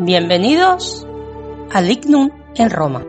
bienvenidos 0.00 1.06
al 1.72 1.90
Ignum 1.90 2.30
en 2.54 2.70
Roma. 2.70 3.04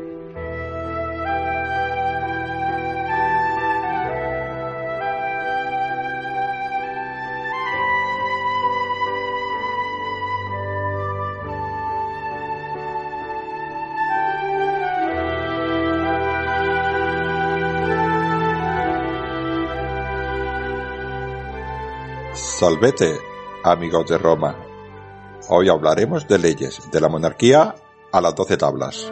Salvete, 22.34 23.18
amigos 23.64 24.08
de 24.08 24.18
Roma. 24.18 24.69
Hoy 25.52 25.68
hablaremos 25.68 26.28
de 26.28 26.38
leyes, 26.38 26.80
de 26.92 27.02
la 27.02 27.10
monarquía 27.10 27.74
a 28.12 28.22
las 28.22 28.36
doce 28.36 28.56
tablas. 28.56 29.12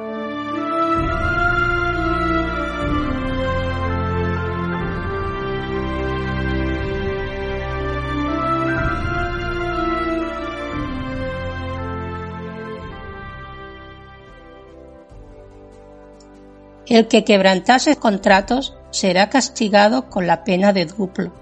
El 16.85 17.07
que 17.07 17.23
quebrantase 17.23 17.95
contratos 17.95 18.75
será 18.91 19.31
castigado 19.31 20.07
con 20.11 20.27
la 20.27 20.43
pena 20.43 20.71
de 20.71 20.85
duplo. 20.85 21.33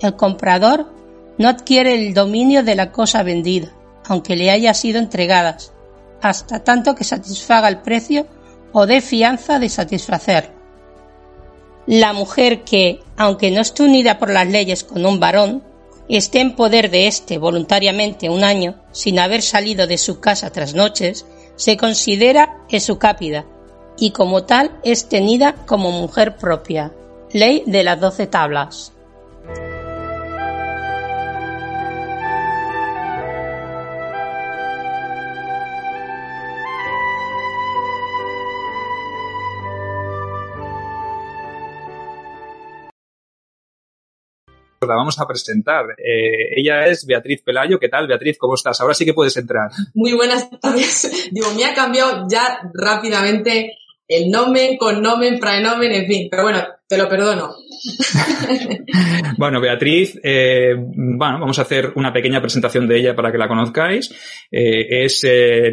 El 0.00 0.16
comprador 0.16 0.86
no 1.36 1.50
adquiere 1.50 1.94
el 1.94 2.14
dominio 2.14 2.62
de 2.62 2.76
la 2.76 2.92
cosa 2.92 3.22
vendida, 3.22 3.68
aunque 4.12 4.36
le 4.36 4.50
haya 4.50 4.74
sido 4.74 4.98
entregadas, 4.98 5.72
hasta 6.20 6.62
tanto 6.62 6.94
que 6.94 7.02
satisfaga 7.02 7.68
el 7.68 7.80
precio 7.80 8.26
o 8.72 8.84
dé 8.84 9.00
fianza 9.00 9.58
de 9.58 9.70
satisfacerlo. 9.70 10.52
La 11.86 12.12
mujer 12.12 12.62
que, 12.62 13.00
aunque 13.16 13.50
no 13.50 13.62
esté 13.62 13.84
unida 13.84 14.18
por 14.18 14.30
las 14.30 14.46
leyes 14.46 14.84
con 14.84 15.06
un 15.06 15.18
varón, 15.18 15.62
esté 16.10 16.40
en 16.40 16.54
poder 16.54 16.90
de 16.90 17.06
éste 17.06 17.38
voluntariamente 17.38 18.28
un 18.28 18.44
año, 18.44 18.74
sin 18.92 19.18
haber 19.18 19.40
salido 19.40 19.86
de 19.86 19.96
su 19.96 20.20
casa 20.20 20.50
tras 20.50 20.74
noches, 20.74 21.24
se 21.56 21.78
considera 21.78 22.58
esucápida 22.68 23.46
y 23.98 24.10
como 24.10 24.44
tal 24.44 24.78
es 24.84 25.08
tenida 25.08 25.54
como 25.64 25.90
mujer 25.90 26.36
propia. 26.36 26.92
Ley 27.32 27.62
de 27.66 27.82
las 27.82 27.98
doce 27.98 28.26
tablas. 28.26 28.91
Vamos 44.94 45.18
a 45.20 45.26
presentar. 45.26 45.84
Eh, 45.98 46.54
ella 46.56 46.86
es 46.86 47.06
Beatriz 47.06 47.42
Pelayo. 47.42 47.78
¿Qué 47.78 47.88
tal, 47.88 48.06
Beatriz? 48.06 48.38
¿Cómo 48.38 48.54
estás? 48.54 48.80
Ahora 48.80 48.94
sí 48.94 49.04
que 49.04 49.14
puedes 49.14 49.36
entrar. 49.36 49.70
Muy 49.94 50.12
buenas 50.12 50.48
tardes. 50.60 51.28
Digo, 51.32 51.48
me 51.54 51.64
ha 51.64 51.74
cambiado 51.74 52.26
ya 52.28 52.60
rápidamente 52.74 53.78
el 54.08 54.30
nomen, 54.30 54.76
connomen, 54.76 55.38
praenomen, 55.38 55.92
en 55.92 56.06
fin. 56.06 56.28
Pero 56.30 56.42
bueno, 56.42 56.66
te 56.86 56.98
lo 56.98 57.08
perdono. 57.08 57.54
bueno, 59.38 59.60
Beatriz, 59.60 60.18
eh, 60.22 60.74
bueno, 60.76 61.40
vamos 61.40 61.58
a 61.58 61.62
hacer 61.62 61.92
una 61.96 62.12
pequeña 62.12 62.40
presentación 62.40 62.86
de 62.86 62.98
ella 62.98 63.14
para 63.14 63.32
que 63.32 63.38
la 63.38 63.48
conozcáis. 63.48 64.10
Eh, 64.50 65.04
es 65.04 65.24
eh, 65.24 65.70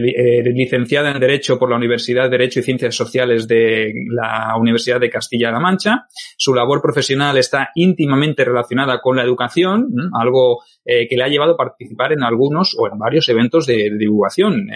licenciada 0.53 1.11
en 1.11 1.19
Derecho 1.19 1.59
por 1.59 1.69
la 1.69 1.75
Universidad 1.75 2.23
de 2.23 2.29
Derecho 2.29 2.59
y 2.59 2.63
Ciencias 2.63 2.95
Sociales 2.95 3.47
de 3.47 3.93
la 4.11 4.55
Universidad 4.57 4.99
de 4.99 5.09
Castilla-La 5.09 5.59
Mancha. 5.59 6.07
Su 6.37 6.53
labor 6.53 6.81
profesional 6.81 7.37
está 7.37 7.69
íntimamente 7.75 8.43
relacionada 8.43 8.99
con 9.01 9.15
la 9.15 9.23
educación, 9.23 9.87
algo 10.19 10.63
que 10.85 11.15
le 11.15 11.23
ha 11.23 11.27
llevado 11.27 11.53
a 11.53 11.57
participar 11.57 12.13
en 12.13 12.23
algunos 12.23 12.75
o 12.75 12.87
en 12.91 12.97
varios 12.97 13.29
eventos 13.29 13.67
de, 13.67 13.91
divulgación, 13.95 14.69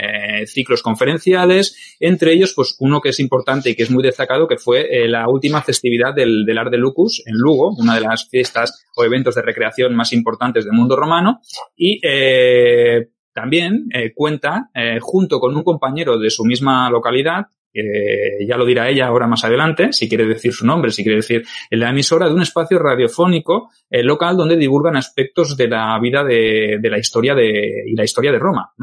ciclos 0.45 0.83
conferenciales, 0.83 1.97
entre 1.99 2.33
ellos, 2.33 2.53
pues 2.55 2.75
uno 2.79 3.01
que 3.01 3.09
es 3.09 3.19
importante 3.19 3.71
y 3.71 3.75
que 3.75 3.83
es 3.83 3.89
muy 3.89 4.03
destacado, 4.03 4.47
que 4.47 4.57
fue 4.57 5.07
la 5.07 5.27
última 5.27 5.63
festividad 5.63 6.13
del, 6.13 6.45
del 6.45 6.59
de 6.69 6.77
Lucus 6.77 7.22
en 7.25 7.35
Lugo, 7.35 7.75
una 7.77 7.95
de 7.95 8.01
las 8.01 8.27
fiestas 8.29 8.85
o 8.95 9.03
eventos 9.03 9.35
de 9.35 9.41
recreación 9.41 9.95
más 9.95 10.13
importantes 10.13 10.65
del 10.65 10.73
mundo 10.73 10.95
romano, 10.95 11.41
y 11.75 11.99
eh, 12.03 13.09
también 13.33 13.87
eh, 13.93 14.13
cuenta, 14.13 14.69
eh, 14.73 14.99
junto 15.01 15.39
con 15.39 15.55
un 15.55 15.63
compañero 15.63 16.17
de 16.19 16.29
su 16.29 16.45
misma 16.45 16.89
localidad, 16.89 17.47
eh, 17.73 18.45
ya 18.47 18.57
lo 18.57 18.65
dirá 18.65 18.89
ella 18.89 19.07
ahora 19.07 19.27
más 19.27 19.43
adelante, 19.43 19.91
si 19.93 20.07
quiere 20.07 20.25
decir 20.25 20.53
su 20.53 20.65
nombre, 20.65 20.91
si 20.91 21.03
quiere 21.03 21.17
decir 21.17 21.43
la 21.71 21.89
emisora 21.89 22.27
de 22.27 22.33
un 22.33 22.41
espacio 22.41 22.79
radiofónico 22.79 23.69
eh, 23.89 24.03
local 24.03 24.37
donde 24.37 24.57
divulgan 24.57 24.95
aspectos 24.95 25.57
de 25.57 25.67
la 25.67 25.99
vida 25.99 26.23
de, 26.23 26.77
de 26.79 26.89
la 26.89 26.97
historia 26.97 27.35
de, 27.35 27.83
y 27.85 27.95
la 27.95 28.03
historia 28.03 28.31
de 28.31 28.39
Roma. 28.39 28.73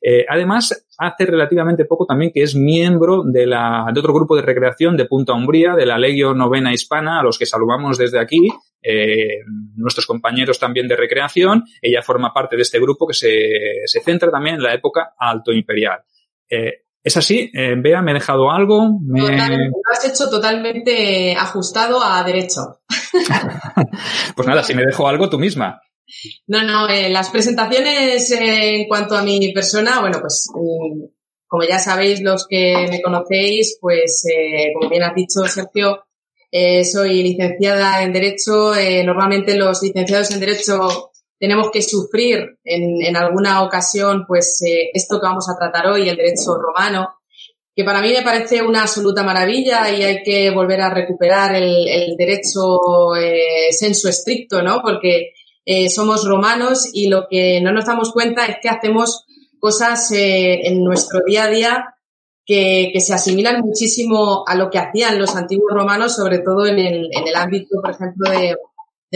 Eh, 0.00 0.24
además, 0.28 0.86
hace 0.98 1.26
relativamente 1.26 1.84
poco 1.84 2.06
también 2.06 2.30
que 2.32 2.42
es 2.42 2.54
miembro 2.54 3.22
de, 3.24 3.46
la, 3.46 3.86
de 3.92 4.00
otro 4.00 4.12
grupo 4.12 4.36
de 4.36 4.42
recreación 4.42 4.96
de 4.96 5.06
Punta 5.06 5.32
Umbría, 5.32 5.74
de 5.74 5.86
la 5.86 5.98
Legio 5.98 6.34
Novena 6.34 6.72
Hispana, 6.72 7.20
a 7.20 7.22
los 7.22 7.38
que 7.38 7.46
saludamos 7.46 7.98
desde 7.98 8.18
aquí, 8.18 8.48
eh, 8.82 9.40
nuestros 9.76 10.06
compañeros 10.06 10.58
también 10.58 10.88
de 10.88 10.96
recreación. 10.96 11.64
Ella 11.80 12.02
forma 12.02 12.32
parte 12.32 12.56
de 12.56 12.62
este 12.62 12.80
grupo 12.80 13.06
que 13.06 13.14
se, 13.14 13.86
se 13.86 14.00
centra 14.00 14.30
también 14.30 14.56
en 14.56 14.62
la 14.62 14.74
época 14.74 15.14
alto 15.18 15.52
imperial. 15.52 16.00
Eh, 16.48 16.82
¿Es 17.02 17.16
así? 17.16 17.50
Eh, 17.54 17.74
Bea, 17.78 18.02
¿me 18.02 18.10
he 18.10 18.14
dejado 18.14 18.50
algo? 18.50 18.98
Me... 19.02 19.20
Totalmente, 19.20 19.68
lo 19.68 19.92
has 19.92 20.04
hecho 20.04 20.28
totalmente 20.28 21.34
ajustado 21.34 22.02
a 22.02 22.22
derecho. 22.24 22.80
pues 24.36 24.48
nada, 24.48 24.62
si 24.62 24.74
me 24.74 24.84
dejo 24.84 25.08
algo, 25.08 25.30
tú 25.30 25.38
misma. 25.38 25.80
No, 26.46 26.62
no, 26.62 26.88
eh, 26.88 27.08
las 27.08 27.30
presentaciones 27.30 28.30
eh, 28.32 28.76
en 28.76 28.88
cuanto 28.88 29.16
a 29.16 29.22
mi 29.22 29.52
persona, 29.52 30.00
bueno, 30.00 30.18
pues 30.20 30.48
mm, 30.54 31.04
como 31.46 31.64
ya 31.64 31.78
sabéis 31.78 32.20
los 32.20 32.46
que 32.46 32.86
me 32.90 33.00
conocéis, 33.00 33.78
pues 33.80 34.24
eh, 34.26 34.72
como 34.74 34.90
bien 34.90 35.02
ha 35.02 35.14
dicho 35.14 35.40
Sergio, 35.46 36.04
eh, 36.50 36.84
soy 36.84 37.22
licenciada 37.22 38.02
en 38.02 38.12
Derecho. 38.12 38.72
normalmente 39.04 39.56
los 39.56 39.82
licenciados 39.82 40.32
en 40.32 40.40
Derecho 40.40 41.09
tenemos 41.40 41.70
que 41.72 41.82
sufrir 41.82 42.58
en, 42.62 43.16
alguna 43.16 43.62
ocasión, 43.62 44.26
pues, 44.28 44.62
eh, 44.62 44.90
esto 44.92 45.18
que 45.18 45.26
vamos 45.26 45.48
a 45.48 45.58
tratar 45.58 45.88
hoy, 45.88 46.08
el 46.08 46.16
derecho 46.16 46.54
romano, 46.54 47.08
que 47.74 47.84
para 47.84 48.02
mí 48.02 48.12
me 48.12 48.22
parece 48.22 48.62
una 48.62 48.82
absoluta 48.82 49.22
maravilla 49.22 49.90
y 49.90 50.02
hay 50.02 50.22
que 50.22 50.50
volver 50.50 50.82
a 50.82 50.92
recuperar 50.92 51.54
el, 51.54 52.14
derecho 52.18 53.16
eh, 53.16 53.72
senso 53.72 54.10
estricto, 54.10 54.60
¿no? 54.60 54.82
Porque 54.82 55.32
eh, 55.64 55.88
somos 55.88 56.26
romanos 56.26 56.90
y 56.92 57.08
lo 57.08 57.26
que 57.26 57.60
no 57.62 57.72
nos 57.72 57.86
damos 57.86 58.12
cuenta 58.12 58.44
es 58.44 58.56
que 58.60 58.68
hacemos 58.68 59.24
cosas 59.58 60.10
eh, 60.12 60.66
en 60.66 60.84
nuestro 60.84 61.20
día 61.26 61.44
a 61.44 61.48
día 61.48 61.94
que, 62.44 62.92
se 62.98 63.14
asimilan 63.14 63.60
muchísimo 63.60 64.44
a 64.46 64.56
lo 64.56 64.68
que 64.68 64.78
hacían 64.78 65.18
los 65.18 65.34
antiguos 65.36 65.72
romanos, 65.72 66.16
sobre 66.16 66.40
todo 66.40 66.66
en 66.66 66.78
el, 66.78 67.08
en 67.12 67.28
el 67.28 67.34
ámbito, 67.34 67.80
por 67.80 67.92
ejemplo, 67.92 68.30
de 68.30 68.56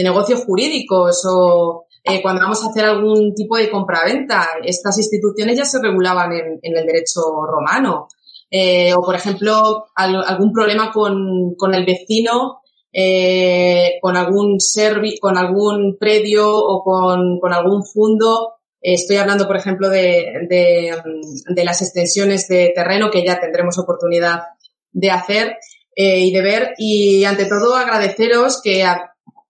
negocios 0.03 0.43
jurídicos 0.43 1.23
o, 1.29 1.84
eh, 2.07 2.21
cuando 2.21 2.41
vamos 2.41 2.63
a 2.63 2.69
hacer 2.69 2.85
algún 2.85 3.33
tipo 3.33 3.57
de 3.57 3.69
compraventa. 3.71 4.47
Estas 4.63 4.97
instituciones 4.99 5.57
ya 5.57 5.65
se 5.65 5.81
regulaban 5.81 6.31
en, 6.33 6.59
en 6.61 6.77
el 6.77 6.85
derecho 6.85 7.21
romano. 7.47 8.07
Eh, 8.51 8.93
o, 8.93 9.01
por 9.01 9.15
ejemplo, 9.15 9.87
al, 9.95 10.23
algún 10.23 10.53
problema 10.53 10.91
con, 10.91 11.55
con 11.55 11.73
el 11.73 11.83
vecino, 11.83 12.61
eh, 12.93 13.97
con 14.01 14.15
algún 14.15 14.59
servi 14.59 15.17
con 15.17 15.35
algún 15.35 15.97
predio 15.99 16.55
o 16.55 16.83
con, 16.83 17.39
con 17.39 17.53
algún 17.53 17.83
fondo. 17.83 18.53
estoy 18.79 19.17
hablando, 19.17 19.47
por 19.47 19.57
ejemplo, 19.57 19.89
de, 19.89 20.45
de, 20.47 21.65
las 21.65 21.81
extensiones 21.81 22.47
de 22.47 22.71
terreno 22.75 23.09
que 23.09 23.25
ya 23.25 23.39
tendremos 23.41 23.79
oportunidad 23.79 24.43
de 24.91 25.09
hacer 25.09 25.57
y 25.95 26.31
de 26.31 26.41
ver. 26.41 26.75
Y 26.77 27.25
ante 27.25 27.45
todo, 27.45 27.75
agradeceros 27.75 28.61
que, 28.61 28.85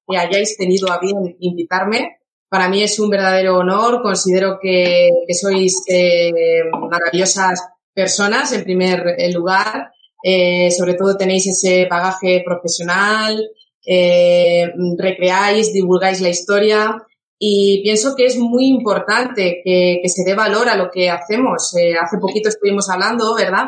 que 0.07 0.17
hayáis 0.17 0.57
tenido 0.57 0.89
a 0.89 0.99
bien 0.99 1.35
invitarme 1.39 2.15
Para 2.49 2.69
mí 2.69 2.83
es 2.83 2.99
un 2.99 3.09
verdadero 3.09 3.57
honor. 3.57 4.01
Considero 4.01 4.59
que, 4.61 5.09
sois 5.33 5.83
eh, 5.87 6.63
maravillosas 6.71 7.59
personas, 7.93 8.53
en 8.53 8.63
primer 8.63 9.03
lugar. 9.33 9.91
Eh, 10.23 10.71
sobre 10.71 10.95
todo 10.95 11.17
tenéis 11.17 11.47
ese 11.47 11.85
bagaje 11.85 12.41
profesional, 12.43 13.47
eh, 13.85 14.71
recreáis, 14.97 15.71
divulgáis 15.71 16.19
la 16.19 16.29
historia 16.29 16.97
y 17.37 17.83
pienso 17.83 18.15
que 18.15 18.25
es 18.25 18.37
muy 18.37 18.65
importante 18.65 19.61
que, 19.63 20.01
se 20.07 20.23
dé 20.23 20.33
valor 20.33 20.67
a 20.67 20.77
lo 20.77 20.89
que 20.89 21.11
hacemos. 21.11 21.75
Hace 22.01 22.17
poquito 22.19 22.49
estuvimos 22.49 22.89
hablando, 22.89 23.35
¿verdad?, 23.35 23.67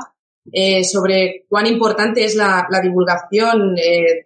sobre 0.83 1.45
cuán 1.49 1.67
importante 1.67 2.23
es 2.23 2.33
la, 2.35 2.67
divulgación 2.81 3.75
de, 3.75 4.23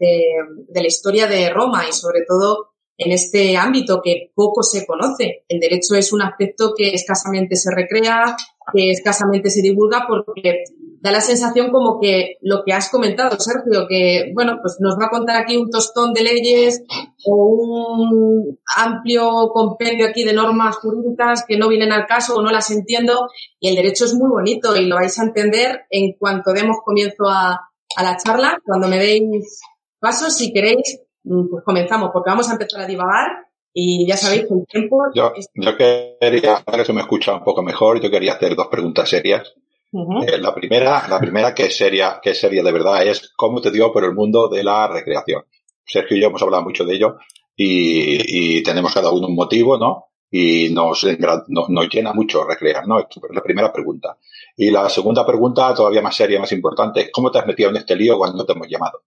la 0.74 0.88
historia 0.88 1.27
de 1.27 1.50
Roma 1.50 1.83
y 1.89 1.92
sobre 1.92 2.21
todo 2.25 2.70
en 3.03 3.12
este 3.12 3.57
ámbito 3.57 4.01
que 4.03 4.31
poco 4.36 4.62
se 4.62 4.86
conoce. 4.86 5.44
El 5.48 5.59
derecho 5.59 5.95
es 5.95 6.13
un 6.13 6.21
aspecto 6.21 6.74
que 6.75 6.94
escasamente 6.94 7.56
se 7.56 7.74
recrea, 7.74 8.36
que 8.71 8.92
escasamente 8.92 9.50
se 9.50 9.62
divulga 9.62 10.06
porque 10.07 10.63
da 11.01 11.12
la 11.12 11.21
sensación 11.21 11.71
como 11.71 12.00
que 12.00 12.38
lo 12.42 12.63
que 12.63 12.74
has 12.74 12.89
comentado, 12.92 13.39
Sergio, 13.39 13.88
que, 13.89 14.31
bueno, 14.36 14.59
pues 14.62 14.77
nos 14.80 14.95
va 15.00 15.07
a 15.07 15.09
contar 15.09 15.42
aquí 15.42 15.57
un 15.57 15.71
tostón 15.71 16.13
de 16.13 16.21
leyes 16.21 16.83
o 17.25 17.36
un 17.48 18.59
amplio 18.77 19.50
compendio 19.51 20.07
aquí 20.07 20.24
de 20.24 20.33
normas 20.33 20.77
jurídicas 20.77 21.44
que 21.47 21.57
no 21.57 21.69
vienen 21.69 21.92
al 21.92 22.06
caso 22.06 22.36
o 22.36 22.44
no 22.44 22.51
las 22.51 22.69
entiendo. 22.69 23.27
Y 23.59 23.69
el 23.69 23.75
derecho 23.75 24.06
es 24.06 24.13
muy 24.13 24.30
bonito 24.30 24.75
y 24.75 24.86
lo 24.86 24.97
vais 24.97 25.18
a 25.18 25.24
entender 25.24 25.81
en 25.89 26.13
cuanto 26.19 26.54
demos 26.54 26.77
comienzo 26.86 27.27
a, 27.27 27.59
a 27.95 28.04
la 28.04 28.18
charla. 28.18 28.59
Cuando 28.63 28.88
me 28.88 29.00
deis 29.00 29.59
paso, 30.00 30.30
si 30.30 30.54
queréis, 30.54 31.00
pues 31.23 31.63
comenzamos, 31.63 32.09
porque 32.12 32.29
vamos 32.29 32.50
a 32.50 32.53
empezar 32.53 32.81
a 32.81 32.88
divagar 32.88 33.47
y 33.73 34.06
ya 34.06 34.18
sabéis 34.18 34.47
que 34.47 34.53
el 34.53 34.65
tiempo... 34.68 35.03
Yo, 35.13 35.33
yo 35.53 35.77
quería, 35.77 36.62
para 36.63 36.79
que 36.79 36.85
se 36.85 36.94
me 36.94 37.01
escucha 37.01 37.33
un 37.33 37.44
poco 37.44 37.62
mejor, 37.62 38.01
yo 38.01 38.09
quería 38.09 38.33
hacer 38.33 38.56
dos 38.56 38.68
preguntas 38.68 39.09
serias. 39.09 39.53
Eh, 39.94 40.38
la 40.38 40.53
primera, 40.53 41.06
la 41.07 41.19
primera 41.19 41.53
que 41.53 41.65
es 41.65 41.77
seria, 41.77 42.19
que 42.21 42.31
es 42.31 42.39
seria 42.39 42.63
de 42.63 42.71
verdad, 42.71 43.06
es 43.06 43.33
cómo 43.35 43.62
te 43.62 43.71
dio 43.71 43.91
por 43.91 44.03
el 44.03 44.13
mundo 44.13 44.47
de 44.47 44.63
la 44.63 44.88
recreación. 44.88 45.44
Sergio 45.85 46.18
y 46.18 46.21
yo 46.21 46.27
hemos 46.27 46.41
hablado 46.41 46.63
mucho 46.63 46.85
de 46.85 46.95
ello 46.95 47.18
y, 47.56 48.57
y 48.59 48.63
tenemos 48.63 48.94
cada 48.94 49.12
uno 49.12 49.27
un 49.27 49.35
motivo, 49.35 49.77
¿no? 49.77 50.06
Y 50.29 50.69
nos, 50.69 51.06
nos, 51.50 51.89
llena 51.89 52.13
mucho 52.13 52.45
recrear, 52.45 52.88
¿no? 52.88 53.00
Es 53.00 53.07
la 53.31 53.44
primera 53.44 53.71
pregunta. 53.73 54.18
Y 54.56 54.71
la 54.71 54.88
segunda 54.88 55.25
pregunta, 55.25 55.73
todavía 55.75 56.01
más 56.01 56.15
seria, 56.15 56.39
más 56.39 56.53
importante, 56.53 57.12
¿cómo 57.12 57.29
te 57.29 57.39
has 57.39 57.45
metido 57.45 57.69
en 57.69 57.75
este 57.75 57.97
lío 57.97 58.18
cuando 58.18 58.45
te 58.45 58.53
hemos 58.53 58.69
llamado? 58.69 59.03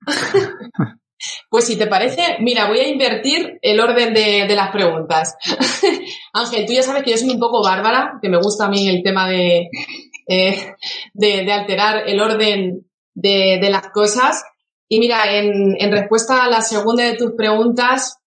Pues 1.48 1.64
si 1.66 1.76
te 1.76 1.86
parece, 1.86 2.36
mira, 2.40 2.68
voy 2.68 2.78
a 2.78 2.88
invertir 2.88 3.58
el 3.62 3.80
orden 3.80 4.12
de, 4.12 4.54
las 4.54 4.70
preguntas. 4.70 5.34
Ángel, 6.32 6.66
tú 6.66 6.72
ya 6.72 6.82
sabes 6.82 7.02
que 7.02 7.12
yo 7.12 7.18
soy 7.18 7.30
un 7.30 7.40
poco 7.40 7.62
bárbara, 7.62 8.18
que 8.20 8.28
me 8.28 8.38
gusta 8.38 8.66
a 8.66 8.68
mí 8.68 8.88
el 8.88 9.02
tema 9.02 9.28
de, 9.28 9.68
eh, 10.28 10.74
de, 11.14 11.52
alterar 11.52 12.08
el 12.08 12.20
orden 12.20 12.86
de, 13.14 13.68
las 13.70 13.88
cosas. 13.88 14.42
Y 14.88 14.98
mira, 14.98 15.36
en, 15.36 15.76
respuesta 15.90 16.44
a 16.44 16.50
la 16.50 16.60
segunda 16.60 17.04
de 17.04 17.16
tus 17.16 17.32
preguntas, 17.32 18.18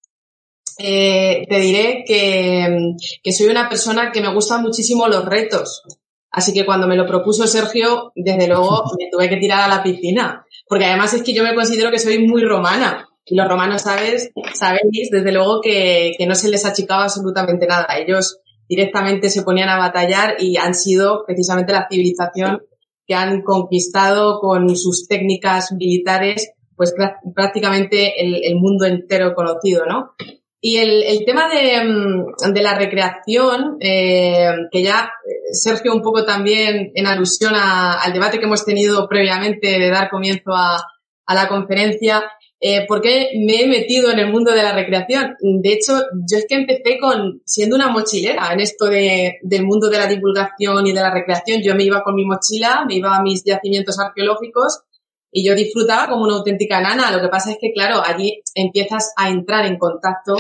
eh, 0.78 1.46
te 1.48 1.60
diré 1.60 2.04
que, 2.08 2.96
que, 3.22 3.32
soy 3.34 3.48
una 3.48 3.70
persona 3.70 4.12
que 4.12 4.22
me 4.22 4.34
gustan 4.34 4.62
muchísimo 4.62 5.08
los 5.08 5.26
retos. 5.26 5.84
Así 6.32 6.54
que 6.54 6.66
cuando 6.66 6.88
me 6.88 6.96
lo 6.96 7.06
propuso 7.06 7.48
Sergio, 7.48 8.12
desde 8.16 8.48
luego 8.48 8.84
me 9.00 9.10
tuve 9.12 9.30
que 9.30 9.38
tirar 9.38 9.62
a 9.62 9.76
la 9.76 9.84
piscina. 9.84 10.46
Porque 10.68 10.86
además 10.86 11.14
es 11.14 11.24
que 11.24 11.34
yo 11.34 11.44
me 11.44 11.56
considero 11.56 11.92
que 11.92 12.00
soy 12.00 12.20
muy 12.26 12.44
romana. 12.44 13.08
Y 13.26 13.36
los 13.36 13.48
romanos, 13.48 13.84
sabes, 13.84 14.32
sabéis, 14.54 15.10
desde 15.12 15.32
luego 15.32 15.62
que, 15.62 16.14
que 16.18 16.26
no 16.26 16.36
se 16.36 16.50
les 16.50 16.66
achicaba 16.66 17.04
absolutamente 17.04 17.68
nada. 17.68 17.88
Ellos 17.98 18.40
directamente 18.68 19.30
se 19.30 19.44
ponían 19.44 19.70
a 19.70 19.78
batallar 19.78 20.36
y 20.40 20.58
han 20.58 20.74
sido 20.74 21.24
precisamente 21.26 21.74
la 21.74 21.88
civilización 21.90 22.62
que 23.06 23.16
han 23.16 23.42
conquistado 23.42 24.40
con 24.40 24.76
sus 24.76 25.08
técnicas 25.08 25.72
militares 25.72 26.54
pues 26.80 26.96
prácticamente 27.36 28.14
el, 28.22 28.56
mundo 28.56 28.86
entero 28.86 29.36
conocido, 29.36 29.86
¿no? 29.86 30.14
Y 30.62 30.78
el, 30.78 31.24
tema 31.26 31.48
de, 31.48 31.84
mm, 31.84 32.54
la 32.62 32.76
recreación, 32.76 33.78
eh, 33.80 34.52
que 34.72 34.84
ya 34.84 35.10
eh, 35.26 35.54
Sergio 35.54 35.94
un 35.94 36.02
poco 36.02 36.26
también 36.26 36.92
en 36.94 37.08
alusión 37.08 37.54
al 37.56 38.12
debate 38.12 38.40
que 38.40 38.46
hemos 38.46 38.66
tenido 38.66 39.08
previamente 39.08 39.80
de 39.80 39.90
dar 39.90 40.10
comienzo 40.10 40.52
a, 40.54 40.84
a 41.26 41.34
la 41.34 41.48
conferencia, 41.48 42.24
eh, 42.62 42.86
¿Por 42.88 43.02
qué 43.02 43.30
me 43.36 43.62
he 43.62 43.68
metido 43.68 44.12
en 44.12 44.20
el 44.20 44.32
mundo 44.32 44.52
de 44.52 44.62
la 44.62 44.74
recreación? 44.74 45.38
De 45.40 45.72
hecho, 45.72 45.94
yo 46.30 46.38
es 46.38 46.46
que 46.48 46.56
empecé 46.56 47.00
con 47.00 47.42
siendo 47.46 47.78
una 47.78 47.88
mochilera 47.88 48.52
en 48.52 48.60
esto 48.60 48.88
de, 48.88 49.38
del 49.44 49.64
mundo 49.64 49.90
de 49.90 49.98
la 49.98 50.08
divulgación 50.08 50.86
y 50.86 50.92
de 50.92 51.02
la 51.02 51.14
recreación. 51.14 51.62
Yo 51.64 51.74
me 51.76 51.84
iba 51.84 52.04
con 52.04 52.16
mi 52.16 52.26
mochila, 52.26 52.84
me 52.86 52.96
iba 52.96 53.16
a 53.16 53.22
mis 53.22 53.44
yacimientos 53.46 53.98
arqueológicos 53.98 54.82
y 55.32 55.48
yo 55.48 55.56
disfrutaba 55.56 56.10
como 56.10 56.24
una 56.24 56.36
auténtica 56.36 56.82
nana. 56.82 57.12
Lo 57.12 57.22
que 57.22 57.28
pasa 57.30 57.52
es 57.52 57.58
que, 57.60 57.72
claro, 57.74 58.02
allí 58.04 58.42
empiezas 58.56 59.14
a 59.16 59.30
entrar 59.30 59.66
en 59.66 59.78
contacto 59.78 60.36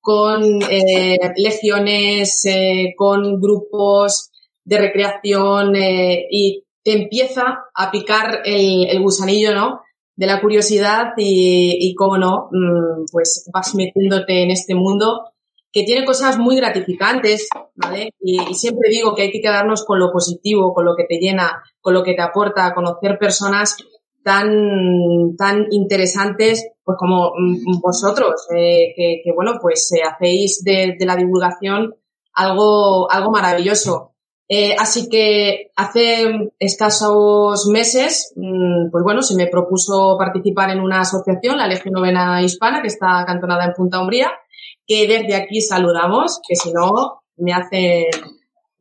con 0.00 0.62
eh, 0.62 1.18
legiones, 1.36 2.44
eh, 2.46 2.94
con 2.96 3.40
grupos 3.40 4.30
de 4.64 4.78
recreación 4.78 5.76
eh, 5.76 6.26
y 6.30 6.64
te 6.82 6.92
empieza 6.92 7.64
a 7.74 7.90
picar 7.90 8.42
el, 8.44 9.00
gusanillo, 9.00 9.54
¿no? 9.54 9.80
de 10.16 10.26
la 10.26 10.40
curiosidad 10.40 11.12
y, 11.16 11.76
y 11.80 11.94
cómo 11.94 12.18
no, 12.18 12.48
mm, 12.52 13.06
pues 13.10 13.48
vas 13.52 13.74
metiéndote 13.74 14.42
en 14.42 14.50
este 14.50 14.74
mundo 14.74 15.34
que 15.74 15.82
tiene 15.82 16.06
cosas 16.06 16.38
muy 16.38 16.54
gratificantes, 16.54 17.48
¿vale? 17.74 18.10
Y, 18.20 18.38
siempre 18.54 18.88
digo 18.90 19.12
que 19.16 19.22
hay 19.22 19.32
que 19.32 19.40
quedarnos 19.40 19.84
con 19.84 19.98
lo 19.98 20.12
positivo, 20.12 20.72
con 20.72 20.84
lo 20.84 20.94
que 20.94 21.02
te 21.02 21.18
llena, 21.18 21.64
con 21.80 21.94
lo 21.94 22.04
que 22.04 22.14
te 22.14 22.22
aporta, 22.22 22.72
conocer 22.72 23.18
personas 23.18 23.76
tan, 24.24 25.36
tan 25.36 25.66
interesantes, 25.70 26.66
pues 26.82 26.96
como 26.98 27.32
mm, 27.38 27.80
vosotros, 27.80 28.46
eh, 28.56 28.92
que, 28.96 29.20
que, 29.22 29.32
bueno, 29.34 29.58
pues 29.60 29.92
eh, 29.92 30.00
hacéis 30.02 30.64
de, 30.64 30.96
de 30.98 31.06
la 31.06 31.16
divulgación 31.16 31.94
algo, 32.32 33.10
algo 33.10 33.30
maravilloso. 33.30 34.14
Eh, 34.48 34.74
así 34.78 35.08
que 35.08 35.70
hace 35.76 36.52
escasos 36.58 37.66
meses, 37.68 38.32
mm, 38.36 38.90
pues 38.90 39.04
bueno, 39.04 39.22
se 39.22 39.36
me 39.36 39.46
propuso 39.46 40.16
participar 40.18 40.70
en 40.70 40.80
una 40.80 41.00
asociación, 41.00 41.56
la 41.56 41.68
Legión 41.68 41.94
Novena 41.94 42.42
Hispana, 42.42 42.82
que 42.82 42.88
está 42.88 43.20
acantonada 43.20 43.64
en 43.64 43.72
Punta 43.72 44.00
Umbría, 44.00 44.32
que 44.86 45.06
desde 45.06 45.34
aquí 45.36 45.60
saludamos, 45.60 46.40
que 46.46 46.56
si 46.56 46.72
no 46.72 47.22
me 47.36 47.52
hace 47.52 48.10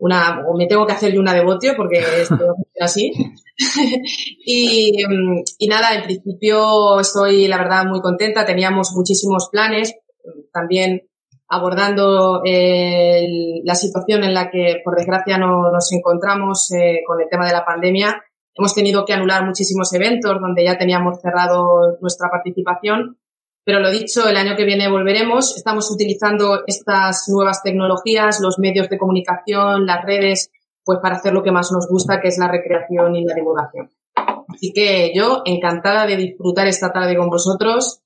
una, 0.04 0.44
o 0.46 0.58
me 0.58 0.68
tengo 0.68 0.86
que 0.86 0.92
hacer 0.92 1.14
yo 1.14 1.22
una 1.22 1.34
devotio 1.34 1.76
porque 1.78 2.00
esto 2.00 2.56
así. 2.78 3.14
y, 4.46 4.92
mm, 5.08 5.44
y 5.60 5.68
nada, 5.68 5.96
en 5.96 6.04
principio 6.04 7.00
estoy, 7.00 7.48
la 7.48 7.58
verdad, 7.58 7.86
muy 7.86 8.02
contenta. 8.02 8.46
Teníamos 8.46 8.92
muchísimos 8.94 9.48
planes. 9.50 9.96
También 10.52 11.04
abordando 11.48 12.42
eh, 12.46 13.62
la 13.64 13.76
situación 13.76 14.26
en 14.26 14.34
la 14.34 14.52
que, 14.52 14.82
por 14.84 14.98
desgracia, 14.98 15.38
no, 15.38 15.72
nos 15.72 15.90
encontramos 15.94 16.70
eh, 16.74 17.02
con 17.08 17.22
el 17.22 17.30
tema 17.30 17.46
de 17.46 17.54
la 17.54 17.64
pandemia. 17.64 18.22
Hemos 18.56 18.76
tenido 18.76 19.06
que 19.06 19.14
anular 19.14 19.46
muchísimos 19.46 19.94
eventos 19.94 20.38
donde 20.42 20.66
ya 20.66 20.78
teníamos 20.78 21.22
cerrado 21.22 21.98
nuestra 22.02 22.30
participación. 22.30 23.18
Pero 23.66 23.80
lo 23.80 23.92
dicho, 23.92 24.28
el 24.28 24.36
año 24.36 24.56
que 24.56 24.66
viene 24.66 24.90
volveremos. 24.90 25.56
Estamos 25.56 25.90
utilizando 25.90 26.64
estas 26.68 27.30
nuevas 27.30 27.64
tecnologías, 27.64 28.40
los 28.42 28.60
medios 28.60 28.90
de 28.90 28.98
comunicación, 28.98 29.86
las 29.86 30.04
redes, 30.04 30.52
pues 30.84 31.00
para 31.02 31.16
hacer 31.16 31.34
lo 31.34 31.44
que 31.44 31.52
más 31.52 31.72
nos 31.72 31.88
gusta, 31.88 32.20
que 32.20 32.28
es 32.28 32.38
la 32.38 32.52
recreación 32.52 33.16
y 33.16 33.24
la 33.24 33.36
divulgación. 33.36 33.90
Así 34.50 34.74
que 34.74 35.14
yo 35.16 35.42
encantada 35.46 36.06
de 36.06 36.18
disfrutar 36.18 36.68
esta 36.68 36.92
tarde 36.92 37.16
con 37.16 37.30
vosotros 37.30 38.02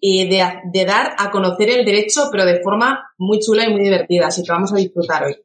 y 0.00 0.28
de, 0.28 0.44
de, 0.72 0.84
dar 0.84 1.14
a 1.18 1.30
conocer 1.30 1.68
el 1.68 1.84
derecho, 1.84 2.28
pero 2.32 2.44
de 2.44 2.60
forma 2.60 3.10
muy 3.18 3.38
chula 3.38 3.68
y 3.68 3.72
muy 3.72 3.82
divertida. 3.82 4.28
Así 4.28 4.42
que 4.42 4.50
vamos 4.50 4.72
a 4.72 4.76
disfrutar 4.76 5.24
hoy. 5.24 5.36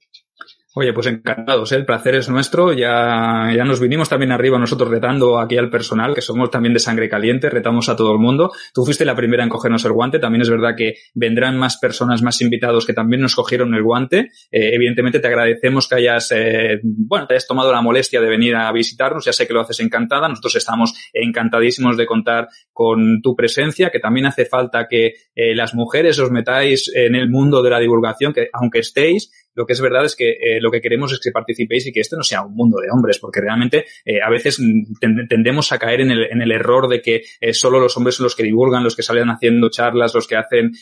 Oye, 0.79 0.93
pues 0.93 1.07
encantados, 1.07 1.71
¿eh? 1.71 1.75
el 1.75 1.85
placer 1.87 2.13
es 2.13 2.29
nuestro. 2.29 2.71
Ya, 2.71 3.51
ya 3.51 3.63
nos 3.65 3.79
vinimos 3.79 4.09
también 4.09 4.31
arriba 4.31 4.59
nosotros 4.59 4.91
retando 4.91 5.39
aquí 5.39 5.57
al 5.57 5.71
personal, 5.71 6.13
que 6.13 6.21
somos 6.21 6.51
también 6.51 6.75
de 6.75 6.79
sangre 6.79 7.09
caliente, 7.09 7.49
retamos 7.49 7.89
a 7.89 7.95
todo 7.95 8.11
el 8.11 8.19
mundo. 8.19 8.51
Tú 8.75 8.85
fuiste 8.85 9.03
la 9.03 9.15
primera 9.15 9.41
en 9.41 9.49
cogernos 9.49 9.83
el 9.85 9.93
guante. 9.93 10.19
También 10.19 10.43
es 10.43 10.51
verdad 10.51 10.75
que 10.77 10.93
vendrán 11.15 11.57
más 11.57 11.77
personas, 11.77 12.21
más 12.21 12.41
invitados 12.41 12.85
que 12.85 12.93
también 12.93 13.23
nos 13.23 13.35
cogieron 13.35 13.73
el 13.73 13.81
guante. 13.81 14.29
Eh, 14.51 14.75
evidentemente 14.75 15.19
te 15.19 15.27
agradecemos 15.27 15.87
que 15.89 15.95
hayas, 15.95 16.31
eh, 16.31 16.79
bueno, 16.83 17.25
te 17.25 17.33
hayas 17.33 17.47
tomado 17.47 17.71
la 17.71 17.81
molestia 17.81 18.21
de 18.21 18.29
venir 18.29 18.55
a 18.55 18.71
visitarnos. 18.71 19.25
Ya 19.25 19.33
sé 19.33 19.47
que 19.47 19.55
lo 19.55 19.61
haces 19.61 19.79
encantada. 19.79 20.29
Nosotros 20.29 20.57
estamos 20.57 20.93
encantadísimos 21.11 21.97
de 21.97 22.05
contar 22.05 22.49
con 22.71 23.23
tu 23.23 23.35
presencia, 23.35 23.89
que 23.89 23.99
también 23.99 24.27
hace 24.27 24.45
falta 24.45 24.87
que 24.87 25.13
las 25.33 25.73
mujeres 25.73 26.19
os 26.19 26.29
metáis 26.29 26.91
en 26.93 27.15
el 27.15 27.31
mundo 27.31 27.63
de 27.63 27.71
la 27.71 27.79
divulgación, 27.79 28.31
que 28.31 28.49
aunque 28.53 28.79
estéis, 28.79 29.31
lo 29.57 29.65
que 29.65 29.73
es 29.73 29.81
verdad 29.81 30.05
es 30.05 30.15
que 30.15 30.29
eh, 30.29 30.61
lo 30.61 30.69
que 30.69 30.81
queremos 30.81 31.11
es 31.11 31.19
que 31.19 31.31
participéis 31.31 31.87
y 31.87 31.91
que 31.91 31.99
esto 31.99 32.15
no 32.15 32.21
sea 32.21 32.43
un 32.43 32.53
mundo 32.53 32.77
de 32.79 32.91
hombres, 32.91 33.17
porque 33.17 33.41
realmente 33.41 33.85
eh, 34.05 34.21
a 34.21 34.29
veces 34.29 34.61
tendemos 35.27 35.71
a 35.71 35.79
caer 35.79 36.01
en 36.01 36.11
el, 36.11 36.25
en 36.25 36.43
el 36.43 36.51
error 36.51 36.87
de 36.87 37.01
que 37.01 37.23
eh, 37.41 37.53
solo 37.53 37.79
los 37.79 37.97
hombres 37.97 38.15
son 38.15 38.25
los 38.25 38.35
que 38.35 38.43
divulgan, 38.43 38.83
los 38.83 38.95
que 38.95 39.01
salen 39.01 39.29
haciendo 39.29 39.69
charlas, 39.71 40.13
los 40.13 40.27
que 40.27 40.35
hacen, 40.35 40.73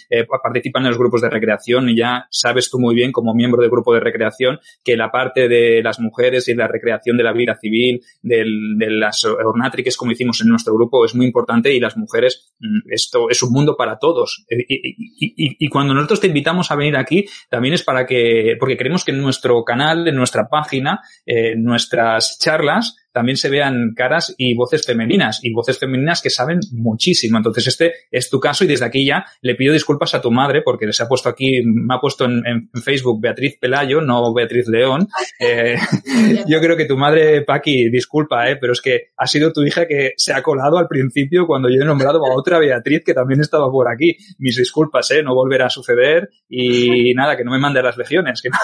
participan 0.43 0.83
en 0.83 0.89
los 0.89 0.97
grupos 0.97 1.21
de 1.21 1.29
recreación 1.29 1.89
y 1.89 1.95
ya 1.95 2.27
sabes 2.29 2.69
tú 2.69 2.79
muy 2.79 2.93
bien 2.93 3.13
como 3.13 3.33
miembro 3.33 3.61
del 3.61 3.71
grupo 3.71 3.93
de 3.93 4.01
recreación 4.01 4.59
que 4.83 4.97
la 4.97 5.09
parte 5.09 5.47
de 5.47 5.81
las 5.81 6.01
mujeres 6.01 6.49
y 6.49 6.53
la 6.53 6.67
recreación 6.67 7.15
de 7.15 7.23
la 7.23 7.31
vida 7.31 7.55
civil, 7.55 8.01
de 8.21 8.43
las 8.89 9.23
ornátriques 9.23 9.95
como 9.95 10.11
hicimos 10.11 10.41
en 10.41 10.49
nuestro 10.49 10.73
grupo 10.73 11.05
es 11.05 11.15
muy 11.15 11.25
importante 11.25 11.73
y 11.73 11.79
las 11.79 11.95
mujeres, 11.95 12.53
mm, 12.59 12.91
esto 12.91 13.29
es 13.29 13.41
un 13.41 13.53
mundo 13.53 13.77
para 13.77 13.97
todos. 13.99 14.45
Y 14.49 15.69
cuando 15.69 15.93
nosotros 15.93 16.19
te 16.19 16.27
invitamos 16.27 16.71
a 16.71 16.75
venir 16.75 16.97
aquí, 16.97 17.25
también 17.49 17.73
es 17.73 17.83
para 17.83 18.05
que, 18.05 18.57
porque 18.65 18.77
queremos 18.77 19.05
que 19.05 19.11
en 19.11 19.21
nuestro 19.21 19.63
canal, 19.63 20.07
en 20.07 20.15
nuestra 20.15 20.47
página, 20.49 21.01
eh, 21.23 21.55
nuestras 21.55 22.39
charlas, 22.39 22.95
también 23.15 23.37
se 23.37 23.49
vean 23.49 23.93
caras 23.95 24.35
y 24.37 24.55
voces 24.55 24.85
femeninas, 24.85 25.39
y 25.41 25.53
voces 25.53 25.79
femeninas 25.79 26.21
que 26.21 26.29
saben 26.29 26.59
muchísimo. 26.73 27.37
Entonces, 27.37 27.65
este 27.67 27.93
es 28.11 28.29
tu 28.29 28.41
caso 28.41 28.65
y 28.65 28.67
desde 28.67 28.83
aquí 28.83 29.05
ya 29.05 29.25
le 29.41 29.55
pido 29.55 29.71
disculpas 29.71 30.13
a 30.15 30.21
tu 30.21 30.31
madre 30.31 30.61
porque 30.63 30.91
se 30.91 31.01
ha 31.01 31.07
puesto 31.07 31.29
aquí, 31.29 31.61
me 31.63 31.95
ha 31.95 31.99
puesto 32.01 32.25
en, 32.25 32.69
Facebook 32.83 33.21
Beatriz 33.21 33.57
Pelayo, 33.57 34.01
no 34.01 34.33
Beatriz 34.33 34.67
León. 34.67 35.07
Eh, 35.37 35.75
yo 36.47 36.61
creo 36.61 36.77
que 36.77 36.85
tu 36.85 36.95
madre, 36.95 37.41
Paqui, 37.41 37.89
disculpa, 37.89 38.49
eh, 38.49 38.55
pero 38.55 38.71
es 38.71 38.81
que 38.81 39.09
ha 39.17 39.27
sido 39.27 39.51
tu 39.51 39.63
hija 39.63 39.85
que 39.85 40.13
se 40.15 40.33
ha 40.33 40.41
colado 40.41 40.77
al 40.77 40.87
principio 40.87 41.45
cuando 41.45 41.67
yo 41.67 41.81
he 41.81 41.85
nombrado 41.85 42.19
a 42.25 42.35
otra 42.35 42.57
Beatriz 42.57 43.03
que 43.05 43.13
también 43.13 43.41
estaba 43.41 43.69
por 43.69 43.91
aquí. 43.91 44.15
Mis 44.37 44.55
disculpas, 44.55 45.11
eh, 45.11 45.23
no 45.23 45.35
volverá 45.35 45.65
a 45.65 45.69
suceder 45.69 46.29
y 46.47 47.13
nada, 47.15 47.35
que 47.35 47.43
no 47.43 47.51
me 47.51 47.59
mande 47.59 47.83
las 47.83 47.97
legiones. 47.97 48.41
Que 48.41 48.49
no. 48.49 48.57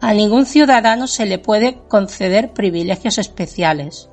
A 0.00 0.14
ningún 0.14 0.46
ciudadano 0.46 1.08
se 1.08 1.26
le 1.26 1.38
puede 1.38 1.80
conceder 1.88 2.52
privilegios 2.52 3.18
especiales. 3.18 4.08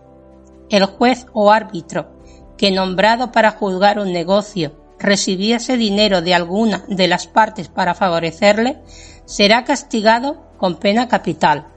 El 0.69 0.85
juez 0.85 1.27
o 1.33 1.51
árbitro 1.51 2.09
que 2.57 2.71
nombrado 2.71 3.31
para 3.31 3.51
juzgar 3.51 3.99
un 3.99 4.11
negocio 4.11 4.73
recibiese 4.97 5.77
dinero 5.77 6.21
de 6.21 6.33
alguna 6.33 6.85
de 6.87 7.07
las 7.07 7.27
partes 7.27 7.67
para 7.67 7.93
favorecerle, 7.93 8.79
será 9.25 9.63
castigado 9.63 10.47
con 10.57 10.77
pena 10.77 11.07
capital. 11.07 11.67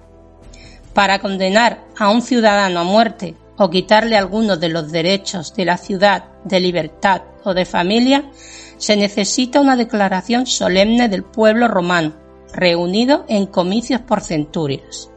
Para 0.94 1.18
condenar 1.18 1.84
a 1.98 2.10
un 2.10 2.22
ciudadano 2.22 2.80
a 2.80 2.84
muerte 2.84 3.36
o 3.58 3.68
quitarle 3.68 4.16
alguno 4.16 4.56
de 4.56 4.68
los 4.68 4.90
derechos 4.90 5.54
de 5.54 5.64
la 5.64 5.76
ciudad, 5.76 6.24
de 6.44 6.60
libertad 6.60 7.22
o 7.44 7.52
de 7.52 7.64
familia, 7.64 8.30
se 8.78 8.96
necesita 8.96 9.60
una 9.60 9.76
declaración 9.76 10.46
solemne 10.46 11.08
del 11.08 11.24
pueblo 11.24 11.68
romano 11.68 12.27
reunido 12.52 13.24
en 13.28 13.46
comicios 13.46 14.00
por 14.00 14.20
centurias. 14.20 15.10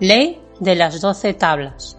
Ley 0.00 0.40
de 0.60 0.74
las 0.74 1.00
doce 1.00 1.34
tablas. 1.34 1.98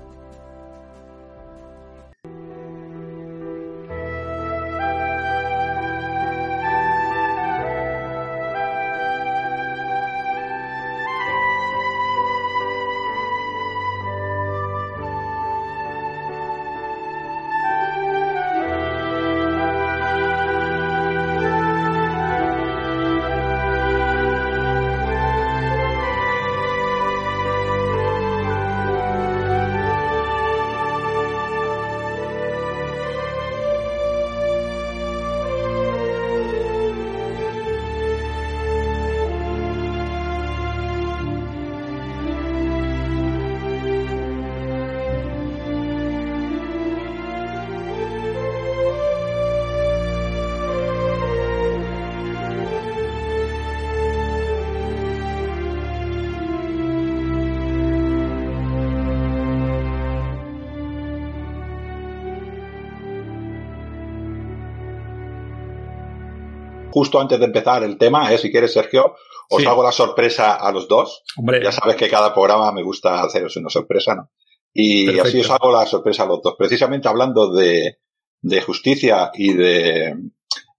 Justo 66.98 67.20
antes 67.20 67.38
de 67.38 67.46
empezar 67.46 67.84
el 67.84 67.96
tema, 67.96 68.34
¿eh? 68.34 68.40
si 68.40 68.50
quieres, 68.50 68.74
Sergio, 68.74 69.16
os 69.52 69.64
hago 69.68 69.84
la 69.84 69.92
sorpresa 69.92 70.56
a 70.56 70.72
los 70.72 70.88
dos. 70.88 71.22
Ya 71.64 71.72
sabes 71.72 71.96
que 71.96 72.10
cada 72.10 72.34
programa 72.34 72.72
me 72.72 72.82
gusta 72.82 73.22
haceros 73.22 73.56
una 73.58 73.70
sorpresa, 73.70 74.16
¿no? 74.16 74.32
Y 74.74 75.20
así 75.20 75.40
os 75.42 75.52
hago 75.52 75.72
la 75.72 75.86
sorpresa 75.86 76.24
a 76.24 76.26
los 76.26 76.42
dos. 76.42 76.56
Precisamente 76.58 77.08
hablando 77.08 77.54
de, 77.54 78.00
de 78.42 78.62
justicia 78.62 79.30
y 79.36 79.54
de, 79.54 80.16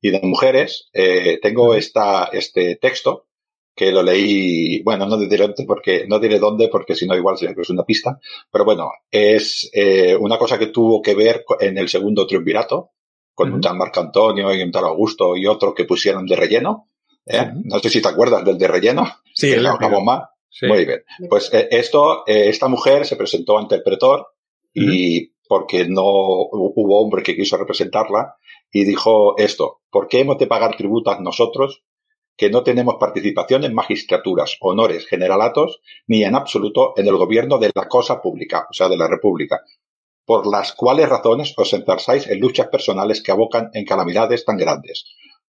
y 0.01 0.11
de 0.11 0.21
mujeres, 0.25 0.89
eh, 0.93 1.39
tengo 1.41 1.75
esta, 1.75 2.31
este 2.33 2.75
texto 2.83 3.29
que 3.77 3.93
lo 3.93 4.03
leí, 4.03 4.83
bueno, 4.83 5.07
no 5.07 5.17
diré 5.19 5.37
dónde 5.37 5.65
porque, 5.65 6.05
no 6.09 6.19
diré 6.19 6.41
dónde 6.41 6.67
porque 6.67 6.97
si 6.97 7.07
no 7.07 7.15
igual 7.15 7.39
se 7.39 7.47
es 7.47 7.71
una 7.71 7.85
pista, 7.85 8.19
pero 8.51 8.65
bueno, 8.65 8.91
es 9.09 9.71
eh, 9.73 10.17
una 10.17 10.37
cosa 10.37 10.59
que 10.59 10.67
tuvo 10.67 11.01
que 11.01 11.15
ver 11.15 11.45
en 11.61 11.79
el 11.79 11.89
segundo 11.89 12.27
triunvirato, 12.27 12.91
con 13.39 13.53
un 13.53 13.61
tal 13.61 13.77
Marco 13.77 14.01
Antonio 14.01 14.53
y 14.53 14.61
un 14.63 14.73
tal 14.73 14.87
Augusto 14.87 15.37
y 15.37 15.47
otro 15.47 15.73
que 15.73 15.85
pusieron 15.85 16.27
de 16.27 16.35
relleno. 16.35 16.89
¿eh? 17.25 17.53
No 17.63 17.79
sé 17.79 17.89
si 17.89 18.03
te 18.03 18.09
acuerdas 18.09 18.45
del 18.45 18.59
de 18.59 18.67
relleno. 18.67 19.07
Sí, 19.33 19.53
el 19.53 19.63
más. 19.63 20.23
Muy 20.63 20.85
bien. 20.85 21.05
Pues 21.31 21.55
eh, 21.55 21.69
esto, 21.71 22.27
eh, 22.27 22.49
esta 22.49 22.67
mujer 22.67 23.07
se 23.07 23.15
presentó 23.15 23.57
ante 23.57 23.77
el 23.77 23.85
pretor 23.85 24.27
y 24.75 25.29
porque 25.49 25.87
no 25.89 26.03
hubo 26.03 27.01
hombre 27.01 27.23
que 27.23 27.37
quiso 27.37 27.57
representarla 27.57 28.35
y 28.73 28.83
dijo 28.83 29.39
esto, 29.39 29.83
¿por 29.89 30.09
qué 30.09 30.21
hemos 30.21 30.39
de 30.39 30.49
pagar 30.49 30.77
tributas 30.77 31.21
nosotros 31.21 31.85
que 32.37 32.51
no 32.51 32.65
tenemos 32.65 32.97
participación 32.99 33.63
en 33.63 33.75
magistraturas, 33.75 34.57
honores, 34.61 35.07
generalatos, 35.07 35.81
ni 36.09 36.25
en 36.25 36.35
absoluto 36.35 36.93
en 36.97 37.07
el 37.07 37.17
gobierno 37.17 37.59
de 37.59 37.71
la 37.73 37.87
cosa 37.87 38.21
pública, 38.21 38.67
o 38.69 38.73
sea, 38.73 38.89
de 38.89 38.97
la 38.97 39.07
república? 39.07 39.63
Por 40.29 40.47
las 40.47 40.75
cuales 40.75 41.09
razones 41.09 41.55
os 41.57 41.73
enzarzáis 41.73 42.27
en 42.27 42.39
luchas 42.39 42.69
personales 42.69 43.23
que 43.23 43.33
abocan 43.33 43.71
en 43.73 43.87
calamidades 43.87 44.45
tan 44.45 44.59
grandes. 44.59 45.07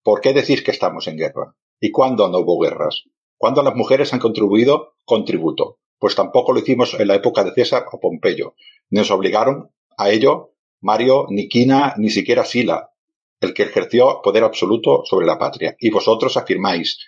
¿Por 0.02 0.23
qué 0.23 0.33
decís 0.33 0.62
que 0.62 0.71
estamos 0.71 1.07
en 1.09 1.19
guerra? 1.19 1.55
¿Y 1.79 1.91
cuándo 1.91 2.26
no 2.31 2.38
hubo 2.38 2.59
guerras? 2.59 3.05
¿Cuándo 3.37 3.62
las 3.62 3.75
mujeres 3.75 4.14
han 4.14 4.19
contribuido 4.19 4.95
con 5.05 5.26
tributo? 5.26 5.81
Pues 5.99 6.14
tampoco 6.14 6.55
lo 6.55 6.61
hicimos 6.61 6.95
en 6.99 7.09
la 7.09 7.17
época 7.17 7.45
de 7.45 7.52
César 7.52 7.85
o 7.93 8.00
Pompeyo. 8.00 8.55
Nos 8.88 9.11
obligaron 9.11 9.71
a 9.99 10.09
ello 10.09 10.55
Mario, 10.81 11.26
ni 11.29 11.50
Quina, 11.50 11.93
ni 11.99 12.09
siquiera 12.09 12.47
Sila, 12.47 12.93
el 13.41 13.52
que 13.52 13.64
ejerció 13.64 14.23
poder 14.23 14.43
absoluto 14.43 15.02
sobre 15.05 15.26
la 15.26 15.38
patria. 15.38 15.76
Y 15.81 15.91
vosotros 15.91 16.38
afirmáis 16.38 16.99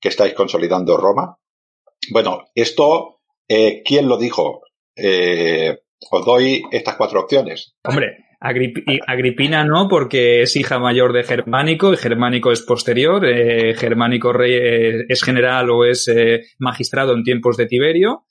que 0.00 0.08
estáis 0.08 0.32
consolidando 0.32 0.96
Roma. 0.96 1.36
Bueno, 2.12 2.46
esto, 2.54 3.20
eh, 3.46 3.82
¿quién 3.84 4.08
lo 4.08 4.16
dijo? 4.16 4.62
Eh, 4.96 5.80
os 6.10 6.24
doy 6.24 6.62
estas 6.70 6.96
cuatro 6.96 7.20
opciones. 7.20 7.74
Hombre, 7.84 8.18
Agripina 8.40 9.64
no, 9.64 9.86
porque 9.88 10.42
es 10.42 10.56
hija 10.56 10.78
mayor 10.78 11.12
de 11.12 11.24
Germánico 11.24 11.92
y 11.92 11.98
Germánico 11.98 12.50
es 12.50 12.62
posterior. 12.62 13.26
Eh, 13.26 13.74
Germánico 13.74 14.32
rey, 14.32 14.52
eh, 14.54 15.04
es 15.08 15.22
general 15.22 15.68
o 15.70 15.84
es 15.84 16.08
eh, 16.08 16.40
magistrado 16.58 17.12
en 17.12 17.22
tiempos 17.22 17.58
de 17.58 17.66
Tiberio. 17.66 18.24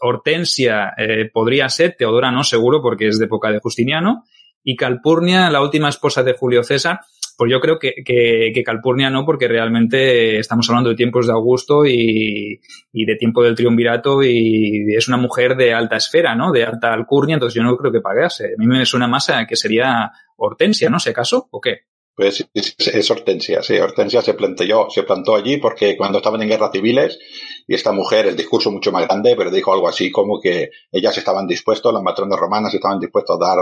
Hortensia 0.00 0.94
podría 1.32 1.68
ser, 1.68 1.94
Teodora 1.96 2.32
no, 2.32 2.42
seguro, 2.42 2.82
porque 2.82 3.06
es 3.06 3.20
de 3.20 3.26
época 3.26 3.52
de 3.52 3.60
Justiniano. 3.60 4.24
Y 4.64 4.74
Calpurnia, 4.74 5.48
la 5.48 5.62
última 5.62 5.90
esposa 5.90 6.24
de 6.24 6.32
Julio 6.32 6.64
César, 6.64 7.00
pues 7.42 7.50
yo 7.50 7.58
creo 7.58 7.76
que, 7.76 8.04
que, 8.04 8.62
Calpurnia 8.64 9.10
no, 9.10 9.26
porque 9.26 9.48
realmente 9.48 10.38
estamos 10.38 10.68
hablando 10.68 10.90
de 10.90 10.94
tiempos 10.94 11.26
de 11.26 11.32
Augusto 11.32 11.84
y, 11.84 12.60
de 12.92 13.16
tiempo 13.16 13.42
del 13.42 13.56
triunvirato 13.56 14.22
y 14.22 14.94
es 14.96 15.08
una 15.08 15.16
mujer 15.16 15.56
de 15.56 15.74
alta 15.74 15.96
esfera, 15.96 16.36
¿no? 16.36 16.52
De 16.52 16.62
alta 16.62 16.92
alcurnia, 16.92 17.34
entonces 17.34 17.56
yo 17.56 17.64
no 17.64 17.76
creo 17.76 17.90
que 17.90 18.00
pagase. 18.00 18.54
A 18.56 18.58
mí 18.58 18.66
me 18.68 18.86
suena 18.86 19.08
más 19.08 19.28
a 19.28 19.44
que 19.44 19.56
sería 19.56 20.12
Hortensia, 20.36 20.88
¿no? 20.88 21.00
¿Se 21.00 21.10
acaso 21.10 21.48
o 21.50 21.60
qué? 21.60 21.78
Pues 22.14 22.48
es, 22.54 23.10
Hortensia, 23.10 23.60
sí. 23.60 23.76
Hortensia 23.76 24.22
se 24.22 24.34
plantó, 24.34 24.88
se 24.88 25.02
plantó 25.02 25.34
allí 25.34 25.56
porque 25.56 25.96
cuando 25.96 26.18
estaban 26.18 26.42
en 26.42 26.48
guerras 26.48 26.70
civiles 26.70 27.18
y 27.66 27.74
esta 27.74 27.90
mujer, 27.90 28.26
el 28.26 28.36
discurso 28.36 28.70
mucho 28.70 28.92
más 28.92 29.08
grande, 29.08 29.34
pero 29.36 29.50
dijo 29.50 29.74
algo 29.74 29.88
así 29.88 30.12
como 30.12 30.40
que 30.40 30.70
ellas 30.92 31.18
estaban 31.18 31.48
dispuestas, 31.48 31.92
las 31.92 32.04
matronas 32.04 32.38
romanas 32.38 32.72
estaban 32.72 33.00
dispuestas 33.00 33.34
a 33.34 33.44
dar 33.44 33.58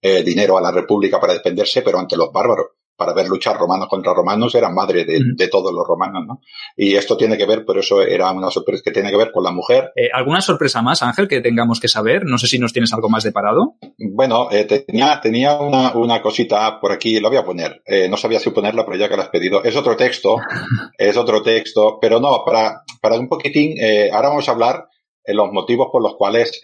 eh, 0.00 0.22
dinero 0.22 0.56
a 0.56 0.60
la 0.60 0.70
República 0.70 1.18
para 1.18 1.32
defenderse, 1.32 1.82
pero 1.82 1.98
ante 1.98 2.16
los 2.16 2.30
bárbaros 2.30 2.66
para 2.96 3.12
ver 3.12 3.28
luchar 3.28 3.56
romanos 3.56 3.88
contra 3.88 4.14
romanos 4.14 4.54
eran 4.54 4.74
madre 4.74 5.04
de, 5.04 5.48
todos 5.48 5.72
los 5.72 5.86
romanos, 5.86 6.24
¿no? 6.26 6.40
Y 6.76 6.94
esto 6.94 7.16
tiene 7.16 7.36
que 7.36 7.46
ver, 7.46 7.64
por 7.64 7.78
eso 7.78 8.02
era 8.02 8.30
una 8.32 8.50
sorpresa 8.50 8.82
que 8.84 8.90
tiene 8.90 9.10
que 9.10 9.16
ver 9.16 9.30
con 9.30 9.44
la 9.44 9.52
mujer. 9.52 9.92
Eh, 9.94 10.08
¿Alguna 10.12 10.40
sorpresa 10.40 10.82
más, 10.82 11.02
Ángel, 11.02 11.28
que 11.28 11.40
tengamos 11.40 11.78
que 11.78 11.88
saber? 11.88 12.24
No 12.24 12.38
sé 12.38 12.46
si 12.46 12.58
nos 12.58 12.72
tienes 12.72 12.92
algo 12.92 13.08
más 13.08 13.22
de 13.22 13.32
parado. 13.32 13.74
Bueno, 13.98 14.48
eh, 14.50 14.64
tenía, 14.64 15.20
tenía 15.20 15.56
una, 15.56 15.92
una, 15.94 16.22
cosita 16.22 16.80
por 16.80 16.92
aquí, 16.92 17.20
lo 17.20 17.28
voy 17.28 17.38
a 17.38 17.44
poner. 17.44 17.82
Eh, 17.86 18.08
no 18.08 18.16
sabía 18.16 18.40
si 18.40 18.50
ponerla, 18.50 18.84
pero 18.84 18.96
ya 18.96 19.08
que 19.08 19.16
la 19.16 19.24
has 19.24 19.28
pedido. 19.28 19.62
Es 19.62 19.76
otro 19.76 19.96
texto, 19.96 20.36
es 20.98 21.16
otro 21.16 21.42
texto, 21.42 21.98
pero 22.00 22.18
no, 22.18 22.42
para, 22.44 22.82
para 23.00 23.18
un 23.18 23.28
poquitín, 23.28 23.76
ahora 24.12 24.30
vamos 24.30 24.48
a 24.48 24.52
hablar 24.52 24.88
de 25.24 25.34
los 25.34 25.52
motivos 25.52 25.88
por 25.92 26.02
los 26.02 26.16
cuales 26.16 26.60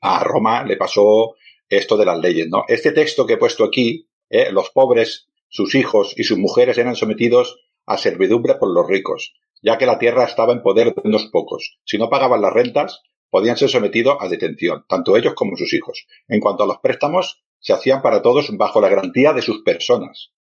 a 0.00 0.24
Roma 0.24 0.64
le 0.64 0.76
pasó 0.76 1.34
esto 1.68 1.96
de 1.96 2.06
las 2.06 2.18
leyes, 2.18 2.48
¿no? 2.48 2.64
Este 2.66 2.92
texto 2.92 3.26
que 3.26 3.34
he 3.34 3.38
puesto 3.38 3.64
aquí, 3.64 4.07
¿eh? 4.30 4.50
los 4.52 4.70
pobres, 4.70 5.28
sus 5.48 5.74
hijos 5.74 6.14
y 6.16 6.24
sus 6.24 6.38
mujeres 6.38 6.78
eran 6.78 6.96
sometidos 6.96 7.58
a 7.86 7.96
servidumbre 7.96 8.54
por 8.56 8.72
los 8.72 8.86
ricos, 8.86 9.34
ya 9.62 9.78
que 9.78 9.86
la 9.86 9.98
tierra 9.98 10.24
estaba 10.24 10.52
en 10.52 10.62
poder 10.62 10.94
de 10.94 11.02
unos 11.04 11.26
pocos. 11.26 11.78
Si 11.84 11.98
no 11.98 12.10
pagaban 12.10 12.42
las 12.42 12.52
rentas, 12.52 13.02
podían 13.30 13.56
ser 13.56 13.68
sometidos 13.68 14.16
a 14.20 14.28
detención, 14.28 14.84
tanto 14.88 15.16
ellos 15.16 15.34
como 15.34 15.56
sus 15.56 15.72
hijos. 15.72 16.06
En 16.28 16.40
cuanto 16.40 16.64
a 16.64 16.66
los 16.66 16.78
préstamos, 16.78 17.42
se 17.58 17.72
hacían 17.72 18.02
para 18.02 18.22
todos 18.22 18.56
bajo 18.56 18.80
la 18.80 18.88
garantía 18.88 19.32
de 19.32 19.42
sus 19.42 19.62
personas, 19.62 20.32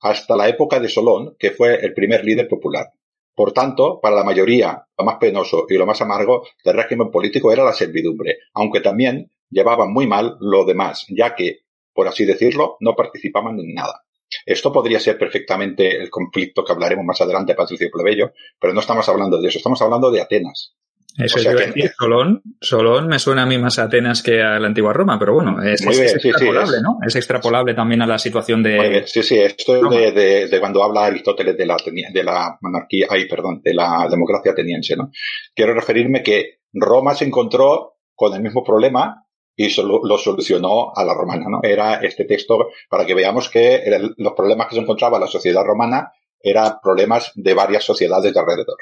hasta 0.00 0.36
la 0.36 0.48
época 0.48 0.80
de 0.80 0.88
Solón, 0.88 1.36
que 1.38 1.50
fue 1.50 1.84
el 1.84 1.94
primer 1.94 2.24
líder 2.24 2.48
popular. 2.48 2.92
Por 3.34 3.52
tanto, 3.52 4.00
para 4.00 4.16
la 4.16 4.24
mayoría, 4.24 4.86
lo 4.98 5.04
más 5.04 5.16
penoso 5.16 5.66
y 5.68 5.74
lo 5.74 5.86
más 5.86 6.00
amargo 6.02 6.46
del 6.64 6.76
régimen 6.76 7.10
político 7.10 7.50
era 7.50 7.64
la 7.64 7.72
servidumbre, 7.72 8.38
aunque 8.52 8.80
también 8.80 9.30
llevaban 9.48 9.92
muy 9.92 10.06
mal 10.06 10.36
lo 10.40 10.64
demás, 10.64 11.06
ya 11.08 11.34
que 11.34 11.60
por 11.92 12.08
así 12.08 12.24
decirlo, 12.24 12.76
no 12.80 12.94
participaban 12.94 13.58
en 13.58 13.74
nada. 13.74 14.02
Esto 14.46 14.72
podría 14.72 14.98
ser 14.98 15.18
perfectamente 15.18 16.00
el 16.00 16.10
conflicto 16.10 16.64
que 16.64 16.72
hablaremos 16.72 17.04
más 17.04 17.20
adelante, 17.20 17.54
Patricio 17.54 17.90
Plebeyo, 17.92 18.32
pero 18.58 18.72
no 18.72 18.80
estamos 18.80 19.08
hablando 19.08 19.40
de 19.40 19.48
eso, 19.48 19.58
estamos 19.58 19.80
hablando 19.82 20.10
de 20.10 20.20
Atenas. 20.20 20.74
Eso 21.18 21.38
es 21.38 21.44
decir, 21.44 21.92
Solón, 21.98 22.42
Solón 22.58 23.06
me 23.06 23.18
suena 23.18 23.42
a 23.42 23.46
mí 23.46 23.58
más 23.58 23.78
a 23.78 23.84
Atenas 23.84 24.22
que 24.22 24.40
a 24.40 24.58
la 24.58 24.66
antigua 24.66 24.94
Roma, 24.94 25.18
pero 25.18 25.34
bueno, 25.34 25.62
es, 25.62 25.82
extrapolable, 25.86 26.80
¿no? 26.80 26.98
Es 27.06 27.14
extrapolable 27.16 27.74
también 27.74 28.00
a 28.00 28.06
la 28.06 28.18
situación 28.18 28.62
de... 28.62 29.02
Sí, 29.06 29.22
sí, 29.22 29.38
esto 29.38 29.76
es 29.76 30.14
de, 30.14 30.48
de, 30.48 30.60
cuando 30.60 30.82
habla 30.82 31.04
Aristóteles 31.04 31.56
de 31.56 31.66
la, 31.66 31.76
de 32.12 32.24
la 32.24 32.56
monarquía, 32.62 33.08
ay, 33.10 33.28
perdón, 33.28 33.60
de 33.62 33.74
la 33.74 34.08
democracia 34.10 34.52
ateniense, 34.52 34.96
¿no? 34.96 35.10
Quiero 35.54 35.74
referirme 35.74 36.22
que 36.22 36.60
Roma 36.72 37.14
se 37.14 37.26
encontró 37.26 37.98
con 38.14 38.32
el 38.32 38.40
mismo 38.40 38.64
problema 38.64 39.26
y 39.56 39.68
lo 39.82 40.18
solucionó 40.18 40.92
a 40.94 41.04
la 41.04 41.14
romana, 41.14 41.46
¿no? 41.48 41.60
Era 41.62 41.96
este 41.96 42.24
texto 42.24 42.68
para 42.88 43.04
que 43.04 43.14
veamos 43.14 43.48
que 43.48 43.82
los 44.16 44.32
problemas 44.32 44.68
que 44.68 44.76
se 44.76 44.80
encontraba 44.80 45.18
la 45.18 45.26
sociedad 45.26 45.64
romana 45.64 46.12
eran 46.40 46.74
problemas 46.82 47.32
de 47.34 47.54
varias 47.54 47.84
sociedades 47.84 48.32
de 48.32 48.40
alrededor. 48.40 48.78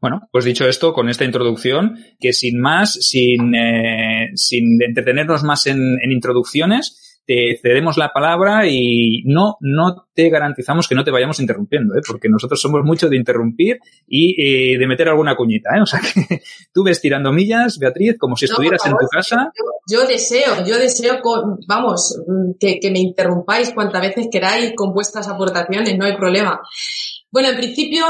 Bueno, 0.00 0.28
pues 0.30 0.44
dicho 0.44 0.66
esto, 0.66 0.92
con 0.92 1.08
esta 1.08 1.24
introducción, 1.24 1.96
que 2.20 2.32
sin 2.32 2.60
más, 2.60 2.92
sin, 2.92 3.54
eh, 3.54 4.30
sin 4.34 4.82
entretenernos 4.82 5.44
más 5.44 5.66
en, 5.66 5.78
en 6.02 6.12
introducciones, 6.12 7.11
te 7.26 7.58
cedemos 7.60 7.96
la 7.96 8.12
palabra 8.12 8.66
y 8.66 9.22
no, 9.26 9.56
no 9.60 10.08
te 10.14 10.28
garantizamos 10.28 10.88
que 10.88 10.94
no 10.94 11.04
te 11.04 11.10
vayamos 11.10 11.40
interrumpiendo, 11.40 11.94
¿eh? 11.94 12.00
porque 12.06 12.28
nosotros 12.28 12.60
somos 12.60 12.82
mucho 12.84 13.08
de 13.08 13.16
interrumpir 13.16 13.78
y 14.06 14.34
eh, 14.42 14.78
de 14.78 14.86
meter 14.86 15.08
alguna 15.08 15.36
cuñita. 15.36 15.70
¿eh? 15.76 15.82
O 15.82 15.86
sea 15.86 16.00
que 16.14 16.42
tú 16.72 16.84
ves 16.84 17.00
tirando 17.00 17.32
millas, 17.32 17.78
Beatriz, 17.78 18.16
como 18.18 18.36
si 18.36 18.46
estuvieras 18.46 18.84
en 18.86 18.92
tu 18.92 19.06
casa. 19.10 19.52
Yo, 19.88 20.06
deseo, 20.06 20.64
yo 20.66 20.78
deseo, 20.78 21.20
vamos, 21.68 22.20
que, 22.58 22.78
que 22.80 22.90
me 22.90 22.98
interrumpáis 22.98 23.70
cuantas 23.70 24.02
veces 24.02 24.28
queráis 24.30 24.72
con 24.74 24.92
vuestras 24.92 25.28
aportaciones, 25.28 25.96
no 25.96 26.04
hay 26.04 26.16
problema. 26.16 26.60
Bueno, 27.30 27.48
en 27.48 27.56
principio, 27.56 28.04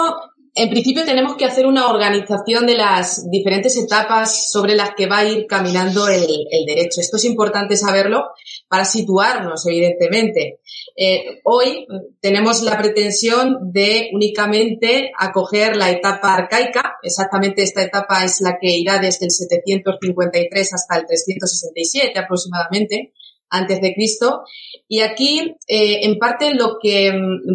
en 0.54 0.68
principio 0.68 1.04
tenemos 1.04 1.36
que 1.36 1.46
hacer 1.46 1.66
una 1.66 1.88
organización 1.88 2.66
de 2.66 2.76
las 2.76 3.30
diferentes 3.30 3.74
etapas 3.78 4.50
sobre 4.50 4.74
las 4.74 4.90
que 4.94 5.06
va 5.06 5.18
a 5.18 5.24
ir 5.24 5.46
caminando 5.46 6.08
el, 6.08 6.26
derecho. 6.66 7.00
Esto 7.00 7.16
es 7.16 7.24
importante 7.24 7.74
saberlo 7.74 8.26
para 8.68 8.84
situarnos, 8.84 9.66
evidentemente. 9.66 10.60
Eh, 10.94 11.40
hoy 11.44 11.86
tenemos 12.20 12.62
la 12.62 12.76
pretensión 12.76 13.72
de 13.72 14.10
únicamente 14.12 15.10
acoger 15.18 15.76
la 15.76 15.90
etapa 15.90 16.34
arcaica. 16.34 16.96
Exactamente 17.02 17.62
esta 17.62 17.82
etapa 17.82 18.22
es 18.22 18.42
la 18.42 18.58
que 18.60 18.72
irá 18.72 18.98
desde 18.98 19.24
el 19.24 19.30
753 19.30 20.74
hasta 20.74 20.98
el 20.98 21.06
367 21.06 22.18
aproximadamente 22.18 23.14
antes 23.48 23.80
de 23.80 23.94
Cristo. 23.94 24.42
Y 24.86 25.00
aquí, 25.00 25.56
eh, 25.66 26.00
en 26.02 26.18
parte, 26.18 26.52
lo 26.52 26.76
que 26.82 27.10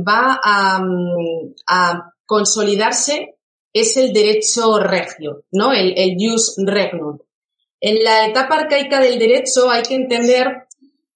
va 0.07 0.39
a, 0.43 0.81
a 1.67 2.13
consolidarse 2.27 3.37
es 3.73 3.97
el 3.97 4.13
derecho 4.13 4.77
regio, 4.79 5.43
¿no? 5.51 5.73
El, 5.73 5.97
el 5.97 6.15
jus 6.19 6.55
regnum. 6.57 7.17
En 7.79 8.03
la 8.03 8.27
etapa 8.27 8.57
arcaica 8.57 8.99
del 8.99 9.17
derecho 9.17 9.69
hay 9.69 9.83
que 9.83 9.95
entender 9.95 10.67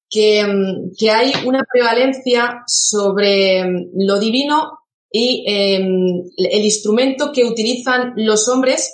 que, 0.09 0.43
mm, 0.43 0.91
que 0.97 1.11
hay 1.11 1.31
una 1.45 1.63
prevalencia 1.71 2.63
sobre 2.67 3.63
mm, 3.63 3.91
lo 3.95 4.19
divino 4.19 4.79
y 5.11 5.43
em, 5.47 6.23
el 6.37 6.63
instrumento 6.63 7.31
que 7.33 7.43
utilizan 7.43 8.13
los 8.15 8.47
hombres 8.47 8.93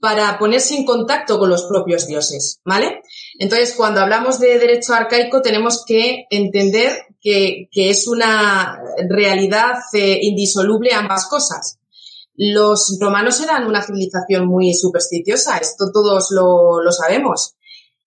para 0.00 0.36
ponerse 0.38 0.74
en 0.74 0.84
contacto 0.84 1.38
con 1.38 1.48
los 1.48 1.64
propios 1.64 2.08
dioses, 2.08 2.60
¿vale? 2.64 3.02
Entonces, 3.38 3.74
cuando 3.76 4.00
hablamos 4.00 4.40
de 4.40 4.58
derecho 4.58 4.94
arcaico, 4.94 5.42
tenemos 5.42 5.84
que 5.86 6.24
entender 6.30 6.92
que, 7.22 7.68
es 7.72 8.08
una 8.08 8.82
realidad 9.08 9.74
eh, 9.92 10.18
indisoluble 10.22 10.92
ambas 10.92 11.26
cosas. 11.28 11.78
Los 12.34 12.98
romanos 13.00 13.40
eran 13.40 13.66
una 13.66 13.82
civilización 13.82 14.46
muy 14.46 14.74
supersticiosa, 14.74 15.58
esto 15.58 15.86
todos 15.92 16.30
lo, 16.32 16.90
sabemos. 16.90 17.54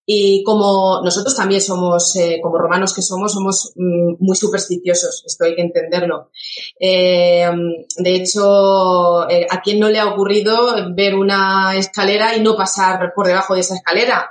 Y 0.08 0.44
como 0.44 1.02
nosotros 1.04 1.36
también 1.36 1.62
somos, 1.62 2.16
eh, 2.16 2.40
como 2.44 2.60
romanos 2.60 2.94
que 2.94 3.02
somos, 3.02 3.34
somos 3.34 3.72
mm, 3.76 4.18
muy 4.20 4.36
supersticiosos, 4.36 5.24
esto 5.26 5.46
hay 5.46 5.56
que 5.56 5.64
entenderlo. 5.64 6.30
Eh, 6.80 7.50
de 7.98 8.16
hecho, 8.16 9.22
¿a 9.22 9.62
quién 9.64 9.80
no 9.80 9.90
le 9.90 10.00
ha 10.00 10.10
ocurrido 10.10 10.94
ver 10.96 11.16
una 11.16 11.76
escalera 11.76 12.36
y 12.36 12.42
no 12.42 12.56
pasar 12.56 13.14
por 13.16 13.26
debajo 13.26 13.56
de 13.56 13.62
esa 13.62 13.76
escalera? 13.76 14.30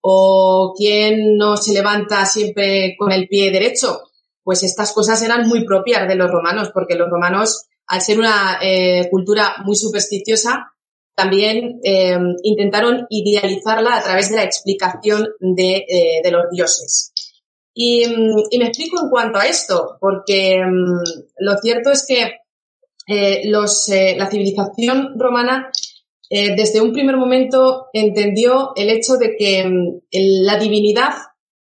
¿O 0.00 0.74
quién 0.76 1.36
no 1.36 1.56
se 1.56 1.72
levanta 1.72 2.24
siempre 2.26 2.96
con 2.98 3.12
el 3.12 3.28
pie 3.28 3.52
derecho? 3.52 4.00
Pues 4.44 4.62
estas 4.62 4.92
cosas 4.92 5.22
eran 5.22 5.46
muy 5.48 5.64
propias 5.64 6.08
de 6.08 6.14
los 6.14 6.30
romanos, 6.30 6.70
porque 6.72 6.96
los 6.96 7.08
romanos, 7.08 7.66
al 7.86 8.00
ser 8.00 8.18
una 8.18 8.58
eh, 8.62 9.08
cultura 9.10 9.56
muy 9.64 9.76
supersticiosa, 9.76 10.72
también 11.14 11.80
eh, 11.84 12.18
intentaron 12.42 13.06
idealizarla 13.10 13.96
a 13.96 14.02
través 14.02 14.30
de 14.30 14.36
la 14.36 14.44
explicación 14.44 15.28
de, 15.40 15.84
eh, 15.88 16.30
los 16.30 16.44
dioses. 16.50 17.12
Y, 17.74 18.04
me 18.58 18.66
explico 18.66 19.02
en 19.02 19.10
cuanto 19.10 19.38
a 19.38 19.46
esto, 19.46 19.96
porque 20.00 20.60
mm, 20.64 21.02
lo 21.38 21.56
cierto 21.58 21.90
es 21.90 22.04
que 22.06 22.38
los, 23.44 23.88
la 23.88 24.30
civilización 24.30 25.18
romana 25.18 25.70
desde 26.30 26.80
un 26.80 26.92
primer 26.92 27.16
momento 27.16 27.88
entendió 27.92 28.72
el 28.76 28.88
hecho 28.88 29.16
de 29.16 29.36
que 29.36 29.66
mm, 29.66 30.00
la 30.44 30.56
divinidad 30.56 31.12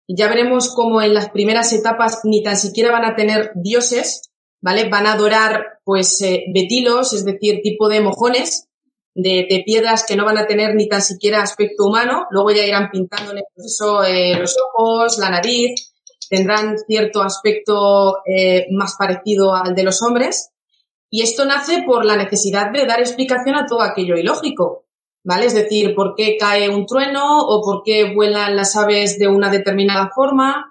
ya 0.08 0.28
veremos 0.28 0.74
cómo 0.74 1.00
en 1.02 1.14
las 1.14 1.30
primeras 1.30 1.72
etapas 1.72 2.20
ni 2.24 2.42
tan 2.42 2.56
siquiera 2.56 2.90
van 2.90 3.04
a 3.04 3.16
tener 3.16 3.52
dioses, 3.54 4.30
¿vale? 4.60 4.88
Van 4.88 5.06
a 5.06 5.12
adorar, 5.12 5.80
pues, 5.84 6.20
eh, 6.22 6.44
betilos, 6.52 7.12
es 7.12 7.24
decir, 7.24 7.60
tipo 7.62 7.88
de 7.88 8.00
mojones, 8.00 8.68
de, 9.14 9.62
piedras 9.64 10.04
que 10.06 10.16
no 10.16 10.24
van 10.24 10.38
a 10.38 10.46
tener 10.46 10.74
ni 10.74 10.88
tan 10.88 11.00
siquiera 11.00 11.42
aspecto 11.42 11.86
humano. 11.86 12.26
Luego 12.30 12.50
ya 12.50 12.64
irán 12.64 12.90
pintando 12.90 13.32
en 13.32 13.38
el 13.38 13.44
proceso 13.54 14.02
eh, 14.04 14.36
los 14.38 14.56
ojos, 14.72 15.18
la 15.18 15.30
nariz, 15.30 15.94
tendrán 16.28 16.76
cierto 16.78 17.22
aspecto 17.22 18.18
eh, 18.26 18.66
más 18.72 18.96
parecido 18.98 19.54
al 19.54 19.74
de 19.74 19.84
los 19.84 20.02
hombres. 20.02 20.50
Y 21.10 21.22
esto 21.22 21.44
nace 21.44 21.84
por 21.86 22.04
la 22.04 22.16
necesidad 22.16 22.72
de 22.72 22.86
dar 22.86 23.00
explicación 23.00 23.54
a 23.54 23.66
todo 23.66 23.82
aquello 23.82 24.16
ilógico. 24.16 24.83
¿Vale? 25.24 25.46
Es 25.46 25.54
decir, 25.54 25.94
por 25.94 26.14
qué 26.14 26.36
cae 26.38 26.68
un 26.68 26.86
trueno 26.86 27.40
o 27.40 27.62
por 27.62 27.82
qué 27.82 28.14
vuelan 28.14 28.54
las 28.54 28.76
aves 28.76 29.18
de 29.18 29.26
una 29.26 29.50
determinada 29.50 30.10
forma. 30.14 30.70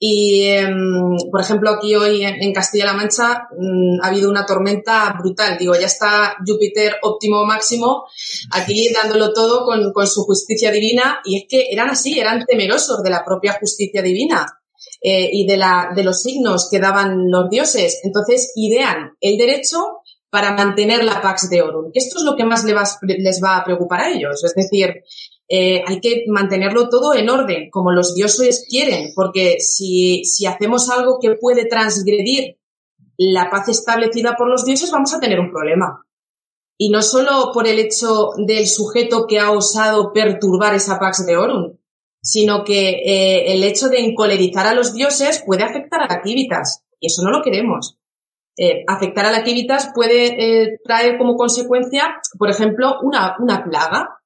Y, 0.00 0.44
em, 0.44 1.16
por 1.28 1.40
ejemplo, 1.40 1.70
aquí 1.70 1.96
hoy 1.96 2.24
en, 2.24 2.52
Castilla-La 2.52 2.92
Mancha 2.92 3.48
mm, 3.50 4.00
ha 4.00 4.06
habido 4.06 4.30
una 4.30 4.46
tormenta 4.46 5.12
brutal. 5.18 5.58
Digo, 5.58 5.74
ya 5.74 5.86
está 5.86 6.36
Júpiter 6.46 6.94
óptimo 7.02 7.44
máximo 7.44 8.04
aquí 8.52 8.92
dándolo 8.92 9.32
todo 9.32 9.64
con, 9.64 9.92
con 9.92 10.06
su 10.06 10.22
justicia 10.22 10.70
divina. 10.70 11.18
Y 11.24 11.38
es 11.38 11.44
que 11.48 11.66
eran 11.72 11.90
así, 11.90 12.18
eran 12.18 12.44
temerosos 12.46 13.02
de 13.02 13.10
la 13.10 13.24
propia 13.24 13.58
justicia 13.60 14.00
divina. 14.00 14.46
Eh, 15.00 15.28
y 15.32 15.46
de, 15.46 15.56
la, 15.56 15.90
de 15.94 16.02
los 16.02 16.22
signos 16.22 16.68
que 16.70 16.80
daban 16.80 17.30
los 17.30 17.48
dioses. 17.50 18.00
Entonces, 18.04 18.52
idean 18.56 19.12
el 19.20 19.36
derecho 19.36 19.97
para 20.30 20.54
mantener 20.54 21.04
la 21.04 21.22
Pax 21.22 21.48
de 21.48 21.62
Orum. 21.62 21.90
Esto 21.94 22.18
es 22.18 22.24
lo 22.24 22.36
que 22.36 22.44
más 22.44 22.64
les 22.64 23.42
va 23.42 23.56
a 23.56 23.64
preocupar 23.64 24.00
a 24.00 24.10
ellos. 24.10 24.44
Es 24.44 24.54
decir, 24.54 25.02
eh, 25.48 25.82
hay 25.86 26.00
que 26.00 26.24
mantenerlo 26.28 26.88
todo 26.88 27.14
en 27.14 27.30
orden, 27.30 27.70
como 27.70 27.92
los 27.92 28.14
dioses 28.14 28.66
quieren, 28.68 29.12
porque 29.14 29.56
si, 29.60 30.24
si 30.24 30.46
hacemos 30.46 30.90
algo 30.90 31.18
que 31.20 31.36
puede 31.40 31.64
transgredir 31.64 32.58
la 33.16 33.50
paz 33.50 33.68
establecida 33.68 34.34
por 34.36 34.48
los 34.48 34.64
dioses, 34.64 34.90
vamos 34.90 35.14
a 35.14 35.20
tener 35.20 35.40
un 35.40 35.50
problema. 35.50 36.04
Y 36.76 36.90
no 36.90 37.02
solo 37.02 37.50
por 37.52 37.66
el 37.66 37.78
hecho 37.78 38.30
del 38.36 38.66
sujeto 38.66 39.26
que 39.26 39.40
ha 39.40 39.50
osado 39.50 40.12
perturbar 40.12 40.74
esa 40.74 40.98
Pax 40.98 41.26
de 41.26 41.36
Orun, 41.36 41.80
sino 42.22 42.62
que 42.62 42.90
eh, 42.90 43.52
el 43.54 43.64
hecho 43.64 43.88
de 43.88 44.00
encolerizar 44.00 44.66
a 44.66 44.74
los 44.74 44.92
dioses 44.92 45.42
puede 45.44 45.64
afectar 45.64 46.02
a 46.02 46.06
la 46.08 46.22
Kivitas, 46.22 46.84
y 47.00 47.06
eso 47.06 47.22
no 47.22 47.30
lo 47.30 47.42
queremos. 47.42 47.98
Eh, 48.58 48.84
afectar 48.88 49.24
a 49.24 49.30
la 49.30 49.44
Kivitas 49.44 49.92
puede 49.94 50.26
eh, 50.26 50.80
traer 50.84 51.16
como 51.16 51.36
consecuencia, 51.36 52.16
por 52.38 52.50
ejemplo, 52.50 52.96
una, 53.02 53.36
una 53.38 53.62
plaga 53.64 54.18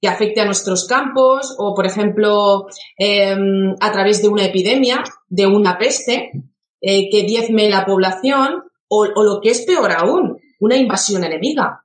que 0.00 0.08
afecte 0.08 0.40
a 0.40 0.44
nuestros 0.44 0.86
campos 0.86 1.54
o, 1.58 1.72
por 1.74 1.86
ejemplo, 1.86 2.66
em, 2.98 3.74
a 3.80 3.92
través 3.92 4.20
de 4.20 4.28
una 4.28 4.44
epidemia, 4.44 5.04
de 5.28 5.46
una 5.46 5.78
peste, 5.78 6.32
que 6.78 7.24
diezme 7.26 7.68
la 7.68 7.84
población 7.84 8.62
o, 8.88 9.06
o 9.12 9.24
lo 9.24 9.40
que 9.40 9.50
es 9.50 9.64
peor 9.64 9.90
aún, 9.90 10.38
una 10.60 10.76
invasión 10.76 11.24
enemiga. 11.24 11.84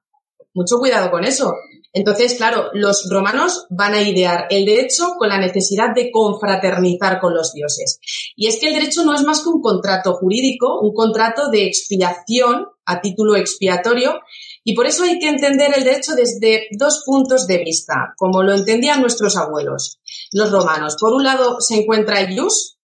Mucho 0.54 0.78
cuidado 0.78 1.10
con 1.10 1.24
eso. 1.24 1.54
Entonces, 1.94 2.36
claro, 2.36 2.70
los 2.74 3.10
romanos 3.10 3.66
van 3.70 3.94
a 3.94 4.02
idear 4.02 4.48
el 4.50 4.66
derecho 4.66 5.16
con 5.18 5.28
la 5.28 5.40
necesidad 5.40 5.94
de 5.94 6.10
confraternizar 6.10 7.20
con 7.20 7.34
los 7.34 7.54
dioses. 7.54 8.00
Y 8.36 8.48
es 8.48 8.60
que 8.60 8.68
el 8.68 8.74
derecho 8.74 9.04
no 9.04 9.14
es 9.14 9.24
más 9.24 9.42
que 9.42 9.50
un 9.50 9.62
contrato 9.62 10.14
jurídico, 10.14 10.80
un 10.82 10.94
contrato 10.94 11.50
de 11.50 11.66
expiación 11.66 12.68
a 12.86 13.02
título 13.02 13.36
expiatorio, 13.36 14.22
y 14.64 14.76
por 14.76 14.86
eso 14.86 15.04
hay 15.04 15.20
que 15.20 15.30
entender 15.30 15.74
el 15.76 15.84
derecho 15.84 16.14
desde 16.16 16.68
dos 16.78 17.04
puntos 17.06 17.48
de 17.48 17.58
vista, 17.58 18.14
como 18.18 18.44
lo 18.44 18.54
entendían 18.54 19.02
nuestros 19.02 19.36
abuelos, 19.36 20.00
los 20.32 20.52
romanos. 20.52 20.96
Por 21.00 21.14
un 21.14 21.24
lado 21.24 21.60
se 21.60 21.76
encuentra 21.76 22.22
el 22.22 22.36
ius, 22.36 22.78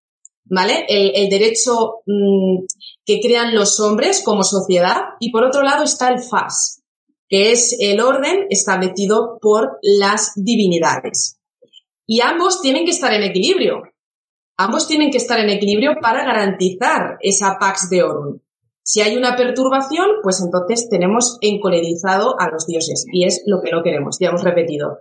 ¿vale? 0.45 0.85
El, 0.87 1.29
derecho 1.29 2.01
mm, 2.05 2.65
que 3.05 3.19
crean 3.21 3.53
los 3.53 3.79
hombres 3.79 4.21
como 4.23 4.43
sociedad, 4.43 5.01
y 5.19 5.31
por 5.31 5.43
otro 5.43 5.61
lado 5.61 5.83
está 5.83 6.09
el 6.09 6.21
fas, 6.21 6.81
que 7.29 7.51
es 7.51 7.75
el 7.79 7.99
orden 7.99 8.45
establecido 8.49 9.37
por 9.41 9.79
las 9.81 10.31
divinidades. 10.35 11.39
Y 12.05 12.21
ambos 12.21 12.61
tienen 12.61 12.85
que 12.85 12.91
estar 12.91 13.13
en 13.13 13.23
equilibrio. 13.23 13.83
Ambos 14.57 14.87
tienen 14.87 15.11
que 15.11 15.17
estar 15.17 15.39
en 15.39 15.49
equilibrio 15.49 15.97
para 16.01 16.23
garantizar 16.23 17.17
esa 17.21 17.57
pax 17.59 17.89
de 17.89 18.03
Orun. 18.03 18.41
Si 18.81 19.01
hay 19.01 19.17
una 19.17 19.35
perturbación, 19.35 20.07
pues 20.23 20.41
entonces 20.41 20.87
tenemos 20.89 21.37
encolerizado 21.41 22.39
a 22.39 22.49
los 22.49 22.65
dioses 22.65 23.05
y 23.11 23.25
es 23.25 23.43
lo 23.45 23.61
que 23.61 23.71
no 23.71 23.83
queremos, 23.83 24.17
ya 24.19 24.29
hemos 24.29 24.43
repetido. 24.43 24.99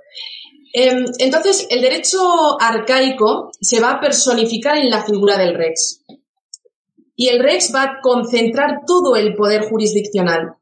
Em, 0.72 1.04
entonces, 1.20 1.66
el 1.70 1.80
derecho 1.80 2.60
arcaico 2.60 3.50
se 3.60 3.80
va 3.80 3.92
a 3.92 4.00
personificar 4.00 4.76
en 4.76 4.90
la 4.90 5.04
figura 5.04 5.38
del 5.38 5.54
rex. 5.54 6.04
Y 7.14 7.28
el 7.28 7.42
rex 7.42 7.72
va 7.74 7.82
a 7.82 8.00
concentrar 8.02 8.80
todo 8.86 9.16
el 9.16 9.36
poder 9.36 9.70
jurisdiccional. 9.70 10.56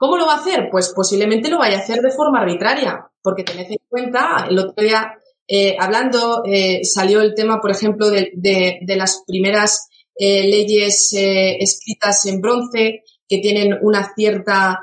¿Cómo 0.00 0.16
lo 0.16 0.24
va 0.24 0.32
a 0.32 0.38
hacer? 0.38 0.68
Pues 0.70 0.94
posiblemente 0.96 1.50
lo 1.50 1.58
vaya 1.58 1.76
a 1.76 1.80
hacer 1.80 2.00
de 2.00 2.10
forma 2.10 2.40
arbitraria, 2.40 3.06
porque 3.22 3.44
tened 3.44 3.66
en 3.70 3.76
cuenta, 3.86 4.46
el 4.48 4.58
otro 4.58 4.82
día 4.82 5.12
eh, 5.46 5.76
hablando 5.78 6.40
eh, 6.46 6.80
salió 6.84 7.20
el 7.20 7.34
tema, 7.34 7.60
por 7.60 7.70
ejemplo, 7.70 8.08
de, 8.08 8.80
las 8.96 9.22
primeras 9.26 9.90
eh, 10.16 10.48
leyes 10.48 11.10
escritas 11.12 12.24
en 12.24 12.40
bronce 12.40 13.02
que 13.28 13.38
tienen 13.40 13.76
una 13.82 14.10
cierta 14.14 14.78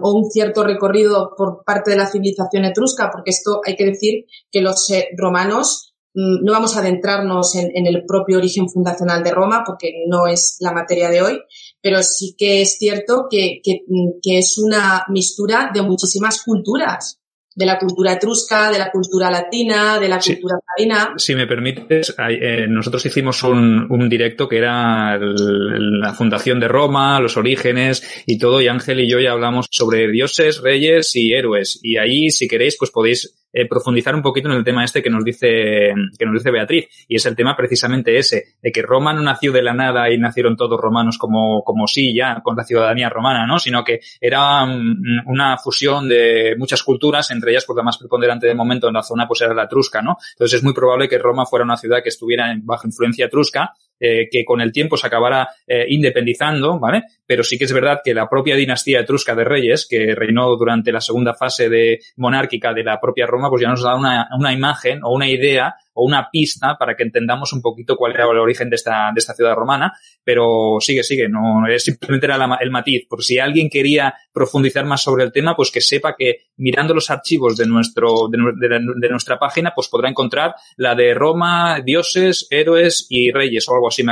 o 0.00 0.12
un 0.12 0.30
cierto 0.30 0.64
recorrido 0.64 1.34
por 1.36 1.62
parte 1.64 1.90
de 1.90 1.96
la 1.98 2.06
civilización 2.06 2.64
etrusca, 2.64 3.10
porque 3.12 3.32
esto 3.32 3.60
hay 3.66 3.76
que 3.76 3.86
decir 3.86 4.24
que 4.50 4.62
los 4.62 4.90
romanos 5.14 5.94
mm, 6.14 6.42
no 6.42 6.52
vamos 6.52 6.76
a 6.76 6.80
adentrarnos 6.80 7.56
en, 7.56 7.70
en, 7.74 7.86
el 7.86 8.06
propio 8.06 8.38
origen 8.38 8.70
fundacional 8.70 9.24
de 9.24 9.32
Roma 9.32 9.64
porque 9.66 10.04
no 10.06 10.26
es 10.28 10.56
la 10.60 10.72
materia 10.72 11.10
de 11.10 11.22
hoy, 11.22 11.40
pero 11.82 12.02
sí 12.02 12.34
que 12.38 12.62
es 12.62 12.78
cierto 12.78 13.26
que, 13.30 13.60
que, 13.62 14.38
es 14.38 14.56
una 14.58 15.04
mistura 15.08 15.70
de 15.74 15.82
muchísimas 15.82 16.42
culturas 16.42 17.18
de 17.54 17.66
la 17.66 17.78
cultura 17.78 18.14
etrusca, 18.14 18.70
de 18.70 18.78
la 18.78 18.90
cultura 18.90 19.30
latina, 19.30 19.98
de 19.98 20.08
la 20.08 20.18
cultura 20.18 20.56
marina. 20.74 21.12
Si 21.18 21.34
me 21.34 21.46
permites, 21.46 22.14
eh, 22.18 22.66
nosotros 22.66 23.04
hicimos 23.04 23.42
un, 23.42 23.86
un, 23.90 24.08
directo 24.08 24.48
que 24.48 24.56
era 24.56 25.18
la 25.18 26.14
fundación 26.14 26.60
de 26.60 26.68
Roma, 26.68 27.20
los 27.20 27.36
orígenes 27.36 28.02
y 28.26 28.38
todo, 28.38 28.62
y 28.62 28.68
Ángel 28.68 29.00
y 29.00 29.10
yo 29.10 29.20
ya 29.20 29.32
hablamos 29.32 29.66
sobre 29.70 30.10
dioses, 30.10 30.62
reyes 30.62 31.14
y 31.14 31.34
héroes. 31.34 31.78
Y 31.82 31.98
ahí, 31.98 32.30
si 32.30 32.48
queréis, 32.48 32.76
pues 32.78 32.90
podéis 32.90 33.41
eh, 33.52 33.68
profundizar 33.68 34.14
un 34.14 34.22
poquito 34.22 34.48
en 34.48 34.56
el 34.56 34.64
tema 34.64 34.84
este 34.84 35.02
que 35.02 35.10
nos 35.10 35.24
dice 35.24 35.92
que 36.18 36.26
nos 36.26 36.34
dice 36.34 36.50
Beatriz 36.50 36.88
y 37.08 37.16
es 37.16 37.26
el 37.26 37.36
tema 37.36 37.56
precisamente 37.56 38.16
ese 38.16 38.56
de 38.62 38.72
que 38.72 38.82
Roma 38.82 39.12
no 39.12 39.22
nació 39.22 39.52
de 39.52 39.62
la 39.62 39.74
nada 39.74 40.10
y 40.10 40.18
nacieron 40.18 40.56
todos 40.56 40.80
romanos 40.80 41.18
como 41.18 41.62
como 41.62 41.86
sí 41.86 42.14
ya 42.14 42.40
con 42.42 42.56
la 42.56 42.64
ciudadanía 42.64 43.08
romana 43.08 43.46
no 43.46 43.58
sino 43.58 43.84
que 43.84 44.00
era 44.20 44.64
mm, 44.64 45.26
una 45.26 45.58
fusión 45.58 46.08
de 46.08 46.54
muchas 46.58 46.82
culturas 46.82 47.30
entre 47.30 47.50
ellas 47.52 47.64
porque 47.66 47.80
la 47.80 47.84
más 47.84 47.98
preponderante 47.98 48.46
de 48.46 48.54
momento 48.54 48.88
en 48.88 48.94
la 48.94 49.02
zona 49.02 49.28
pues 49.28 49.40
era 49.42 49.54
la 49.54 49.64
etrusca 49.64 50.02
no 50.02 50.16
entonces 50.32 50.58
es 50.58 50.64
muy 50.64 50.72
probable 50.72 51.08
que 51.08 51.18
Roma 51.18 51.46
fuera 51.46 51.64
una 51.64 51.76
ciudad 51.76 52.02
que 52.02 52.08
estuviera 52.08 52.54
bajo 52.62 52.86
influencia 52.86 53.26
etrusca 53.26 53.72
eh, 54.04 54.28
que 54.28 54.44
con 54.44 54.60
el 54.60 54.72
tiempo 54.72 54.96
se 54.96 55.06
acabara 55.06 55.48
eh, 55.64 55.86
independizando, 55.88 56.80
¿vale? 56.80 57.04
Pero 57.24 57.44
sí 57.44 57.56
que 57.56 57.64
es 57.64 57.72
verdad 57.72 58.00
que 58.04 58.14
la 58.14 58.28
propia 58.28 58.56
dinastía 58.56 59.00
etrusca 59.00 59.36
de 59.36 59.44
reyes, 59.44 59.86
que 59.88 60.16
reinó 60.16 60.56
durante 60.56 60.90
la 60.90 61.00
segunda 61.00 61.34
fase 61.34 61.68
de 61.68 62.00
monárquica 62.16 62.74
de 62.74 62.82
la 62.82 63.00
propia 63.00 63.26
Roma, 63.26 63.48
pues 63.48 63.62
ya 63.62 63.68
nos 63.68 63.84
da 63.84 63.94
una, 63.94 64.26
una 64.36 64.52
imagen 64.52 65.04
o 65.04 65.14
una 65.14 65.28
idea 65.28 65.76
o 65.94 66.04
una 66.04 66.28
pista 66.30 66.76
para 66.78 66.94
que 66.96 67.02
entendamos 67.02 67.52
un 67.52 67.62
poquito 67.62 67.96
cuál 67.96 68.12
era 68.12 68.24
el 68.24 68.38
origen 68.38 68.70
de 68.70 68.76
esta, 68.76 69.10
de 69.14 69.18
esta 69.18 69.34
ciudad 69.34 69.54
romana, 69.54 69.92
pero 70.24 70.76
sigue, 70.80 71.02
sigue, 71.02 71.28
no, 71.28 71.64
simplemente 71.78 72.26
era 72.26 72.58
el 72.60 72.70
matiz, 72.70 73.06
por 73.08 73.22
si 73.22 73.38
alguien 73.38 73.68
quería 73.68 74.14
profundizar 74.32 74.84
más 74.84 75.02
sobre 75.02 75.24
el 75.24 75.32
tema, 75.32 75.54
pues 75.56 75.70
que 75.70 75.80
sepa 75.80 76.14
que 76.16 76.46
mirando 76.56 76.94
los 76.94 77.10
archivos 77.10 77.56
de 77.56 77.66
nuestro, 77.66 78.28
de, 78.30 78.38
de, 78.68 79.08
nuestra 79.08 79.38
página, 79.38 79.72
pues 79.74 79.88
podrá 79.88 80.08
encontrar 80.08 80.54
la 80.76 80.94
de 80.94 81.14
Roma, 81.14 81.80
dioses, 81.84 82.46
héroes 82.50 83.06
y 83.08 83.30
reyes 83.30 83.68
o 83.68 83.74
algo 83.74 83.88
así, 83.88 84.02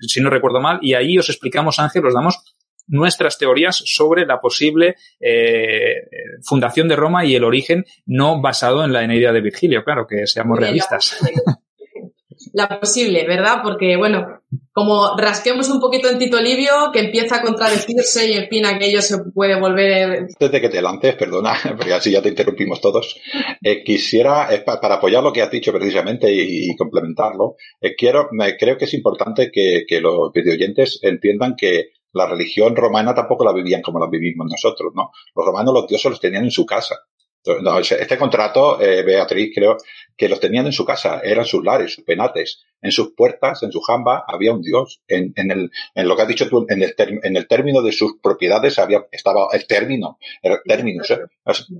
si 0.00 0.20
no 0.20 0.30
recuerdo 0.30 0.60
mal, 0.60 0.78
y 0.82 0.94
ahí 0.94 1.18
os 1.18 1.28
explicamos, 1.28 1.78
Ángel, 1.78 2.06
os 2.06 2.14
damos 2.14 2.42
nuestras 2.86 3.38
teorías 3.38 3.82
sobre 3.84 4.26
la 4.26 4.40
posible 4.40 4.96
eh, 5.20 6.08
fundación 6.42 6.88
de 6.88 6.96
Roma 6.96 7.24
y 7.24 7.34
el 7.34 7.44
origen 7.44 7.84
no 8.06 8.40
basado 8.40 8.84
en 8.84 8.92
la 8.92 9.02
Eneida 9.02 9.32
de 9.32 9.40
Virgilio, 9.40 9.84
claro, 9.84 10.06
que 10.06 10.26
seamos 10.26 10.58
realistas. 10.58 11.16
La 12.52 12.68
posible, 12.80 13.26
¿verdad? 13.26 13.60
Porque, 13.62 13.96
bueno, 13.96 14.42
como 14.72 15.16
rasquemos 15.16 15.68
un 15.70 15.80
poquito 15.80 16.10
en 16.10 16.18
Tito 16.18 16.40
Livio, 16.40 16.90
que 16.92 17.00
empieza 17.00 17.36
a 17.36 17.42
contradecirse 17.42 18.30
y 18.30 18.34
en 18.34 18.48
fin 18.48 18.66
aquello 18.66 19.00
se 19.00 19.18
puede 19.34 19.58
volver. 19.58 20.26
Antes 20.30 20.52
de 20.52 20.60
que 20.60 20.68
te 20.68 20.82
lances, 20.82 21.14
perdona, 21.14 21.54
porque 21.76 21.94
así 21.94 22.10
ya 22.10 22.20
te 22.20 22.28
interrumpimos 22.28 22.80
todos, 22.80 23.20
eh, 23.62 23.82
quisiera, 23.84 24.48
para 24.64 24.96
apoyar 24.96 25.22
lo 25.22 25.32
que 25.32 25.42
has 25.42 25.50
dicho 25.50 25.72
precisamente 25.72 26.30
y, 26.32 26.74
complementarlo, 26.76 27.56
eh, 27.80 27.94
quiero, 27.96 28.28
me, 28.32 28.56
creo 28.56 28.76
que 28.76 28.86
es 28.86 28.94
importante 28.94 29.50
que, 29.50 29.84
que 29.86 30.00
los 30.00 30.32
videoyentes 30.32 30.98
entiendan 31.02 31.54
que 31.56 31.90
la 32.12 32.26
religión 32.26 32.76
romana 32.76 33.14
tampoco 33.14 33.44
la 33.44 33.52
vivían 33.52 33.82
como 33.82 33.98
la 33.98 34.08
vivimos 34.08 34.46
nosotros, 34.50 34.92
¿no? 34.94 35.10
Los 35.34 35.46
romanos 35.46 35.74
los 35.74 35.86
dioses 35.86 36.10
los 36.10 36.20
tenían 36.20 36.44
en 36.44 36.50
su 36.50 36.66
casa. 36.66 36.96
este 37.44 38.18
contrato, 38.18 38.80
eh, 38.80 39.02
Beatriz, 39.02 39.52
creo 39.54 39.76
que 40.16 40.28
los 40.28 40.38
tenían 40.40 40.66
en 40.66 40.72
su 40.72 40.84
casa, 40.84 41.20
eran 41.24 41.44
sus 41.44 41.64
lares, 41.64 41.94
sus 41.94 42.04
penates. 42.04 42.64
En 42.84 42.90
sus 42.90 43.14
puertas, 43.14 43.62
en 43.62 43.70
su 43.70 43.80
jamba, 43.80 44.24
había 44.26 44.52
un 44.52 44.60
dios. 44.60 45.02
En, 45.06 45.32
en, 45.36 45.52
el, 45.52 45.70
en 45.94 46.08
lo 46.08 46.16
que 46.16 46.22
has 46.22 46.28
dicho 46.28 46.48
tú, 46.48 46.66
en 46.68 46.82
el, 46.82 46.94
en 46.98 47.36
el 47.36 47.46
término 47.46 47.80
de 47.80 47.92
sus 47.92 48.18
propiedades 48.20 48.76
había, 48.80 49.06
estaba 49.12 49.46
el 49.52 49.68
término, 49.68 50.18
era, 50.42 50.60
términos, 50.64 51.08
¿eh? 51.12 51.20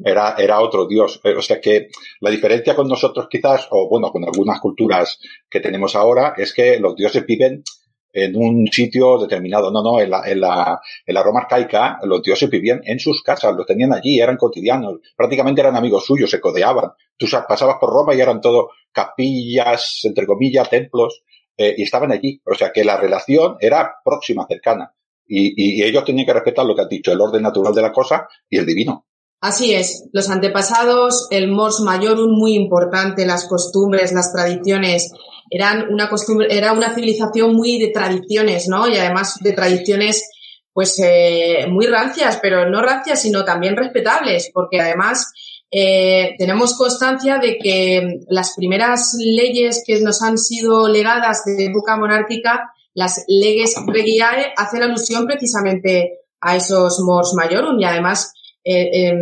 era, 0.05 0.37
era 0.39 0.61
otro 0.61 0.87
dios. 0.87 1.21
Eh, 1.25 1.35
o 1.37 1.43
sea 1.43 1.61
que 1.61 1.89
la 2.21 2.31
diferencia 2.31 2.77
con 2.77 2.87
nosotros 2.87 3.27
quizás, 3.29 3.67
o 3.71 3.89
bueno, 3.89 4.13
con 4.13 4.23
algunas 4.23 4.61
culturas 4.61 5.19
que 5.51 5.59
tenemos 5.59 5.97
ahora, 5.97 6.35
es 6.37 6.53
que 6.53 6.79
los 6.79 6.95
dioses 6.95 7.27
viven 7.27 7.65
en 8.13 8.37
un 8.37 8.67
sitio 8.69 9.19
determinado. 9.19 9.71
No, 9.71 9.83
no, 9.83 10.01
en 10.01 10.11
la, 10.11 10.23
en 10.31 10.41
la, 10.41 10.81
en 11.07 11.15
la 11.15 11.23
Roma 11.23 11.41
arcaica 11.41 11.99
los 12.05 12.23
dioses 12.23 12.51
vivían 12.51 12.81
en 12.85 12.99
sus 12.99 13.23
casas, 13.23 13.55
los 13.57 13.67
tenían 13.67 13.93
allí, 13.93 14.21
eran 14.21 14.37
cotidianos, 14.37 15.01
prácticamente 15.17 15.61
eran 15.61 15.77
amigos 15.77 16.05
suyos, 16.05 16.31
se 16.31 16.41
codeaban. 16.41 16.93
Tú 17.17 17.27
pasabas 17.49 17.77
por 17.81 17.91
Roma 17.91 18.15
y 18.15 18.21
eran 18.21 18.41
todo 18.41 18.71
capillas, 18.93 20.01
entre 20.05 20.27
comillas, 20.27 20.69
templos, 20.69 21.23
eh, 21.57 21.75
y 21.77 21.83
estaban 21.83 22.13
allí. 22.13 22.41
O 22.45 22.55
sea 22.55 22.73
que 22.73 22.85
la 22.85 22.97
relación 22.97 23.57
era 23.61 23.95
próxima, 24.05 24.47
cercana. 24.47 24.95
Y, 25.27 25.81
y 25.81 25.83
ellos 25.83 26.05
tenían 26.05 26.27
que 26.27 26.35
respetar 26.35 26.67
lo 26.67 26.75
que 26.75 26.83
has 26.83 26.89
dicho, 26.89 27.13
el 27.13 27.21
orden 27.21 27.43
natural 27.43 27.75
de 27.75 27.83
la 27.83 27.93
cosa 27.93 28.29
y 28.51 28.59
el 28.59 28.67
divino. 28.67 29.07
Así 29.43 29.75
es, 29.75 30.09
los 30.13 30.31
antepasados, 30.31 31.27
el 31.33 31.49
mors 31.49 31.81
majorum 31.81 32.31
muy 32.31 32.55
importante, 32.55 33.27
las 33.27 33.49
costumbres, 33.49 34.13
las 34.13 34.33
tradiciones, 34.33 35.11
eran 35.51 35.93
una 35.93 36.09
costumbre, 36.09 36.47
era 36.49 36.73
una 36.73 36.95
civilización 36.95 37.57
muy 37.57 37.77
de 37.81 37.89
tradiciones, 37.89 38.69
¿no? 38.69 38.87
Y 38.87 38.97
además 38.97 39.39
de 39.41 39.53
tradiciones, 39.53 40.31
pues, 40.73 40.97
eh, 41.05 41.67
muy 41.69 41.87
rancias, 41.87 42.39
pero 42.41 42.71
no 42.71 42.83
rancias, 42.83 43.21
sino 43.21 43.45
también 43.45 43.77
respetables, 43.77 44.49
porque 44.55 44.81
además 44.81 45.33
eh, 45.73 46.37
tenemos 46.39 46.77
constancia 46.77 47.39
de 47.39 47.59
que 47.59 48.21
las 48.29 48.55
primeras 48.55 49.17
leyes 49.19 49.83
que 49.85 50.01
nos 50.03 50.23
han 50.23 50.39
sido 50.39 50.87
legadas 50.89 51.43
de 51.45 51.65
época 51.65 51.97
monárquica, 51.97 52.71
las 52.95 53.25
leyes 53.27 53.75
regiae, 53.89 54.53
hacen 54.57 54.85
alusión 54.85 55.27
precisamente 55.27 56.21
a 56.41 56.55
esos 56.55 57.01
mors 57.01 57.35
majorum 57.35 57.81
y 57.81 57.85
además 57.85 58.35
eh, 58.65 59.09
em, 59.09 59.21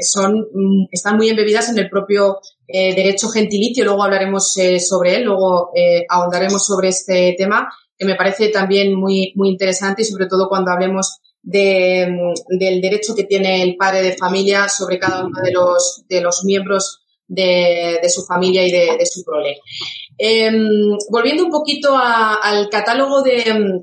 son, 0.00 0.48
mm, 0.52 0.88
están 0.90 1.16
muy 1.16 1.28
embebidas 1.28 1.68
en 1.70 1.78
el 1.78 1.88
propio 1.88 2.38
eh, 2.66 2.94
derecho 2.94 3.28
gentilicio. 3.28 3.84
Luego 3.84 4.02
hablaremos 4.02 4.54
sobre 4.78 5.16
él, 5.16 5.24
luego 5.24 5.70
ahondaremos 6.08 6.66
sobre 6.66 6.88
este 6.88 7.34
tema 7.36 7.68
que 8.00 8.06
me 8.06 8.14
parece 8.14 8.48
también 8.48 8.94
muy, 8.94 9.32
muy 9.36 9.50
interesante 9.50 10.00
y 10.00 10.06
sobre 10.06 10.26
todo 10.26 10.48
cuando 10.48 10.70
hablemos 10.70 11.18
de, 11.42 12.08
del 12.48 12.80
derecho 12.80 13.14
que 13.14 13.24
tiene 13.24 13.62
el 13.62 13.76
padre 13.76 14.02
de 14.02 14.16
familia 14.16 14.68
sobre 14.70 14.98
cada 14.98 15.24
uno 15.24 15.38
de 15.42 15.52
los, 15.52 16.04
de 16.08 16.22
los 16.22 16.42
miembros 16.44 17.02
de, 17.26 17.98
de 18.02 18.08
su 18.08 18.24
familia 18.24 18.66
y 18.66 18.72
de, 18.72 18.96
de 18.98 19.06
su 19.06 19.22
prole. 19.22 19.58
Em, 20.16 20.96
volviendo 21.10 21.44
un 21.44 21.50
poquito 21.50 21.96
al 21.96 22.68
catálogo 22.70 23.22
de, 23.22 23.82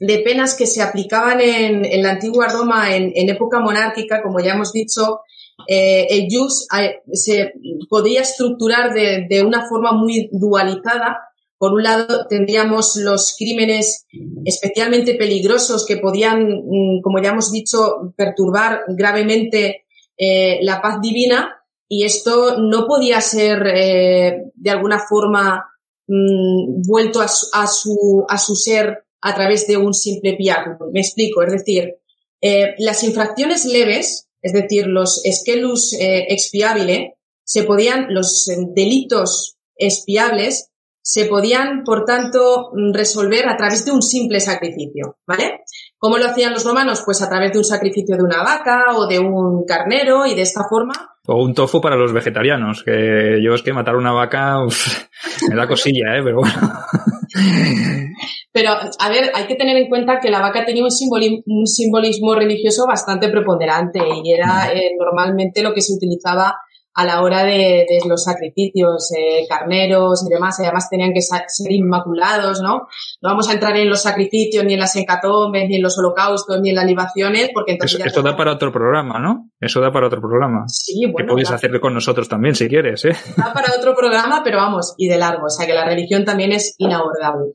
de, 0.00 0.18
penas 0.20 0.54
que 0.54 0.66
se 0.66 0.82
aplicaban 0.82 1.40
en, 1.40 1.84
en 1.84 2.02
la 2.02 2.12
antigua 2.12 2.48
Roma 2.48 2.94
en, 2.94 3.12
en, 3.14 3.28
época 3.28 3.60
monárquica, 3.60 4.22
como 4.22 4.40
ya 4.40 4.54
hemos 4.54 4.72
dicho, 4.72 5.20
eh, 5.68 6.06
el 6.10 6.28
jus 6.30 6.66
eh, 6.78 7.00
se 7.12 7.52
podía 7.88 8.22
estructurar 8.22 8.92
de, 8.92 9.26
de 9.28 9.42
una 9.42 9.66
forma 9.68 9.92
muy 9.92 10.28
dualizada. 10.32 11.20
Por 11.56 11.72
un 11.72 11.82
lado, 11.82 12.26
tendríamos 12.28 12.96
los 12.96 13.36
crímenes 13.38 14.06
especialmente 14.44 15.14
peligrosos 15.14 15.86
que 15.86 15.96
podían, 15.96 16.42
mm, 16.42 17.00
como 17.02 17.22
ya 17.22 17.30
hemos 17.30 17.52
dicho, 17.52 18.12
perturbar 18.16 18.82
gravemente 18.88 19.84
eh, 20.18 20.58
la 20.62 20.82
paz 20.82 21.00
divina 21.00 21.56
y 21.88 22.04
esto 22.04 22.58
no 22.58 22.86
podía 22.86 23.20
ser 23.20 23.62
de 23.62 24.70
alguna 24.70 24.98
forma 24.98 25.66
mm, 26.06 26.82
vuelto 26.86 27.20
a 27.20 27.28
su, 27.28 28.24
a, 28.28 28.38
su, 28.38 28.56
ser 28.56 29.04
a 29.24 29.34
través 29.34 29.66
de 29.66 29.78
un 29.78 29.94
simple 29.94 30.34
piato. 30.34 30.70
Me 30.92 31.00
explico, 31.00 31.42
es 31.42 31.52
decir, 31.52 31.96
eh, 32.40 32.74
las 32.78 33.02
infracciones 33.02 33.64
leves, 33.64 34.28
es 34.42 34.52
decir, 34.52 34.86
los 34.86 35.24
esquelus 35.24 35.96
expiabile, 35.98 37.16
se 37.42 37.64
podían, 37.64 38.06
los 38.10 38.46
delitos 38.74 39.56
expiables, 39.76 40.70
se 41.06 41.26
podían, 41.26 41.84
por 41.84 42.04
tanto, 42.04 42.70
resolver 42.92 43.48
a 43.48 43.56
través 43.56 43.84
de 43.84 43.92
un 43.92 44.02
simple 44.02 44.40
sacrificio, 44.40 45.18
¿vale? 45.26 45.60
¿Cómo 45.98 46.16
lo 46.16 46.26
hacían 46.26 46.52
los 46.52 46.64
romanos? 46.64 47.02
Pues 47.04 47.20
a 47.22 47.28
través 47.28 47.52
de 47.52 47.58
un 47.58 47.64
sacrificio 47.64 48.16
de 48.16 48.22
una 48.22 48.42
vaca 48.42 48.96
o 48.96 49.06
de 49.06 49.18
un 49.18 49.64
carnero 49.66 50.26
y 50.26 50.34
de 50.34 50.42
esta 50.42 50.62
forma. 50.68 50.94
O 51.26 51.42
un 51.42 51.54
tofu 51.54 51.80
para 51.80 51.96
los 51.96 52.12
vegetarianos, 52.12 52.82
que 52.82 53.38
yo 53.42 53.54
es 53.54 53.62
que 53.62 53.72
matar 53.72 53.96
una 53.96 54.12
vaca 54.12 54.58
me 55.48 55.56
da 55.56 55.68
cosilla, 55.68 56.16
¿eh? 56.16 56.22
Pero 56.22 56.36
bueno. 56.36 56.54
Pero, 58.52 58.70
a 58.70 59.08
ver, 59.08 59.32
hay 59.34 59.46
que 59.46 59.56
tener 59.56 59.76
en 59.76 59.88
cuenta 59.88 60.20
que 60.20 60.30
la 60.30 60.40
vaca 60.40 60.64
tenía 60.64 60.84
un 60.84 60.90
un 61.46 61.66
simbolismo 61.66 62.34
religioso 62.34 62.86
bastante 62.86 63.28
preponderante 63.28 63.98
y 64.22 64.32
era 64.32 64.72
eh, 64.72 64.90
normalmente 64.96 65.62
lo 65.62 65.74
que 65.74 65.80
se 65.80 65.94
utilizaba 65.94 66.54
a 66.94 67.04
la 67.04 67.22
hora 67.22 67.44
de, 67.44 67.86
de 67.88 68.00
los 68.08 68.24
sacrificios, 68.24 69.10
eh, 69.18 69.46
carneros 69.48 70.24
y 70.26 70.32
demás, 70.32 70.58
además 70.60 70.88
tenían 70.88 71.12
que 71.12 71.20
ser 71.20 71.72
inmaculados, 71.72 72.60
¿no? 72.62 72.86
No 73.20 73.30
vamos 73.30 73.48
a 73.48 73.52
entrar 73.52 73.76
en 73.76 73.88
los 73.88 74.02
sacrificios, 74.02 74.64
ni 74.64 74.74
en 74.74 74.80
las 74.80 74.94
hecatombes, 74.94 75.68
ni 75.68 75.76
en 75.76 75.82
los 75.82 75.98
holocaustos, 75.98 76.60
ni 76.60 76.70
en 76.70 76.76
las 76.76 76.86
libaciones, 76.86 77.50
porque 77.52 77.72
entonces... 77.72 77.98
Eso, 77.98 78.08
esto 78.08 78.22
da 78.22 78.36
para 78.36 78.52
otro 78.52 78.72
programa, 78.72 79.18
¿no? 79.18 79.50
Eso 79.60 79.80
da 79.80 79.92
para 79.92 80.06
otro 80.06 80.20
programa. 80.20 80.64
Sí, 80.68 81.06
bueno. 81.10 81.34
Que 81.34 81.42
hacer 81.42 81.80
con 81.80 81.94
nosotros 81.94 82.28
también, 82.28 82.54
si 82.54 82.68
quieres, 82.68 83.04
¿eh? 83.04 83.16
Da 83.36 83.52
para 83.52 83.72
otro 83.76 83.94
programa, 83.94 84.42
pero 84.44 84.58
vamos, 84.58 84.94
y 84.96 85.08
de 85.08 85.18
largo, 85.18 85.46
o 85.46 85.50
sea 85.50 85.66
que 85.66 85.74
la 85.74 85.84
religión 85.84 86.24
también 86.24 86.52
es 86.52 86.74
inabordable. 86.78 87.54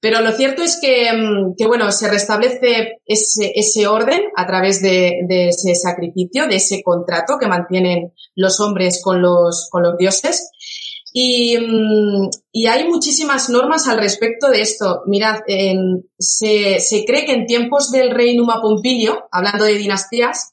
Pero 0.00 0.20
lo 0.20 0.32
cierto 0.32 0.62
es 0.62 0.78
que, 0.80 1.10
mm, 1.12 1.54
que 1.56 1.66
bueno, 1.66 1.90
se 1.92 2.10
restablece 2.10 2.98
ese, 3.06 3.86
orden 3.86 4.22
a 4.36 4.46
través 4.46 4.82
de, 4.82 5.20
ese 5.28 5.74
sacrificio, 5.74 6.46
de 6.46 6.56
ese 6.56 6.82
contrato 6.82 7.38
que 7.38 7.46
mantienen 7.46 8.12
los 8.34 8.60
hombres 8.60 9.00
con 9.02 9.22
los, 9.22 9.68
con 9.70 9.82
los 9.82 9.96
dioses. 9.96 10.50
Y, 11.12 11.56
mm, 11.56 12.28
hay 12.68 12.88
muchísimas 12.88 13.48
normas 13.48 13.86
al 13.86 13.98
respecto 13.98 14.48
de 14.50 14.60
esto. 14.60 15.02
Mirad, 15.06 15.40
se, 16.18 16.80
se 16.80 17.04
cree 17.04 17.24
que 17.24 17.32
en 17.32 17.46
tiempos 17.46 17.90
del 17.90 18.10
rey 18.10 18.36
Numa 18.36 18.60
Pompilio, 18.60 19.28
hablando 19.30 19.64
de 19.64 19.74
dinastías, 19.74 20.52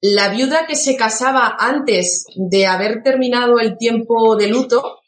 la 0.00 0.28
viuda 0.28 0.66
que 0.66 0.76
se 0.76 0.96
casaba 0.96 1.56
antes 1.58 2.26
de 2.36 2.66
haber 2.66 3.02
terminado 3.02 3.58
el 3.58 3.76
tiempo 3.76 4.36
de 4.36 4.46
luto 4.46 5.00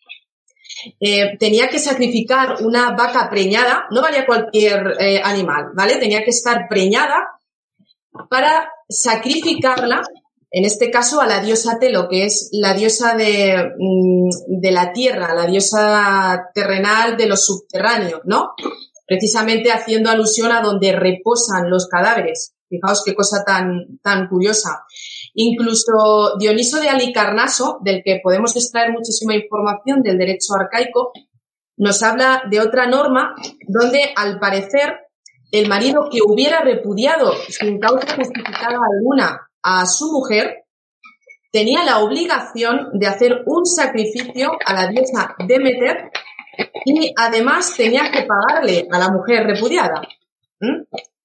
eh, 1.00 1.36
tenía 1.38 1.68
que 1.68 1.78
sacrificar 1.78 2.56
una 2.62 2.92
vaca 2.92 3.28
preñada, 3.30 3.86
no 3.90 4.02
valía 4.02 4.26
cualquier 4.26 4.96
eh, 4.98 5.20
animal, 5.22 5.70
¿vale? 5.74 5.96
Tenía 5.96 6.24
que 6.24 6.30
estar 6.30 6.66
preñada 6.68 7.28
para 8.28 8.70
sacrificarla, 8.88 10.02
en 10.50 10.64
este 10.64 10.90
caso 10.90 11.20
a 11.20 11.26
la 11.26 11.40
diosa 11.40 11.78
Telo, 11.78 12.08
que 12.08 12.24
es 12.24 12.50
la 12.52 12.74
diosa 12.74 13.14
de, 13.14 13.72
mm, 13.78 14.60
de 14.60 14.70
la 14.72 14.92
tierra, 14.92 15.34
la 15.34 15.46
diosa 15.46 16.50
terrenal 16.54 17.16
de 17.16 17.26
los 17.26 17.44
subterráneos, 17.44 18.22
¿no? 18.24 18.50
Precisamente 19.06 19.72
haciendo 19.72 20.10
alusión 20.10 20.52
a 20.52 20.60
donde 20.60 20.92
reposan 20.92 21.70
los 21.70 21.86
cadáveres. 21.86 22.54
Fijaos 22.68 23.02
qué 23.04 23.14
cosa 23.14 23.44
tan, 23.44 23.98
tan 24.02 24.28
curiosa. 24.28 24.84
Incluso 25.34 26.36
Dioniso 26.38 26.80
de 26.80 26.88
Alicarnaso, 26.88 27.78
del 27.82 28.02
que 28.04 28.20
podemos 28.22 28.54
extraer 28.56 28.90
muchísima 28.90 29.34
información 29.34 30.02
del 30.02 30.18
derecho 30.18 30.54
arcaico, 30.58 31.12
nos 31.76 32.02
habla 32.02 32.42
de 32.50 32.60
otra 32.60 32.86
norma 32.86 33.34
donde, 33.66 34.12
al 34.16 34.38
parecer, 34.38 34.98
el 35.50 35.68
marido 35.68 36.08
que 36.10 36.20
hubiera 36.22 36.60
repudiado 36.60 37.32
sin 37.48 37.78
causa 37.78 38.14
justificada 38.14 38.78
alguna 38.78 39.48
a 39.62 39.86
su 39.86 40.12
mujer 40.12 40.64
tenía 41.50 41.84
la 41.84 41.98
obligación 41.98 42.90
de 42.92 43.06
hacer 43.06 43.42
un 43.46 43.66
sacrificio 43.66 44.52
a 44.64 44.74
la 44.74 44.88
diosa 44.88 45.34
Demeter 45.46 46.10
y 46.84 47.12
además 47.16 47.74
tenía 47.76 48.10
que 48.10 48.22
pagarle 48.22 48.86
a 48.90 48.98
la 48.98 49.10
mujer 49.10 49.44
repudiada. 49.44 50.02
¿Mm? 50.60 50.82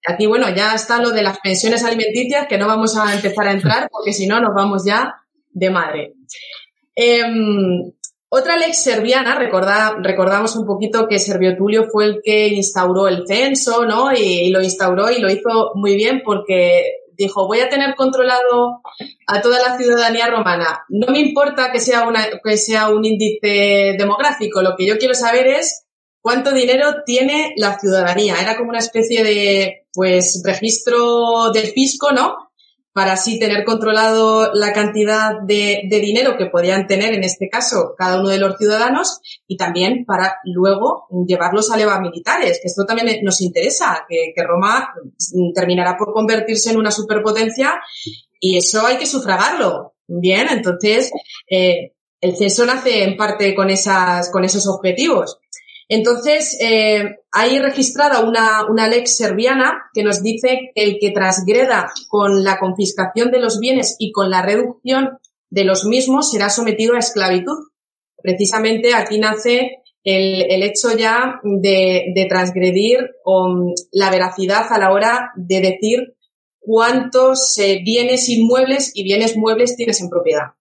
Aquí, 0.07 0.27
bueno, 0.27 0.47
ya 0.49 0.75
está 0.75 1.01
lo 1.01 1.11
de 1.11 1.23
las 1.23 1.39
pensiones 1.39 1.83
alimenticias, 1.83 2.47
que 2.47 2.57
no 2.57 2.67
vamos 2.67 2.95
a 2.97 3.13
empezar 3.13 3.47
a 3.47 3.51
entrar 3.51 3.89
porque 3.91 4.13
si 4.13 4.27
no 4.27 4.39
nos 4.39 4.53
vamos 4.53 4.83
ya 4.85 5.15
de 5.51 5.69
madre. 5.69 6.13
Em, 6.95 7.91
otra 8.29 8.57
ley 8.57 8.73
serbiana, 8.73 9.39
recordamos 9.39 10.55
un 10.55 10.65
poquito 10.65 11.07
que 11.07 11.19
Servio 11.19 11.55
Tulio 11.55 11.87
fue 11.89 12.05
el 12.05 12.21
que 12.23 12.47
instauró 12.47 13.07
el 13.07 13.25
censo, 13.25 13.85
¿no? 13.85 14.11
Y, 14.11 14.49
lo 14.49 14.61
instauró 14.61 15.09
y 15.09 15.19
lo 15.19 15.31
hizo 15.31 15.71
muy 15.75 15.95
bien 15.95 16.21
porque 16.25 16.83
dijo, 17.17 17.47
voy 17.47 17.59
a 17.61 17.69
tener 17.69 17.95
controlado 17.95 18.81
a 19.27 19.41
toda 19.41 19.59
la 19.61 19.77
ciudadanía 19.77 20.27
romana. 20.27 20.85
No 20.89 21.07
me 21.13 21.19
importa 21.19 21.71
que 21.71 21.79
sea, 21.79 22.07
una, 22.07 22.25
que 22.43 22.57
sea 22.57 22.89
un 22.89 23.05
índice 23.05 23.95
demográfico, 23.97 24.61
lo 24.61 24.75
que 24.75 24.85
yo 24.85 24.97
quiero 24.97 25.13
saber 25.13 25.47
es 25.47 25.84
cuánto 26.25 26.53
dinero 26.53 27.03
tiene 27.05 27.53
la 27.55 27.77
ciudadanía. 27.77 28.41
Era 28.41 28.57
como 28.57 28.69
una 28.69 28.79
especie 28.79 29.23
de, 29.23 29.85
pues, 29.93 30.41
registro 30.43 31.51
del 31.51 31.67
fisco, 31.67 32.13
¿no? 32.13 32.49
Para 32.93 33.11
así 33.11 33.37
tener 33.37 33.63
controlado 33.63 34.51
la 34.51 34.73
cantidad 34.73 35.33
de, 35.45 35.87
dinero 35.87 36.35
que 36.35 36.47
podían 36.47 36.87
tener, 36.87 37.13
en 37.13 37.23
este 37.23 37.47
caso, 37.47 37.93
cada 37.95 38.19
uno 38.19 38.29
de 38.29 38.39
los 38.39 38.57
ciudadanos 38.57 39.19
y 39.45 39.55
también 39.55 40.03
para 40.03 40.37
luego 40.45 41.05
llevarlos 41.27 41.69
a 41.69 41.77
levas 41.77 42.01
militares, 42.01 42.59
que 42.59 42.69
esto 42.69 42.85
también 42.85 43.23
nos 43.23 43.39
interesa, 43.41 44.03
que, 44.09 44.33
Roma 44.43 44.95
terminará 45.53 45.95
por 45.95 46.11
convertirse 46.11 46.71
en 46.71 46.77
una 46.77 46.89
superpotencia 46.89 47.79
y 48.39 48.57
eso 48.57 48.83
hay 48.83 48.97
que 48.97 49.05
sufragarlo. 49.05 49.93
Bien, 50.07 50.47
entonces, 50.49 51.11
eh, 51.47 51.91
el 52.19 52.35
CESO 52.35 52.65
nace 52.65 53.03
en 53.03 53.15
parte 53.15 53.53
con 53.53 53.69
esas, 53.69 54.31
con 54.31 54.43
esos 54.43 54.67
objetivos. 54.67 55.37
Entonces, 55.87 56.57
eh, 56.61 57.17
hay 57.31 57.59
registrada 57.59 58.21
una, 58.21 58.65
una 58.69 58.87
lex 58.87 59.17
serbiana 59.17 59.83
que 59.93 60.03
nos 60.03 60.23
dice 60.23 60.71
que 60.73 60.83
el 60.83 60.97
que 60.99 61.11
transgreda 61.11 61.91
con 62.07 62.43
la 62.43 62.57
confiscación 62.57 63.29
de 63.31 63.39
los 63.39 63.59
bienes 63.59 63.95
y 63.99 64.11
con 64.11 64.29
la 64.29 64.41
reducción 64.41 65.19
de 65.49 65.63
los 65.63 65.85
mismos 65.85 66.31
será 66.31 66.49
sometido 66.49 66.95
a 66.95 66.99
esclavitud. 66.99 67.69
Precisamente 68.21 68.95
aquí 68.95 69.19
nace 69.19 69.83
el, 70.03 70.51
el 70.51 70.63
hecho 70.63 70.97
ya 70.97 71.39
de, 71.43 72.05
de 72.15 72.25
transgredir 72.25 73.11
um, 73.25 73.73
la 73.91 74.09
veracidad 74.09 74.65
a 74.71 74.79
la 74.79 74.91
hora 74.91 75.31
de 75.35 75.61
decir 75.61 76.15
cuántos 76.59 77.57
eh, 77.59 77.81
bienes 77.83 78.27
inmuebles 78.29 78.91
y 78.95 79.03
bienes 79.03 79.37
muebles 79.37 79.75
tienes 79.75 80.01
en 80.01 80.09
propiedad. 80.09 80.53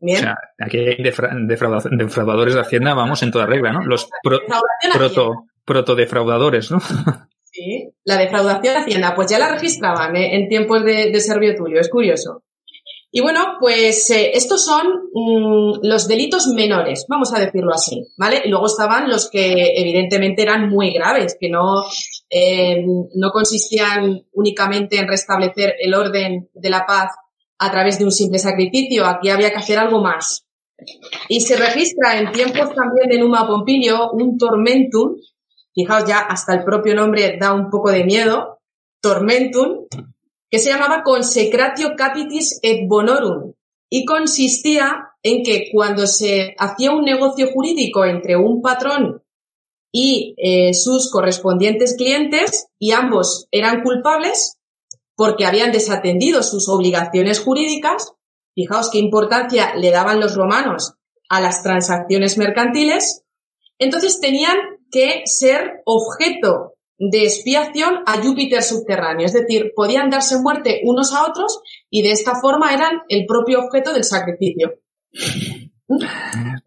O 0.00 0.16
sea, 0.16 0.36
aquí 0.58 0.78
hay 0.78 1.02
defraudadores 1.02 2.54
de 2.54 2.60
Hacienda, 2.60 2.94
vamos, 2.94 3.22
en 3.22 3.30
toda 3.30 3.46
regla, 3.46 3.72
¿no? 3.72 3.84
Los 3.84 4.08
proto, 4.22 5.46
proto 5.64 5.94
defraudadores, 5.94 6.70
¿no? 6.70 6.78
Sí, 7.56 7.88
la 8.04 8.16
defraudación 8.16 8.74
de 8.74 8.80
Hacienda, 8.80 9.14
pues 9.14 9.30
ya 9.30 9.38
la 9.38 9.48
registraban 9.48 10.16
¿eh? 10.16 10.34
en 10.34 10.48
tiempos 10.48 10.84
de, 10.84 11.12
de 11.12 11.20
Servio 11.20 11.54
Tulio, 11.54 11.78
es 11.78 11.88
curioso. 11.88 12.42
Y 13.16 13.20
bueno, 13.20 13.58
pues 13.60 14.10
eh, 14.10 14.32
estos 14.34 14.64
son 14.64 14.88
mm, 15.12 15.78
los 15.84 16.08
delitos 16.08 16.48
menores, 16.48 17.06
vamos 17.08 17.32
a 17.32 17.38
decirlo 17.38 17.72
así, 17.72 18.12
¿vale? 18.16 18.42
Y 18.44 18.48
luego 18.48 18.66
estaban 18.66 19.08
los 19.08 19.30
que 19.30 19.72
evidentemente 19.76 20.42
eran 20.42 20.68
muy 20.68 20.92
graves, 20.92 21.36
que 21.38 21.48
no, 21.48 21.84
eh, 22.28 22.84
no 23.14 23.30
consistían 23.30 24.26
únicamente 24.32 24.98
en 24.98 25.06
restablecer 25.06 25.76
el 25.78 25.94
orden 25.94 26.50
de 26.54 26.70
la 26.70 26.86
paz 26.86 27.12
a 27.58 27.70
través 27.70 27.98
de 27.98 28.04
un 28.04 28.12
simple 28.12 28.38
sacrificio. 28.38 29.06
Aquí 29.06 29.30
había 29.30 29.50
que 29.50 29.58
hacer 29.58 29.78
algo 29.78 30.00
más. 30.00 30.46
Y 31.28 31.40
se 31.40 31.56
registra 31.56 32.18
en 32.18 32.32
tiempos 32.32 32.74
también 32.74 33.08
de 33.08 33.18
Numa 33.18 33.46
Pompilio 33.46 34.10
un 34.12 34.36
tormentum, 34.38 35.16
fijaos 35.74 36.06
ya 36.06 36.18
hasta 36.18 36.54
el 36.54 36.64
propio 36.64 36.94
nombre 36.94 37.36
da 37.40 37.52
un 37.52 37.70
poco 37.70 37.90
de 37.90 38.04
miedo, 38.04 38.58
tormentum, 39.00 39.86
que 40.50 40.58
se 40.58 40.70
llamaba 40.70 41.02
Consecratio 41.02 41.94
Capitis 41.96 42.58
et 42.62 42.86
Bonorum 42.86 43.54
y 43.90 44.04
consistía 44.04 45.10
en 45.22 45.42
que 45.42 45.68
cuando 45.72 46.06
se 46.06 46.54
hacía 46.58 46.92
un 46.92 47.04
negocio 47.04 47.48
jurídico 47.52 48.04
entre 48.04 48.36
un 48.36 48.60
patrón 48.60 49.22
y 49.92 50.34
eh, 50.36 50.74
sus 50.74 51.10
correspondientes 51.10 51.96
clientes 51.96 52.66
y 52.78 52.92
ambos 52.92 53.46
eran 53.50 53.82
culpables 53.82 54.58
porque 55.16 55.46
habían 55.46 55.72
desatendido 55.72 56.42
sus 56.42 56.68
obligaciones 56.68 57.40
jurídicas, 57.40 58.12
fijaos 58.54 58.90
qué 58.90 58.98
importancia 58.98 59.74
le 59.74 59.90
daban 59.90 60.20
los 60.20 60.34
romanos 60.34 60.94
a 61.28 61.40
las 61.40 61.62
transacciones 61.62 62.38
mercantiles, 62.38 63.24
entonces 63.78 64.20
tenían 64.20 64.56
que 64.90 65.22
ser 65.24 65.82
objeto 65.84 66.74
de 66.98 67.24
expiación 67.24 68.02
a 68.06 68.22
Júpiter 68.22 68.62
subterráneo. 68.62 69.26
Es 69.26 69.32
decir, 69.32 69.72
podían 69.74 70.10
darse 70.10 70.38
muerte 70.40 70.80
unos 70.84 71.12
a 71.12 71.26
otros 71.26 71.60
y 71.90 72.02
de 72.02 72.12
esta 72.12 72.34
forma 72.40 72.72
eran 72.72 73.00
el 73.08 73.26
propio 73.26 73.60
objeto 73.60 73.92
del 73.92 74.04
sacrificio. 74.04 74.74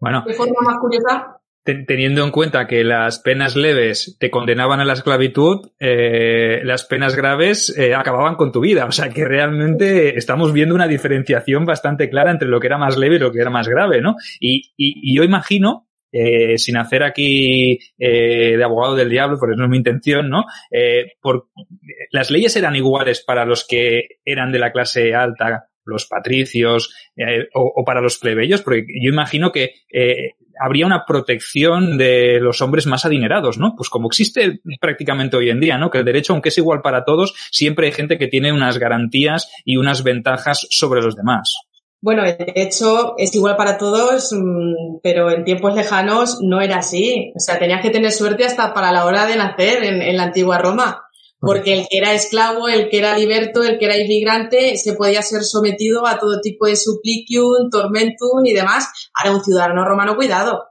Bueno. 0.00 0.22
De 0.26 0.34
forma 0.34 0.60
más 0.62 0.78
curiosa. 0.80 1.40
Teniendo 1.64 2.24
en 2.24 2.30
cuenta 2.30 2.66
que 2.66 2.82
las 2.82 3.18
penas 3.18 3.54
leves 3.54 4.16
te 4.18 4.30
condenaban 4.30 4.80
a 4.80 4.86
la 4.86 4.94
esclavitud, 4.94 5.70
eh, 5.78 6.60
las 6.64 6.84
penas 6.84 7.14
graves 7.14 7.76
eh, 7.76 7.94
acababan 7.94 8.36
con 8.36 8.52
tu 8.52 8.60
vida. 8.60 8.86
O 8.86 8.92
sea 8.92 9.10
que 9.10 9.26
realmente 9.26 10.16
estamos 10.16 10.54
viendo 10.54 10.74
una 10.74 10.86
diferenciación 10.86 11.66
bastante 11.66 12.08
clara 12.08 12.30
entre 12.30 12.48
lo 12.48 12.58
que 12.58 12.68
era 12.68 12.78
más 12.78 12.96
leve 12.96 13.16
y 13.16 13.18
lo 13.18 13.32
que 13.32 13.40
era 13.40 13.50
más 13.50 13.68
grave, 13.68 14.00
¿no? 14.00 14.16
Y, 14.40 14.72
y 14.76 15.14
yo 15.14 15.24
imagino 15.24 15.88
eh, 16.10 16.56
sin 16.56 16.78
hacer 16.78 17.02
aquí 17.02 17.78
eh, 17.98 18.56
de 18.56 18.64
abogado 18.64 18.94
del 18.94 19.10
diablo, 19.10 19.36
porque 19.38 19.56
no 19.56 19.64
es 19.64 19.70
mi 19.70 19.76
intención, 19.76 20.30
¿no? 20.30 20.44
Por, 21.20 21.48
las 22.10 22.30
leyes 22.30 22.56
eran 22.56 22.76
iguales 22.76 23.22
para 23.22 23.44
los 23.44 23.66
que 23.66 24.20
eran 24.24 24.50
de 24.50 24.58
la 24.58 24.72
clase 24.72 25.14
alta, 25.14 25.67
los 25.88 26.06
patricios, 26.06 26.94
eh, 27.16 27.48
o, 27.54 27.72
o, 27.76 27.84
para 27.84 28.00
los 28.00 28.18
plebeyos, 28.18 28.62
porque 28.62 28.84
yo 29.02 29.10
imagino 29.10 29.50
que 29.50 29.74
eh, 29.92 30.34
habría 30.60 30.86
una 30.86 31.04
protección 31.06 31.98
de 31.98 32.38
los 32.40 32.60
hombres 32.60 32.86
más 32.86 33.04
adinerados, 33.04 33.58
¿no? 33.58 33.74
Pues 33.76 33.88
como 33.88 34.08
existe 34.08 34.60
prácticamente 34.80 35.36
hoy 35.36 35.50
en 35.50 35.60
día, 35.60 35.78
¿no? 35.78 35.90
Que 35.90 35.98
el 35.98 36.04
derecho, 36.04 36.32
aunque 36.32 36.50
es 36.50 36.58
igual 36.58 36.80
para 36.82 37.04
todos, 37.04 37.34
siempre 37.50 37.86
hay 37.86 37.92
gente 37.92 38.18
que 38.18 38.28
tiene 38.28 38.52
unas 38.52 38.78
garantías 38.78 39.50
y 39.64 39.76
unas 39.76 40.02
ventajas 40.02 40.66
sobre 40.70 41.02
los 41.02 41.16
demás. 41.16 41.56
Bueno, 42.00 42.22
de 42.22 42.52
hecho 42.54 43.14
es 43.18 43.34
igual 43.34 43.56
para 43.56 43.76
todos, 43.76 44.32
mm, 44.32 44.98
pero 45.02 45.30
en 45.32 45.44
tiempos 45.44 45.74
lejanos 45.74 46.38
no 46.40 46.60
era 46.60 46.76
así. 46.76 47.32
O 47.34 47.40
sea, 47.40 47.58
tenías 47.58 47.82
que 47.82 47.90
tener 47.90 48.12
suerte 48.12 48.44
hasta 48.44 48.72
para 48.72 48.92
la 48.92 49.04
hora 49.04 49.26
de 49.26 49.36
nacer 49.36 49.82
en, 49.82 50.00
en 50.02 50.16
la 50.16 50.24
antigua 50.24 50.58
Roma. 50.58 51.07
Porque 51.40 51.72
el 51.72 51.86
que 51.88 51.98
era 51.98 52.14
esclavo, 52.14 52.68
el 52.68 52.88
que 52.88 52.98
era 52.98 53.16
liberto, 53.16 53.62
el 53.62 53.78
que 53.78 53.84
era 53.84 53.96
inmigrante, 53.96 54.76
se 54.76 54.94
podía 54.94 55.22
ser 55.22 55.44
sometido 55.44 56.06
a 56.06 56.18
todo 56.18 56.40
tipo 56.40 56.66
de 56.66 56.74
supplicium, 56.74 57.70
tormentum 57.70 58.44
y 58.44 58.52
demás. 58.52 58.88
Ahora 59.14 59.36
un 59.36 59.44
ciudadano 59.44 59.84
romano, 59.84 60.16
cuidado, 60.16 60.64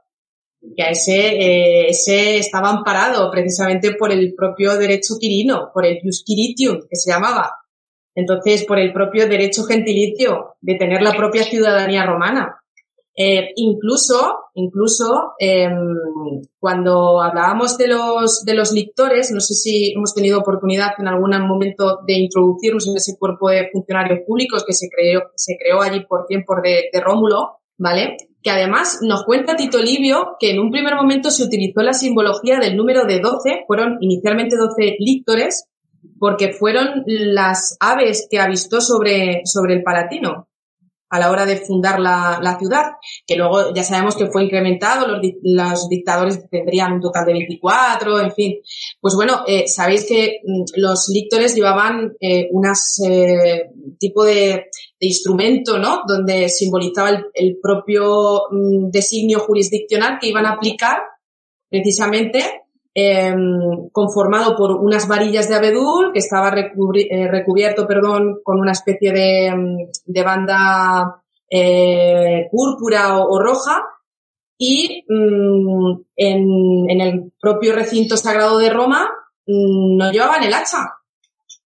que 0.76 0.82
a 0.82 0.90
ese, 0.90 1.16
eh, 1.16 1.88
ese 1.88 2.38
estaba 2.38 2.70
amparado 2.70 3.30
precisamente 3.30 3.94
por 3.94 4.12
el 4.12 4.34
propio 4.34 4.76
derecho 4.76 5.14
quirino, 5.18 5.70
por 5.72 5.86
el 5.86 6.00
jus 6.02 6.22
quiritium, 6.24 6.80
que 6.88 6.96
se 6.96 7.10
llamaba. 7.10 7.54
Entonces, 8.14 8.64
por 8.64 8.78
el 8.78 8.92
propio 8.92 9.28
derecho 9.28 9.62
gentilicio 9.64 10.56
de 10.60 10.74
tener 10.74 11.02
la 11.02 11.16
propia 11.16 11.44
ciudadanía 11.44 12.04
romana. 12.04 12.60
Eh, 13.20 13.50
incluso, 13.56 14.14
incluso, 14.54 15.32
eh, 15.40 15.68
cuando 16.60 17.20
hablábamos 17.20 17.76
de 17.76 17.88
los, 17.88 18.44
de 18.44 18.54
los 18.54 18.70
lictores, 18.70 19.32
no 19.32 19.40
sé 19.40 19.54
si 19.54 19.92
hemos 19.92 20.14
tenido 20.14 20.38
oportunidad 20.38 20.92
en 21.00 21.08
algún 21.08 21.32
momento 21.48 21.98
de 22.06 22.14
introducirnos 22.14 22.86
en 22.86 22.96
ese 22.96 23.18
cuerpo 23.18 23.48
de 23.48 23.70
funcionarios 23.72 24.20
públicos 24.24 24.64
que 24.64 24.72
se 24.72 24.88
creó, 24.88 25.22
se 25.34 25.56
creó 25.58 25.82
allí 25.82 26.04
por 26.06 26.26
tiempo 26.26 26.54
de, 26.62 26.90
de 26.92 27.00
Rómulo, 27.00 27.58
¿vale? 27.76 28.18
Que 28.40 28.52
además 28.52 29.00
nos 29.02 29.24
cuenta 29.24 29.56
Tito 29.56 29.78
Livio 29.78 30.36
que 30.38 30.52
en 30.52 30.60
un 30.60 30.70
primer 30.70 30.94
momento 30.94 31.32
se 31.32 31.42
utilizó 31.42 31.82
la 31.82 31.94
simbología 31.94 32.60
del 32.60 32.76
número 32.76 33.04
de 33.04 33.18
12, 33.18 33.64
fueron 33.66 33.96
inicialmente 34.00 34.56
12 34.56 34.94
lictores, 35.00 35.64
porque 36.20 36.52
fueron 36.52 37.02
las 37.04 37.76
aves 37.80 38.28
que 38.30 38.38
avistó 38.38 38.80
sobre, 38.80 39.40
sobre 39.44 39.74
el 39.74 39.82
Palatino 39.82 40.47
a 41.10 41.18
la 41.18 41.30
hora 41.30 41.46
de 41.46 41.56
fundar 41.56 42.00
la, 42.00 42.38
la 42.42 42.58
ciudad, 42.58 42.84
que 43.26 43.36
luego 43.36 43.72
ya 43.74 43.82
sabemos 43.82 44.16
que 44.16 44.26
fue 44.26 44.44
incrementado, 44.44 45.06
los, 45.06 45.20
los, 45.42 45.88
dictadores 45.88 46.48
tendrían 46.50 46.92
un 46.92 47.00
total 47.00 47.26
de 47.26 47.32
24, 47.32 48.20
en 48.20 48.32
fin. 48.32 48.54
Pues 49.00 49.14
bueno, 49.14 49.42
eh, 49.46 49.66
sabéis 49.66 50.06
que 50.06 50.40
mm, 50.44 50.80
los 50.80 51.08
lictores 51.12 51.54
llevaban 51.54 52.14
eh, 52.20 52.48
unas 52.52 53.00
eh, 53.08 53.70
tipo 53.98 54.24
de, 54.24 54.66
instrumento, 55.00 55.78
¿no? 55.78 56.02
Donde 56.06 56.48
simbolizaba 56.48 57.10
el, 57.10 57.24
el 57.32 57.58
propio 57.62 58.42
mm, 58.50 58.90
designio 58.90 59.40
jurisdiccional 59.40 60.18
que 60.20 60.28
iban 60.28 60.44
a 60.44 60.54
aplicar 60.54 60.98
precisamente 61.70 62.42
eh, 63.00 63.32
conformado 63.92 64.56
por 64.56 64.72
unas 64.72 65.06
varillas 65.06 65.48
de 65.48 65.54
abedul 65.54 66.10
que 66.12 66.18
estaba 66.18 66.52
eh, 66.58 67.28
recubierto, 67.30 67.86
perdón, 67.86 68.40
con 68.42 68.58
una 68.58 68.72
especie 68.72 69.12
de, 69.12 69.88
de 70.04 70.22
banda 70.24 71.22
eh, 71.48 72.48
púrpura 72.50 73.18
o, 73.18 73.38
roja 73.38 73.84
y 74.58 75.04
mmm, 75.08 76.00
en, 76.16 76.90
en, 76.90 77.00
el 77.00 77.32
propio 77.40 77.72
recinto 77.72 78.16
sagrado 78.16 78.58
de 78.58 78.70
Roma 78.70 79.08
mmm, 79.46 79.96
no 79.96 80.10
llevaban 80.10 80.42
el 80.42 80.54
hacha 80.54 80.96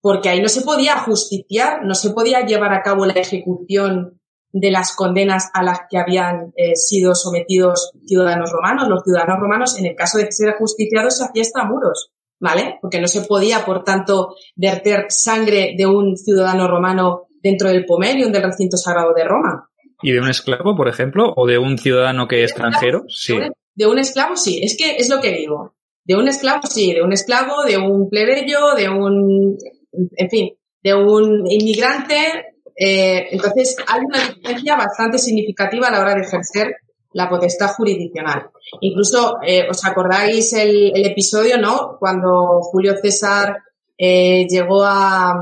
porque 0.03 0.29
ahí 0.29 0.43
no 0.43 0.49
se 0.49 0.61
podía 0.61 0.99
justiciar, 0.99 1.83
no 1.85 1.95
se 1.95 2.11
podía 2.11 2.45
llevar 2.45 2.75
a 2.75 2.83
cabo 2.83 3.07
la 3.07 3.15
ejecución 3.15 4.21
de 4.53 4.71
las 4.71 4.95
condenas 4.95 5.51
a 5.55 5.63
las 5.63 5.81
que 5.91 5.99
habían 5.99 6.53
eh, 6.57 6.77
sido 6.77 7.15
sometidos 7.15 7.93
ciudadanos 8.07 8.51
romanos. 8.53 8.89
Los 8.89 9.03
ciudadanos 9.03 9.41
romanos, 9.41 9.79
en 9.79 9.87
el 9.87 9.95
caso 9.95 10.19
de 10.19 10.31
ser 10.31 10.51
ajusticiados, 10.51 11.17
se 11.17 11.25
hacía 11.25 11.43
extramuros, 11.43 12.13
¿vale? 12.39 12.79
Porque 12.81 13.01
no 13.01 13.09
se 13.09 13.23
podía, 13.23 13.65
por 13.65 13.83
tanto, 13.83 14.35
verter 14.55 15.07
sangre 15.09 15.75
de 15.77 15.87
un 15.87 16.17
ciudadano 16.17 16.69
romano 16.69 17.29
dentro 17.43 17.69
del 17.69 17.87
pomerium 17.87 18.31
del 18.31 18.43
recinto 18.43 18.77
sagrado 18.77 19.15
de 19.15 19.25
Roma. 19.25 19.69
¿Y 20.03 20.13
de 20.13 20.21
un 20.21 20.29
esclavo, 20.29 20.77
por 20.77 20.89
ejemplo? 20.89 21.33
¿O 21.37 21.47
de 21.47 21.59
un 21.59 21.79
ciudadano 21.79 22.29
que 22.29 22.45
es 22.45 22.51
extranjero? 22.51 23.05
Sí. 23.09 23.39
De 23.75 23.87
un 23.87 23.99
esclavo, 23.99 24.37
sí. 24.37 24.61
Es 24.63 24.77
que 24.77 24.97
es 24.97 25.09
lo 25.09 25.21
que 25.21 25.33
digo. 25.33 25.75
De 26.05 26.17
un 26.17 26.29
esclavo, 26.29 26.63
sí. 26.67 26.93
De 26.93 27.03
un 27.03 27.13
esclavo, 27.13 27.65
de 27.65 27.79
un 27.79 28.11
plebeyo, 28.11 28.75
de 28.77 28.89
un, 28.89 29.57
en 29.93 30.31
fin, 30.31 30.51
de 30.83 30.95
un 30.95 31.47
inmigrante, 31.49 32.52
eh, 32.85 33.29
entonces, 33.31 33.77
hay 33.87 34.01
una 34.01 34.19
diferencia 34.19 34.75
bastante 34.75 35.17
significativa 35.17 35.87
a 35.87 35.93
la 35.93 36.01
hora 36.01 36.17
de 36.17 36.23
ejercer 36.23 36.75
la 37.13 37.29
potestad 37.29 37.69
jurisdiccional. 37.69 38.51
Incluso, 38.81 39.37
eh, 39.47 39.69
¿os 39.71 39.85
acordáis 39.85 40.53
el, 40.55 40.91
episodio, 41.07 41.59
no? 41.59 41.97
Cuando 42.01 42.61
Julio 42.63 42.97
César 43.01 43.59
eh, 43.97 44.47
llegó 44.49 44.83
a 44.85 45.35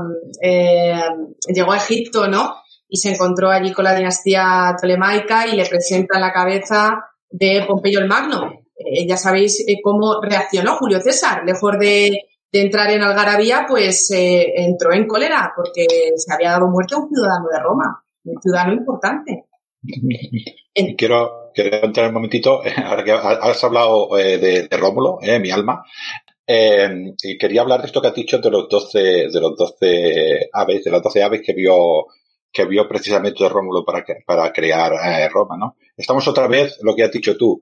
llegó 1.47 1.71
a 1.71 1.77
Egipto, 1.77 2.27
¿no? 2.27 2.57
Y 2.87 2.97
se 2.97 3.09
encontró 3.09 3.49
allí 3.49 3.71
con 3.71 3.85
la 3.85 3.95
dinastía 3.95 4.75
tolemaica 4.79 5.47
y 5.47 5.55
le 5.55 5.65
presenta 5.65 6.19
la 6.19 6.31
cabeza 6.31 7.05
de 7.29 7.63
Pompeyo 7.67 7.99
el 7.99 8.07
Magno. 8.07 8.51
Ya 9.07 9.17
sabéis 9.17 9.65
cómo 9.83 10.21
reaccionó 10.21 10.75
Julio 10.75 10.99
César, 10.99 11.43
lejos 11.45 11.79
de 11.79 12.19
de 12.51 12.61
entrar 12.61 12.91
en 12.91 13.01
Algarabía, 13.01 13.65
pues 13.67 14.11
eh, 14.11 14.53
entró 14.55 14.93
en 14.93 15.07
cólera 15.07 15.53
porque 15.55 15.87
se 16.15 16.33
había 16.33 16.51
dado 16.51 16.67
muerte 16.67 16.95
a 16.95 16.99
un 16.99 17.09
ciudadano 17.09 17.47
de 17.49 17.59
Roma, 17.59 18.03
un 18.25 18.41
ciudadano 18.41 18.73
importante. 18.73 19.45
En... 20.73 20.95
Quiero, 20.95 21.51
quiero 21.53 21.85
entrar 21.85 22.07
un 22.07 22.13
momentito, 22.13 22.61
ahora 22.85 23.03
que 23.03 23.11
has 23.11 23.63
hablado 23.63 24.17
eh, 24.17 24.37
de, 24.37 24.67
de, 24.69 24.77
Rómulo, 24.77 25.19
eh, 25.21 25.37
mi 25.37 25.51
alma, 25.51 25.83
eh, 26.47 27.13
y 27.21 27.37
quería 27.37 27.61
hablar 27.61 27.81
de 27.81 27.87
esto 27.87 28.01
que 28.01 28.07
has 28.07 28.15
dicho 28.15 28.37
de 28.37 28.49
los 28.49 28.69
12, 28.69 28.99
de 28.99 29.41
los 29.41 29.57
12 29.57 30.49
aves, 30.53 30.83
de 30.85 30.91
las 30.91 31.01
12 31.01 31.23
aves 31.23 31.41
que 31.45 31.53
vio, 31.53 32.05
que 32.51 32.63
vio 32.63 32.87
precisamente 32.87 33.49
Rómulo 33.49 33.83
para, 33.83 34.05
para 34.25 34.53
crear 34.53 34.93
Roma, 35.29 35.57
¿no? 35.57 35.75
Estamos 35.97 36.25
otra 36.27 36.47
vez, 36.47 36.79
lo 36.83 36.95
que 36.95 37.03
has 37.03 37.11
dicho 37.11 37.35
tú, 37.35 37.59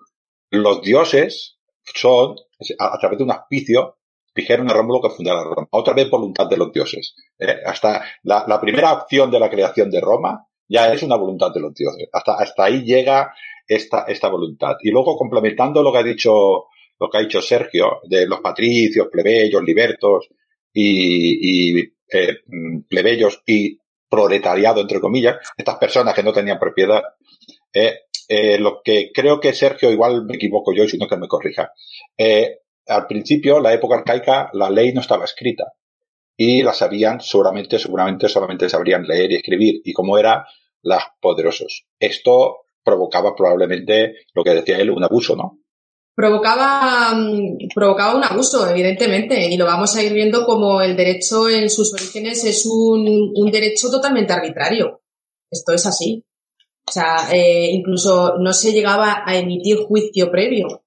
los 0.52 0.82
dioses 0.82 1.58
son, 1.84 2.36
a, 2.78 2.96
a 2.96 3.00
través 3.00 3.18
de 3.18 3.24
un 3.24 3.32
auspicio, 3.32 3.98
dijeron 4.36 4.70
a 4.70 4.74
Rómulo 4.74 5.02
que 5.02 5.10
fundara 5.10 5.44
Roma. 5.44 5.68
Otra 5.72 5.94
vez 5.94 6.10
voluntad 6.10 6.48
de 6.48 6.58
los 6.58 6.72
dioses. 6.72 7.16
Eh, 7.38 7.58
hasta 7.66 8.04
la, 8.24 8.60
primera 8.62 8.92
acción 8.92 9.32
de 9.32 9.40
la 9.40 9.50
creación 9.50 9.90
de 9.90 10.02
Roma 10.02 10.46
ya 10.68 10.92
es 10.94 11.04
una 11.04 11.16
voluntad 11.16 11.52
de 11.54 11.62
los 11.62 11.74
dioses. 11.74 12.08
Hasta, 12.12 12.36
hasta 12.36 12.66
ahí 12.66 12.84
llega 12.84 13.34
esta, 13.68 14.06
esta 14.08 14.30
voluntad. 14.30 14.76
Y 14.82 14.92
luego 14.92 15.18
complementando 15.18 15.82
lo 15.82 15.92
que 15.92 15.98
ha 15.98 16.04
dicho, 16.04 16.66
lo 17.00 17.10
que 17.10 17.18
ha 17.18 17.22
dicho 17.22 17.42
Sergio, 17.42 18.00
de 18.04 18.28
los 18.28 18.40
patricios, 18.42 19.08
plebeyos, 19.12 19.64
libertos 19.64 20.30
y, 20.74 21.80
eh, 21.80 22.38
plebeyos 22.88 23.42
y 23.46 23.80
proletariado, 24.10 24.82
entre 24.82 25.00
comillas, 25.00 25.38
estas 25.56 25.78
personas 25.78 26.14
que 26.14 26.24
no 26.24 26.34
tenían 26.34 26.60
propiedad, 26.60 27.04
eh, 27.74 28.00
eh, 28.28 28.60
lo 28.60 28.82
que 28.84 29.12
creo 29.12 29.40
que 29.40 29.54
Sergio, 29.54 29.92
igual 29.92 30.24
me 30.26 30.36
equivoco 30.36 30.72
yo, 30.72 30.88
sino 30.88 31.08
que 31.08 31.18
me 31.18 31.28
corrija. 31.28 31.72
Eh, 32.16 32.60
al 32.90 33.08
principio, 33.08 33.60
la 33.60 33.74
época 33.74 33.96
arcaica, 33.96 34.50
la 34.54 34.70
ley 34.70 34.92
no 34.94 35.02
estaba 35.02 35.26
escrita 35.26 35.74
y 36.36 36.64
la 36.64 36.74
sabían 36.74 37.20
seguramente, 37.20 37.80
seguramente 37.80 38.30
solamente 38.30 38.70
sabrían 38.70 39.04
leer 39.04 39.32
y 39.32 39.36
escribir 39.36 39.82
y 39.84 39.94
como 39.94 40.18
era, 40.18 40.46
las 40.82 41.04
poderosos. 41.22 41.86
Esto 42.00 42.62
provocaba 42.84 43.36
probablemente 43.36 44.16
lo 44.34 44.44
que 44.44 44.52
decía 44.54 44.78
él, 44.78 44.90
un 44.90 45.04
abuso, 45.04 45.36
¿no? 45.36 45.60
Provocaba, 46.16 47.14
mm, 47.14 47.70
provocaba 47.74 48.16
un 48.16 48.24
abuso, 48.24 48.70
evidentemente, 48.70 49.50
y 49.50 49.58
lo 49.58 49.66
vamos 49.66 49.96
a 49.96 50.04
ir 50.04 50.14
viendo 50.14 50.46
como 50.46 50.82
el 50.82 50.96
derecho 50.96 51.50
en 51.50 51.70
sus 51.70 51.94
orígenes 51.94 52.44
es 52.44 52.66
un, 52.66 53.34
un 53.36 53.52
derecho 53.52 53.90
totalmente 53.90 54.34
arbitrario. 54.34 55.02
Esto 55.52 55.74
es 55.74 55.86
así. 55.86 56.26
O 56.88 56.92
sea, 56.92 57.30
eh, 57.32 57.70
incluso 57.72 58.38
no 58.40 58.52
se 58.52 58.72
llegaba 58.72 59.24
a 59.26 59.38
emitir 59.38 59.78
juicio 59.78 60.32
previo. 60.32 60.84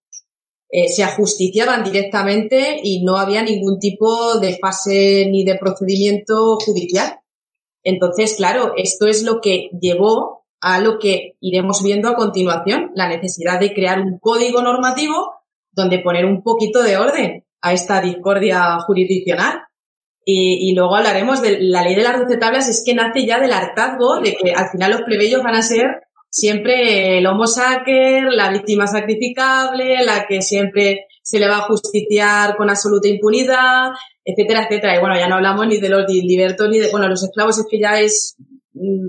Eh, 0.75 0.89
se 0.89 1.05
ajusticiaban 1.05 1.85
directamente 1.85 2.81
y 2.83 3.05
no 3.05 3.19
había 3.19 3.43
ningún 3.43 3.79
tipo 3.79 4.39
de 4.39 4.57
fase 4.57 5.27
ni 5.31 5.45
de 5.45 5.59
procedimiento 5.59 6.57
judicial. 6.57 7.21
Entonces, 7.85 8.37
claro, 8.37 8.73
esto 8.79 9.07
es 9.07 9.23
lo 9.23 9.43
que 9.43 9.69
llevó 9.79 10.47
a 10.63 10.81
lo 10.81 10.99
que 10.99 11.37
iremos 11.41 11.83
viendo 11.83 12.09
a 12.09 12.15
continuación, 12.15 12.91
la 12.95 13.07
necesidad 13.07 13.61
de 13.61 13.75
crear 13.75 14.01
un 14.01 14.19
código 14.19 14.63
normativo 14.63 15.35
donde 15.73 15.99
poner 15.99 16.25
un 16.25 16.43
poquito 16.43 16.83
de 16.83 16.97
orden 16.97 17.45
a 17.61 17.75
esta 17.75 18.01
discordia 18.01 18.79
jurisdiccional. 18.87 19.61
Y, 20.25 20.73
luego 20.75 20.95
hablaremos 20.95 21.43
de 21.43 21.59
la 21.61 21.83
ley 21.83 21.97
de 21.97 22.05
las 22.05 22.19
doce 22.19 22.37
tablas, 22.37 22.69
es 22.69 22.83
que 22.87 22.95
nace 22.95 23.27
ya 23.27 23.41
del 23.41 23.53
hartazgo 23.53 24.21
de 24.21 24.37
que 24.37 24.53
al 24.53 24.71
final 24.71 24.93
los 24.93 25.03
plebeyos 25.03 25.43
van 25.43 25.57
a 25.57 25.63
ser 25.63 25.85
siempre 26.33 27.19
el 27.19 27.27
homo 27.27 27.47
sacer, 27.47 28.25
la 28.33 28.51
víctima 28.51 28.87
sacrificable, 28.87 30.03
la 30.03 30.27
que 30.27 30.41
siempre 30.41 31.07
se 31.23 31.39
le 31.39 31.47
va 31.47 31.59
a 31.59 31.69
justiciar 31.69 32.57
con 32.57 32.71
absoluta 32.71 33.07
impunidad, 33.07 33.91
etcétera, 34.25 34.65
etcétera. 34.65 34.97
Y 34.97 35.01
bueno, 35.01 35.15
ya 35.17 35.29
no 35.29 35.37
hablamos 35.37 35.67
ni 35.67 35.79
de 35.79 35.91
los 35.91 36.09
libertos 36.09 36.71
ni 36.71 36.79
de, 36.79 36.91
bueno, 36.91 37.07
los 37.07 37.23
esclavos 37.23 37.59
es 37.59 37.67
que 37.71 37.79
ya 37.79 38.01
es 38.01 38.37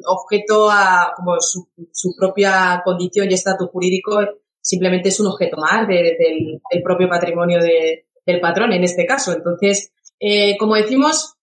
objeto 0.05 0.69
a 0.69 1.13
como 1.15 1.37
su, 1.39 2.15
propia 2.19 2.81
condición 2.83 3.31
y 3.31 3.35
estatus 3.35 3.69
jurídico, 3.69 4.19
simplemente 4.59 5.07
es 5.07 5.19
un 5.21 5.27
objeto 5.27 5.55
más 5.57 5.87
del, 5.87 6.61
propio 6.83 7.07
patrimonio 7.07 7.59
del 7.61 8.41
patrón 8.41 8.73
en 8.73 8.83
este 8.83 9.05
caso. 9.05 9.31
Entonces, 9.31 9.93
eh, 10.19 10.57
como 10.57 10.75
decimos, 10.75 11.35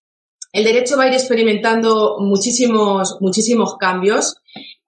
el 0.52 0.64
derecho 0.64 0.98
va 0.98 1.04
a 1.04 1.08
ir 1.08 1.14
experimentando 1.14 2.18
muchísimos, 2.20 3.16
muchísimos 3.20 3.76
cambios 3.78 4.36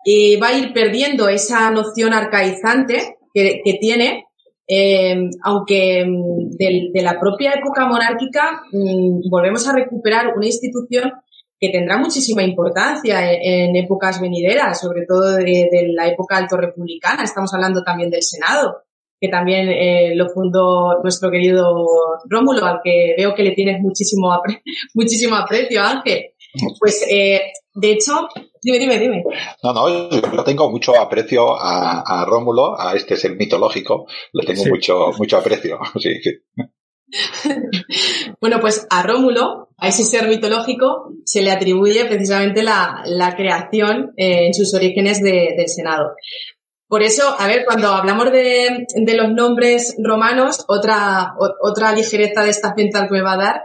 y 0.05 0.37
va 0.37 0.49
a 0.49 0.59
ir 0.59 0.73
perdiendo 0.73 1.29
esa 1.29 1.71
noción 1.71 2.13
arcaizante 2.13 3.17
que, 3.33 3.79
tiene, 3.81 4.27
eh, 4.69 5.17
aunque 5.43 6.05
mm, 6.05 6.51
de, 6.57 7.03
la 7.03 7.19
propia 7.19 7.53
época 7.53 7.87
monárquica 7.87 8.63
mm, 8.73 9.31
volvemos 9.31 9.67
a 9.69 9.75
recuperar 9.75 10.33
una 10.37 10.47
institución 10.47 11.13
que 11.59 11.71
tendrá 11.71 11.97
muchísima 11.97 12.43
importancia 12.43 13.33
en, 13.33 13.77
épocas 13.77 14.21
venideras, 14.21 14.81
sobre 14.81 15.07
todo 15.07 15.37
de, 15.37 15.69
de, 15.71 15.93
la 15.95 16.09
época 16.09 16.37
alto 16.37 16.57
republicana. 16.57 17.23
Estamos 17.23 17.55
hablando 17.55 17.83
también 17.85 18.11
del 18.11 18.23
Senado 18.23 18.83
que 19.23 19.29
también 19.29 19.69
eh, 19.69 20.17
lo 20.17 20.29
fundó 20.31 21.01
nuestro 21.01 21.31
querido 21.31 21.77
Rómulo, 22.29 22.67
al 22.67 22.81
que 22.83 23.15
veo 23.17 23.33
que 23.37 23.45
le 23.45 23.53
tienes 23.53 23.81
muchísimo, 23.81 24.33
muchísimo 24.95 25.37
aprecio, 25.37 25.81
Ángel. 25.81 26.32
Pues, 26.79 27.07
eh, 27.11 27.41
de 27.75 27.93
hecho, 27.93 28.29
dime, 28.63 28.79
dime, 28.79 28.99
dime. 28.99 29.25
No, 29.63 29.73
no, 29.73 30.11
yo 30.11 30.45
tengo 30.45 30.71
mucho 30.71 30.99
aprecio 30.99 31.57
a, 31.59 32.25
Rómulo, 32.27 32.79
a 32.79 32.95
este 32.95 33.17
ser 33.17 33.37
mitológico, 33.37 34.07
le 34.33 34.45
tengo 34.45 34.67
mucho, 34.67 35.11
mucho 35.19 35.39
aprecio. 35.39 35.79
Sí, 36.01 36.11
bueno, 38.41 38.59
pues 38.61 38.87
a 38.89 39.03
Rómulo, 39.03 39.69
a 39.77 39.89
ese 39.89 40.05
ser 40.05 40.29
mitológico, 40.29 41.13
se 41.25 41.43
le 41.43 41.51
atribuye 41.51 42.07
precisamente 42.07 42.63
la, 42.63 43.03
la 43.05 43.35
creación 43.37 44.13
eh, 44.17 44.47
en 44.47 44.55
sus 44.55 44.73
orígenes 44.75 45.23
de, 45.23 45.55
del 45.57 45.69
Senado. 45.69 46.15
Por 46.89 47.03
eso, 47.03 47.35
a 47.39 47.47
ver, 47.47 47.65
cuando 47.65 47.89
hablamos 47.89 48.31
de, 48.33 48.87
los 49.17 49.31
nombres 49.31 49.97
romanos, 49.99 50.65
otra, 50.69 51.35
otra 51.63 51.93
ligereza 51.93 52.43
de 52.43 52.51
esta 52.51 52.75
mental 52.77 53.09
que 53.09 53.15
me 53.15 53.23
va 53.23 53.33
a 53.33 53.39
dar, 53.39 53.63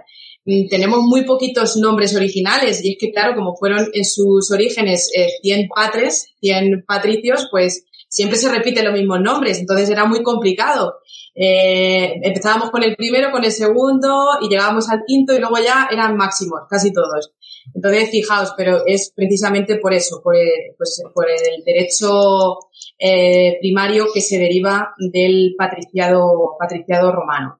tenemos 0.69 0.99
muy 1.01 1.25
poquitos 1.25 1.75
nombres 1.75 2.15
originales 2.15 2.83
y 2.83 2.91
es 2.91 2.97
que, 2.99 3.11
claro, 3.11 3.35
como 3.35 3.55
fueron 3.55 3.89
en 3.93 4.05
sus 4.05 4.49
orígenes 4.51 5.11
100 5.41 5.59
eh, 5.59 5.69
patres, 5.73 6.33
100 6.39 6.85
patricios, 6.87 7.47
pues 7.51 7.85
siempre 8.07 8.37
se 8.37 8.49
repiten 8.49 8.85
los 8.85 8.93
mismos 8.93 9.19
nombres, 9.19 9.59
entonces 9.59 9.89
era 9.89 10.05
muy 10.05 10.23
complicado. 10.23 10.95
Eh, 11.35 12.19
empezábamos 12.23 12.71
con 12.71 12.81
el 12.83 12.95
primero, 12.95 13.31
con 13.31 13.43
el 13.43 13.51
segundo 13.51 14.39
y 14.41 14.47
llegábamos 14.47 14.89
al 14.89 15.03
quinto 15.05 15.35
y 15.35 15.39
luego 15.39 15.57
ya 15.57 15.87
eran 15.91 16.15
máximos, 16.15 16.61
casi 16.69 16.93
todos. 16.93 17.33
Entonces, 17.75 18.09
fijaos, 18.09 18.53
pero 18.55 18.85
es 18.85 19.11
precisamente 19.13 19.77
por 19.77 19.93
eso, 19.93 20.21
por 20.23 20.35
el, 20.35 20.73
pues, 20.77 21.03
por 21.13 21.25
el 21.29 21.63
derecho 21.65 22.57
eh, 22.97 23.57
primario 23.59 24.07
que 24.13 24.21
se 24.21 24.39
deriva 24.39 24.93
del 24.97 25.55
patriciado, 25.57 26.55
patriciado 26.57 27.11
romano. 27.11 27.59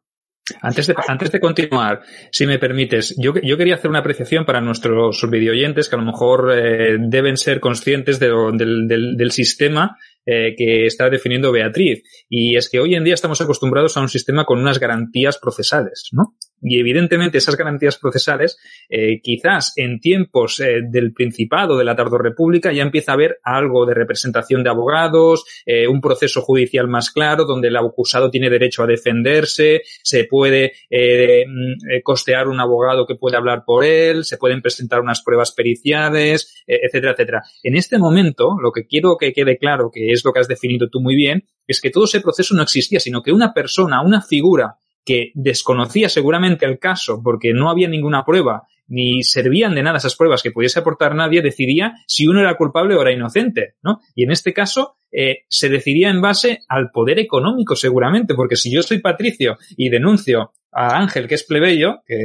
Antes 0.61 0.87
de, 0.87 0.95
antes 1.07 1.31
de 1.31 1.39
continuar, 1.39 2.01
si 2.31 2.45
me 2.45 2.57
permites, 2.57 3.15
yo, 3.17 3.33
yo 3.43 3.57
quería 3.57 3.75
hacer 3.75 3.89
una 3.89 3.99
apreciación 3.99 4.45
para 4.45 4.61
nuestros 4.61 5.29
videoyentes 5.29 5.89
que 5.89 5.95
a 5.95 5.99
lo 5.99 6.05
mejor 6.05 6.51
eh, 6.53 6.97
deben 6.99 7.35
ser 7.35 7.59
conscientes 7.59 8.19
de, 8.19 8.29
del, 8.53 8.87
del, 8.87 9.17
del, 9.17 9.31
sistema 9.31 9.97
eh, 10.25 10.55
que 10.57 10.85
está 10.85 11.09
definiendo 11.09 11.51
Beatriz. 11.51 12.01
Y 12.29 12.55
es 12.55 12.69
que 12.69 12.79
hoy 12.79 12.95
en 12.95 13.03
día 13.03 13.13
estamos 13.13 13.41
acostumbrados 13.41 13.97
a 13.97 14.01
un 14.01 14.09
sistema 14.09 14.45
con 14.45 14.59
unas 14.59 14.79
garantías 14.79 15.37
procesales, 15.37 16.09
¿no? 16.11 16.35
Y 16.61 16.79
evidentemente 16.79 17.37
esas 17.37 17.55
garantías 17.55 17.97
procesales, 17.97 18.57
eh, 18.89 19.21
quizás 19.21 19.73
en 19.75 19.99
tiempos 19.99 20.59
eh, 20.59 20.81
del 20.89 21.13
Principado, 21.13 21.77
de 21.77 21.85
la 21.85 21.93
República, 21.93 22.71
ya 22.71 22.81
empieza 22.81 23.11
a 23.11 23.15
haber 23.15 23.39
algo 23.43 23.85
de 23.85 23.93
representación 23.93 24.63
de 24.63 24.69
abogados, 24.69 25.45
eh, 25.65 25.87
un 25.87 26.01
proceso 26.01 26.41
judicial 26.41 26.87
más 26.87 27.11
claro, 27.11 27.45
donde 27.45 27.67
el 27.67 27.77
acusado 27.77 28.31
tiene 28.31 28.49
derecho 28.49 28.83
a 28.83 28.87
defenderse, 28.87 29.81
se 30.03 30.23
puede 30.23 30.73
mm, 30.89 32.01
costear 32.03 32.47
un 32.47 32.59
abogado 32.59 33.05
que 33.05 33.15
puede 33.15 33.37
hablar 33.37 33.63
por 33.65 33.85
él, 33.85 34.23
se 34.23 34.37
pueden 34.37 34.61
presentar 34.61 35.01
unas 35.01 35.21
pruebas 35.21 35.51
periciales, 35.51 36.63
etcétera, 36.65 37.13
etcétera. 37.13 37.43
En 37.63 37.75
este 37.75 37.97
momento, 37.97 38.57
lo 38.61 38.71
que 38.71 38.85
quiero 38.85 39.17
que 39.17 39.33
quede 39.33 39.57
claro, 39.57 39.91
que 39.93 40.11
es 40.11 40.23
lo 40.25 40.33
que 40.33 40.39
has 40.39 40.47
definido 40.47 40.89
tú 40.89 41.01
muy 41.01 41.15
bien, 41.15 41.45
es 41.67 41.81
que 41.81 41.89
todo 41.89 42.05
ese 42.05 42.21
proceso 42.21 42.55
no 42.55 42.63
existía, 42.63 42.99
sino 42.99 43.21
que 43.21 43.31
una 43.31 43.53
persona, 43.53 44.01
una 44.01 44.21
figura 44.21 44.77
que 45.07 45.31
desconocía 45.35 46.09
seguramente 46.09 46.65
el 46.65 46.79
caso 46.79 47.21
porque 47.23 47.53
no 47.53 47.69
había 47.69 47.87
ninguna 47.87 48.25
prueba 48.25 48.63
ni 48.89 49.23
servían 49.23 49.73
de 49.73 49.83
nada 49.83 49.97
esas 49.97 50.15
pruebas 50.15 50.43
que 50.43 50.51
pudiese 50.51 50.79
aportar 50.79 51.15
nadie, 51.15 51.41
decidía 51.41 51.93
si 52.07 52.27
uno 52.27 52.41
era 52.41 52.55
culpable 52.55 52.95
o 52.95 53.01
era 53.01 53.13
inocente, 53.13 53.75
¿no? 53.81 54.01
Y 54.15 54.23
en 54.23 54.31
este 54.31 54.53
caso 54.53 54.97
eh, 55.11 55.45
se 55.49 55.69
decidía 55.69 56.09
en 56.09 56.21
base 56.21 56.59
al 56.67 56.91
poder 56.91 57.19
económico 57.19 57.75
seguramente, 57.75 58.33
porque 58.33 58.57
si 58.57 58.69
yo 58.69 58.83
soy 58.83 58.99
patricio 58.99 59.57
y 59.77 59.89
denuncio 59.89 60.51
a 60.71 60.97
Ángel, 60.97 61.27
que 61.27 61.35
es 61.35 61.43
plebeyo, 61.43 62.01
que, 62.05 62.17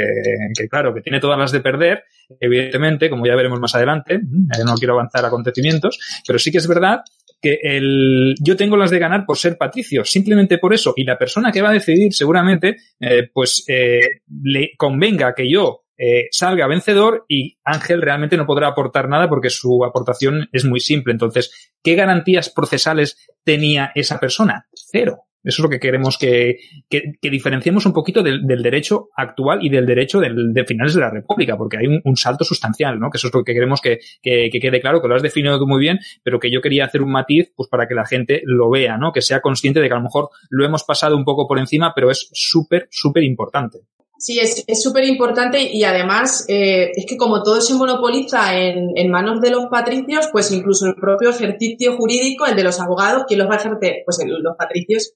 que, 0.57 0.69
claro, 0.69 0.93
que 0.93 1.01
tiene 1.01 1.21
todas 1.21 1.39
las 1.39 1.53
de 1.53 1.61
perder, 1.61 2.05
evidentemente, 2.41 3.09
como 3.09 3.27
ya 3.27 3.37
veremos 3.37 3.61
más 3.61 3.75
adelante, 3.75 4.15
eh, 4.15 4.65
no 4.65 4.75
quiero 4.75 4.95
avanzar 4.95 5.25
acontecimientos, 5.25 5.99
pero 6.27 6.39
sí 6.39 6.51
que 6.51 6.59
es 6.59 6.67
verdad 6.67 7.03
que 7.43 7.59
el, 7.63 8.35
yo 8.41 8.57
tengo 8.57 8.77
las 8.77 8.91
de 8.91 9.01
ganar 9.01 9.27
por 9.27 9.37
ser 9.37 9.59
patricio, 9.59 10.05
simplemente 10.05 10.59
por 10.59 10.73
eso. 10.73 10.95
Y 10.97 11.05
la 11.05 11.19
persona 11.19 11.51
que 11.51 11.61
va 11.61 11.71
a 11.71 11.75
decidir 11.75 12.15
seguramente, 12.15 12.77
eh, 13.01 13.29
pues 13.33 13.65
eh, 13.69 14.21
le 14.43 14.71
convenga 14.77 15.35
que 15.35 15.51
yo 15.51 15.83
eh, 15.99 16.29
salga 16.31 16.69
vencedor 16.69 17.25
y 17.29 17.59
Ángel 17.65 18.01
realmente 18.01 18.37
no 18.37 18.47
podrá 18.47 18.69
aportar 18.69 19.09
nada 19.09 19.29
porque 19.29 19.51
su 19.51 19.85
aportación 19.85 20.49
es 20.53 20.65
muy 20.65 20.81
simple. 20.81 21.13
Entonces, 21.13 21.73
¿qué 21.83 21.95
garantías 21.97 22.49
procesales 22.49 23.19
tenía 23.45 23.91
esa 23.95 24.21
persona? 24.21 24.69
Cero. 24.73 25.25
Eso 25.45 25.61
es 25.61 25.65
lo 25.65 25.69
que 25.69 25.81
queremos 25.81 26.19
que, 26.19 26.59
que, 26.89 27.15
que 27.21 27.31
diferenciemos 27.31 27.85
un 27.87 27.93
poquito 27.93 28.23
del, 28.23 28.47
del, 28.47 28.63
derecho 28.63 29.09
actual 29.17 29.65
y 29.65 29.69
del 29.69 29.87
derecho 29.87 30.21
del, 30.21 30.53
de 30.53 30.65
finales 30.65 30.95
de 30.95 31.01
la 31.01 31.11
República, 31.11 31.57
porque 31.57 31.79
hay 31.79 31.87
un, 31.87 32.17
salto 32.17 32.45
sustancial, 32.45 33.01
¿no? 33.01 33.11
Que 33.11 33.19
eso 33.19 33.29
es 33.29 33.35
lo 33.35 33.43
que 33.43 33.53
queremos 33.53 33.81
que, 33.81 33.99
que, 34.23 34.51
quede 34.51 34.81
claro, 34.81 35.03
que 35.03 35.09
lo 35.09 35.17
has 35.17 35.23
definido 35.23 35.59
muy 35.67 35.81
bien, 35.81 35.99
pero 36.23 36.39
que 36.39 36.51
yo 36.51 36.61
quería 36.61 36.85
hacer 36.85 37.03
un 37.03 37.11
matiz, 37.11 37.53
pues 37.57 37.69
para 37.69 37.89
que 37.89 37.95
la 37.95 38.07
gente 38.07 38.43
lo 38.45 38.71
vea, 38.71 38.97
¿no? 38.99 39.13
Que 39.13 39.23
sea 39.23 39.41
consciente 39.41 39.81
de 39.81 39.89
que 39.89 39.95
a 39.95 39.99
lo 39.99 40.05
mejor 40.05 40.29
lo 40.51 40.65
hemos 40.65 40.85
pasado 40.85 41.17
un 41.17 41.25
poco 41.25 41.49
por 41.49 41.59
encima, 41.59 41.93
pero 41.95 42.11
es 42.11 42.29
súper, 42.33 42.87
súper 42.91 43.25
importante. 43.25 43.81
Sí, 44.23 44.39
es 44.39 44.81
súper 44.81 45.03
importante 45.03 45.61
y 45.61 45.83
además 45.83 46.45
eh, 46.47 46.93
es 46.95 47.07
que 47.07 47.17
como 47.17 47.43
todo 47.43 47.61
se 47.61 47.75
monopoliza 47.75 48.57
en, 48.57 49.11
manos 49.11 49.41
de 49.41 49.51
los 49.51 49.67
patricios, 49.67 50.29
pues 50.31 50.53
incluso 50.53 50.87
el 50.87 50.95
propio 50.95 51.31
ejercicio 51.31 51.97
jurídico, 51.97 52.47
el 52.47 52.55
de 52.55 52.63
los 52.63 52.79
abogados, 52.79 53.25
¿quién 53.27 53.41
los 53.41 53.49
va 53.49 53.55
a 53.55 53.59
ejercer? 53.59 54.03
Pues 54.05 54.19
los 54.25 54.57
patricios. 54.57 55.15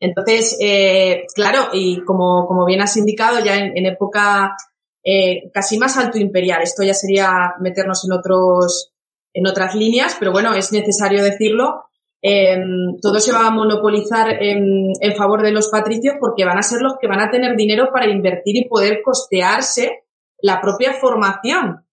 Entonces, 0.00 0.56
eh, 0.60 1.24
claro, 1.34 1.68
y 1.72 2.00
como, 2.04 2.46
como 2.46 2.64
bien 2.64 2.80
has 2.80 2.96
indicado, 2.96 3.38
ya 3.44 3.58
en, 3.58 3.86
época 3.86 4.56
eh, 5.04 5.50
casi 5.52 5.78
más 5.78 5.96
alto 5.98 6.18
imperial, 6.18 6.62
esto 6.62 6.82
ya 6.82 6.94
sería 6.94 7.54
meternos 7.60 8.04
en 8.04 8.12
otros, 8.12 8.92
en 9.34 9.46
otras 9.46 9.74
líneas, 9.74 10.16
pero 10.18 10.32
bueno, 10.32 10.54
es 10.54 10.72
necesario 10.72 11.22
decirlo, 11.22 11.90
Em, 12.22 13.00
todo 13.00 13.18
se 13.18 13.32
va 13.32 13.46
a 13.46 13.50
monopolizar 13.50 14.42
en, 14.42 14.92
favor 15.16 15.42
de 15.42 15.52
los 15.52 15.68
patricios 15.68 16.16
porque 16.20 16.44
van 16.44 16.58
a 16.58 16.62
ser 16.62 16.82
los 16.82 16.94
que 17.00 17.08
van 17.08 17.20
a 17.20 17.30
tener 17.30 17.56
dinero 17.56 17.88
para 17.92 18.10
invertir 18.10 18.56
y 18.56 18.68
poder 18.68 19.00
costearse 19.02 20.04
la 20.42 20.60
propia 20.60 20.92
formación, 20.92 21.86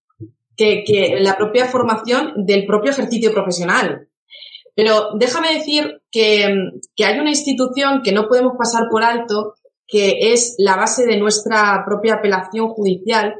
que, 0.56 1.16
la 1.20 1.36
propia 1.36 1.64
formación 1.64 2.44
del 2.44 2.66
propio 2.66 2.90
ejercicio 2.90 3.32
profesional. 3.32 4.08
Pero 4.74 5.12
déjame 5.18 5.54
decir 5.54 5.97
que, 6.10 6.44
hay 7.04 7.18
una 7.18 7.30
institución 7.30 8.02
que 8.02 8.12
no 8.12 8.28
podemos 8.28 8.54
pasar 8.58 8.84
por 8.90 9.04
alto, 9.04 9.54
que 9.86 10.32
es 10.32 10.54
la 10.58 10.76
base 10.76 11.06
de 11.06 11.18
nuestra 11.18 11.82
propia 11.86 12.14
apelación 12.14 12.68
judicial 12.68 13.34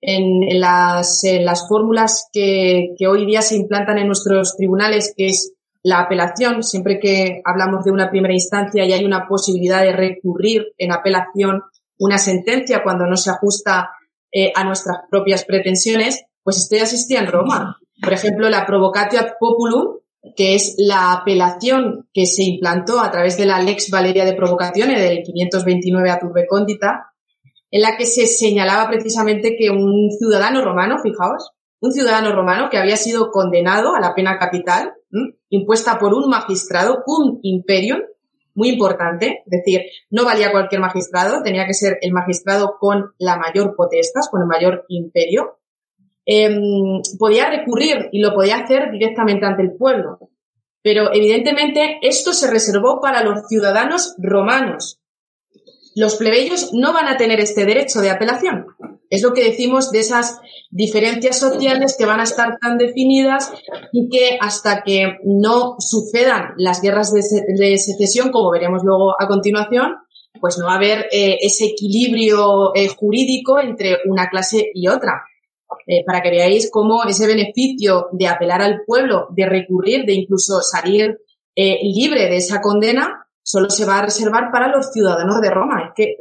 en, 0.00 0.60
las, 0.60 1.22
las 1.40 1.68
fórmulas 1.68 2.28
que, 2.32 2.94
que 2.96 3.08
hoy 3.08 3.26
día 3.26 3.42
se 3.42 3.56
implantan 3.56 3.98
en 3.98 4.06
nuestros 4.06 4.56
tribunales, 4.56 5.12
que 5.16 5.26
es 5.26 5.54
la 5.82 6.00
apelación, 6.00 6.62
siempre 6.62 6.98
que 6.98 7.40
hablamos 7.44 7.84
de 7.84 7.92
una 7.92 8.10
primera 8.10 8.34
instancia 8.34 8.84
y 8.84 8.92
hay 8.92 9.04
una 9.04 9.26
posibilidad 9.28 9.82
de 9.82 9.92
recurrir 9.92 10.72
en 10.76 10.92
apelación 10.92 11.62
una 11.98 12.18
sentencia 12.18 12.82
cuando 12.82 13.06
no 13.06 13.16
se 13.16 13.30
ajusta 13.30 13.90
eh, 14.32 14.52
a 14.54 14.64
nuestras 14.64 14.98
propias 15.10 15.44
pretensiones, 15.44 16.24
pues 16.42 16.58
estoy 16.58 16.78
asistía 16.78 17.20
en 17.20 17.28
Roma. 17.28 17.78
Por 18.02 18.12
ejemplo, 18.12 18.48
la 18.48 18.66
provocatio 18.66 19.18
ad 19.20 19.32
populum, 19.40 19.97
que 20.36 20.54
es 20.54 20.74
la 20.78 21.12
apelación 21.12 22.08
que 22.12 22.26
se 22.26 22.42
implantó 22.42 23.00
a 23.00 23.10
través 23.10 23.36
de 23.36 23.46
la 23.46 23.60
Lex 23.60 23.90
Valeria 23.90 24.24
de 24.24 24.34
Provocaciones 24.34 25.00
del 25.00 25.22
529 25.22 26.10
a 26.10 26.18
Turbe 26.18 26.46
Condita, 26.46 27.12
en 27.70 27.82
la 27.82 27.96
que 27.96 28.06
se 28.06 28.26
señalaba 28.26 28.88
precisamente 28.88 29.56
que 29.58 29.70
un 29.70 30.10
ciudadano 30.18 30.62
romano, 30.62 30.98
fijaos, 31.02 31.52
un 31.80 31.92
ciudadano 31.92 32.32
romano 32.32 32.68
que 32.70 32.78
había 32.78 32.96
sido 32.96 33.30
condenado 33.30 33.94
a 33.94 34.00
la 34.00 34.14
pena 34.14 34.38
capital 34.38 34.92
impuesta 35.48 35.98
por 35.98 36.12
un 36.14 36.28
magistrado, 36.28 37.02
un 37.06 37.38
imperium, 37.42 38.00
muy 38.54 38.70
importante, 38.70 39.44
es 39.46 39.62
decir, 39.62 39.82
no 40.10 40.24
valía 40.24 40.50
cualquier 40.50 40.80
magistrado, 40.80 41.42
tenía 41.44 41.64
que 41.66 41.74
ser 41.74 41.98
el 42.00 42.12
magistrado 42.12 42.76
con 42.80 43.12
la 43.18 43.36
mayor 43.36 43.76
potestas, 43.76 44.28
con 44.28 44.42
el 44.42 44.48
mayor 44.48 44.84
imperio. 44.88 45.57
Em, 46.30 47.00
podía 47.18 47.48
recurrir 47.48 48.10
y 48.12 48.20
lo 48.20 48.34
podía 48.34 48.58
hacer 48.58 48.90
directamente 48.92 49.46
ante 49.46 49.62
el 49.62 49.72
pueblo. 49.72 50.18
Pero 50.82 51.10
evidentemente 51.10 51.98
esto 52.02 52.34
se 52.34 52.50
reservó 52.50 53.00
para 53.00 53.24
los 53.24 53.48
ciudadanos 53.48 54.14
romanos. 54.18 55.00
Los 55.96 56.16
plebeyos 56.16 56.74
no 56.74 56.92
van 56.92 57.08
a 57.08 57.16
tener 57.16 57.40
este 57.40 57.64
derecho 57.64 58.02
de 58.02 58.10
apelación. 58.10 58.66
Es 59.08 59.22
lo 59.22 59.32
que 59.32 59.42
decimos 59.42 59.90
de 59.90 60.00
esas 60.00 60.38
diferencias 60.70 61.38
sociales 61.38 61.96
que 61.98 62.04
van 62.04 62.20
a 62.20 62.24
estar 62.24 62.58
tan 62.60 62.76
definidas 62.76 63.50
y 63.90 64.10
que 64.10 64.36
hasta 64.38 64.82
que 64.82 65.16
no 65.24 65.76
sucedan 65.78 66.52
las 66.58 66.82
guerras 66.82 67.10
de, 67.10 67.22
secesión, 67.78 68.30
como 68.32 68.50
veremos 68.50 68.82
luego 68.84 69.14
a 69.18 69.26
continuación, 69.28 69.94
pues 70.42 70.58
no 70.58 70.66
va 70.66 70.74
a 70.74 70.76
haber 70.76 71.06
eh, 71.10 71.38
ese 71.40 71.64
equilibrio 71.64 72.74
eh, 72.74 72.88
jurídico 72.88 73.58
entre 73.58 73.96
una 74.04 74.28
clase 74.28 74.70
y 74.74 74.88
otra. 74.88 75.22
Eh, 75.90 76.04
para 76.04 76.20
que 76.20 76.30
veáis 76.30 76.70
cómo 76.70 77.02
ese 77.04 77.26
beneficio 77.26 78.08
de 78.12 78.28
apelar 78.28 78.60
al 78.60 78.82
pueblo, 78.86 79.28
de 79.30 79.46
recurrir, 79.46 80.04
de 80.04 80.12
incluso 80.12 80.60
salir 80.60 81.18
libre 81.56 82.28
de 82.28 82.36
esa 82.36 82.60
condena, 82.60 83.26
solo 83.48 83.70
se 83.70 83.86
va 83.86 83.98
a 83.98 84.02
reservar 84.02 84.50
para 84.52 84.68
los 84.68 84.92
ciudadanos 84.92 85.40
de 85.40 85.50
Roma. 85.50 85.82
Es 85.86 85.90
que, 85.96 86.16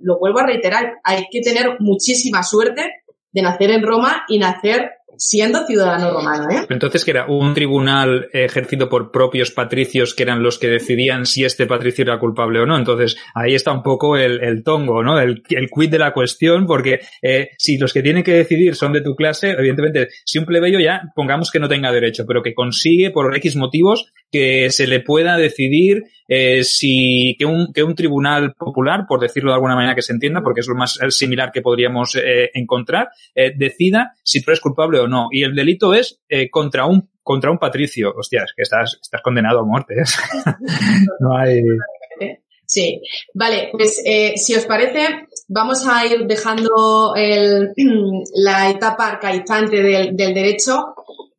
lo, 0.00 0.18
vuelvo 0.18 0.40
a 0.40 0.46
reiterar, 0.46 0.94
hay 1.04 1.26
que 1.30 1.40
tener 1.40 1.76
muchísima 1.78 2.42
suerte 2.42 2.82
de 3.30 3.42
nacer 3.42 3.70
en 3.70 3.86
Roma 3.86 4.24
y 4.26 4.40
nacer 4.40 4.90
siendo 5.16 5.66
ciudadano 5.66 6.10
romano. 6.12 6.48
¿eh? 6.50 6.66
Entonces, 6.68 7.04
que 7.04 7.10
era 7.12 7.26
un 7.26 7.54
tribunal 7.54 8.28
ejercido 8.32 8.88
por 8.88 9.10
propios 9.10 9.50
patricios 9.50 10.14
que 10.14 10.22
eran 10.22 10.42
los 10.42 10.58
que 10.58 10.68
decidían 10.68 11.26
si 11.26 11.44
este 11.44 11.66
patricio 11.66 12.02
era 12.02 12.18
culpable 12.18 12.60
o 12.60 12.66
no. 12.66 12.76
Entonces, 12.76 13.16
ahí 13.34 13.54
está 13.54 13.72
un 13.72 13.82
poco 13.82 14.16
el, 14.16 14.62
tongo, 14.64 15.02
¿no? 15.02 15.18
El, 15.18 15.42
el 15.50 15.68
quid 15.68 15.90
de 15.90 15.98
la 15.98 16.12
cuestión, 16.12 16.66
porque 16.66 17.00
eh, 17.22 17.50
si 17.58 17.78
los 17.78 17.92
que 17.92 18.02
tienen 18.02 18.22
que 18.22 18.32
decidir 18.34 18.74
son 18.74 18.92
de 18.92 19.02
tu 19.02 19.14
clase, 19.14 19.50
evidentemente, 19.50 20.08
si 20.24 20.38
un 20.38 20.46
plebeyo 20.46 20.78
ya, 20.78 21.02
pongamos 21.14 21.50
que 21.50 21.60
no 21.60 21.68
tenga 21.68 21.92
derecho, 21.92 22.24
pero 22.26 22.42
que 22.42 22.54
consigue 22.54 23.10
por 23.10 23.34
X 23.36 23.56
motivos 23.56 24.12
que 24.32 24.70
se 24.70 24.86
le 24.86 25.00
pueda 25.00 25.36
decidir 25.36 26.04
eh, 26.26 26.64
si 26.64 27.36
que 27.38 27.44
un, 27.44 27.72
que 27.72 27.82
un 27.82 27.94
tribunal 27.94 28.54
popular, 28.54 29.04
por 29.06 29.20
decirlo 29.20 29.50
de 29.50 29.56
alguna 29.56 29.74
manera 29.74 29.94
que 29.94 30.00
se 30.00 30.14
entienda, 30.14 30.40
porque 30.42 30.60
es 30.60 30.66
lo 30.66 30.74
más 30.74 30.98
similar 31.10 31.52
que 31.52 31.60
podríamos 31.60 32.16
eh, 32.16 32.50
encontrar, 32.54 33.10
eh, 33.34 33.52
decida 33.54 34.14
si 34.24 34.42
tú 34.42 34.50
eres 34.50 34.60
culpable 34.60 34.98
o 34.98 35.06
no. 35.06 35.28
Y 35.30 35.42
el 35.42 35.54
delito 35.54 35.92
es 35.92 36.20
eh, 36.28 36.48
contra 36.48 36.86
un 36.86 37.10
contra 37.22 37.50
un 37.50 37.58
patricio. 37.58 38.12
Hostias, 38.16 38.52
que 38.56 38.62
estás, 38.62 38.98
estás 39.00 39.20
condenado 39.22 39.60
a 39.60 39.64
muerte. 39.64 39.94
¿eh? 39.94 40.04
no 41.20 41.36
hay. 41.36 41.60
Sí, 42.64 43.02
vale, 43.34 43.68
pues 43.70 44.02
eh, 44.04 44.32
si 44.36 44.54
os 44.54 44.64
parece, 44.64 45.26
vamos 45.46 45.86
a 45.86 46.06
ir 46.06 46.26
dejando 46.26 47.14
el, 47.14 47.68
la 48.34 48.70
etapa 48.70 49.08
arcaizante 49.08 49.82
del, 49.82 50.16
del 50.16 50.32
derecho 50.32 50.94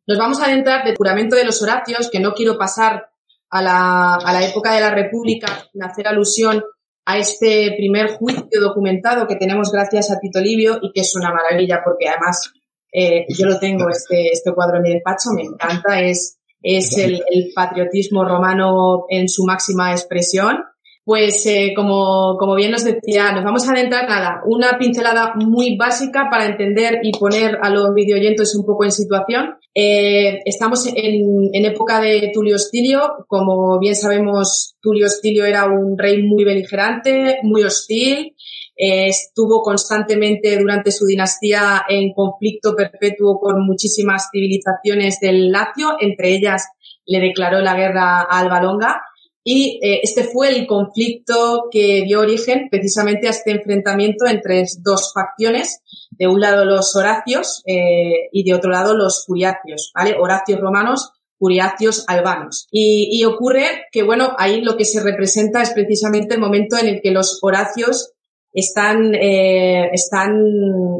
nos 0.06 0.18
vamos 0.18 0.40
a 0.40 0.46
adentrar 0.46 0.84
del 0.84 0.96
juramento 0.96 1.36
de 1.36 1.44
los 1.44 1.62
Horacios, 1.62 2.10
que 2.10 2.20
no 2.20 2.32
quiero 2.32 2.58
pasar 2.58 3.08
a 3.50 3.62
la, 3.62 4.14
a 4.16 4.32
la 4.32 4.44
época 4.44 4.74
de 4.74 4.80
la 4.80 4.90
República 4.90 5.46
sin 5.72 5.82
hacer 5.82 6.08
alusión 6.08 6.62
a 7.06 7.18
este 7.18 7.74
primer 7.76 8.16
juicio 8.16 8.60
documentado 8.60 9.26
que 9.26 9.36
tenemos 9.36 9.70
gracias 9.70 10.10
a 10.10 10.18
Tito 10.18 10.40
Livio 10.40 10.78
y 10.80 10.92
que 10.92 11.02
es 11.02 11.14
una 11.14 11.32
maravilla 11.32 11.80
porque 11.84 12.08
además 12.08 12.52
eh, 12.92 13.26
yo 13.28 13.46
lo 13.46 13.58
tengo, 13.58 13.88
este, 13.90 14.28
este 14.32 14.52
cuadro 14.54 14.78
en 14.78 14.82
mi 14.82 14.92
despacho, 14.94 15.30
me 15.34 15.42
encanta, 15.42 16.00
es, 16.00 16.38
es 16.62 16.96
el, 16.96 17.22
el 17.28 17.52
patriotismo 17.54 18.24
romano 18.24 19.04
en 19.08 19.28
su 19.28 19.44
máxima 19.44 19.92
expresión 19.92 20.64
pues 21.04 21.44
eh, 21.44 21.74
como, 21.76 22.36
como 22.38 22.54
bien 22.54 22.70
nos 22.70 22.82
decía, 22.82 23.32
nos 23.32 23.44
vamos 23.44 23.68
a 23.68 23.72
adentrar 23.72 24.08
nada, 24.08 24.40
una 24.46 24.78
pincelada 24.78 25.34
muy 25.36 25.76
básica 25.76 26.28
para 26.30 26.46
entender 26.46 27.00
y 27.02 27.12
poner 27.12 27.58
a 27.62 27.68
los 27.68 27.92
videoyentes 27.94 28.56
un 28.56 28.64
poco 28.64 28.84
en 28.84 28.90
situación. 28.92 29.56
Eh, 29.74 30.40
estamos 30.46 30.86
en, 30.86 31.50
en, 31.52 31.64
época 31.66 32.00
de 32.00 32.30
Tulio 32.32 32.56
Hostilio. 32.56 33.26
Como 33.28 33.78
bien 33.78 33.94
sabemos, 33.94 34.76
Tulio 34.80 35.06
Hostilio 35.06 35.44
era 35.44 35.66
un 35.66 35.98
rey 35.98 36.22
muy 36.22 36.42
beligerante, 36.44 37.38
muy 37.42 37.64
hostil. 37.64 38.34
Eh, 38.76 39.08
estuvo 39.08 39.60
constantemente 39.60 40.58
durante 40.58 40.90
su 40.90 41.04
dinastía 41.04 41.82
en 41.86 42.14
conflicto 42.14 42.74
perpetuo 42.74 43.38
con 43.38 43.64
muchísimas 43.66 44.28
civilizaciones 44.32 45.20
del 45.20 45.50
Lacio, 45.50 45.96
entre 46.00 46.30
ellas 46.30 46.66
le 47.06 47.20
declaró 47.20 47.60
la 47.60 47.76
guerra 47.76 48.22
a 48.22 48.40
Alba 48.40 48.62
Longa 48.62 49.02
y 49.46 49.78
eh, 49.82 50.00
este 50.02 50.24
fue 50.24 50.48
el 50.48 50.66
conflicto 50.66 51.68
que 51.70 52.02
dio 52.06 52.20
origen 52.20 52.68
precisamente 52.70 53.26
a 53.26 53.30
este 53.30 53.50
enfrentamiento 53.50 54.24
entre 54.24 54.64
dos 54.80 55.12
facciones. 55.12 55.82
De 56.10 56.26
un 56.26 56.40
lado 56.40 56.64
los 56.64 56.96
Horacios 56.96 57.62
eh, 57.66 58.28
y 58.32 58.44
de 58.44 58.54
otro 58.54 58.70
lado 58.70 58.96
los 58.96 59.24
Curiacios, 59.26 59.92
¿vale? 59.94 60.16
Horacios 60.18 60.60
romanos, 60.60 61.12
Curiacios 61.38 62.04
albanos. 62.08 62.68
Y, 62.70 63.22
ocurre 63.24 63.86
que, 63.92 64.02
bueno, 64.02 64.34
ahí 64.38 64.62
lo 64.62 64.78
que 64.78 64.86
se 64.86 65.02
representa 65.02 65.60
es 65.60 65.72
precisamente 65.72 66.34
el 66.34 66.40
momento 66.40 66.78
en 66.78 66.86
el 66.86 67.02
que 67.02 67.10
los 67.10 67.40
Horacios 67.42 68.12
están, 68.52 69.14
eh, 69.14 69.90
están 69.92 70.40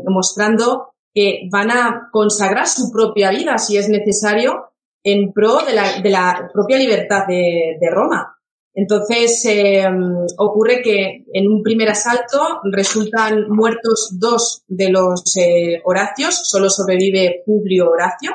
mostrando 0.07 0.95
que 1.15 1.49
van 1.51 1.71
a 1.71 2.09
consagrar 2.13 2.67
su 2.67 2.91
propia 2.93 3.31
vida, 3.31 3.57
si 3.57 3.79
es 3.79 3.89
necesario, 3.89 4.73
en 5.05 5.33
pro 5.33 5.61
de 5.65 6.11
la, 6.11 6.51
propia 6.53 6.77
libertad 6.77 7.27
de 7.29 7.91
Roma. 7.91 8.34
Entonces, 8.75 9.45
eh, 9.47 9.87
ocurre 10.37 10.83
que 10.83 11.25
en 11.33 11.47
un 11.47 11.63
primer 11.63 11.91
asalto 11.91 12.61
resultan 12.73 13.49
muertos 13.49 14.17
dos 14.19 14.65
de 14.67 14.91
los 14.91 15.23
eh, 15.37 15.81
Horacios, 15.85 16.41
solo 16.43 16.69
sobrevive 16.69 17.43
Publio 17.47 17.89
Horacio, 17.91 18.33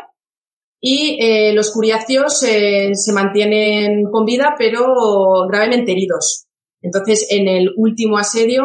y 0.79 1.17
eh, 1.21 1.51
los 1.53 1.73
Curiacios 1.73 2.39
se 2.39 3.11
mantienen 3.11 4.05
con 4.09 4.23
vida, 4.23 4.55
pero 4.57 4.95
gravemente 5.49 5.91
heridos. 5.91 6.45
Entonces, 6.81 7.27
en 7.29 7.49
el 7.49 7.71
último 7.75 8.17
asedio, 8.17 8.63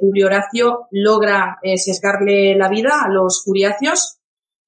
Publio 0.00 0.26
Horacio 0.26 0.86
logra 0.92 1.58
sesgarle 1.74 2.56
la 2.56 2.68
vida 2.68 3.02
a 3.04 3.12
los 3.12 3.42
Curiacios 3.44 4.18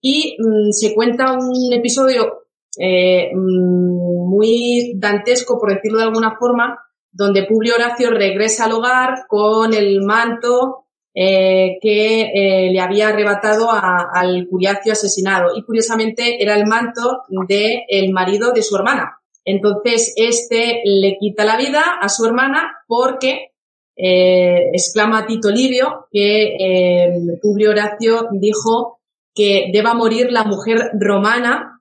y 0.01 0.37
mm, 0.41 0.73
se 0.73 0.93
cuenta 0.93 1.39
un 1.39 1.73
episodio 1.73 2.49
mm, 2.77 4.08
muy 4.29 4.93
dantesco, 4.97 5.59
por 5.59 5.73
decirlo 5.73 5.99
de 5.99 6.05
alguna 6.05 6.37
forma, 6.39 6.79
donde 7.11 7.45
Publio 7.45 7.75
Horacio 7.75 8.11
regresa 8.11 8.67
al 8.67 8.73
hogar 8.73 9.27
con 9.29 9.75
el 9.75 10.03
manto 10.03 10.85
eh, 11.15 11.79
que 11.81 12.21
eh, 12.21 12.71
le 12.71 12.81
había 12.81 13.09
arrebatado 13.09 13.71
al 13.73 14.47
curiacio 14.49 14.93
asesinado 14.93 15.49
y 15.57 15.65
curiosamente 15.65 16.41
era 16.41 16.55
el 16.55 16.67
manto 16.67 17.23
del 17.49 17.81
el 17.89 18.13
marido 18.13 18.53
de 18.53 18.63
su 18.63 18.77
hermana. 18.77 19.19
Entonces 19.45 20.13
este 20.17 20.83
le 20.85 21.17
quita 21.19 21.45
la 21.45 21.57
vida 21.57 21.83
a 22.01 22.09
su 22.09 22.25
hermana 22.25 22.85
porque 22.87 23.53
eh, 23.97 24.69
exclama 24.73 25.27
Tito 25.27 25.51
Livio 25.51 26.07
que 26.13 27.11
Publio 27.43 27.71
Horacio 27.71 28.29
dijo 28.33 29.01
que 29.35 29.71
deba 29.73 29.95
morir 29.95 30.31
la 30.31 30.45
mujer 30.45 30.91
romana 31.01 31.78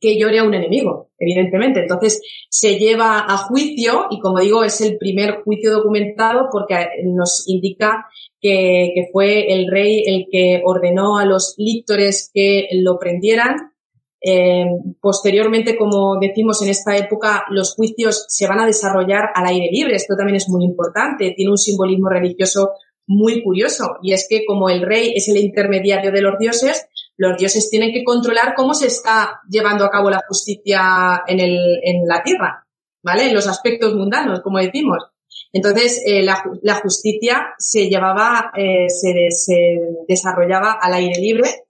que 0.00 0.18
llore 0.18 0.38
a 0.38 0.44
un 0.44 0.54
enemigo, 0.54 1.10
evidentemente. 1.18 1.80
Entonces 1.80 2.22
se 2.48 2.78
lleva 2.78 3.24
a 3.28 3.36
juicio 3.36 4.06
y 4.10 4.18
como 4.20 4.40
digo 4.40 4.64
es 4.64 4.80
el 4.80 4.96
primer 4.96 5.42
juicio 5.42 5.72
documentado 5.72 6.48
porque 6.50 6.74
nos 7.04 7.44
indica 7.46 8.06
que, 8.40 8.92
que, 8.94 9.08
fue 9.12 9.52
el 9.52 9.70
rey 9.70 10.02
el 10.06 10.26
que 10.30 10.62
ordenó 10.64 11.18
a 11.18 11.26
los 11.26 11.54
líctores 11.58 12.30
que 12.32 12.68
lo 12.72 12.98
prendieran. 12.98 13.72
Eh, 14.22 14.66
posteriormente, 15.00 15.76
como 15.76 16.18
decimos 16.20 16.60
en 16.62 16.68
esta 16.68 16.96
época, 16.96 17.44
los 17.50 17.74
juicios 17.74 18.26
se 18.28 18.46
van 18.46 18.60
a 18.60 18.66
desarrollar 18.66 19.30
al 19.34 19.46
aire 19.46 19.68
libre. 19.70 19.96
Esto 19.96 20.14
también 20.16 20.36
es 20.36 20.48
muy 20.48 20.64
importante. 20.64 21.32
Tiene 21.36 21.50
un 21.50 21.58
simbolismo 21.58 22.08
religioso 22.08 22.70
muy 23.06 23.42
curioso 23.42 23.96
y 24.02 24.12
es 24.12 24.26
que 24.30 24.44
como 24.46 24.70
el 24.70 24.82
rey 24.82 25.12
es 25.16 25.28
el 25.28 25.36
intermediario 25.38 26.12
de 26.12 26.22
los 26.22 26.38
dioses, 26.38 26.86
los 27.20 27.36
dioses 27.36 27.68
tienen 27.68 27.92
que 27.92 28.02
controlar 28.02 28.54
cómo 28.56 28.72
se 28.72 28.86
está 28.86 29.42
llevando 29.46 29.84
a 29.84 29.90
cabo 29.90 30.08
la 30.08 30.22
justicia 30.26 31.22
en, 31.26 31.38
el, 31.38 31.78
en 31.82 32.08
la 32.08 32.22
tierra, 32.22 32.66
¿vale? 33.02 33.28
En 33.28 33.34
los 33.34 33.46
aspectos 33.46 33.94
mundanos, 33.94 34.40
como 34.40 34.56
decimos. 34.56 35.04
Entonces, 35.52 36.02
eh, 36.06 36.22
la, 36.22 36.42
la, 36.62 36.76
justicia 36.76 37.48
se 37.58 37.90
llevaba, 37.90 38.52
eh, 38.56 38.88
se, 38.88 39.30
se, 39.32 39.80
desarrollaba 40.08 40.78
al 40.80 40.94
aire 40.94 41.20
libre 41.20 41.66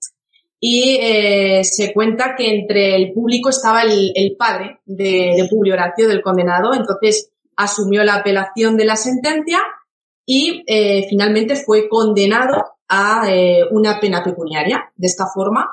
y 0.60 0.98
eh, 1.00 1.64
se 1.64 1.92
cuenta 1.92 2.36
que 2.36 2.54
entre 2.54 2.94
el 2.94 3.12
público 3.12 3.48
estaba 3.48 3.82
el, 3.82 4.12
el 4.14 4.36
padre 4.36 4.78
de, 4.84 5.32
de, 5.36 5.48
Publio 5.50 5.74
Horacio, 5.74 6.06
del 6.06 6.22
condenado, 6.22 6.74
entonces 6.74 7.32
asumió 7.56 8.04
la 8.04 8.14
apelación 8.14 8.76
de 8.76 8.84
la 8.84 8.94
sentencia 8.94 9.58
y 10.24 10.62
finalmente 11.08 11.56
fue 11.56 11.88
condenado 11.88 12.69
a 12.90 13.22
eh, 13.30 13.62
una 13.70 13.98
pena 14.00 14.22
pecuniaria. 14.22 14.92
De 14.96 15.06
esta 15.06 15.26
forma, 15.32 15.66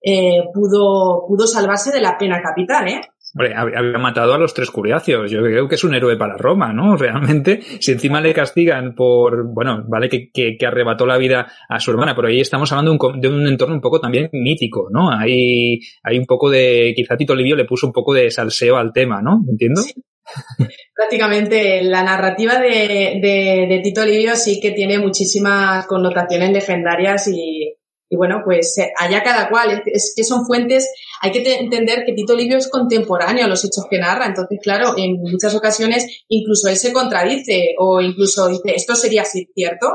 eh, 0.00 0.50
pudo, 0.52 1.24
pudo 1.28 1.46
salvarse 1.46 1.92
de 1.92 2.00
la 2.00 2.18
pena 2.18 2.42
capital, 2.42 2.88
¿eh? 2.88 3.00
Hombre, 3.34 3.54
había 3.54 3.98
matado 3.98 4.34
a 4.34 4.38
los 4.38 4.52
tres 4.52 4.70
curiacios. 4.70 5.30
Yo 5.30 5.40
creo 5.40 5.66
que 5.66 5.76
es 5.76 5.84
un 5.84 5.94
héroe 5.94 6.16
para 6.16 6.36
Roma, 6.36 6.72
¿no? 6.72 6.96
Realmente, 6.98 7.60
si 7.80 7.92
encima 7.92 8.20
le 8.20 8.34
castigan 8.34 8.94
por, 8.94 9.52
bueno, 9.52 9.84
vale 9.88 10.08
que, 10.08 10.30
que, 10.30 10.56
que 10.58 10.66
arrebató 10.66 11.06
la 11.06 11.16
vida 11.16 11.50
a 11.68 11.80
su 11.80 11.90
hermana, 11.90 12.14
pero 12.14 12.28
ahí 12.28 12.40
estamos 12.40 12.70
hablando 12.72 12.92
de 12.92 12.98
un, 12.98 13.20
de 13.20 13.28
un, 13.28 13.46
entorno 13.46 13.74
un 13.74 13.80
poco 13.80 14.00
también 14.00 14.28
mítico, 14.32 14.88
¿no? 14.90 15.10
Hay, 15.10 15.80
hay 16.02 16.18
un 16.18 16.26
poco 16.26 16.50
de, 16.50 16.92
quizá 16.94 17.16
Tito 17.16 17.34
Livio 17.34 17.56
le 17.56 17.64
puso 17.64 17.86
un 17.86 17.92
poco 17.92 18.12
de 18.12 18.30
salseo 18.30 18.76
al 18.76 18.92
tema, 18.92 19.22
¿no? 19.22 19.40
¿Entiendo? 19.48 19.80
Sí. 19.80 19.94
Prácticamente 20.94 21.82
la 21.82 22.02
narrativa 22.04 22.58
de, 22.58 23.18
de, 23.20 23.66
de 23.68 23.80
Tito 23.82 24.04
Livio 24.04 24.36
sí 24.36 24.60
que 24.60 24.70
tiene 24.70 24.98
muchísimas 24.98 25.86
connotaciones 25.86 26.50
legendarias 26.50 27.28
y, 27.28 27.76
y 28.12 28.16
bueno, 28.16 28.42
pues 28.44 28.76
eh, 28.76 28.92
allá 28.98 29.22
cada 29.22 29.48
cual, 29.48 29.82
es 29.86 30.12
que 30.14 30.22
son 30.22 30.44
fuentes, 30.44 30.86
hay 31.22 31.32
que 31.32 31.54
entender 31.54 32.04
que 32.04 32.12
Tito 32.12 32.36
Livio 32.36 32.58
es 32.58 32.68
contemporáneo 32.68 33.46
a 33.46 33.48
los 33.48 33.64
hechos 33.64 33.86
que 33.88 33.98
narra, 33.98 34.26
entonces 34.26 34.58
claro, 34.62 34.92
en 34.98 35.18
muchas 35.22 35.54
ocasiones 35.54 36.24
incluso 36.28 36.68
él 36.68 36.76
se 36.76 36.92
contradice 36.92 37.74
o 37.78 38.02
incluso 38.02 38.48
dice, 38.48 38.74
esto 38.74 38.94
sería 38.94 39.22
así 39.22 39.48
cierto. 39.54 39.86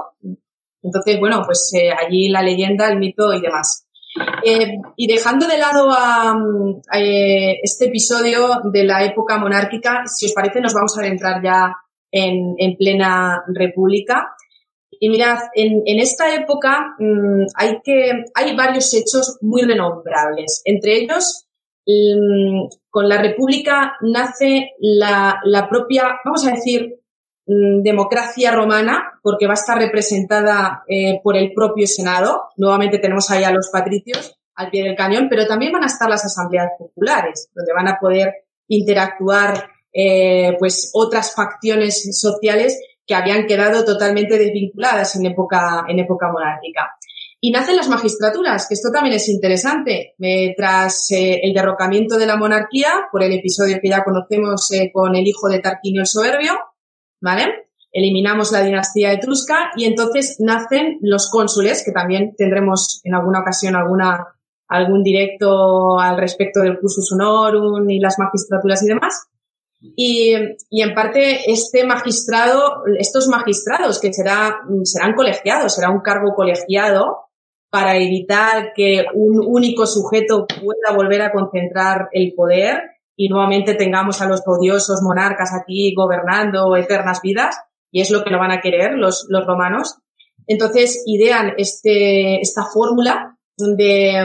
Entonces, 0.81 1.19
bueno, 1.19 1.43
pues 1.45 1.71
eh, 1.75 1.91
allí 1.91 2.29
la 2.29 2.41
leyenda, 2.41 2.89
el 2.89 2.97
mito 2.97 3.31
y 3.33 3.41
demás. 3.41 3.85
Eh, 4.43 4.79
y 4.95 5.05
dejando 5.05 5.45
de 5.45 5.59
lado 5.59 5.91
a, 5.91 6.35
eh, 6.97 7.59
este 7.61 7.85
episodio 7.85 8.61
de 8.63 8.83
la 8.83 9.03
época 9.05 9.37
monárquica, 9.37 10.05
si 10.07 10.25
os 10.25 10.33
parece, 10.33 10.59
nos 10.59 10.73
vamos 10.73 10.97
a 10.97 11.01
adentrar 11.01 11.43
ya 11.43 11.75
en, 12.09 12.55
en 12.57 12.75
plena 12.77 13.43
república. 13.53 14.33
Y 14.99 15.09
mirad, 15.09 15.39
en, 15.53 15.83
en 15.85 15.99
esta 15.99 16.33
época 16.33 16.95
mmm, 16.99 17.45
hay, 17.55 17.79
que, 17.83 18.11
hay 18.33 18.55
varios 18.55 18.93
hechos 18.93 19.37
muy 19.41 19.61
renombrables. 19.61 20.61
Entre 20.65 20.97
ellos, 20.97 21.47
mmm, 21.85 22.67
con 22.89 23.07
la 23.07 23.21
República 23.21 23.93
nace 24.01 24.71
la, 24.79 25.39
la 25.43 25.69
propia, 25.69 26.19
vamos 26.25 26.45
a 26.47 26.51
decir, 26.51 26.99
mmm, 27.45 27.81
democracia 27.81 28.51
romana, 28.51 29.19
porque 29.21 29.45
va 29.45 29.53
a 29.53 29.61
estar 29.61 29.77
representada 29.77 30.83
eh, 30.87 31.19
por 31.23 31.37
el 31.37 31.53
propio 31.53 31.85
Senado. 31.85 32.49
Nuevamente 32.57 32.99
tenemos 32.99 33.29
ahí 33.29 33.43
a 33.43 33.51
los 33.51 33.69
patricios 33.69 34.35
al 34.55 34.71
pie 34.71 34.83
del 34.83 34.95
cañón, 34.95 35.27
pero 35.29 35.45
también 35.45 35.71
van 35.71 35.83
a 35.83 35.87
estar 35.87 36.09
las 36.09 36.25
asambleas 36.25 36.69
populares, 36.79 37.49
donde 37.53 37.73
van 37.73 37.87
a 37.89 37.99
poder 37.99 38.33
interactuar 38.67 39.69
eh, 39.93 40.55
pues 40.57 40.89
otras 40.93 41.35
facciones 41.35 42.19
sociales 42.19 42.81
que 43.07 43.15
habían 43.15 43.47
quedado 43.47 43.85
totalmente 43.85 44.37
desvinculadas 44.37 45.15
en 45.15 45.25
época, 45.27 45.85
en 45.87 45.99
época 45.99 46.29
monárquica. 46.31 46.97
Y 47.39 47.51
nacen 47.51 47.77
las 47.77 47.87
magistraturas, 47.87 48.67
que 48.67 48.73
esto 48.73 48.89
también 48.91 49.15
es 49.15 49.29
interesante. 49.29 50.15
Eh, 50.19 50.53
tras 50.57 51.11
eh, 51.11 51.39
el 51.43 51.53
derrocamiento 51.53 52.17
de 52.17 52.25
la 52.25 52.35
monarquía, 52.35 52.89
por 53.11 53.23
el 53.23 53.31
episodio 53.31 53.77
que 53.81 53.89
ya 53.89 54.03
conocemos 54.03 54.71
eh, 54.71 54.91
con 54.91 55.15
el 55.15 55.25
hijo 55.25 55.47
de 55.47 55.59
Tarquinio 55.59 56.01
el 56.01 56.07
Soberbio, 56.07 56.53
¿vale? 57.21 57.69
Eliminamos 57.91 58.51
la 58.51 58.63
dinastía 58.63 59.13
etrusca 59.13 59.71
y 59.75 59.85
entonces 59.85 60.37
nacen 60.39 60.97
los 61.01 61.29
cónsules, 61.29 61.83
que 61.85 61.91
también 61.91 62.33
tendremos 62.35 63.01
en 63.03 63.15
alguna 63.15 63.41
ocasión 63.41 63.75
alguna, 63.75 64.27
algún 64.67 65.03
directo 65.03 65.99
al 65.99 66.17
respecto 66.17 66.61
del 66.61 66.79
cursus 66.79 67.11
honorum 67.13 67.87
y 67.89 67.99
las 67.99 68.17
magistraturas 68.19 68.83
y 68.83 68.87
demás. 68.87 69.27
Y, 69.79 70.33
y, 70.69 70.81
en 70.81 70.93
parte 70.95 71.51
este 71.51 71.85
magistrado, 71.85 72.83
estos 72.97 73.27
magistrados 73.27 73.99
que 73.99 74.11
será, 74.11 74.61
serán 74.83 75.13
colegiados, 75.13 75.75
será 75.75 75.91
un 75.91 76.01
cargo 76.01 76.33
colegiado 76.35 77.27
para 77.69 77.95
evitar 77.97 78.71
que 78.75 79.05
un 79.13 79.39
único 79.45 79.85
sujeto 79.85 80.47
pueda 80.47 80.95
volver 80.95 81.21
a 81.21 81.31
concentrar 81.31 82.09
el 82.11 82.33
poder 82.35 82.81
y 83.15 83.29
nuevamente 83.29 83.73
tengamos 83.73 84.21
a 84.21 84.27
los 84.27 84.41
odiosos 84.45 85.01
monarcas 85.01 85.49
aquí 85.53 85.93
gobernando 85.95 86.75
eternas 86.75 87.19
vidas, 87.21 87.57
y 87.91 88.01
es 88.01 88.11
lo 88.11 88.23
que 88.23 88.29
no 88.29 88.39
van 88.39 88.51
a 88.51 88.61
querer 88.61 88.93
los, 88.93 89.25
los 89.29 89.45
romanos. 89.45 89.97
Entonces 90.45 91.03
idean 91.07 91.53
este, 91.57 92.39
esta 92.39 92.63
fórmula 92.65 93.37
de, 93.57 94.23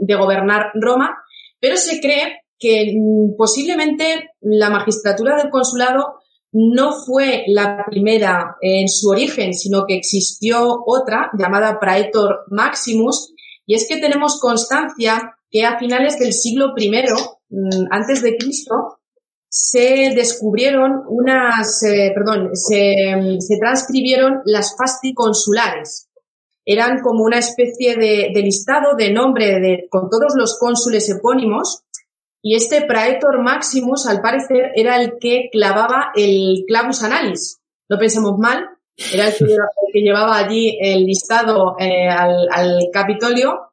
de 0.00 0.14
gobernar 0.16 0.72
Roma, 0.74 1.22
pero 1.60 1.76
se 1.76 2.00
cree 2.00 2.42
que 2.58 2.94
posiblemente 3.38 4.31
la 4.42 4.70
magistratura 4.70 5.36
del 5.36 5.50
consulado 5.50 6.16
no 6.52 6.92
fue 6.92 7.44
la 7.46 7.84
primera 7.86 8.56
en 8.60 8.88
su 8.88 9.08
origen, 9.08 9.54
sino 9.54 9.86
que 9.86 9.96
existió 9.96 10.82
otra 10.86 11.30
llamada 11.38 11.80
Praetor 11.80 12.44
Maximus, 12.48 13.32
y 13.64 13.74
es 13.74 13.88
que 13.88 13.96
tenemos 13.96 14.38
constancia 14.38 15.34
que 15.50 15.64
a 15.64 15.78
finales 15.78 16.18
del 16.18 16.32
siglo 16.32 16.74
I, 16.76 16.90
mm, 16.90 17.86
antes 17.90 18.22
de 18.22 18.36
Cristo, 18.36 18.98
se 19.48 20.12
descubrieron 20.14 21.04
unas, 21.08 21.82
eh, 21.84 22.12
perdón, 22.14 22.50
se, 22.54 23.16
mm, 23.16 23.40
se, 23.40 23.58
transcribieron 23.58 24.40
las 24.44 24.76
fasti 24.76 25.14
consulares. 25.14 26.08
Eran 26.64 27.00
como 27.02 27.24
una 27.24 27.38
especie 27.38 27.96
de, 27.96 28.30
de 28.34 28.42
listado 28.42 28.94
de 28.96 29.12
nombre 29.12 29.60
de, 29.60 29.88
con 29.90 30.08
todos 30.08 30.34
los 30.36 30.58
cónsules 30.58 31.08
epónimos 31.10 31.82
y 32.42 32.56
este 32.56 32.82
Praetor 32.82 33.40
Maximus, 33.40 34.06
al 34.06 34.20
parecer, 34.20 34.72
era 34.74 35.00
el 35.00 35.12
que 35.20 35.48
clavaba 35.52 36.10
el 36.16 36.64
clavus 36.66 37.04
analis. 37.04 37.60
No 37.88 37.98
pensemos 37.98 38.36
mal, 38.36 38.68
era 39.12 39.28
el 39.28 39.34
que, 39.34 40.00
llevaba 40.00 40.36
allí 40.36 40.76
el 40.80 41.04
listado 41.04 41.76
eh, 41.78 42.08
al, 42.08 42.88
Capitolio 42.92 43.72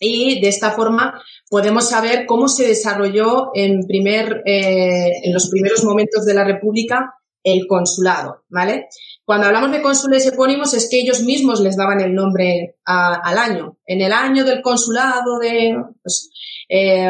y 0.00 0.40
de 0.40 0.48
esta 0.48 0.70
forma 0.70 1.20
podemos 1.50 1.88
saber 1.88 2.26
cómo 2.26 2.48
se 2.48 2.66
desarrolló 2.66 3.50
en, 3.54 3.86
primer, 3.86 4.42
eh, 4.46 5.12
en 5.22 5.32
los 5.32 5.48
primeros 5.50 5.84
momentos 5.84 6.24
de 6.24 6.34
la 6.34 6.44
República 6.44 7.14
el 7.42 7.66
consulado, 7.68 8.44
¿vale? 8.48 8.88
Cuando 9.24 9.46
hablamos 9.46 9.72
de 9.72 9.82
cónsules 9.82 10.26
epónimos 10.26 10.74
es 10.74 10.88
que 10.90 11.00
ellos 11.00 11.22
mismos 11.22 11.60
les 11.60 11.76
daban 11.76 12.00
el 12.00 12.14
nombre 12.14 12.76
al 12.84 13.38
año. 13.38 13.78
En 13.86 14.00
el 14.00 14.12
año 14.12 14.44
del 14.44 14.62
consulado 14.62 15.38
de, 15.38 15.76
pues, 16.02 16.30
eh, 16.68 17.08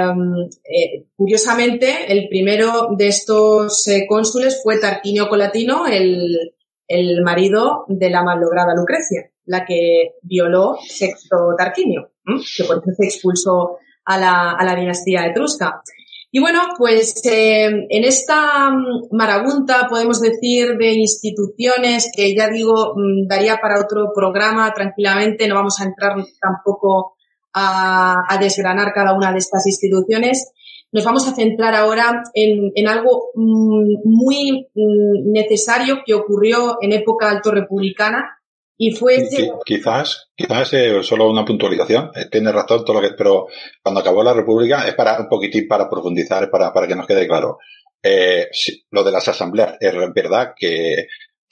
eh, 0.64 1.06
curiosamente, 1.16 2.12
el 2.12 2.28
primero 2.28 2.88
de 2.96 3.08
estos 3.08 3.86
eh, 3.88 4.06
cónsules 4.08 4.60
fue 4.62 4.78
Tarquinio 4.78 5.28
Colatino, 5.28 5.86
el, 5.86 6.54
el 6.86 7.22
marido 7.22 7.84
de 7.88 8.10
la 8.10 8.22
malograda 8.22 8.74
Lucrecia, 8.74 9.30
la 9.46 9.64
que 9.64 10.16
violó 10.22 10.76
Sexto 10.86 11.54
Tarquinio, 11.56 12.10
que 12.24 12.64
por 12.64 12.78
eso 12.78 12.92
se 12.96 13.06
expulsó 13.06 13.78
a 14.04 14.18
la, 14.18 14.52
a 14.52 14.64
la 14.64 14.74
dinastía 14.74 15.26
etrusca. 15.26 15.82
Y 16.30 16.40
bueno, 16.40 16.60
pues 16.76 17.24
eh, 17.24 17.64
en 17.64 18.04
esta 18.04 18.70
mm, 18.70 19.08
marabunta 19.16 19.86
podemos 19.88 20.20
decir 20.20 20.76
de 20.76 20.92
instituciones 20.92 22.10
que 22.14 22.34
ya 22.34 22.48
digo 22.48 22.94
mm, 22.94 23.26
daría 23.26 23.56
para 23.56 23.80
otro 23.80 24.12
programa 24.14 24.72
tranquilamente, 24.74 25.48
no 25.48 25.54
vamos 25.54 25.80
a 25.80 25.84
entrar 25.84 26.12
tampoco 26.40 27.15
a, 27.56 28.38
desgranar 28.38 28.92
cada 28.92 29.14
una 29.14 29.32
de 29.32 29.38
estas 29.38 29.66
instituciones. 29.66 30.52
Nos 30.92 31.04
vamos 31.04 31.26
a 31.26 31.34
centrar 31.34 31.74
ahora 31.74 32.22
en, 32.34 32.88
algo 32.88 33.30
mm, 33.34 34.02
muy 34.04 34.68
necesario 34.74 36.02
que 36.04 36.14
ocurrió 36.14 36.76
en 36.80 36.92
época 36.92 37.30
alto 37.30 37.50
republicana 37.50 38.38
y 38.78 38.90
fue 38.90 39.26
Quizás, 39.64 40.28
quizás 40.36 40.72
eh, 40.74 41.02
solo 41.02 41.30
una 41.30 41.46
puntualización. 41.46 42.10
Eh, 42.14 42.26
tiene 42.30 42.52
razón 42.52 42.84
todo 42.84 43.00
lo 43.00 43.08
que, 43.08 43.14
pero 43.16 43.46
cuando 43.82 44.00
acabó 44.00 44.22
la 44.22 44.34
República 44.34 44.86
es 44.86 44.94
para 44.94 45.18
un 45.18 45.28
poquitín 45.28 45.66
para 45.66 45.88
profundizar, 45.88 46.50
para, 46.50 46.72
para 46.74 46.86
que 46.86 46.94
nos 46.94 47.06
quede 47.06 47.26
claro. 47.26 47.58
Eh, 48.02 48.48
lo 48.90 49.02
de 49.02 49.12
las 49.12 49.26
asambleas 49.28 49.78
es 49.80 49.94
verdad 50.14 50.52
que 50.54 51.06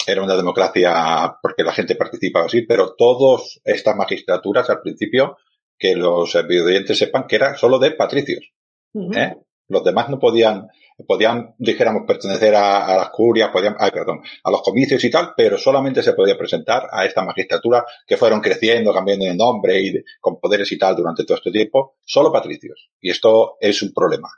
era 0.06 0.22
una 0.22 0.36
democracia 0.36 1.34
porque 1.40 1.62
la 1.62 1.72
gente 1.72 1.96
participaba 1.96 2.44
así, 2.44 2.62
pero 2.62 2.94
todas 2.94 3.58
estas 3.64 3.96
magistraturas 3.96 4.68
al 4.68 4.82
principio 4.82 5.38
que 5.78 5.94
los 5.94 6.34
evidentes 6.34 6.98
sepan 6.98 7.26
que 7.26 7.36
era 7.36 7.56
solo 7.56 7.78
de 7.78 7.92
patricios. 7.92 8.52
¿eh? 8.94 9.34
Los 9.68 9.82
demás 9.82 10.08
no 10.10 10.18
podían, 10.18 10.68
podían, 11.06 11.54
dijéramos, 11.58 12.02
pertenecer 12.06 12.54
a, 12.54 12.96
las 12.96 13.10
curias, 13.10 13.50
podían, 13.50 13.76
ay, 13.78 13.90
perdón, 13.90 14.20
a 14.42 14.50
los 14.50 14.62
comicios 14.62 15.02
y 15.04 15.10
tal, 15.10 15.32
pero 15.36 15.58
solamente 15.58 16.02
se 16.02 16.12
podía 16.12 16.36
presentar 16.36 16.86
a 16.90 17.04
esta 17.04 17.24
magistratura 17.24 17.84
que 18.06 18.16
fueron 18.16 18.40
creciendo, 18.40 18.92
cambiando 18.92 19.24
de 19.24 19.34
nombre 19.34 19.80
y 19.80 19.94
con 20.20 20.38
poderes 20.38 20.70
y 20.72 20.78
tal 20.78 20.94
durante 20.96 21.24
todo 21.24 21.38
este 21.38 21.50
tiempo, 21.50 21.96
solo 22.04 22.30
patricios. 22.30 22.90
Y 23.00 23.10
esto 23.10 23.56
es 23.60 23.82
un 23.82 23.92
problema. 23.92 24.28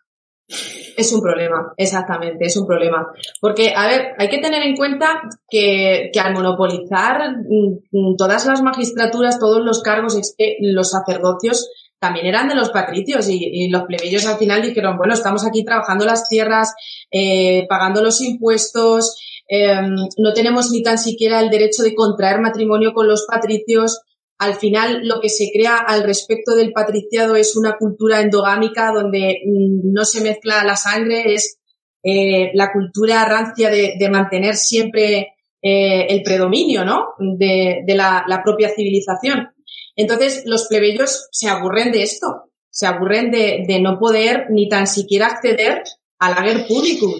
Es 0.48 1.12
un 1.12 1.20
problema, 1.20 1.72
exactamente, 1.76 2.46
es 2.46 2.56
un 2.56 2.66
problema. 2.66 3.08
Porque, 3.40 3.72
a 3.76 3.86
ver, 3.86 4.14
hay 4.18 4.28
que 4.28 4.38
tener 4.38 4.62
en 4.62 4.76
cuenta 4.76 5.22
que, 5.48 6.10
que 6.12 6.20
al 6.20 6.32
monopolizar 6.34 7.36
mm, 7.38 8.16
todas 8.16 8.46
las 8.46 8.62
magistraturas, 8.62 9.38
todos 9.38 9.64
los 9.64 9.82
cargos, 9.82 10.16
los 10.60 10.90
sacerdocios, 10.90 11.68
también 11.98 12.26
eran 12.26 12.48
de 12.48 12.54
los 12.54 12.70
patricios 12.70 13.28
y, 13.28 13.68
los 13.68 13.84
plebeyos 13.84 14.26
al 14.26 14.36
final 14.36 14.62
dijeron, 14.62 14.96
bueno, 14.96 15.14
estamos 15.14 15.46
aquí 15.46 15.64
trabajando 15.64 16.04
las 16.04 16.28
tierras, 16.28 16.74
eh, 17.10 17.66
pagando 17.68 18.02
los 18.02 18.20
impuestos, 18.20 19.16
em, 19.48 19.94
no 20.18 20.32
tenemos 20.34 20.70
ni 20.70 20.82
tan 20.82 20.98
siquiera 20.98 21.40
el 21.40 21.50
derecho 21.50 21.82
de 21.82 21.94
contraer 21.94 22.40
matrimonio 22.40 22.92
con 22.92 23.08
los 23.08 23.26
patricios. 23.26 24.00
Al 24.38 24.54
final, 24.56 25.00
lo 25.04 25.20
que 25.20 25.30
se 25.30 25.50
crea 25.52 25.76
al 25.76 26.02
respecto 26.02 26.54
del 26.54 26.72
patriciado 26.72 27.36
es 27.36 27.56
una 27.56 27.76
cultura 27.78 28.20
endogámica 28.20 28.92
donde 28.92 29.40
mm, 29.46 29.92
no 29.92 30.04
se 30.04 30.20
mezcla 30.20 30.62
la 30.62 30.76
sangre, 30.76 31.32
es 31.32 31.58
eh, 32.02 32.50
la 32.54 32.70
cultura 32.70 33.24
rancia 33.24 33.70
de, 33.70 34.08
mantener 34.10 34.54
siempre 34.54 35.34
eh, 35.62 36.06
el 36.10 36.22
predominio, 36.22 36.84
¿no? 36.84 37.14
De, 37.18 37.82
la 37.88 38.42
propia 38.44 38.68
civilización. 38.68 39.48
Entonces, 39.96 40.42
los 40.44 40.66
plebeyos 40.66 41.28
se 41.32 41.48
aburren 41.48 41.90
de 41.90 42.02
esto, 42.02 42.52
se 42.68 42.86
aburren 42.86 43.30
de, 43.30 43.80
no 43.80 43.98
poder 43.98 44.48
ni 44.50 44.68
tan 44.68 44.86
siquiera 44.86 45.28
acceder 45.28 45.82
al 46.18 46.34
ager 46.34 46.66
publicum, 46.68 47.14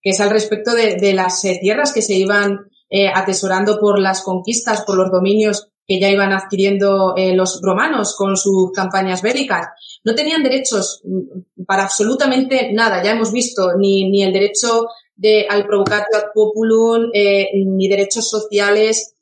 que 0.00 0.10
es 0.10 0.20
al 0.20 0.30
respecto 0.30 0.74
de, 0.74 1.12
las 1.12 1.44
eh, 1.44 1.58
tierras 1.60 1.92
que 1.92 2.02
se 2.02 2.14
iban 2.14 2.60
atesorando 3.14 3.80
por 3.80 3.98
las 3.98 4.22
conquistas, 4.22 4.84
por 4.86 4.96
los 4.96 5.10
dominios 5.10 5.72
que 5.86 6.00
ya 6.00 6.10
iban 6.10 6.32
adquiriendo 6.32 7.14
eh, 7.16 7.34
los 7.34 7.60
romanos 7.62 8.14
con 8.16 8.36
sus 8.36 8.72
campañas 8.72 9.22
bélicas. 9.22 9.66
No 10.04 10.14
tenían 10.14 10.42
derechos 10.42 11.02
mm, 11.04 11.64
para 11.64 11.84
absolutamente 11.84 12.72
nada, 12.72 13.02
ya 13.02 13.12
hemos 13.12 13.32
visto, 13.32 13.76
ni, 13.78 14.10
ni 14.10 14.22
el 14.22 14.32
derecho 14.32 14.86
de, 15.14 15.46
al 15.48 15.66
provocatio 15.66 16.18
ad 16.18 16.32
populum, 16.34 17.10
ni 17.12 17.88
derechos 17.88 18.28
sociales, 18.28 19.16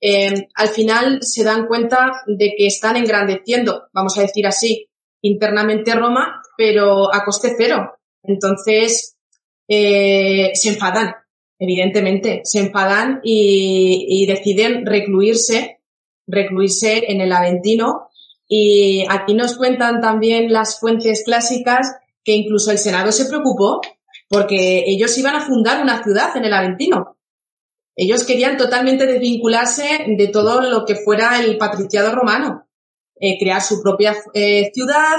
eh, 0.00 0.48
al 0.54 0.68
final 0.68 1.18
se 1.20 1.44
dan 1.44 1.66
cuenta 1.66 2.22
de 2.26 2.54
que 2.56 2.66
están 2.66 2.96
engrandeciendo, 2.96 3.88
vamos 3.92 4.16
a 4.16 4.22
decir 4.22 4.46
así, 4.46 4.88
internamente 5.20 5.94
Roma, 5.94 6.40
pero 6.56 7.14
a 7.14 7.24
coste 7.24 7.54
cero. 7.56 7.92
Entonces, 8.22 9.16
eh, 9.68 10.52
se 10.54 10.70
enfadan, 10.70 11.14
evidentemente, 11.58 12.40
se 12.44 12.60
enfadan 12.60 13.20
y, 13.22 14.24
deciden 14.26 14.86
recluirse, 14.86 15.79
recluirse 16.30 17.10
en 17.10 17.20
el 17.20 17.32
Aventino. 17.32 18.08
Y 18.48 19.04
aquí 19.08 19.34
nos 19.34 19.56
cuentan 19.56 20.00
también 20.00 20.52
las 20.52 20.80
fuentes 20.80 21.22
clásicas 21.24 21.96
que 22.24 22.32
incluso 22.32 22.70
el 22.70 22.78
Senado 22.78 23.12
se 23.12 23.26
preocupó 23.26 23.80
porque 24.28 24.84
ellos 24.86 25.16
iban 25.18 25.34
a 25.34 25.40
fundar 25.40 25.82
una 25.82 26.02
ciudad 26.02 26.36
en 26.36 26.44
el 26.44 26.52
Aventino. 26.52 27.16
Ellos 27.96 28.24
querían 28.24 28.56
totalmente 28.56 29.06
desvincularse 29.06 30.04
de 30.16 30.28
todo 30.28 30.62
lo 30.62 30.84
que 30.84 30.94
fuera 30.94 31.40
el 31.40 31.58
patriciado 31.58 32.14
romano, 32.14 32.66
eh, 33.20 33.36
crear 33.38 33.60
su 33.60 33.82
propia 33.82 34.16
eh, 34.32 34.70
ciudad, 34.72 35.16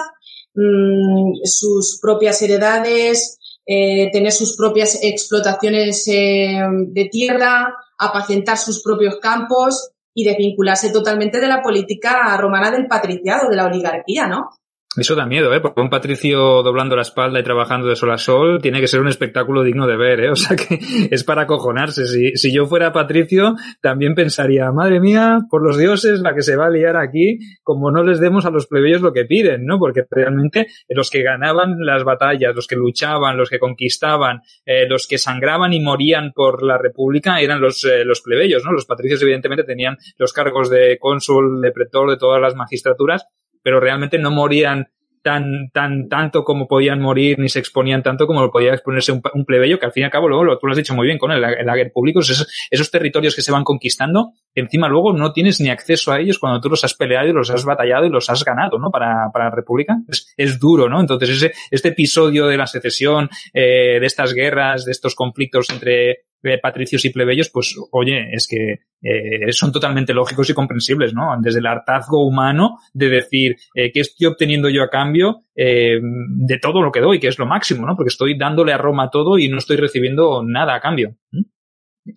mm, 0.56 1.42
sus 1.44 2.00
propias 2.02 2.42
heredades, 2.42 3.38
eh, 3.66 4.10
tener 4.12 4.32
sus 4.32 4.56
propias 4.56 4.98
explotaciones 5.04 6.06
de 6.06 7.10
tierra, 7.12 7.76
apacentar 8.00 8.58
sus 8.58 8.82
propios 8.82 9.18
campos 9.18 9.91
y 10.14 10.26
desvincularse 10.26 10.92
totalmente 10.92 11.40
de 11.40 11.48
la 11.48 11.62
política 11.62 12.36
romana 12.38 12.72
del 12.72 12.88
patriciado, 12.88 13.50
de 13.50 13.56
la 13.56 13.66
oligarquía, 13.66 14.28
¿no? 14.28 14.50
Eso 14.98 15.16
da 15.16 15.26
miedo, 15.26 15.54
¿eh? 15.54 15.62
Porque 15.62 15.80
un 15.80 15.90
patricio 15.90 16.62
doblando 16.64 16.98
la 16.98 17.04
espalda 17.04 17.40
y 17.40 17.44
trabajando 17.44 17.88
de 17.88 17.96
sol 17.96 18.12
a 18.12 18.18
sol 18.18 18.62
tiene 18.62 18.82
que 18.82 18.88
ser 18.88 19.00
un 19.00 19.08
espectáculo 19.08 19.64
digno 19.64 19.88
de 19.88 19.96
ver, 19.96 20.20
¿eh? 20.20 20.32
O 20.32 20.36
sea 20.36 20.58
que 20.58 20.80
es 21.12 21.24
para 21.24 21.44
acojonarse. 21.44 22.06
Si, 22.08 22.36
si 22.36 22.54
yo 22.54 22.66
fuera 22.66 22.92
patricio, 22.92 23.56
también 23.82 24.16
pensaría, 24.16 24.70
madre 24.74 25.00
mía, 25.00 25.40
por 25.50 25.66
los 25.66 25.78
dioses, 25.78 26.20
la 26.20 26.36
que 26.36 26.42
se 26.42 26.58
va 26.58 26.66
a 26.66 26.70
liar 26.70 26.98
aquí, 26.98 27.40
como 27.64 27.90
no 27.90 28.04
les 28.04 28.20
demos 28.20 28.46
a 28.46 28.50
los 28.50 28.68
plebeyos 28.68 29.02
lo 29.02 29.14
que 29.14 29.24
piden, 29.24 29.66
¿no? 29.66 29.80
Porque 29.80 30.04
realmente 30.10 30.68
los 30.90 31.10
que 31.10 31.24
ganaban 31.24 31.78
las 31.80 32.04
batallas, 32.04 32.54
los 32.54 32.68
que 32.68 32.76
luchaban, 32.76 33.38
los 33.38 33.50
que 33.50 33.60
conquistaban, 33.60 34.42
eh, 34.66 34.90
los 34.90 35.08
que 35.08 35.18
sangraban 35.18 35.72
y 35.72 35.80
morían 35.80 36.34
por 36.36 36.64
la 36.64 36.78
república 36.78 37.40
eran 37.40 37.62
los, 37.62 37.86
eh, 37.86 38.04
los 38.04 38.20
plebeyos, 38.20 38.66
¿no? 38.66 38.74
Los 38.74 38.86
patricios 38.86 39.22
evidentemente 39.22 39.64
tenían 39.64 39.96
los 40.18 40.34
cargos 40.34 40.70
de 40.70 40.98
cónsul, 41.00 41.62
de 41.62 41.72
pretor, 41.72 42.10
de 42.10 42.18
todas 42.18 42.42
las 42.42 42.56
magistraturas, 42.56 43.26
pero 43.64 43.80
realmente 43.80 44.18
no 44.18 44.32
morían 44.32 44.88
tan, 45.22 45.70
tan, 45.72 46.10
tanto 46.10 46.44
como 46.44 46.68
podían 46.68 47.00
morir, 47.00 47.38
ni 47.40 47.50
se 47.50 47.60
exponían 47.60 48.04
tanto 48.04 48.28
como 48.28 48.50
podía 48.52 48.74
exponerse 48.74 49.12
un, 49.12 49.46
plebeyo, 49.46 49.80
que 49.80 49.86
al 49.86 49.92
fin 49.92 50.02
y 50.02 50.06
al 50.06 50.12
cabo, 50.12 50.28
luego, 50.28 50.44
lo, 50.44 50.58
tú 50.58 50.68
lo 50.68 50.74
has 50.74 50.78
dicho 50.78 50.96
muy 50.96 51.06
bien 51.06 51.18
con 51.18 51.32
el, 51.32 51.44
el 51.44 51.92
público, 51.92 52.20
esos, 52.20 52.48
esos, 52.70 52.92
territorios 52.92 53.36
que 53.36 53.42
se 53.42 53.52
van 53.52 53.64
conquistando, 53.64 54.34
encima 54.56 54.90
luego 54.90 55.14
no 55.14 55.32
tienes 55.32 55.62
ni 55.62 55.70
acceso 55.70 56.12
a 56.12 56.20
ellos 56.20 56.40
cuando 56.40 56.60
tú 56.60 56.70
los 56.70 56.84
has 56.84 56.94
peleado 56.94 57.28
y 57.28 57.34
los 57.34 57.50
has 57.52 57.64
batallado 57.66 58.06
y 58.06 58.10
los 58.10 58.30
has 58.30 58.44
ganado, 58.44 58.80
¿no? 58.80 58.90
Para, 58.90 59.30
para 59.32 59.46
la 59.46 59.56
República. 59.56 59.98
Es, 60.08 60.34
es 60.38 60.60
duro, 60.60 60.90
¿no? 60.90 61.00
Entonces, 61.00 61.30
ese, 61.30 61.54
este 61.70 61.90
episodio 61.90 62.48
de 62.48 62.58
la 62.58 62.68
secesión, 62.68 63.30
eh, 63.54 64.00
de 64.00 64.06
estas 64.06 64.34
guerras, 64.34 64.86
de 64.86 64.92
estos 64.92 65.16
conflictos 65.16 65.70
entre 65.70 66.26
patricios 66.62 67.06
y 67.06 67.10
plebeyos, 67.12 67.50
pues 67.50 67.76
oye, 67.92 68.30
es 68.34 68.48
que 68.48 68.80
eh, 69.02 69.52
son 69.52 69.72
totalmente 69.72 70.14
lógicos 70.14 70.50
y 70.50 70.54
comprensibles, 70.54 71.14
¿no? 71.14 71.36
Desde 71.40 71.60
el 71.60 71.68
hartazgo 71.68 72.26
humano 72.26 72.80
de 72.94 73.10
decir 73.10 73.56
eh, 73.76 73.92
qué 73.92 74.02
estoy 74.02 74.28
obteniendo 74.28 74.70
yo 74.70 74.84
a 74.84 74.90
cambio 74.90 75.44
eh, 75.56 76.00
de 76.02 76.60
todo 76.60 76.82
lo 76.82 76.92
que 76.92 77.02
doy, 77.02 77.20
que 77.20 77.28
es 77.28 77.40
lo 77.40 77.46
máximo, 77.46 77.86
¿no? 77.86 77.96
Porque 77.96 78.10
estoy 78.10 78.38
dándole 78.38 78.74
a 78.74 78.78
Roma 78.78 79.10
todo 79.10 79.38
y 79.38 79.50
no 79.50 79.58
estoy 79.58 79.78
recibiendo 79.78 80.44
nada 80.44 80.76
a 80.76 80.82
cambio. 80.82 81.16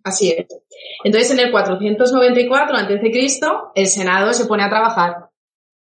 Así 0.03 0.31
es. 0.31 0.47
Entonces, 1.05 1.31
en 1.33 1.41
el 1.41 1.51
494 1.51 2.77
a.C., 2.77 3.41
el 3.75 3.87
Senado 3.87 4.33
se 4.33 4.47
pone 4.47 4.65
a 4.65 4.71
trabajar 4.71 5.17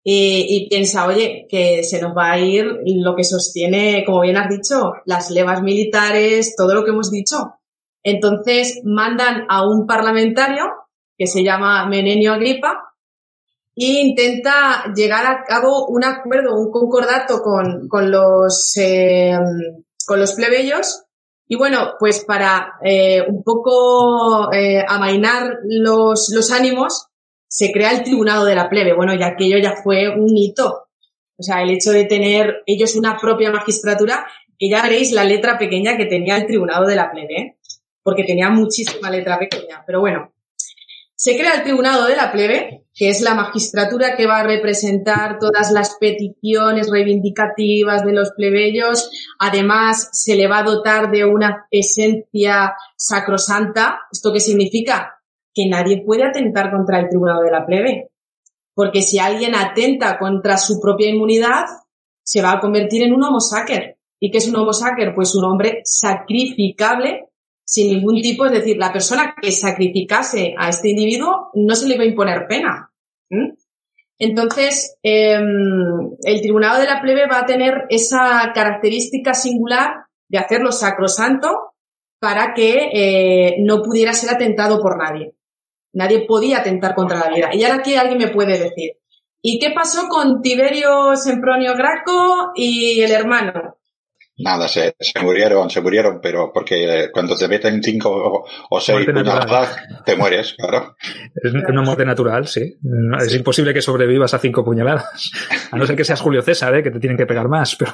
y, 0.05 0.47
y, 0.49 0.69
piensa, 0.69 1.07
oye, 1.07 1.47
que 1.49 1.85
se 1.85 2.01
nos 2.01 2.17
va 2.17 2.33
a 2.33 2.39
ir 2.39 2.67
lo 2.85 3.15
que 3.15 3.23
sostiene, 3.23 4.03
como 4.05 4.23
bien 4.23 4.37
has 4.37 4.49
dicho, 4.49 4.95
las 5.05 5.31
levas 5.31 5.63
militares, 5.63 6.57
todo 6.57 6.75
lo 6.75 6.85
que 6.85 6.91
hemos 6.91 7.11
dicho. 7.11 7.55
Entonces 8.03 8.81
mandan 8.85 9.47
a 9.49 9.67
un 9.67 9.87
parlamentario 9.87 10.65
que 11.17 11.27
se 11.27 11.45
llama 11.45 11.87
Menenio 11.87 12.33
Agripa 12.33 12.93
e 13.75 14.03
intenta 14.03 14.93
llegar 14.95 15.25
a 15.27 15.45
cabo 15.45 15.87
un 15.87 16.05
acuerdo, 16.05 16.55
un 16.57 16.71
concordato 16.71 17.41
con, 17.41 17.89
con 17.89 18.11
los, 18.11 18.77
eh, 18.77 19.39
con 20.07 20.21
los 20.21 20.33
plebeyos. 20.33 21.05
Y 21.49 21.57
bueno, 21.57 21.95
pues 21.99 22.25
para 22.25 22.75
eh, 22.85 23.23
un 23.27 23.43
poco 23.43 24.53
eh, 24.53 24.85
amainar 24.87 25.59
los, 25.65 26.31
los 26.35 26.51
ánimos, 26.51 27.07
se 27.47 27.71
crea 27.71 27.93
el 27.93 28.03
Tribunado 28.03 28.45
de 28.45 28.55
la 28.55 28.69
Plebe. 28.69 28.95
Bueno, 28.95 29.15
y 29.15 29.23
aquello 29.23 29.59
ya 29.59 29.75
fue 29.83 30.09
un 30.09 30.37
hito. 30.37 30.89
O 31.37 31.43
sea, 31.43 31.63
el 31.63 31.71
hecho 31.71 31.93
de 31.93 32.05
tener 32.05 32.63
ellos 32.67 32.95
una 32.95 33.19
propia 33.19 33.51
magistratura, 33.51 34.27
que 34.59 34.71
ya 34.71 34.83
veréis 34.83 35.13
la 35.13 35.25
letra 35.25 35.59
pequeña 35.59 35.97
que 35.97 36.07
tenía 36.07 36.37
el 36.37 36.47
Tribunado 36.47 36.87
de 36.87 36.97
la 36.97 37.11
Plebe 37.11 37.59
porque 38.03 38.25
tenía 38.25 38.51
muchísima 38.51 39.11
letra 39.11 39.39
pequeña. 39.39 39.83
Pero 39.87 40.01
bueno, 40.01 40.33
se 41.15 41.37
crea 41.37 41.55
el 41.55 41.63
Tribunado 41.63 42.07
de 42.07 42.17
la 42.17 42.33
Plebe 42.33 42.83
que 42.95 43.09
es 43.09 43.23
la 43.23 43.35
magistratura 43.35 44.17
que 44.17 44.27
va 44.27 44.41
a 44.41 44.47
representar 44.47 45.39
todas 45.39 45.73
las 45.73 45.97
peticiones 45.99 46.91
reivindicativas 46.91 48.05
de 48.05 48.13
los 48.13 48.33
plebeyos. 48.33 49.11
Además, 49.39 50.11
se 50.13 50.37
le 50.37 50.47
va 50.47 50.59
a 50.59 50.65
dotar 50.65 51.11
de 51.11 51.25
una 51.25 51.67
esencia 51.71 52.75
sacrosanta. 52.97 54.01
¿Esto 54.11 54.33
qué 54.33 54.41
significa? 54.41 55.23
Que 55.55 55.69
nadie 55.69 56.03
puede 56.05 56.25
atentar 56.25 56.71
contra 56.71 57.01
el 57.01 57.09
tribunal 57.09 57.43
de 57.43 57.51
la 57.51 57.65
plebe. 57.65 58.11
Porque 58.75 59.03
si 59.03 59.19
alguien 59.19 59.55
atenta 59.55 60.19
contra 60.19 60.59
su 60.59 60.79
propia 60.81 61.09
inmunidad, 61.09 61.65
se 62.23 62.43
va 62.43 62.53
a 62.53 62.61
convertir 62.61 63.03
en 63.03 63.15
un 63.15 63.23
homo 63.23 63.41
sacer. 63.41 63.99
¿Y 64.21 64.31
qué 64.31 64.39
es 64.39 64.49
un 64.49 64.57
homo 64.57 64.73
sacer? 64.73 65.15
Pues 65.15 65.35
un 65.35 65.45
hombre 65.45 65.81
sacrificable 65.85 67.29
sin 67.73 67.89
ningún 67.89 68.21
tipo, 68.21 68.45
es 68.45 68.53
decir, 68.53 68.77
la 68.77 68.93
persona 68.93 69.35
que 69.41 69.51
sacrificase 69.51 70.55
a 70.59 70.69
este 70.69 70.91
individuo 70.91 71.49
no 71.55 71.75
se 71.75 71.89
le 71.89 71.97
va 71.97 72.03
a 72.03 72.07
imponer 72.07 72.47
pena. 72.47 72.93
Entonces, 74.19 74.99
em, 75.03 76.11
el 76.23 76.43
Tribunal 76.43 76.79
de 76.79 76.87
la 76.87 77.01
Plebe 77.01 77.27
va 77.27 77.39
a 77.39 77.47
tener 77.47 77.87
esa 77.89 78.53
característica 78.55 79.33
singular 79.33 80.05
de 80.29 80.37
hacerlo 80.37 80.71
sacrosanto 80.71 81.73
para 82.21 82.53
que 82.53 82.91
eh, 82.93 83.57
no 83.61 83.81
pudiera 83.81 84.13
ser 84.13 84.35
atentado 84.35 84.79
por 84.79 84.99
nadie. 84.99 85.35
Nadie 85.95 86.27
podía 86.27 86.59
atentar 86.59 86.95
contra 86.95 87.21
la 87.21 87.35
vida. 87.35 87.55
Y 87.55 87.65
ahora 87.65 87.77
aquí 87.77 87.95
alguien 87.95 88.19
me 88.19 88.29
puede 88.29 88.59
decir, 88.59 88.99
¿y 89.41 89.59
qué 89.59 89.71
pasó 89.71 90.09
con 90.09 90.43
Tiberio 90.43 91.17
Sempronio 91.17 91.75
Graco 91.75 92.53
y 92.55 93.01
el 93.01 93.13
hermano? 93.13 93.79
Nada, 94.43 94.69
se, 94.69 94.95
se, 94.99 95.21
murieron, 95.21 95.71
se 95.71 95.81
murieron, 95.81 96.21
pero 96.21 96.51
porque 96.53 97.11
cuando 97.13 97.37
te 97.37 97.49
meten 97.49 97.83
cinco 97.83 98.45
o, 98.71 98.81
seis 98.81 99.07
puñaladas, 99.07 99.77
te 100.05 100.17
mueres, 100.17 100.55
claro. 100.55 100.97
Es 101.35 101.53
una 101.53 101.83
muerte 101.83 102.05
natural, 102.05 102.47
sí. 102.47 102.79
Es 103.25 103.35
imposible 103.35 103.73
que 103.73 103.83
sobrevivas 103.83 104.35
a 104.35 104.39
cinco 104.39 104.65
puñaladas. 104.65 105.31
A 105.71 105.77
no 105.77 105.87
ser 105.87 105.97
que 105.97 106.05
seas 106.05 106.21
Julio 106.21 106.43
César, 106.43 106.75
¿eh? 106.75 106.83
que 106.83 106.91
te 106.91 107.01
tienen 107.01 107.17
que 107.17 107.27
pegar 107.27 107.49
más, 107.49 107.77
pero. 107.77 107.93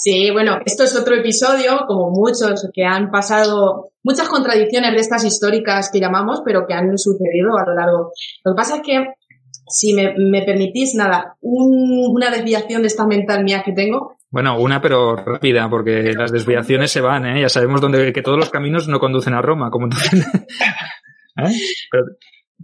Sí, 0.00 0.30
bueno, 0.30 0.60
esto 0.64 0.84
es 0.84 0.96
otro 0.96 1.16
episodio, 1.16 1.80
como 1.88 2.10
muchos 2.10 2.68
que 2.72 2.84
han 2.84 3.10
pasado, 3.10 3.90
muchas 4.04 4.28
contradicciones 4.28 4.92
de 4.92 5.00
estas 5.00 5.24
históricas 5.24 5.90
que 5.92 5.98
llamamos, 5.98 6.40
pero 6.44 6.66
que 6.68 6.74
han 6.74 6.96
sucedido 6.96 7.58
a 7.58 7.66
lo 7.66 7.74
largo. 7.74 8.12
Lo 8.44 8.52
que 8.52 8.56
pasa 8.56 8.76
es 8.76 8.82
que, 8.82 9.06
si 9.66 9.94
me, 9.94 10.14
me 10.16 10.42
permitís, 10.42 10.94
nada, 10.94 11.36
un, 11.40 12.14
una 12.14 12.30
desviación 12.30 12.82
de 12.82 12.86
esta 12.86 13.08
mental 13.08 13.42
mía 13.42 13.64
que 13.64 13.72
tengo, 13.72 14.17
bueno, 14.30 14.58
una 14.60 14.80
pero 14.80 15.16
rápida, 15.16 15.68
porque 15.70 16.12
las 16.12 16.30
desviaciones 16.30 16.90
se 16.90 17.00
van, 17.00 17.26
¿eh? 17.26 17.40
Ya 17.40 17.48
sabemos 17.48 17.80
dónde, 17.80 18.12
que 18.12 18.22
todos 18.22 18.38
los 18.38 18.50
caminos 18.50 18.86
no 18.86 19.00
conducen 19.00 19.34
a 19.34 19.40
Roma, 19.40 19.70
como 19.70 19.86
¿Eh? 21.38 21.52
Pero 21.90 22.04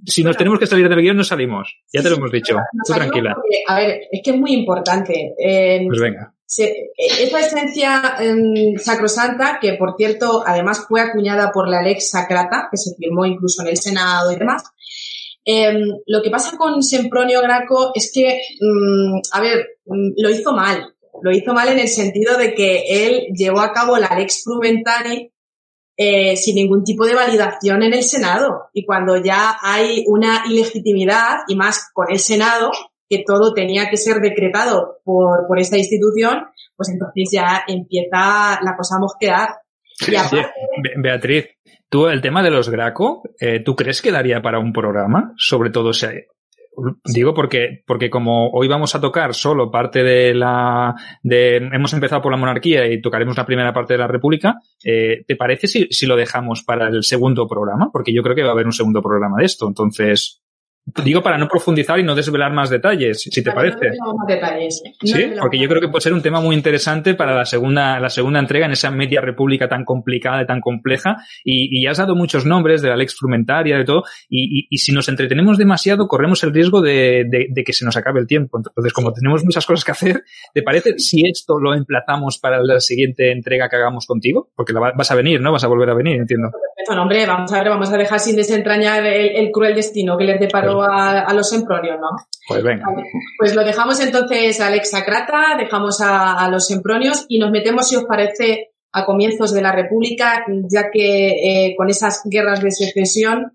si 0.05 0.23
nos 0.23 0.37
tenemos 0.37 0.59
que 0.59 0.67
salir 0.67 0.89
del 0.89 1.01
guion, 1.01 1.17
no 1.17 1.25
salimos. 1.25 1.81
Ya 1.93 2.03
te 2.03 2.11
lo 2.11 2.17
hemos 2.17 2.33
dicho. 2.33 2.57
Tú 2.87 2.93
tranquila. 2.93 3.35
a 3.69 3.77
ver, 3.77 4.01
es 4.11 4.21
que 4.23 4.31
es 4.33 4.37
muy 4.37 4.53
importante. 4.53 5.33
pues 5.37 6.01
venga. 6.01 6.35
esa 6.47 7.41
esencia 7.41 8.17
em, 8.21 8.77
sacrosanta, 8.77 9.59
que 9.61 9.75
por 9.75 9.95
cierto, 9.97 10.43
además 10.47 10.85
fue 10.87 11.01
acuñada 11.01 11.51
por 11.53 11.69
la 11.69 11.83
Lex 11.83 12.11
Sacrata, 12.11 12.69
que 12.71 12.77
se 12.77 12.95
firmó 12.97 13.25
incluso 13.25 13.63
en 13.63 13.69
el 13.69 13.77
Senado 13.79 14.33
y 14.33 14.37
demás, 14.37 14.65
em, 15.45 15.81
lo 16.07 16.23
que 16.23 16.31
pasa 16.31 16.59
con 16.59 16.83
Sempronio 16.83 17.41
Graco 17.41 17.93
es 17.95 18.11
que, 18.13 18.41
mm, 18.61 19.21
a 19.33 19.41
ver, 19.41 19.79
mm, 19.87 20.11
lo 20.17 20.31
hizo 20.31 20.53
mal 20.53 20.95
lo 21.23 21.31
hizo 21.33 21.53
mal 21.53 21.69
en 21.69 21.79
el 21.79 21.89
sentido 21.89 22.37
de 22.37 22.55
que 22.55 23.07
él 23.07 23.27
llevó 23.35 23.61
a 23.61 23.73
cabo 23.73 23.97
la 23.99 24.15
Lex 24.17 24.43
Frumentari 24.45 25.33
eh, 25.97 26.37
sin 26.37 26.57
ningún 26.57 26.83
tipo 26.83 27.07
de 27.07 27.15
validación 27.15 27.83
en 27.83 27.95
el 27.95 28.03
Senado. 28.03 28.69
Y 28.73 28.85
cuando 28.85 29.17
ya 29.17 29.57
hay 29.63 30.05
una 30.09 30.43
ilegitimidad, 30.49 31.41
y 31.47 31.55
más 31.55 31.91
con 31.93 32.07
el 32.11 32.19
Senado, 32.19 32.73
que 33.09 33.23
todo 33.25 33.55
tenía 33.55 33.89
que 33.91 33.97
ser 33.97 34.21
decretado 34.21 34.99
por, 35.05 35.47
por 35.47 35.59
esta 35.59 35.79
institución, 35.79 36.47
pues 36.77 36.89
entonces 36.89 37.31
ya 37.33 37.65
empieza 37.69 38.59
la 38.63 38.77
cosa 38.77 38.97
a 38.97 39.01
mosquear. 39.01 39.49
Beatriz, 40.97 41.47
tú 41.89 42.09
el 42.09 42.21
tema 42.21 42.43
de 42.43 42.51
los 42.51 42.69
Graco, 42.69 43.23
eh, 43.39 43.61
¿tú 43.61 43.77
crees 43.77 44.03
que 44.03 44.11
daría 44.11 44.43
para 44.43 44.59
un 44.59 44.73
programa? 44.73 45.33
Sobre 45.37 45.71
todo, 45.71 45.91
o 45.91 45.93
Digo 47.05 47.35
porque, 47.35 47.83
porque 47.87 48.11
como 48.11 48.51
hoy 48.51 48.69
vamos 48.69 48.95
a 48.95 49.01
tocar 49.01 49.35
solo 49.35 49.71
parte 49.71 50.03
de 50.03 50.35
la, 50.35 50.95
de, 51.23 51.57
hemos 51.57 51.93
empezado 51.93 52.23
por 52.23 52.33
la 52.33 52.39
monarquía 52.39 52.87
y 52.87 53.01
tocaremos 53.01 53.37
la 53.37 53.47
primera 53.47 53.73
parte 53.73 53.95
de 53.95 53.99
la 53.99 54.07
república, 54.07 54.57
eh, 54.85 55.25
¿te 55.27 55.37
parece 55.37 55.67
si, 55.67 55.87
si 55.91 56.07
lo 56.07 56.17
dejamos 56.17 56.63
para 56.63 56.89
el 56.89 57.05
segundo 57.05 57.47
programa? 57.47 57.91
Porque 57.93 58.13
yo 58.13 58.23
creo 58.23 58.35
que 58.35 58.43
va 58.43 58.51
a 58.51 58.53
haber 58.53 58.67
un 58.67 58.73
segundo 58.73 59.03
programa 59.03 59.39
de 59.39 59.47
esto. 59.47 59.67
Entonces, 59.67 60.44
Digo 61.03 61.23
para 61.23 61.39
no 61.39 61.49
profundizar 61.49 61.99
y 61.99 62.03
no 62.03 62.15
desvelar 62.15 62.53
más 62.53 62.69
detalles, 62.69 63.23
si 63.23 63.43
te 63.43 63.51
parece. 63.51 63.89
No 63.99 64.15
más 64.15 64.27
detalles. 64.29 64.83
sí, 65.03 65.33
porque 65.41 65.59
yo 65.59 65.67
creo 65.67 65.81
que 65.81 65.89
puede 65.89 66.03
ser 66.03 66.13
un 66.13 66.21
tema 66.21 66.41
muy 66.41 66.55
interesante 66.55 67.15
para 67.15 67.35
la 67.35 67.47
segunda, 67.47 67.99
la 68.01 68.11
segunda 68.11 68.39
entrega 68.39 68.67
en 68.67 68.73
esa 68.73 68.91
media 68.91 69.23
república 69.23 69.67
tan 69.67 69.87
complicada 69.87 70.43
y 70.43 70.47
tan 70.47 70.61
compleja. 70.61 71.17
Y, 71.43 71.81
y 71.81 71.87
has 71.87 71.97
dado 71.97 72.15
muchos 72.15 72.45
nombres 72.45 72.83
de 72.83 72.91
la 72.91 72.97
Lex 72.97 73.17
Frumentaria, 73.17 73.79
de 73.79 73.85
todo. 73.85 74.03
Y, 74.29 74.67
y, 74.69 74.77
si 74.77 74.93
nos 74.93 75.09
entretenemos 75.09 75.57
demasiado, 75.57 76.07
corremos 76.07 76.45
el 76.45 76.53
riesgo 76.53 76.83
de, 76.83 77.25
de, 77.31 77.47
de, 77.49 77.65
que 77.65 77.73
se 77.73 77.87
nos 77.87 77.97
acabe 77.97 78.21
el 78.21 78.27
tiempo. 78.27 78.59
Entonces, 78.59 78.93
como 78.93 79.11
tenemos 79.15 79.43
muchas 79.43 79.65
cosas 79.65 79.87
que 79.87 79.93
hacer, 79.93 80.23
¿te 80.53 80.63
parece 80.63 80.99
si 80.99 81.27
esto 81.27 81.59
lo 81.59 81.75
emplazamos 81.75 82.39
para 82.39 82.63
la 82.63 82.79
siguiente 82.81 83.33
entrega 83.33 83.71
que 83.71 83.77
hagamos 83.77 84.05
contigo? 84.07 84.51
Porque 84.55 84.75
la 84.75 84.93
vas 84.95 85.11
a 85.11 85.15
venir, 85.15 85.41
¿no? 85.41 85.51
Vas 85.51 85.65
a 85.65 85.69
volver 85.69 85.89
a 85.89 85.95
venir, 85.95 86.17
entiendo. 86.17 86.51
Bueno, 86.87 87.03
hombre, 87.03 87.25
vamos 87.25 87.51
a 87.55 87.59
ver, 87.61 87.71
vamos 87.71 87.91
a 87.91 87.97
dejar 87.97 88.21
sin 88.21 88.37
desentrañar 88.37 89.07
el, 89.07 89.37
el 89.37 89.51
cruel 89.51 89.75
destino 89.75 90.19
que 90.19 90.25
les 90.25 90.39
deparó 90.39 90.74
a, 90.83 91.33
los 91.35 91.49
sempronios, 91.49 91.99
¿no? 92.01 92.09
Pues 92.49 92.63
venga. 92.63 92.87
pues 93.39 93.55
lo 93.55 93.65
dejamos 93.65 94.01
entonces 94.01 94.61
a 94.61 94.67
Alexa 94.67 95.05
Crata, 95.05 95.57
dejamos 95.59 96.01
a, 96.01 96.49
los 96.51 96.67
sempronios 96.67 97.25
y 97.29 97.39
nos 97.39 97.51
metemos, 97.51 97.89
si 97.89 97.97
os 97.97 98.05
parece, 98.05 98.73
a 98.93 99.05
comienzos 99.05 99.53
de 99.53 99.63
la 99.63 99.73
República, 99.73 100.45
ya 100.71 100.91
que 100.93 101.29
eh, 101.29 101.75
con 101.77 101.91
esas 101.91 102.23
guerras 102.25 102.63
de 102.63 102.71
secesión 102.71 103.53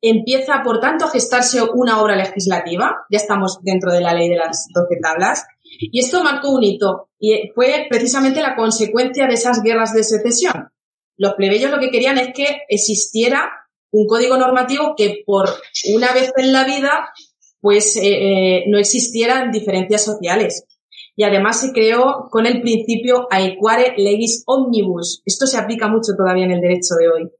empieza, 0.00 0.62
por 0.62 0.80
tanto, 0.80 1.06
a 1.06 1.10
gestarse 1.10 1.60
una 1.74 2.00
obra 2.00 2.16
legislativa. 2.16 3.04
Ya 3.10 3.18
estamos 3.18 3.58
dentro 3.62 3.92
de 3.92 4.00
la 4.00 4.14
ley 4.14 4.28
de 4.28 4.36
las 4.36 4.68
doce 4.72 4.98
tablas. 5.02 5.44
Y 5.62 5.98
esto 5.98 6.22
marcó 6.22 6.50
un 6.50 6.62
hito 6.62 7.10
y 7.18 7.50
fue 7.54 7.86
precisamente 7.90 8.40
la 8.40 8.54
consecuencia 8.54 9.26
de 9.26 9.34
esas 9.34 9.62
guerras 9.62 9.92
de 9.92 10.04
secesión. 10.04 10.70
Los 11.16 11.34
plebeyos 11.34 11.70
lo 11.70 11.78
que 11.78 11.90
querían 11.90 12.18
es 12.18 12.32
que 12.34 12.62
existiera 12.68 13.50
un 13.90 14.06
código 14.06 14.36
normativo 14.36 14.94
que 14.96 15.22
por 15.24 15.48
una 15.94 16.12
vez 16.12 16.32
en 16.36 16.52
la 16.52 16.64
vida 16.64 17.10
pues 17.60 17.96
eh, 17.96 18.02
eh, 18.02 18.64
no 18.68 18.78
existieran 18.78 19.50
diferencias 19.50 20.04
sociales. 20.04 20.64
Y 21.16 21.24
además 21.24 21.60
se 21.60 21.72
creó 21.72 22.28
con 22.30 22.46
el 22.46 22.60
principio 22.60 23.26
aequare 23.30 23.94
legis 23.96 24.44
omnibus. 24.46 25.22
Esto 25.24 25.46
se 25.46 25.58
aplica 25.58 25.88
mucho 25.88 26.12
todavía 26.16 26.44
en 26.44 26.52
el 26.52 26.60
derecho 26.60 26.94
de 27.00 27.08
hoy, 27.08 27.30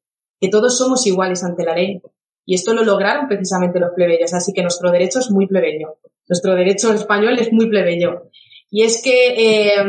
que 0.40 0.48
todos 0.48 0.78
somos 0.78 1.06
iguales 1.06 1.44
ante 1.44 1.64
la 1.64 1.74
ley. 1.74 2.00
Y 2.46 2.54
esto 2.54 2.72
lo 2.72 2.84
lograron 2.84 3.28
precisamente 3.28 3.78
los 3.78 3.90
plebeyos, 3.94 4.32
así 4.32 4.52
que 4.52 4.62
nuestro 4.62 4.90
derecho 4.90 5.18
es 5.18 5.30
muy 5.30 5.46
plebeyo. 5.46 5.98
Nuestro 6.28 6.54
derecho 6.54 6.92
español 6.92 7.38
es 7.38 7.52
muy 7.52 7.68
plebeyo. 7.68 8.30
Y 8.70 8.82
es 8.82 9.00
que 9.02 9.34
eh, 9.36 9.84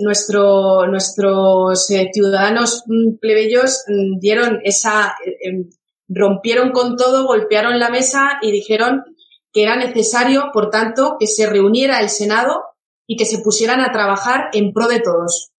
nuestro, 0.00 0.86
nuestros 0.86 1.90
eh, 1.90 2.10
ciudadanos 2.12 2.84
mm, 2.86 3.18
plebeyos 3.18 3.84
mm, 3.88 4.18
dieron 4.20 4.60
esa, 4.64 5.14
eh, 5.24 5.64
rompieron 6.10 6.72
con 6.72 6.96
todo, 6.96 7.26
golpearon 7.26 7.78
la 7.78 7.88
mesa 7.88 8.38
y 8.42 8.50
dijeron 8.50 9.04
que 9.52 9.62
era 9.62 9.76
necesario, 9.76 10.50
por 10.52 10.70
tanto, 10.70 11.16
que 11.18 11.26
se 11.26 11.46
reuniera 11.46 12.00
el 12.00 12.08
Senado 12.08 12.62
y 13.06 13.16
que 13.16 13.24
se 13.24 13.38
pusieran 13.38 13.80
a 13.80 13.92
trabajar 13.92 14.50
en 14.52 14.72
pro 14.72 14.86
de 14.88 15.00
todos. 15.00 15.50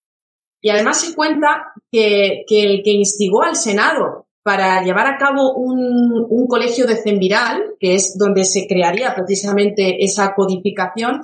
Y 0.62 0.70
además 0.70 1.02
se 1.02 1.16
cuenta 1.16 1.74
que, 1.92 2.44
que 2.48 2.64
el 2.64 2.84
que 2.84 2.92
instigó 2.92 3.44
al 3.44 3.56
Senado 3.56 4.28
para 4.44 4.84
llevar 4.84 5.08
a 5.08 5.18
cabo 5.18 5.54
un, 5.54 6.26
un 6.30 6.48
colegio 6.48 6.86
de 6.86 6.98
Cenviral, 6.98 7.76
que 7.80 7.96
es 7.96 8.18
donde 8.18 8.44
se 8.44 8.68
crearía 8.68 9.14
precisamente 9.16 10.04
esa 10.04 10.34
codificación, 10.34 11.22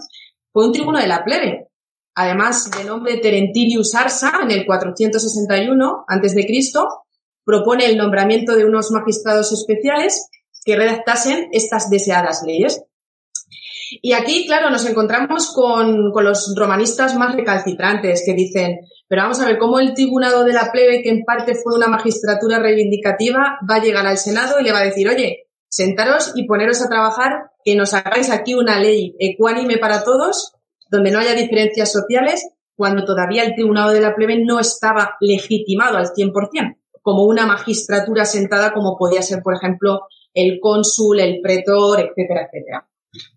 fue 0.52 0.66
un 0.66 0.72
tribuno 0.72 1.00
de 1.00 1.08
la 1.08 1.24
plebe. 1.24 1.68
Además, 2.16 2.72
de 2.72 2.84
nombre 2.84 3.18
Terentilius 3.18 3.94
Arsa, 3.94 4.40
en 4.42 4.52
el 4.52 4.66
461 4.66 6.06
a.C., 6.08 6.48
propone 7.48 7.86
el 7.86 7.98
nombramiento 7.98 8.58
de 8.58 8.66
unos 8.66 8.92
magistrados 8.92 9.54
especiales 9.54 10.28
que 10.66 10.76
redactasen 10.76 11.48
estas 11.54 11.90
deseadas 11.90 12.44
leyes. 12.46 12.84
Y 14.02 14.12
aquí, 14.12 14.46
claro, 14.46 14.70
nos 14.70 14.86
encontramos 14.86 15.54
con, 15.54 16.12
los 16.14 16.54
romanistas 16.58 17.16
más 17.16 17.34
recalcitrantes 17.34 18.24
que 18.26 18.34
dicen, 18.34 18.80
pero 19.08 19.22
vamos 19.22 19.40
a 19.40 19.46
ver 19.46 19.58
cómo 19.58 19.80
el 19.80 19.94
tribunado 19.94 20.44
de 20.44 20.52
la 20.52 20.74
plebe, 20.74 21.02
que 21.02 21.10
en 21.10 21.24
parte 21.24 21.56
fue 21.56 21.74
una 21.74 21.88
magistratura 21.88 22.60
reivindicativa, 22.60 23.60
va 23.70 23.76
a 23.76 23.82
llegar 23.82 24.06
al 24.06 24.18
Senado 24.18 24.60
y 24.60 24.66
le 24.66 24.74
va 24.74 24.80
a 24.80 24.84
decir, 24.86 25.08
oye, 25.08 25.48
sentaros 25.70 26.34
y 26.36 26.46
poneros 26.48 26.82
a 26.82 26.90
trabajar, 26.90 27.32
que 27.64 27.78
nos 27.78 27.94
hagáis 27.94 28.30
aquí 28.30 28.56
una 28.56 28.78
ley 28.78 29.16
ecuánime 29.20 29.78
para 29.78 30.04
todos, 30.04 30.52
donde 30.92 31.12
no 31.12 31.20
haya 31.20 31.34
diferencias 31.34 31.94
sociales, 31.94 32.46
cuando 32.76 33.06
todavía 33.06 33.44
el 33.44 33.56
Tribunal 33.56 33.94
de 33.94 34.02
la 34.02 34.16
Plebe 34.16 34.44
no 34.44 34.60
estaba 34.60 35.16
legitimado 35.22 35.98
al 35.98 36.08
100%, 36.08 36.76
como 37.08 37.24
una 37.24 37.46
magistratura 37.46 38.26
sentada 38.26 38.74
como 38.74 38.98
podía 38.98 39.22
ser, 39.22 39.42
por 39.42 39.56
ejemplo, 39.56 40.02
el 40.34 40.60
cónsul, 40.60 41.22
el 41.22 41.40
pretor, 41.40 42.02
etcétera, 42.02 42.50
etcétera. 42.52 42.86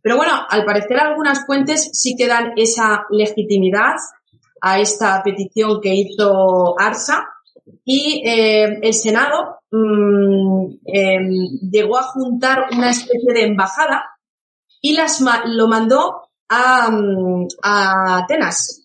Pero 0.03 0.17
bueno, 0.17 0.33
al 0.49 0.65
parecer 0.65 0.99
algunas 0.99 1.47
fuentes 1.47 1.89
sí 1.93 2.17
que 2.19 2.27
dan 2.27 2.55
esa 2.57 3.07
legitimidad 3.11 3.95
a 4.61 4.81
esta 4.81 5.23
petición 5.23 5.81
que 5.81 5.95
hizo 5.95 6.75
Arsa 6.81 7.29
y 7.85 8.25
eh, 8.27 8.81
el 8.83 8.93
Senado 8.93 9.61
mmm, 9.71 10.73
eh, 10.93 11.21
llegó 11.71 11.97
a 11.97 12.03
juntar 12.03 12.71
una 12.73 12.91
especie 12.91 13.33
de 13.33 13.45
embajada 13.45 14.03
y 14.81 14.95
las 14.95 15.23
lo 15.45 15.69
mandó 15.69 16.23
a, 16.49 16.91
mm, 16.91 17.47
a 17.63 18.19
Atenas. 18.19 18.83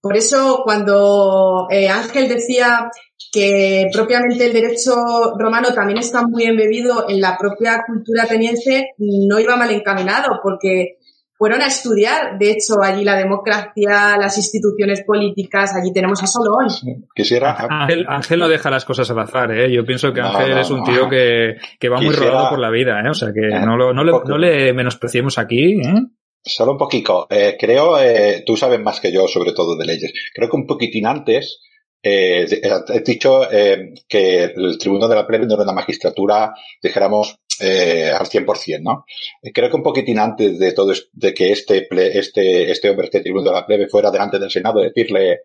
Por 0.00 0.16
eso 0.16 0.62
cuando 0.64 1.68
eh, 1.70 1.88
Ángel 1.88 2.28
decía 2.28 2.90
que 3.32 3.88
propiamente 3.92 4.46
el 4.46 4.52
derecho 4.52 4.94
romano 5.38 5.72
también 5.74 5.98
está 5.98 6.26
muy 6.26 6.44
embebido 6.44 7.08
en 7.08 7.20
la 7.20 7.36
propia 7.38 7.84
cultura 7.86 8.24
ateniense, 8.24 8.90
no 8.98 9.38
iba 9.38 9.56
mal 9.56 9.70
encaminado, 9.70 10.40
porque 10.42 10.96
fueron 11.40 11.62
a 11.62 11.68
estudiar, 11.68 12.38
de 12.38 12.50
hecho, 12.50 12.82
allí 12.82 13.02
la 13.02 13.16
democracia, 13.16 14.18
las 14.18 14.36
instituciones 14.36 15.02
políticas, 15.04 15.74
allí 15.74 15.90
tenemos 15.90 16.22
a 16.22 16.26
Solón. 16.26 16.68
Quisiera. 17.14 17.56
Ángel, 17.58 18.04
Ángel, 18.06 18.40
no 18.40 18.48
deja 18.48 18.68
las 18.68 18.84
cosas 18.84 19.10
al 19.10 19.20
azar, 19.20 19.50
¿eh? 19.52 19.72
Yo 19.72 19.84
pienso 19.86 20.12
que 20.12 20.20
Ángel 20.20 20.58
es 20.58 20.70
un 20.70 20.84
tío 20.84 21.08
que, 21.08 21.56
que 21.78 21.88
va 21.88 21.98
muy 21.98 22.14
rodado 22.14 22.50
por 22.50 22.58
la 22.58 22.68
vida, 22.68 23.00
¿eh? 23.00 23.08
O 23.08 23.14
sea 23.14 23.30
que 23.32 23.48
eh, 23.48 23.60
no, 23.64 23.76
lo, 23.78 23.94
no, 23.94 24.04
le, 24.04 24.12
no 24.12 24.36
le 24.36 24.74
menospreciemos 24.74 25.38
aquí, 25.38 25.80
¿eh? 25.80 25.94
Solo 26.42 26.72
un 26.72 26.78
poquito. 26.78 27.26
Eh, 27.30 27.56
creo, 27.58 27.98
eh, 27.98 28.42
tú 28.44 28.56
sabes 28.56 28.80
más 28.80 29.00
que 29.00 29.12
yo 29.12 29.26
sobre 29.26 29.52
todo 29.52 29.76
de 29.76 29.86
leyes. 29.86 30.12
Creo 30.34 30.50
que 30.50 30.56
un 30.56 30.66
poquitín 30.66 31.06
antes 31.06 31.60
eh, 32.02 32.46
he 32.88 33.00
dicho 33.00 33.50
eh, 33.50 33.94
que 34.08 34.44
el 34.44 34.78
Tribunal 34.78 35.08
de 35.08 35.14
la 35.16 35.26
Plebe 35.26 35.46
no 35.46 35.54
era 35.54 35.64
una 35.64 35.72
magistratura, 35.72 36.54
dijéramos, 36.82 37.38
eh, 37.60 38.10
al 38.10 38.26
100%, 38.26 38.80
¿no? 38.82 39.04
Creo 39.52 39.68
que 39.68 39.76
un 39.76 39.82
poquitín 39.82 40.18
antes 40.18 40.58
de 40.58 40.72
todo, 40.72 40.92
de 41.12 41.34
que 41.34 41.52
este, 41.52 41.88
este, 42.18 42.70
este 42.70 42.90
hombre, 42.90 43.06
este 43.06 43.20
Tribunal 43.20 43.52
de 43.52 43.60
la 43.60 43.66
Plebe 43.66 43.88
fuera 43.88 44.10
delante 44.10 44.38
del 44.38 44.50
Senado, 44.50 44.80
decirle, 44.80 45.40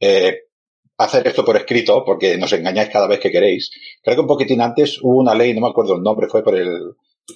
eh, 0.00 0.44
hacer 0.96 1.26
esto 1.28 1.44
por 1.44 1.56
escrito, 1.56 2.04
porque 2.04 2.36
nos 2.36 2.52
engañáis 2.52 2.88
cada 2.88 3.06
vez 3.06 3.20
que 3.20 3.30
queréis. 3.30 3.70
Creo 4.02 4.16
que 4.16 4.22
un 4.22 4.26
poquitín 4.26 4.60
antes 4.60 4.98
hubo 5.02 5.20
una 5.20 5.34
ley, 5.34 5.54
no 5.54 5.60
me 5.60 5.68
acuerdo 5.68 5.94
el 5.94 6.02
nombre, 6.02 6.26
fue 6.28 6.42
por 6.42 6.56
el, 6.56 6.94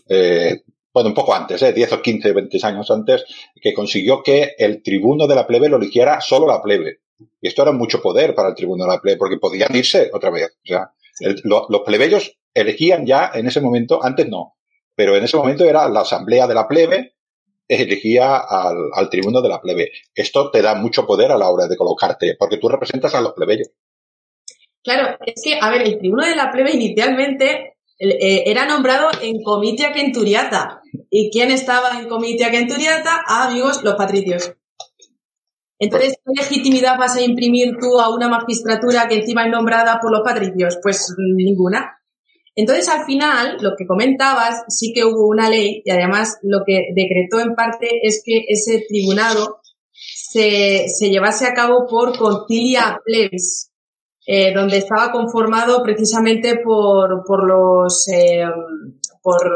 eh, 0.09 0.63
bueno, 0.93 1.11
un 1.11 1.15
poco 1.15 1.35
antes, 1.35 1.63
¿eh? 1.63 1.73
10 1.73 1.93
o 1.93 2.03
15, 2.03 2.33
20 2.33 2.59
años 2.67 2.91
antes, 2.91 3.25
que 3.61 3.73
consiguió 3.73 4.23
que 4.23 4.55
el 4.59 4.83
tribuno 4.83 5.27
de 5.27 5.35
la 5.35 5.47
plebe 5.47 5.69
lo 5.69 5.77
eligiera 5.77 6.21
solo 6.21 6.47
la 6.47 6.61
plebe. 6.61 7.01
Y 7.41 7.49
esto 7.49 7.63
era 7.63 7.73
mucho 7.73 8.01
poder 8.01 8.35
para 8.35 8.51
el 8.51 8.55
tribuno 8.55 8.85
de 8.85 8.91
la 8.91 9.01
plebe, 9.01 9.19
porque 9.19 9.39
podían 9.39 9.75
irse 9.75 10.11
otra 10.13 10.31
vez. 10.31 10.57
O 10.65 10.67
sea, 10.67 10.93
los 11.45 11.83
plebeyos 11.85 12.39
elegían 12.55 13.07
ya 13.07 13.31
en 13.35 13.47
ese 13.47 13.61
momento, 13.61 14.03
antes 14.03 14.29
no, 14.29 14.57
pero 14.95 15.17
en 15.17 15.25
ese 15.25 15.37
momento 15.37 15.65
era 15.65 15.89
la 15.89 16.01
asamblea 16.01 16.47
de 16.47 16.55
la 16.55 16.69
plebe, 16.69 17.15
elegía 17.69 18.37
al, 18.37 18.91
al 18.95 19.09
tribuno 19.09 19.41
de 19.41 19.49
la 19.49 19.61
plebe. 19.61 19.91
Esto 20.15 20.51
te 20.51 20.63
da 20.63 20.75
mucho 20.75 21.07
poder 21.07 21.31
a 21.33 21.39
la 21.39 21.49
hora 21.49 21.67
de 21.67 21.77
colocarte, 21.77 22.37
porque 22.39 22.59
tú 22.59 22.69
representas 22.69 23.15
a 23.15 23.21
los 23.21 23.33
plebeyos. 23.33 23.71
Claro, 24.83 25.17
es 25.25 25.41
que, 25.43 25.59
a 25.61 25.71
ver, 25.71 25.83
el 25.83 25.99
tribuno 25.99 26.27
de 26.27 26.37
la 26.37 26.51
plebe 26.51 26.73
inicialmente 26.73 27.77
eh, 27.99 28.43
era 28.47 28.67
nombrado 28.67 29.11
en 29.21 29.43
Comitia 29.43 29.93
Quenturiata. 29.93 30.83
¿Y 31.09 31.31
quién 31.31 31.51
estaba 31.51 32.01
en 32.01 32.09
Comitia 32.09 32.51
Quenturiata? 32.51 33.23
Ah, 33.29 33.49
amigos, 33.49 33.83
los 33.85 33.95
patricios. 33.95 34.55
Entonces, 35.85 36.15
¿qué 36.25 36.43
legitimidad 36.43 36.97
vas 36.97 37.17
a 37.17 37.23
imprimir 37.23 37.75
tú 37.81 37.99
a 37.99 38.15
una 38.15 38.29
magistratura 38.29 39.09
que 39.09 39.17
encima 39.17 39.45
es 39.45 39.51
nombrada 39.51 39.99
por 40.01 40.13
los 40.13 40.21
patricios? 40.25 40.79
Pues 40.81 41.13
ninguna. 41.19 41.99
Entonces, 42.55 42.89
al 42.89 43.05
final, 43.05 43.57
lo 43.61 43.73
que 43.77 43.85
comentabas, 43.85 44.63
sí 44.69 44.93
que 44.95 45.05
hubo 45.05 45.27
una 45.27 45.51
ley 45.51 45.83
y 45.85 45.91
además 45.91 46.39
lo 46.43 46.61
que 46.65 46.93
decretó 46.95 47.41
en 47.41 47.57
parte 47.57 47.89
es 48.05 48.23
que 48.25 48.45
ese 48.47 48.85
tribunado 48.89 49.59
se, 49.91 50.87
se 50.87 51.11
llevase 51.11 51.47
a 51.47 51.53
cabo 51.53 51.89
por 51.91 52.17
concilia 52.17 53.01
plebis, 53.05 53.73
eh, 54.25 54.55
donde 54.55 54.77
estaba 54.77 55.11
conformado 55.11 55.83
precisamente 55.83 56.61
por, 56.63 57.25
por 57.27 57.45
los, 57.45 58.07
eh, 58.07 58.45
por, 59.21 59.51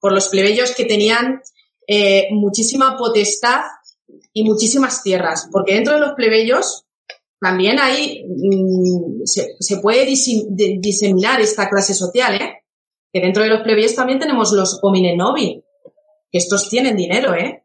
por, 0.00 0.12
los 0.12 0.28
plebeyos 0.28 0.74
que 0.74 0.84
tenían 0.84 1.40
eh, 1.86 2.26
muchísima 2.32 2.96
potestad 2.96 3.60
y 4.32 4.44
muchísimas 4.44 5.02
tierras, 5.02 5.48
porque 5.50 5.74
dentro 5.74 5.94
de 5.94 6.00
los 6.00 6.12
plebeyos 6.12 6.84
también 7.40 7.78
hay, 7.78 8.24
mm, 8.26 9.22
se, 9.24 9.56
se, 9.58 9.78
puede 9.78 10.04
diseminar 10.04 11.40
esta 11.40 11.68
clase 11.68 11.94
social, 11.94 12.34
¿eh? 12.34 12.64
Que 13.12 13.20
dentro 13.20 13.42
de 13.42 13.48
los 13.48 13.62
plebeyos 13.62 13.94
también 13.94 14.18
tenemos 14.18 14.52
los 14.52 14.78
homines 14.82 15.16
novi, 15.16 15.64
que 16.30 16.38
estos 16.38 16.68
tienen 16.68 16.96
dinero, 16.96 17.34
¿eh? 17.34 17.64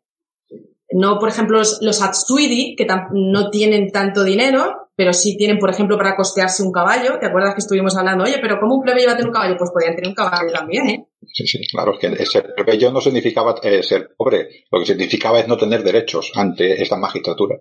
No, 0.91 1.20
por 1.20 1.30
ejemplo, 1.30 1.57
los, 1.57 1.80
los 1.82 2.01
Atsuidi, 2.01 2.76
que 2.76 2.88
no 3.11 3.49
tienen 3.49 3.91
tanto 3.91 4.24
dinero, 4.24 4.85
pero 4.96 5.14
sí 5.14 5.36
tienen, 5.38 5.60
por 5.60 5.70
ejemplo, 5.70 5.98
para 5.98 6.16
costearse 6.16 6.64
un 6.64 6.72
caballo. 6.72 7.20
¿Te 7.20 7.28
acuerdas 7.28 7.54
que 7.54 7.62
estuvimos 7.62 7.96
hablando? 7.98 8.24
Oye, 8.24 8.38
pero 8.41 8.60
¿cómo 8.60 8.76
un 8.76 8.82
plebeyo 8.82 9.08
va 9.08 9.14
a 9.14 9.18
tener 9.18 9.28
un 9.28 9.34
caballo? 9.34 9.58
Pues 9.58 9.72
podrían 9.72 9.96
tener 9.96 10.10
un 10.10 10.16
caballo 10.16 10.52
también, 10.54 10.89
¿eh? 10.89 11.08
Sí, 11.34 11.46
sí, 11.46 11.60
claro, 11.68 11.93
es 12.00 12.00
que 12.00 12.26
ser 12.26 12.54
plebeyo 12.56 12.91
no 12.91 13.02
significaba 13.02 13.56
eh, 13.62 13.84
ser 13.84 14.16
pobre. 14.16 14.66
Lo 14.72 14.80
que 14.80 14.86
significaba 14.86 15.39
es 15.39 15.48
no 15.48 15.58
tener 15.58 15.84
derechos 15.84 16.32
ante 16.36 16.82
esta 16.82 16.96
magistratura. 16.98 17.58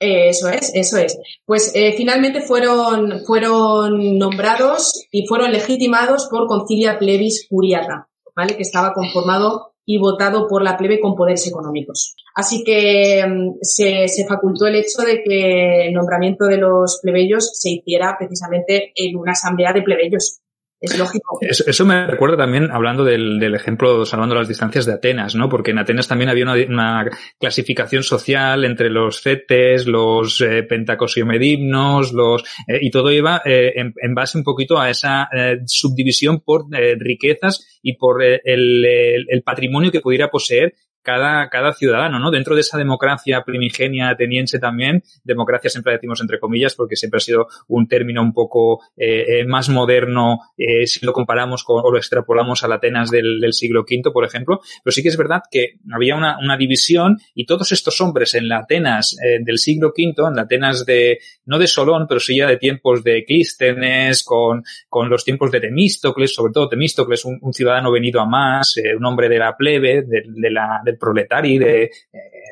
eso 0.00 0.48
es, 0.48 0.72
eso 0.74 0.96
es. 0.96 1.18
Pues 1.44 1.72
eh, 1.74 1.92
finalmente 1.96 2.40
fueron, 2.40 3.20
fueron 3.26 4.18
nombrados 4.18 5.06
y 5.10 5.26
fueron 5.26 5.52
legitimados 5.52 6.28
por 6.30 6.46
Concilia 6.46 6.98
Plebis 6.98 7.46
Curiata, 7.50 8.08
¿vale? 8.34 8.56
Que 8.56 8.62
estaba 8.62 8.94
conformado 8.94 9.74
y 9.90 9.96
votado 9.96 10.46
por 10.46 10.62
la 10.62 10.76
plebe 10.76 11.00
con 11.00 11.14
poderes 11.14 11.46
económicos. 11.46 12.14
Así 12.34 12.62
que 12.62 13.24
mm, 13.26 13.56
se, 13.62 14.06
se, 14.06 14.26
facultó 14.26 14.66
el 14.66 14.74
hecho 14.74 15.00
de 15.00 15.22
que 15.22 15.86
el 15.86 15.94
nombramiento 15.94 16.44
de 16.44 16.58
los 16.58 17.00
plebeyos 17.02 17.58
se 17.58 17.70
hiciera 17.70 18.14
precisamente 18.18 18.92
en 18.94 19.16
una 19.16 19.32
asamblea 19.32 19.72
de 19.72 19.80
plebeyos. 19.80 20.42
Es 20.80 20.96
lógico. 20.96 21.38
Eso, 21.40 21.84
me 21.84 22.06
recuerda 22.06 22.36
también, 22.36 22.70
hablando 22.70 23.02
del, 23.04 23.40
del, 23.40 23.54
ejemplo, 23.56 24.06
salvando 24.06 24.36
las 24.36 24.46
distancias 24.46 24.86
de 24.86 24.92
Atenas, 24.92 25.34
¿no? 25.34 25.48
Porque 25.48 25.72
en 25.72 25.78
Atenas 25.78 26.06
también 26.06 26.30
había 26.30 26.44
una, 26.44 26.54
una 26.54 27.10
clasificación 27.40 28.04
social 28.04 28.64
entre 28.64 28.88
los 28.88 29.20
cetes, 29.20 29.88
los 29.88 30.40
eh, 30.40 30.62
pentacosiomedimnos, 30.62 32.12
los, 32.12 32.44
eh, 32.68 32.78
y 32.80 32.90
todo 32.92 33.10
iba 33.10 33.42
eh, 33.44 33.72
en, 33.74 33.92
en, 34.00 34.14
base 34.14 34.38
un 34.38 34.44
poquito 34.44 34.78
a 34.78 34.88
esa 34.88 35.28
eh, 35.36 35.58
subdivisión 35.66 36.40
por 36.40 36.66
eh, 36.72 36.94
riquezas 36.96 37.80
y 37.82 37.96
por 37.96 38.22
el, 38.22 38.40
el, 38.44 39.26
el 39.28 39.42
patrimonio 39.42 39.90
que 39.90 40.00
pudiera 40.00 40.30
poseer 40.30 40.74
cada, 41.08 41.48
cada 41.48 41.72
ciudadano, 41.72 42.18
¿no? 42.18 42.30
Dentro 42.30 42.54
de 42.54 42.60
esa 42.60 42.76
democracia 42.76 43.42
primigenia 43.42 44.10
ateniense 44.10 44.58
también, 44.58 45.02
democracia 45.24 45.70
siempre 45.70 45.94
decimos 45.94 46.20
entre 46.20 46.38
comillas 46.38 46.74
porque 46.74 46.96
siempre 46.96 47.16
ha 47.16 47.20
sido 47.20 47.48
un 47.66 47.88
término 47.88 48.20
un 48.20 48.34
poco 48.34 48.82
eh, 48.94 49.40
eh 49.40 49.44
más 49.46 49.70
moderno 49.70 50.40
eh, 50.58 50.86
si 50.86 51.06
lo 51.06 51.14
comparamos 51.14 51.64
o 51.66 51.90
lo 51.90 51.96
extrapolamos 51.96 52.62
a 52.62 52.68
la 52.68 52.74
Atenas 52.74 53.10
del, 53.10 53.40
del, 53.40 53.54
siglo 53.54 53.86
V, 53.88 54.10
por 54.12 54.26
ejemplo, 54.26 54.60
pero 54.84 54.92
sí 54.92 55.02
que 55.02 55.08
es 55.08 55.16
verdad 55.16 55.40
que 55.50 55.78
había 55.90 56.14
una, 56.14 56.36
una 56.42 56.58
división 56.58 57.16
y 57.34 57.46
todos 57.46 57.72
estos 57.72 57.98
hombres 58.02 58.34
en 58.34 58.46
la 58.46 58.58
Atenas 58.58 59.16
eh, 59.24 59.38
del 59.42 59.56
siglo 59.56 59.94
V, 59.96 60.28
en 60.28 60.36
la 60.36 60.42
Atenas 60.42 60.84
de, 60.84 61.20
no 61.46 61.58
de 61.58 61.68
Solón, 61.68 62.04
pero 62.06 62.20
sí 62.20 62.36
ya 62.36 62.46
de 62.46 62.58
tiempos 62.58 63.02
de 63.02 63.24
Clístenes, 63.24 64.22
con, 64.24 64.62
con 64.90 65.08
los 65.08 65.24
tiempos 65.24 65.50
de 65.52 65.60
Temístocles, 65.60 66.34
sobre 66.34 66.52
todo 66.52 66.68
Temístocles, 66.68 67.24
un, 67.24 67.40
ciudadano 67.54 67.90
venido 67.90 68.20
a 68.20 68.26
más, 68.26 68.76
eh, 68.76 68.94
un 68.94 69.06
hombre 69.06 69.30
de 69.30 69.38
la 69.38 69.56
plebe, 69.56 70.02
de, 70.02 70.22
de 70.26 70.50
la, 70.50 70.82
del 70.84 70.97
proletari, 70.98 71.58
de, 71.58 71.84
eh, 71.84 71.90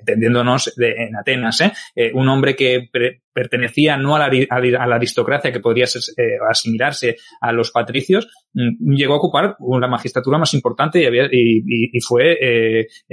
entendiéndonos 0.00 0.72
de, 0.76 0.92
en 0.92 1.16
Atenas, 1.16 1.60
¿eh? 1.60 1.72
eh 1.94 2.10
un 2.14 2.28
hombre 2.28 2.54
que 2.54 2.88
pertenecía 3.32 3.96
no 3.96 4.16
a 4.16 4.18
la, 4.18 4.28
la, 4.28 4.94
aristocracia 4.94 5.52
que 5.52 5.60
podría 5.60 5.86
ser, 5.86 6.02
asimilarse 6.48 7.16
a 7.40 7.52
los 7.52 7.70
patricios, 7.70 8.28
mm, 8.54 8.94
llegó 8.94 9.14
a 9.14 9.18
ocupar 9.18 9.56
una 9.58 9.88
magistratura 9.88 10.38
más 10.38 10.54
importante 10.54 11.00
y, 11.00 11.06
había, 11.06 11.28
y, 11.30 12.00
fue 12.00 12.38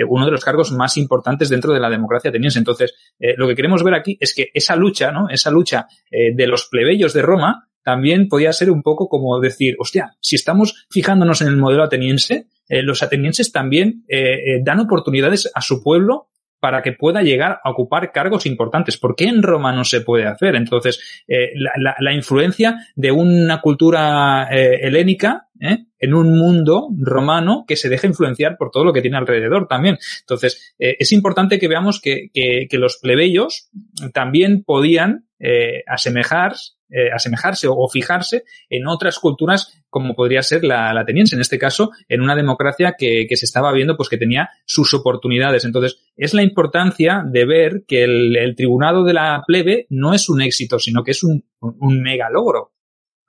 uno 0.08 0.26
de 0.26 0.32
los 0.32 0.46
cargos 0.46 0.72
más 0.72 0.98
importantes 0.98 1.50
dentro 1.50 1.74
de 1.74 1.80
la 1.80 1.90
democracia 1.90 2.30
ateniense. 2.30 2.60
Entonces, 2.60 2.94
lo 3.38 3.48
que 3.48 3.56
queremos 3.56 3.84
ver 3.84 3.96
aquí 3.96 4.18
es 4.20 4.34
que 4.34 4.50
esa 4.54 4.76
lucha, 4.76 5.12
¿no? 5.12 5.28
Esa 5.30 5.50
lucha 5.50 5.88
de 6.12 6.48
los 6.48 6.68
plebeyos 6.70 7.14
de 7.14 7.22
Roma 7.22 7.68
también 7.84 8.28
podía 8.28 8.54
ser 8.54 8.72
un 8.72 8.82
poco 8.82 9.10
como 9.10 9.40
decir, 9.40 9.76
hostia, 9.80 10.16
si 10.20 10.36
estamos 10.36 10.86
fijándonos 10.90 11.42
en 11.42 11.50
el 11.50 11.58
modelo 11.58 11.84
ateniense, 11.84 12.48
eh, 12.70 12.82
los 12.82 13.04
atenienses 13.04 13.52
también 13.52 14.04
eh, 14.08 14.34
eh, 14.34 14.62
dan 14.64 14.80
oportunidades 14.80 15.52
a 15.54 15.62
su 15.62 15.84
pueblo 15.84 16.30
para 16.60 16.82
que 16.82 16.94
pueda 16.94 17.22
llegar 17.22 17.60
a 17.62 17.70
ocupar 17.70 18.14
cargos 18.14 18.46
importantes. 18.46 18.98
¿Por 18.98 19.16
qué 19.18 19.26
en 19.26 19.44
Roma 19.44 19.74
no 19.74 19.84
se 19.84 20.00
puede 20.00 20.26
hacer? 20.26 20.56
Entonces, 20.56 21.24
la, 21.28 21.96
la, 22.00 22.14
influencia 22.14 22.78
de 22.96 23.12
una 23.12 23.60
cultura 23.60 24.48
helénica 24.50 25.50
en 25.60 26.14
un 26.14 26.38
mundo 26.38 26.88
romano 26.98 27.66
que 27.68 27.76
se 27.76 27.90
deja 27.90 28.08
influenciar 28.08 28.56
por 28.58 28.72
todo 28.72 28.86
lo 28.86 28.94
que 28.94 29.02
tiene 29.02 29.18
alrededor 29.18 29.68
también. 29.68 29.98
Entonces, 30.22 30.74
es 30.80 31.12
importante 31.12 31.60
que 31.60 31.68
veamos 31.68 32.00
que, 32.00 32.30
que, 32.34 32.68
que 32.70 32.78
los 32.78 32.96
plebeyos 32.96 33.70
también 34.14 34.64
podían 34.64 35.28
asemejar, 35.86 36.54
asemejarse 37.14 37.68
o, 37.70 37.88
fijarse 37.88 38.44
en 38.70 38.88
otras 38.88 39.20
culturas 39.20 39.84
como 39.90 40.16
podría 40.16 40.42
ser 40.42 40.64
la, 40.64 40.90
ateniense, 40.90 41.36
en 41.36 41.42
este 41.42 41.60
caso, 41.60 41.92
en 42.10 42.22
una 42.22 42.36
democracia 42.36 42.96
que, 42.98 43.26
que, 43.30 43.38
se 43.38 43.46
estaba 43.46 43.72
viendo 43.72 43.96
pues 43.96 44.10
que 44.10 44.18
tenía 44.18 44.50
sus 44.66 44.94
oportunidades. 44.94 45.66
Entonces, 45.66 46.00
es 46.16 46.34
la 46.34 46.44
importancia 46.44 47.24
de 47.26 47.46
ver 47.46 47.84
que 47.88 48.04
el, 48.04 48.56
tribunado 48.56 49.04
de 49.04 49.14
la 49.14 49.44
plebe 49.46 49.86
no 49.90 50.14
es 50.14 50.30
un 50.30 50.42
éxito, 50.42 50.80
sino 50.80 51.04
que 51.04 51.12
es 51.12 51.24
un, 51.24 51.46
un. 51.60 52.04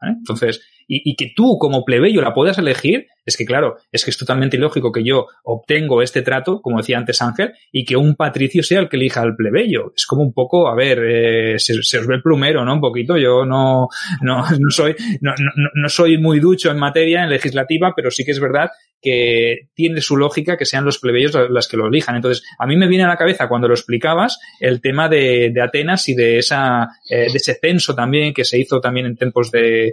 Entonces, 0.00 0.60
y, 0.86 1.14
que 1.16 1.32
tú 1.34 1.58
como 1.58 1.84
plebeyo 1.84 2.20
la 2.20 2.34
puedas 2.34 2.58
elegir, 2.58 3.06
es 3.24 3.36
que 3.36 3.44
claro, 3.44 3.76
es 3.90 4.04
que 4.04 4.10
es 4.10 4.18
totalmente 4.18 4.56
ilógico 4.56 4.92
que 4.92 5.04
yo 5.04 5.26
obtengo 5.44 6.02
este 6.02 6.22
trato, 6.22 6.60
como 6.60 6.78
decía 6.78 6.98
antes 6.98 7.22
Ángel, 7.22 7.52
y 7.72 7.84
que 7.84 7.96
un 7.96 8.16
patricio 8.16 8.62
sea 8.62 8.80
el 8.80 8.88
que 8.88 8.96
elija 8.96 9.22
al 9.22 9.36
plebeyo. 9.36 9.92
Es 9.96 10.06
como 10.06 10.22
un 10.22 10.32
poco, 10.32 10.68
a 10.68 10.74
ver, 10.74 10.98
eh, 11.04 11.58
se, 11.58 11.78
os 11.78 12.06
ve 12.06 12.16
el 12.16 12.22
plumero, 12.22 12.64
¿no? 12.64 12.74
Un 12.74 12.80
poquito, 12.80 13.16
yo 13.16 13.44
no, 13.44 13.88
no, 14.20 14.44
no 14.58 14.70
soy, 14.70 14.94
no, 15.20 15.32
no, 15.38 15.70
no 15.74 15.88
soy 15.88 16.18
muy 16.18 16.40
ducho 16.40 16.70
en 16.70 16.78
materia, 16.78 17.22
en 17.22 17.30
legislativa, 17.30 17.92
pero 17.96 18.10
sí 18.10 18.24
que 18.24 18.32
es 18.32 18.40
verdad 18.40 18.70
que 19.04 19.68
tiene 19.74 20.00
su 20.00 20.16
lógica 20.16 20.56
que 20.56 20.64
sean 20.64 20.86
los 20.86 20.98
plebeyos 20.98 21.36
las 21.50 21.68
que 21.68 21.76
lo 21.76 21.86
elijan. 21.86 22.16
Entonces, 22.16 22.42
a 22.58 22.66
mí 22.66 22.74
me 22.74 22.88
viene 22.88 23.04
a 23.04 23.08
la 23.08 23.18
cabeza 23.18 23.48
cuando 23.48 23.68
lo 23.68 23.74
explicabas 23.74 24.40
el 24.58 24.80
tema 24.80 25.10
de, 25.10 25.52
Atenas 25.62 26.08
y 26.08 26.14
de 26.14 26.38
esa, 26.38 26.88
eh, 27.08 27.30
de 27.30 27.36
ese 27.36 27.54
censo 27.54 27.94
también 27.94 28.32
que 28.32 28.46
se 28.46 28.58
hizo 28.58 28.80
también 28.80 29.06
en 29.06 29.16
tiempos 29.16 29.50
de, 29.50 29.92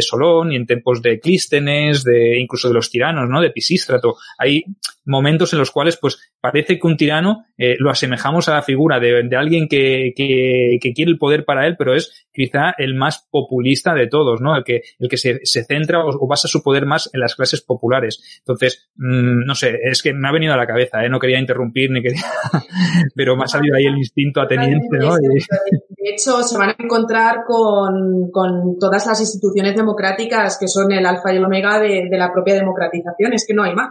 de 0.00 0.02
Solón 0.02 0.52
y 0.52 0.56
en 0.56 0.66
tiempos 0.66 1.02
de 1.02 1.20
Clístenes, 1.20 2.04
de 2.04 2.38
incluso 2.40 2.68
de 2.68 2.74
los 2.74 2.90
tiranos, 2.90 3.28
¿no? 3.28 3.40
De 3.40 3.50
Pisístrato. 3.50 4.16
Hay 4.38 4.64
momentos 5.04 5.52
en 5.52 5.58
los 5.58 5.70
cuales, 5.70 5.96
pues, 5.96 6.18
parece 6.40 6.78
que 6.78 6.86
un 6.86 6.96
tirano 6.96 7.46
eh, 7.58 7.76
lo 7.78 7.90
asemejamos 7.90 8.48
a 8.48 8.54
la 8.54 8.62
figura 8.62 8.98
de, 8.98 9.22
de 9.24 9.36
alguien 9.36 9.68
que, 9.68 10.12
que, 10.16 10.78
que, 10.80 10.92
quiere 10.92 11.10
el 11.10 11.18
poder 11.18 11.44
para 11.44 11.66
él, 11.66 11.76
pero 11.76 11.94
es 11.94 12.26
quizá 12.32 12.72
el 12.78 12.94
más 12.94 13.26
populista 13.30 13.92
de 13.94 14.06
todos, 14.06 14.40
¿no? 14.40 14.56
El 14.56 14.64
que, 14.64 14.82
el 14.98 15.08
que 15.08 15.16
se, 15.16 15.40
se 15.44 15.64
centra 15.64 16.04
o, 16.04 16.08
o 16.08 16.26
basa 16.26 16.48
su 16.48 16.62
poder 16.62 16.86
más 16.86 17.10
en 17.12 17.20
las 17.20 17.34
clases 17.34 17.60
populares. 17.60 18.22
Entonces, 18.38 18.88
mmm, 18.96 19.44
no 19.44 19.54
sé, 19.54 19.78
es 19.82 20.02
que 20.02 20.14
me 20.14 20.28
ha 20.28 20.32
venido 20.32 20.54
a 20.54 20.56
la 20.56 20.66
cabeza, 20.66 21.04
¿eh? 21.04 21.08
no 21.08 21.18
quería 21.18 21.38
interrumpir 21.38 21.90
ni 21.90 22.02
quería, 22.02 22.22
pero 23.14 23.36
me 23.36 23.44
ha 23.44 23.48
salido 23.48 23.76
ahí 23.76 23.84
el 23.84 23.98
instinto 23.98 24.40
ateniense, 24.40 24.96
¿no? 24.98 25.14
De 25.16 26.10
hecho, 26.10 26.42
se 26.42 26.56
van 26.56 26.70
a 26.70 26.76
encontrar 26.78 27.44
con, 27.46 28.30
con 28.30 28.78
todas 28.78 29.06
las 29.06 29.20
instituciones 29.20 29.74
democráticas 29.90 30.56
que 30.58 30.68
son 30.68 30.92
el 30.92 31.06
alfa 31.06 31.32
y 31.32 31.36
el 31.36 31.44
omega 31.44 31.78
de, 31.80 32.08
la 32.12 32.32
propia 32.32 32.54
democratización, 32.54 33.32
es 33.32 33.44
que 33.46 33.54
no 33.54 33.64
hay 33.64 33.74
más. 33.74 33.90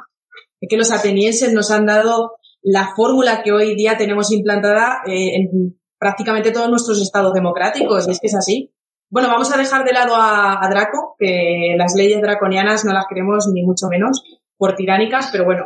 Es 0.62 0.68
que 0.70 0.78
los 0.78 0.92
atenienses 0.92 1.54
nos 1.54 1.72
han 1.72 1.86
dado 1.86 2.38
la 2.62 2.90
fórmula 2.96 3.42
que 3.44 3.52
hoy 3.52 3.76
día 3.76 3.98
tenemos 3.98 4.32
implantada 4.32 5.02
eh, 5.06 5.36
en 5.36 5.80
prácticamente 5.98 6.52
todos 6.52 6.70
nuestros 6.70 7.02
estados 7.02 7.34
democráticos, 7.34 8.08
y 8.08 8.12
es 8.12 8.20
que 8.20 8.28
es 8.28 8.36
así. 8.36 8.74
Bueno, 9.10 9.30
vamos 9.30 9.54
a 9.54 9.58
dejar 9.58 9.86
de 9.86 9.94
lado 9.94 10.16
a, 10.16 10.64
a, 10.64 10.70
Draco, 10.70 11.16
que 11.18 11.76
las 11.78 11.96
leyes 11.96 12.22
draconianas 12.22 12.86
no 12.86 12.94
las 12.94 13.06
queremos 13.10 13.50
ni 13.54 13.64
mucho 13.64 13.88
menos 13.90 14.22
por 14.58 14.76
tiránicas, 14.76 15.30
pero 15.32 15.46
bueno. 15.46 15.64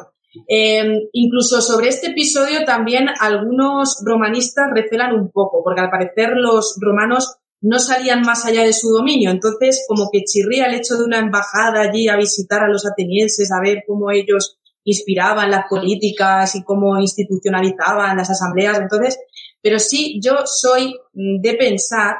Eh, 0.47 1.09
incluso 1.11 1.61
sobre 1.61 1.89
este 1.89 2.07
episodio 2.07 2.65
también 2.65 3.07
algunos 3.19 4.01
romanistas 4.03 4.65
recelan 4.73 5.13
un 5.13 5.29
poco, 5.31 5.61
porque 5.63 5.81
al 5.81 5.91
parecer 5.91 6.31
los 6.35 6.77
romanos 6.81 7.37
no 7.63 7.79
salían 7.79 8.21
más 8.21 8.45
allá 8.45 8.63
de 8.63 8.73
su 8.73 8.89
dominio. 8.89 9.31
Entonces, 9.31 9.85
como 9.87 10.09
que 10.11 10.23
chirría 10.25 10.65
el 10.65 10.75
hecho 10.75 10.97
de 10.97 11.05
una 11.05 11.19
embajada 11.19 11.81
allí 11.81 12.09
a 12.09 12.17
visitar 12.17 12.61
a 12.61 12.67
los 12.67 12.85
atenienses, 12.85 13.51
a 13.51 13.61
ver 13.61 13.83
cómo 13.87 14.11
ellos 14.11 14.57
inspiraban 14.83 15.49
las 15.49 15.65
políticas 15.69 16.55
y 16.55 16.63
cómo 16.63 16.99
institucionalizaban 16.99 18.17
las 18.17 18.29
asambleas. 18.29 18.79
Entonces, 18.79 19.17
pero 19.61 19.79
sí, 19.79 20.19
yo 20.21 20.39
soy 20.45 20.93
de 21.13 21.53
pensar 21.53 22.17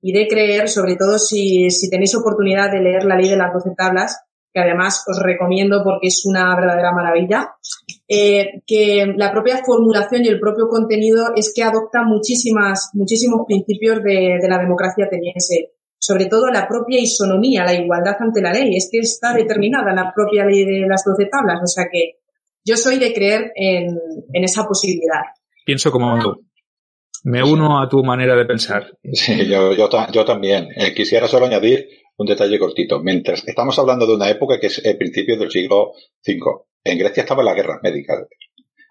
y 0.00 0.12
de 0.12 0.26
creer, 0.26 0.70
sobre 0.70 0.96
todo 0.96 1.18
si, 1.18 1.70
si 1.70 1.90
tenéis 1.90 2.14
oportunidad 2.14 2.70
de 2.70 2.80
leer 2.80 3.04
la 3.04 3.16
ley 3.16 3.28
de 3.28 3.36
las 3.36 3.52
doce 3.52 3.70
tablas, 3.76 4.16
que 4.58 4.64
además 4.64 5.04
os 5.06 5.22
recomiendo 5.22 5.82
porque 5.84 6.08
es 6.08 6.26
una 6.26 6.56
verdadera 6.56 6.92
maravilla, 6.92 7.50
eh, 8.08 8.62
que 8.66 9.14
la 9.16 9.30
propia 9.30 9.62
formulación 9.64 10.24
y 10.24 10.28
el 10.28 10.40
propio 10.40 10.66
contenido 10.68 11.26
es 11.36 11.52
que 11.54 11.62
adopta 11.62 12.02
muchísimas, 12.02 12.90
muchísimos 12.94 13.42
principios 13.46 14.02
de, 14.02 14.38
de 14.40 14.48
la 14.48 14.58
democracia 14.58 15.04
ateniense, 15.04 15.74
sobre 15.98 16.26
todo 16.26 16.48
la 16.48 16.66
propia 16.66 17.00
isonomía, 17.00 17.64
la 17.64 17.74
igualdad 17.74 18.16
ante 18.18 18.42
la 18.42 18.52
ley, 18.52 18.76
es 18.76 18.88
que 18.90 18.98
está 18.98 19.32
determinada 19.32 19.90
en 19.90 19.96
la 19.96 20.12
propia 20.12 20.44
ley 20.44 20.64
de 20.64 20.86
las 20.88 21.04
doce 21.04 21.28
tablas, 21.30 21.60
o 21.62 21.66
sea 21.66 21.84
que 21.90 22.18
yo 22.64 22.76
soy 22.76 22.98
de 22.98 23.12
creer 23.12 23.52
en, 23.54 23.96
en 24.32 24.44
esa 24.44 24.64
posibilidad. 24.64 25.22
Pienso 25.64 25.92
como 25.92 26.18
tú. 26.18 26.44
Me 27.24 27.42
uno 27.42 27.80
a 27.80 27.88
tu 27.88 28.02
manera 28.02 28.34
de 28.36 28.44
pensar. 28.46 28.86
Sí, 29.12 29.46
yo, 29.46 29.72
yo, 29.74 29.88
yo 30.12 30.24
también. 30.24 30.68
Eh, 30.76 30.94
quisiera 30.94 31.28
solo 31.28 31.46
añadir 31.46 31.88
un 32.18 32.26
detalle 32.26 32.58
cortito. 32.58 33.00
Mientras 33.00 33.46
estamos 33.46 33.78
hablando 33.78 34.06
de 34.06 34.14
una 34.14 34.28
época 34.28 34.60
que 34.60 34.66
es 34.66 34.84
el 34.84 34.98
principio 34.98 35.38
del 35.38 35.50
siglo 35.50 35.92
V. 36.26 36.64
En 36.84 36.98
Grecia 36.98 37.22
estaban 37.22 37.46
las 37.46 37.54
guerras 37.54 37.80
médicas. 37.82 38.26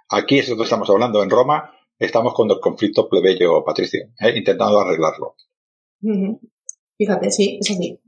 Aquí 0.09 0.39
es 0.39 0.49
donde 0.49 0.63
estamos 0.63 0.89
hablando. 0.89 1.21
En 1.21 1.29
Roma 1.29 1.71
estamos 1.99 2.33
con 2.33 2.49
el 2.49 2.59
conflicto 2.59 3.07
plebeyo-patricio, 3.07 4.07
¿eh? 4.19 4.33
intentando 4.35 4.79
arreglarlo. 4.79 5.35
Fíjate, 6.97 7.31
sí, 7.31 7.59
es 7.61 7.71
así. 7.71 7.99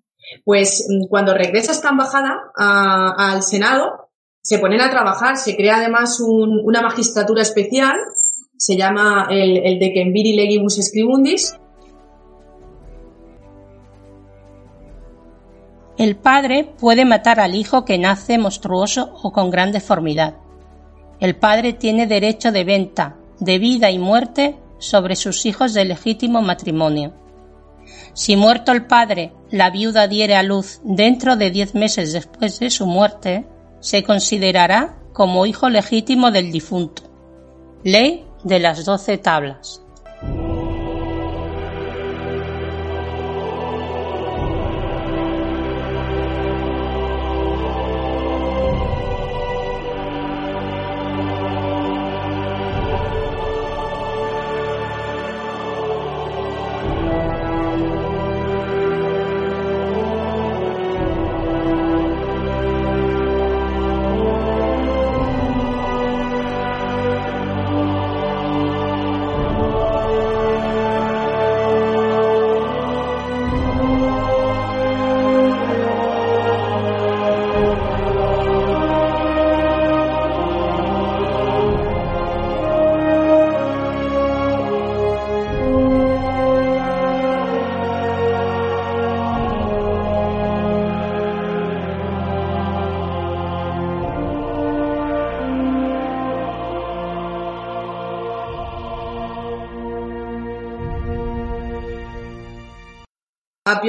Pues 0.44 0.88
mm, 0.90 1.08
cuando 1.08 1.34
regresa 1.34 1.72
esta 1.72 1.90
embajada 1.90 2.52
al 2.56 3.44
Senado, 3.44 4.10
se 4.42 4.60
ponen 4.60 4.82
a 4.82 4.90
trabajar, 4.90 5.38
se 5.38 5.56
crea 5.56 5.78
además 5.78 6.20
un, 6.20 6.62
una 6.64 6.82
magistratura 6.82 7.42
especial 7.42 7.96
se 8.60 8.76
llama 8.76 9.28
el, 9.32 9.58
el 9.66 9.80
de 9.80 9.94
Kenviri 9.94 10.34
Legibus 10.34 10.76
Scribundis. 10.82 11.56
El 16.00 16.16
padre 16.16 16.64
puede 16.64 17.04
matar 17.04 17.42
al 17.42 17.56
hijo 17.56 17.84
que 17.84 17.98
nace 17.98 18.38
monstruoso 18.38 19.20
o 19.22 19.34
con 19.34 19.50
gran 19.52 19.74
deformidad. 19.74 20.36
El 21.20 21.36
padre 21.36 21.74
tiene 21.74 22.08
derecho 22.08 22.54
de 22.54 22.64
venta, 22.64 23.18
de 23.42 23.60
vida 23.60 23.92
y 23.92 24.00
muerte 24.00 24.56
sobre 24.78 25.18
sus 25.18 25.46
hijos 25.46 25.74
de 25.74 25.84
legítimo 25.84 26.42
matrimonio. 26.42 27.14
Si 28.14 28.38
muerto 28.38 28.72
el 28.72 28.86
padre, 28.86 29.34
la 29.52 29.72
viuda 29.72 30.08
diere 30.08 30.38
a 30.38 30.44
luz 30.44 30.80
dentro 30.86 31.36
de 31.36 31.52
diez 31.52 31.76
meses 31.76 32.14
después 32.14 32.60
de 32.62 32.70
su 32.70 32.86
muerte, 32.86 33.46
se 33.82 34.02
considerará 34.02 35.00
como 35.12 35.46
hijo 35.46 35.68
legítimo 35.68 36.32
del 36.32 36.50
difunto. 36.50 37.04
Ley 37.84 38.24
de 38.46 38.60
las 38.60 38.86
doce 38.86 39.18
tablas. 39.18 39.82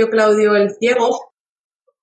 Claudio 0.09 0.56
el 0.56 0.70
Ciego. 0.78 1.32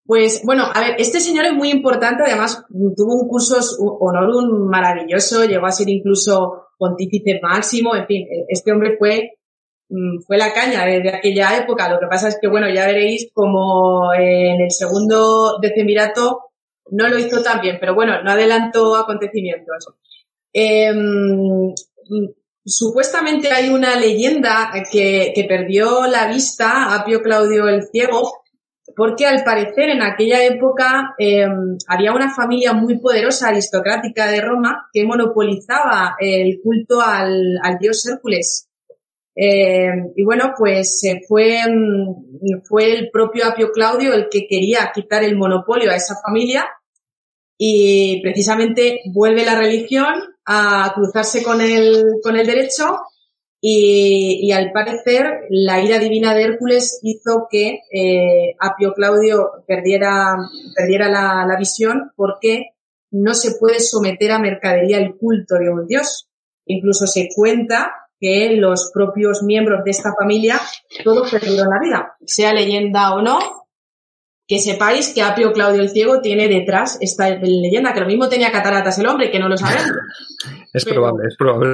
Pues 0.05 0.41
bueno, 0.45 0.63
a 0.73 0.79
ver, 0.79 0.95
este 0.99 1.19
señor 1.19 1.45
es 1.45 1.53
muy 1.53 1.69
importante, 1.69 2.23
además 2.25 2.63
tuvo 2.69 3.21
un 3.21 3.27
cursus 3.27 3.77
honorum 3.79 4.69
maravilloso, 4.69 5.43
llegó 5.43 5.65
a 5.65 5.71
ser 5.71 5.89
incluso 5.89 6.67
pontífice 6.77 7.39
máximo, 7.41 7.93
en 7.95 8.05
fin, 8.05 8.27
este 8.47 8.71
hombre 8.71 8.95
fue, 8.97 9.39
mm, 9.89 10.21
fue 10.25 10.37
la 10.37 10.53
caña 10.53 10.85
de, 10.85 11.01
de 11.01 11.09
aquella 11.09 11.57
época. 11.57 11.89
Lo 11.89 11.99
que 11.99 12.07
pasa 12.07 12.29
es 12.29 12.37
que, 12.39 12.47
bueno, 12.47 12.69
ya 12.73 12.85
veréis 12.85 13.29
como 13.33 14.13
en 14.13 14.61
el 14.61 14.71
segundo 14.71 15.57
decemirato 15.61 16.41
no 16.91 17.07
lo 17.09 17.17
hizo 17.17 17.41
tan 17.43 17.59
bien, 17.59 17.77
pero 17.79 17.93
bueno, 17.95 18.21
no 18.23 18.31
adelantó 18.31 18.95
acontecimientos. 18.95 19.87
Eh, 20.53 20.93
supuestamente 22.68 23.52
hay 23.52 23.69
una 23.69 23.95
leyenda 23.95 24.72
que, 24.91 25.31
que, 25.34 25.44
perdió 25.45 26.06
la 26.06 26.27
vista 26.27 26.94
Apio 26.94 27.22
Claudio 27.22 27.68
el 27.68 27.88
Ciego 27.91 28.44
porque 28.98 29.27
al 29.27 29.44
parecer 29.44 29.89
en 29.89 30.02
aquella 30.02 30.44
época 30.44 31.14
em, 31.19 31.77
había 31.88 32.14
una 32.14 32.34
familia 32.34 32.73
muy 32.73 32.98
poderosa 32.99 33.49
aristocrática 33.49 34.26
de 34.26 34.41
Roma 34.41 34.88
que 34.91 35.06
monopolizaba 35.06 36.15
el 36.19 36.60
culto 36.64 36.99
al, 37.02 37.60
dios 37.80 38.06
Hércules. 38.07 38.68
Em, 39.35 40.14
y 40.15 40.23
bueno, 40.23 40.53
pues 40.57 41.02
fue, 41.27 41.60
mm, 41.69 42.64
fue 42.64 42.91
el 42.91 43.11
propio 43.11 43.45
Apio 43.45 43.72
Claudio 43.72 44.14
el 44.14 44.30
que 44.30 44.48
quería 44.48 44.91
quitar 44.94 45.23
el 45.23 45.38
monopolio 45.38 45.91
a 45.91 45.95
esa 45.95 46.15
familia 46.26 46.65
y 47.57 48.21
precisamente 48.21 49.01
vuelve 49.13 49.45
la 49.45 49.57
religión 49.57 50.13
a 50.45 50.91
cruzarse 50.95 51.43
con 51.43 51.59
el, 51.61 52.19
con 52.21 52.38
el 52.38 52.45
derecho 52.45 52.97
y, 53.59 54.51
al 54.51 54.71
parecer 54.71 55.25
la 55.49 55.81
ira 55.81 55.97
divina 55.97 56.34
de 56.34 56.43
Hércules 56.43 56.99
hizo 57.01 57.47
que 57.49 57.79
eh, 57.91 58.55
Apio 58.59 58.93
Claudio 58.93 59.49
perdiera, 59.67 60.38
perdiera 60.75 61.09
la, 61.09 61.45
la, 61.47 61.57
visión 61.57 62.11
porque 62.15 62.67
no 63.11 63.34
se 63.34 63.55
puede 63.59 63.79
someter 63.79 64.31
a 64.31 64.39
mercadería 64.39 64.99
el 64.99 65.17
culto 65.17 65.55
de 65.55 65.69
un 65.69 65.88
dios. 65.88 66.29
Incluso 66.65 67.07
se 67.07 67.29
cuenta 67.35 67.91
que 68.19 68.51
los 68.57 68.91
propios 68.93 69.41
miembros 69.43 69.84
de 69.84 69.91
esta 69.91 70.13
familia 70.13 70.59
todos 71.03 71.31
perdieron 71.31 71.69
la 71.69 71.79
vida, 71.79 72.15
sea 72.25 72.53
leyenda 72.53 73.13
o 73.15 73.21
no, 73.21 73.39
que 74.47 74.59
sepáis 74.59 75.13
que 75.13 75.21
Apio 75.21 75.51
Claudio 75.51 75.81
el 75.81 75.89
Ciego 75.89 76.21
tiene 76.21 76.47
detrás 76.47 76.97
esta 77.01 77.29
leyenda, 77.29 77.93
que 77.93 77.99
lo 77.99 78.07
mismo 78.07 78.29
tenía 78.29 78.51
cataratas 78.51 78.97
el 78.97 79.07
hombre, 79.07 79.29
que 79.29 79.39
no 79.39 79.49
lo 79.49 79.57
sabemos. 79.57 79.91
es 80.73 80.85
probable, 80.85 81.25
es 81.27 81.35
probable. 81.35 81.73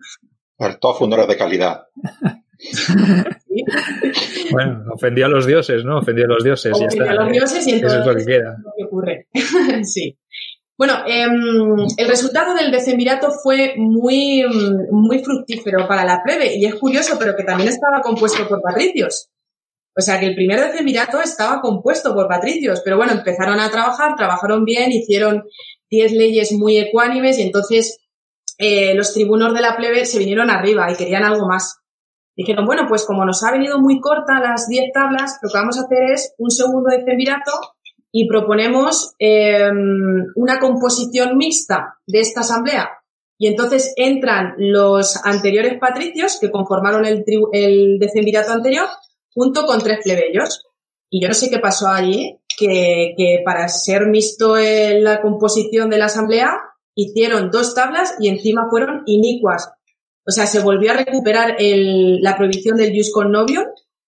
todos 0.80 0.98
fundadores 0.98 1.28
de 1.28 1.36
calidad. 1.36 1.84
bueno, 4.50 4.84
ofendió 4.92 5.26
a 5.26 5.28
los 5.28 5.46
dioses, 5.46 5.84
¿no? 5.84 5.98
Ofendió 5.98 6.24
a 6.24 6.28
los 6.28 6.42
dioses 6.42 6.76
y 6.76 6.80
ya 6.80 6.86
está. 6.86 7.10
a 7.10 7.14
los 7.14 7.32
dioses 7.32 7.66
y 7.66 7.72
entonces 7.72 8.00
Eso 8.00 8.10
es 8.10 8.14
lo 8.14 8.20
que 8.20 8.26
queda. 8.26 8.56
Lo 8.62 8.72
que 8.76 8.84
ocurre. 8.84 9.26
sí. 9.84 10.18
Bueno, 10.76 10.94
em, 11.06 11.86
el 11.96 12.08
resultado 12.08 12.54
del 12.54 12.70
decemvirato 12.70 13.30
fue 13.30 13.74
muy, 13.76 14.44
muy 14.90 15.22
fructífero 15.22 15.86
para 15.86 16.04
la 16.04 16.22
plebe 16.24 16.56
y 16.56 16.64
es 16.64 16.74
curioso, 16.74 17.16
pero 17.18 17.36
que 17.36 17.44
también 17.44 17.68
estaba 17.68 18.00
compuesto 18.00 18.48
por 18.48 18.62
patricios. 18.62 19.28
O 19.96 20.00
sea 20.00 20.20
que 20.20 20.26
el 20.26 20.34
primer 20.34 20.60
decemvirato 20.60 21.20
estaba 21.20 21.60
compuesto 21.60 22.14
por 22.14 22.28
patricios, 22.28 22.80
pero 22.84 22.96
bueno, 22.96 23.12
empezaron 23.12 23.58
a 23.58 23.70
trabajar, 23.70 24.14
trabajaron 24.16 24.64
bien, 24.64 24.92
hicieron 24.92 25.44
diez 25.90 26.12
leyes 26.12 26.52
muy 26.52 26.78
ecuánimes 26.78 27.38
y 27.38 27.42
entonces 27.42 27.98
eh, 28.58 28.94
los 28.94 29.12
tribunos 29.12 29.52
de 29.52 29.60
la 29.60 29.76
plebe 29.76 30.06
se 30.06 30.18
vinieron 30.18 30.50
arriba 30.50 30.90
y 30.90 30.96
querían 30.96 31.24
algo 31.24 31.46
más. 31.46 31.78
Dijeron, 32.36 32.64
bueno, 32.66 32.86
pues 32.88 33.04
como 33.04 33.24
nos 33.24 33.42
ha 33.42 33.50
venido 33.50 33.80
muy 33.80 34.00
corta 34.00 34.40
las 34.40 34.68
diez 34.68 34.92
tablas, 34.94 35.38
lo 35.42 35.50
que 35.50 35.58
vamos 35.58 35.76
a 35.76 35.82
hacer 35.82 36.12
es 36.12 36.34
un 36.38 36.50
segundo 36.50 36.90
decemvirato 36.90 37.50
y 38.12 38.28
proponemos 38.28 39.14
em, 39.18 40.26
una 40.36 40.58
composición 40.58 41.36
mixta 41.36 41.98
de 42.06 42.20
esta 42.20 42.40
asamblea. 42.40 42.90
Y 43.38 43.48
entonces 43.48 43.92
entran 43.96 44.54
los 44.58 45.24
anteriores 45.24 45.78
patricios 45.80 46.38
que 46.40 46.50
conformaron 46.50 47.04
el, 47.06 47.24
el 47.52 47.98
decemvirato 47.98 48.52
anterior 48.52 48.86
junto 49.34 49.66
con 49.66 49.80
tres 49.80 49.98
plebeyos. 50.02 50.66
Y 51.08 51.22
yo 51.22 51.28
no 51.28 51.34
sé 51.34 51.50
qué 51.50 51.58
pasó 51.58 51.88
allí, 51.88 52.38
que, 52.56 53.14
que 53.16 53.42
para 53.44 53.68
ser 53.68 54.06
mixto 54.06 54.56
en 54.56 55.02
la 55.02 55.20
composición 55.22 55.90
de 55.90 55.98
la 55.98 56.06
asamblea 56.06 56.56
hicieron 56.94 57.50
dos 57.50 57.74
tablas 57.74 58.14
y 58.20 58.28
encima 58.28 58.68
fueron 58.70 59.02
inicuas. 59.06 59.70
O 60.26 60.30
sea, 60.30 60.46
se 60.46 60.60
volvió 60.60 60.92
a 60.92 60.96
recuperar 60.96 61.56
el, 61.58 62.20
la 62.20 62.36
prohibición 62.36 62.76
del 62.76 62.94
jus 62.94 63.12
con 63.12 63.32
novio, 63.32 63.66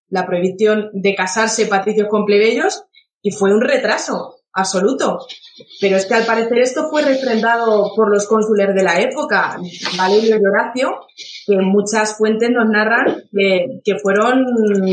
la 0.09 0.25
prohibición 0.25 0.89
de 0.93 1.15
casarse 1.15 1.65
patricios 1.65 2.07
con 2.07 2.25
plebeyos, 2.25 2.83
y 3.21 3.31
fue 3.31 3.53
un 3.53 3.61
retraso 3.61 4.35
absoluto. 4.53 5.19
Pero 5.79 5.97
es 5.97 6.05
que 6.05 6.15
al 6.15 6.25
parecer 6.25 6.59
esto 6.59 6.89
fue 6.89 7.03
refrendado 7.03 7.91
por 7.95 8.09
los 8.09 8.27
cónsules 8.27 8.73
de 8.73 8.83
la 8.83 8.99
época, 8.99 9.59
Valerio 9.97 10.37
y 10.37 10.45
Horacio, 10.45 11.05
que 11.45 11.57
muchas 11.57 12.17
fuentes 12.17 12.49
nos 12.49 12.69
narran 12.69 13.23
que, 13.31 13.95
fueron 14.01 14.45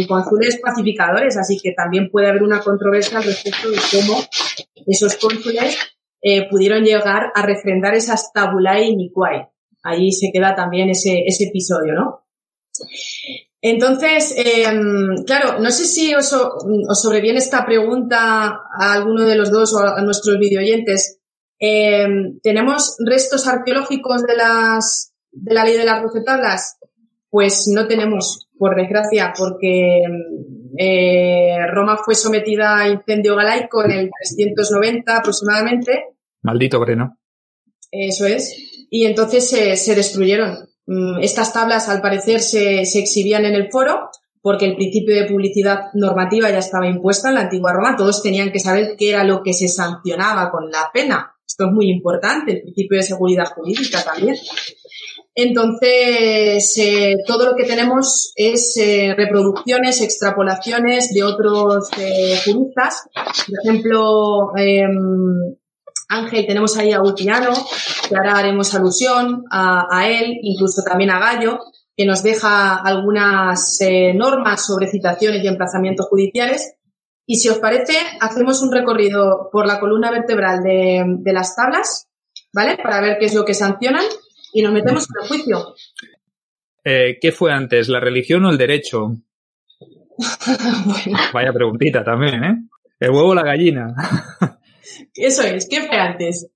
cónsules 0.07 0.61
pacificadores, 0.61 1.37
así 1.39 1.59
que 1.63 1.73
también 1.73 2.11
puede 2.11 2.29
haber 2.29 2.43
una 2.43 2.61
controversia 2.61 3.21
respecto 3.21 3.71
de 3.71 3.79
cómo 3.91 4.21
esos 4.87 5.17
cónsules 5.17 5.79
eh, 6.23 6.49
pudieron 6.51 6.85
llegar 6.85 7.33
a 7.35 7.43
refrendar 7.43 7.95
esas 7.95 8.33
tabulae 8.33 8.95
niquae. 8.95 9.49
Ahí 9.83 10.13
se 10.13 10.31
queda 10.31 10.55
también 10.55 10.91
ese, 10.91 11.25
ese 11.27 11.45
episodio, 11.45 11.95
¿no? 11.95 12.25
Entonces, 13.63 14.35
em, 14.37 15.25
claro, 15.27 15.61
no 15.61 15.71
sé 15.71 15.85
si 15.85 16.15
os, 16.15 16.33
os, 16.33 17.03
sobreviene 17.03 17.39
esta 17.39 17.67
pregunta 17.67 18.61
a 18.79 18.93
alguno 18.95 19.25
de 19.25 19.37
los 19.37 19.51
dos 19.51 19.75
o 19.75 19.81
a 19.81 20.01
nuestros 20.03 20.39
videoyentes. 20.39 21.19
Eh, 21.59 22.07
¿Tenemos 22.43 22.97
restos 23.05 23.47
arqueológicos 23.47 24.23
de 24.23 24.37
las 24.37 25.13
de 25.33 25.55
la 25.55 25.65
ley 25.65 25.77
de 25.77 25.85
las 25.85 26.03
doce 26.03 26.23
tablas? 26.25 26.79
Pues 27.29 27.67
no 27.73 27.87
tenemos, 27.87 28.49
por 28.59 28.75
desgracia, 28.77 29.33
porque 29.37 30.03
eh, 30.77 31.67
Roma 31.73 31.99
fue 31.99 32.15
sometida 32.15 32.79
a 32.79 32.89
incendio 32.89 33.37
galaico 33.37 33.85
en 33.85 33.91
el 33.93 34.11
390 34.11 35.17
aproximadamente. 35.17 36.05
Maldito 36.43 36.81
Breno. 36.81 37.19
Eso 37.91 38.27
es. 38.27 38.57
Y 38.91 39.05
entonces 39.05 39.49
se, 39.49 39.95
destruyeron. 39.95 40.70
Mm, 40.93 41.21
estas 41.21 41.53
tablas, 41.53 41.89
al 41.89 42.01
parecer, 42.01 42.41
se, 42.41 42.81
exhibían 42.81 43.45
en 43.45 43.55
el 43.55 43.71
foro 43.71 44.11
porque 44.43 44.65
el 44.65 44.75
principio 44.75 45.15
de 45.15 45.29
publicidad 45.29 45.85
normativa 45.95 46.51
ya 46.51 46.59
estaba 46.59 46.89
impuesta 46.89 47.29
en 47.29 47.37
la 47.37 47.43
antigua 47.43 47.73
Roma. 47.73 47.95
Todos 47.97 48.25
tenían 48.25 48.51
que 48.51 48.59
saber 48.59 48.97
qué 48.99 49.11
era 49.11 49.23
lo 49.23 49.41
que 49.45 49.53
se 49.53 49.69
sancionaba 49.69 50.51
con 50.51 50.69
la 50.69 50.91
pena. 50.93 51.37
Esto 51.47 51.67
es 51.67 51.73
muy 51.73 51.91
importante, 51.91 52.55
el 52.55 52.63
principio 52.63 52.97
de 52.97 53.05
seguridad 53.05 53.53
jurídica 53.55 54.03
también. 54.03 54.35
Entonces, 55.33 56.77
eh, 56.79 57.17
todo 57.25 57.51
lo 57.51 57.55
que 57.55 57.67
tenemos 57.67 58.33
es 58.35 58.77
eh, 58.77 59.15
reproducciones, 59.17 60.01
extrapolaciones 60.01 61.15
de 61.15 61.23
otros 61.23 61.89
eh, 61.99 62.37
juristas. 62.45 63.05
Por 63.15 63.59
ejemplo, 63.63 64.57
em, 64.57 65.55
Ángel, 66.11 66.45
tenemos 66.47 66.77
ahí 66.77 66.93
a 66.93 67.01
Ulpiano, 67.01 67.53
que 68.09 68.17
ahora 68.17 68.37
haremos 68.37 68.75
alusión 68.75 69.45
a, 69.51 70.09
él, 70.09 70.39
incluso 70.43 70.83
también 70.83 71.11
a 71.11 71.21
Gallo, 71.21 71.61
que 71.97 72.05
nos 72.05 72.23
deja 72.23 72.77
algunas 72.77 73.79
normas 74.15 74.67
sobre 74.67 74.89
citaciones 74.89 75.43
y 75.43 75.49
emplazamientos 75.49 76.07
judiciales. 76.09 76.75
Y 77.27 77.37
si 77.37 77.49
os 77.49 77.59
parece, 77.59 77.97
hacemos 78.21 78.61
un 78.61 78.73
recorrido 78.73 79.49
por 79.53 79.67
la 79.67 79.79
columna 79.79 80.11
vertebral 80.11 80.65
de, 80.65 81.05
de 81.07 81.33
las 81.33 81.55
tablas, 81.55 82.09
¿vale? 82.53 82.77
Para 82.83 83.01
ver 83.01 83.19
qué 83.21 83.27
es 83.27 83.35
lo 83.35 83.45
que 83.45 83.55
sancionan 83.55 84.05
y 84.53 84.63
nos 84.63 84.73
metemos 84.73 85.07
en 85.09 85.23
el 85.23 85.29
juicio. 85.29 85.75
Eh, 86.85 87.19
¿Qué 87.21 87.31
fue 87.31 87.53
antes, 87.53 87.89
la 87.89 88.01
religión 88.01 88.45
o 88.47 88.51
el 88.51 88.59
derecho? 88.59 89.13
Vaya 91.33 91.53
preguntita 91.53 92.03
también, 92.03 92.43
¿eh? 92.43 92.57
¿El 92.99 93.11
huevo 93.11 93.29
o 93.29 93.35
la 93.35 93.43
gallina? 93.43 93.95
Eso 95.15 95.43
es, 95.43 95.69
¿qué 95.69 95.83
fue 95.83 95.97
antes? 95.97 96.51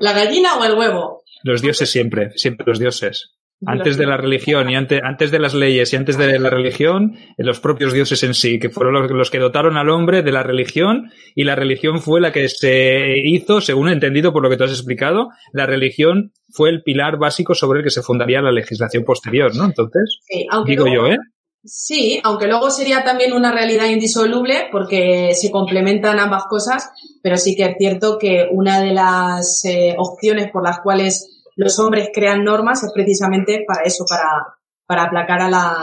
¿La 0.00 0.12
gallina 0.12 0.56
o 0.56 0.64
el 0.64 0.74
huevo? 0.74 1.22
Los 1.42 1.62
dioses 1.62 1.90
siempre, 1.90 2.30
siempre 2.36 2.66
los 2.66 2.78
dioses. 2.78 3.34
Antes 3.66 3.96
de 3.96 4.06
la 4.06 4.16
religión 4.16 4.70
y 4.70 4.76
antes, 4.76 5.00
antes 5.02 5.32
de 5.32 5.40
las 5.40 5.52
leyes 5.52 5.92
y 5.92 5.96
antes 5.96 6.16
de 6.16 6.38
la 6.38 6.48
religión, 6.48 7.16
los 7.36 7.58
propios 7.58 7.92
dioses 7.92 8.22
en 8.22 8.34
sí, 8.34 8.60
que 8.60 8.70
fueron 8.70 8.94
los, 8.94 9.10
los, 9.10 9.30
que 9.30 9.40
dotaron 9.40 9.76
al 9.76 9.90
hombre 9.90 10.22
de 10.22 10.30
la 10.30 10.44
religión 10.44 11.10
y 11.34 11.42
la 11.42 11.56
religión 11.56 12.00
fue 12.00 12.20
la 12.20 12.30
que 12.30 12.48
se 12.48 13.14
hizo, 13.24 13.60
según 13.60 13.88
he 13.88 13.92
entendido 13.92 14.32
por 14.32 14.44
lo 14.44 14.50
que 14.50 14.56
tú 14.56 14.62
has 14.62 14.70
explicado, 14.70 15.30
la 15.52 15.66
religión 15.66 16.32
fue 16.50 16.70
el 16.70 16.82
pilar 16.84 17.18
básico 17.18 17.56
sobre 17.56 17.80
el 17.80 17.84
que 17.84 17.90
se 17.90 18.02
fundaría 18.02 18.40
la 18.40 18.52
legislación 18.52 19.02
posterior, 19.02 19.54
¿no? 19.56 19.64
Entonces, 19.64 20.20
digo 20.64 20.86
yo, 20.86 21.08
¿eh? 21.08 21.18
Sí, 21.64 22.20
aunque 22.22 22.46
luego 22.46 22.70
sería 22.70 23.04
también 23.04 23.32
una 23.32 23.52
realidad 23.52 23.86
indisoluble 23.86 24.68
porque 24.70 25.34
se 25.34 25.50
complementan 25.50 26.20
ambas 26.20 26.44
cosas, 26.48 26.90
pero 27.22 27.36
sí 27.36 27.56
que 27.56 27.64
es 27.64 27.76
cierto 27.78 28.16
que 28.18 28.48
una 28.52 28.80
de 28.80 28.92
las 28.92 29.64
eh, 29.64 29.94
opciones 29.98 30.50
por 30.52 30.62
las 30.62 30.80
cuales 30.80 31.42
los 31.56 31.78
hombres 31.80 32.10
crean 32.14 32.44
normas 32.44 32.84
es 32.84 32.92
precisamente 32.92 33.64
para 33.66 33.82
eso, 33.82 34.04
para, 34.08 34.56
para 34.86 35.04
aplacar 35.04 35.42
a, 35.42 35.50
la, 35.50 35.76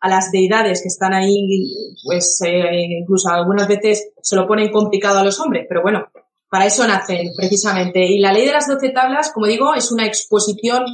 a 0.00 0.08
las 0.08 0.30
deidades 0.30 0.82
que 0.82 0.88
están 0.88 1.14
ahí, 1.14 1.72
pues 2.04 2.40
eh, 2.44 2.98
incluso 3.00 3.30
algunas 3.30 3.66
veces 3.66 4.10
se 4.20 4.36
lo 4.36 4.46
ponen 4.46 4.70
complicado 4.70 5.18
a 5.18 5.24
los 5.24 5.40
hombres, 5.40 5.64
pero 5.66 5.80
bueno, 5.80 6.06
para 6.50 6.66
eso 6.66 6.86
nacen 6.86 7.30
precisamente. 7.34 8.04
Y 8.04 8.20
la 8.20 8.32
ley 8.32 8.44
de 8.44 8.52
las 8.52 8.68
doce 8.68 8.90
tablas, 8.90 9.32
como 9.32 9.46
digo, 9.46 9.74
es 9.74 9.90
una 9.90 10.06
exposición 10.06 10.84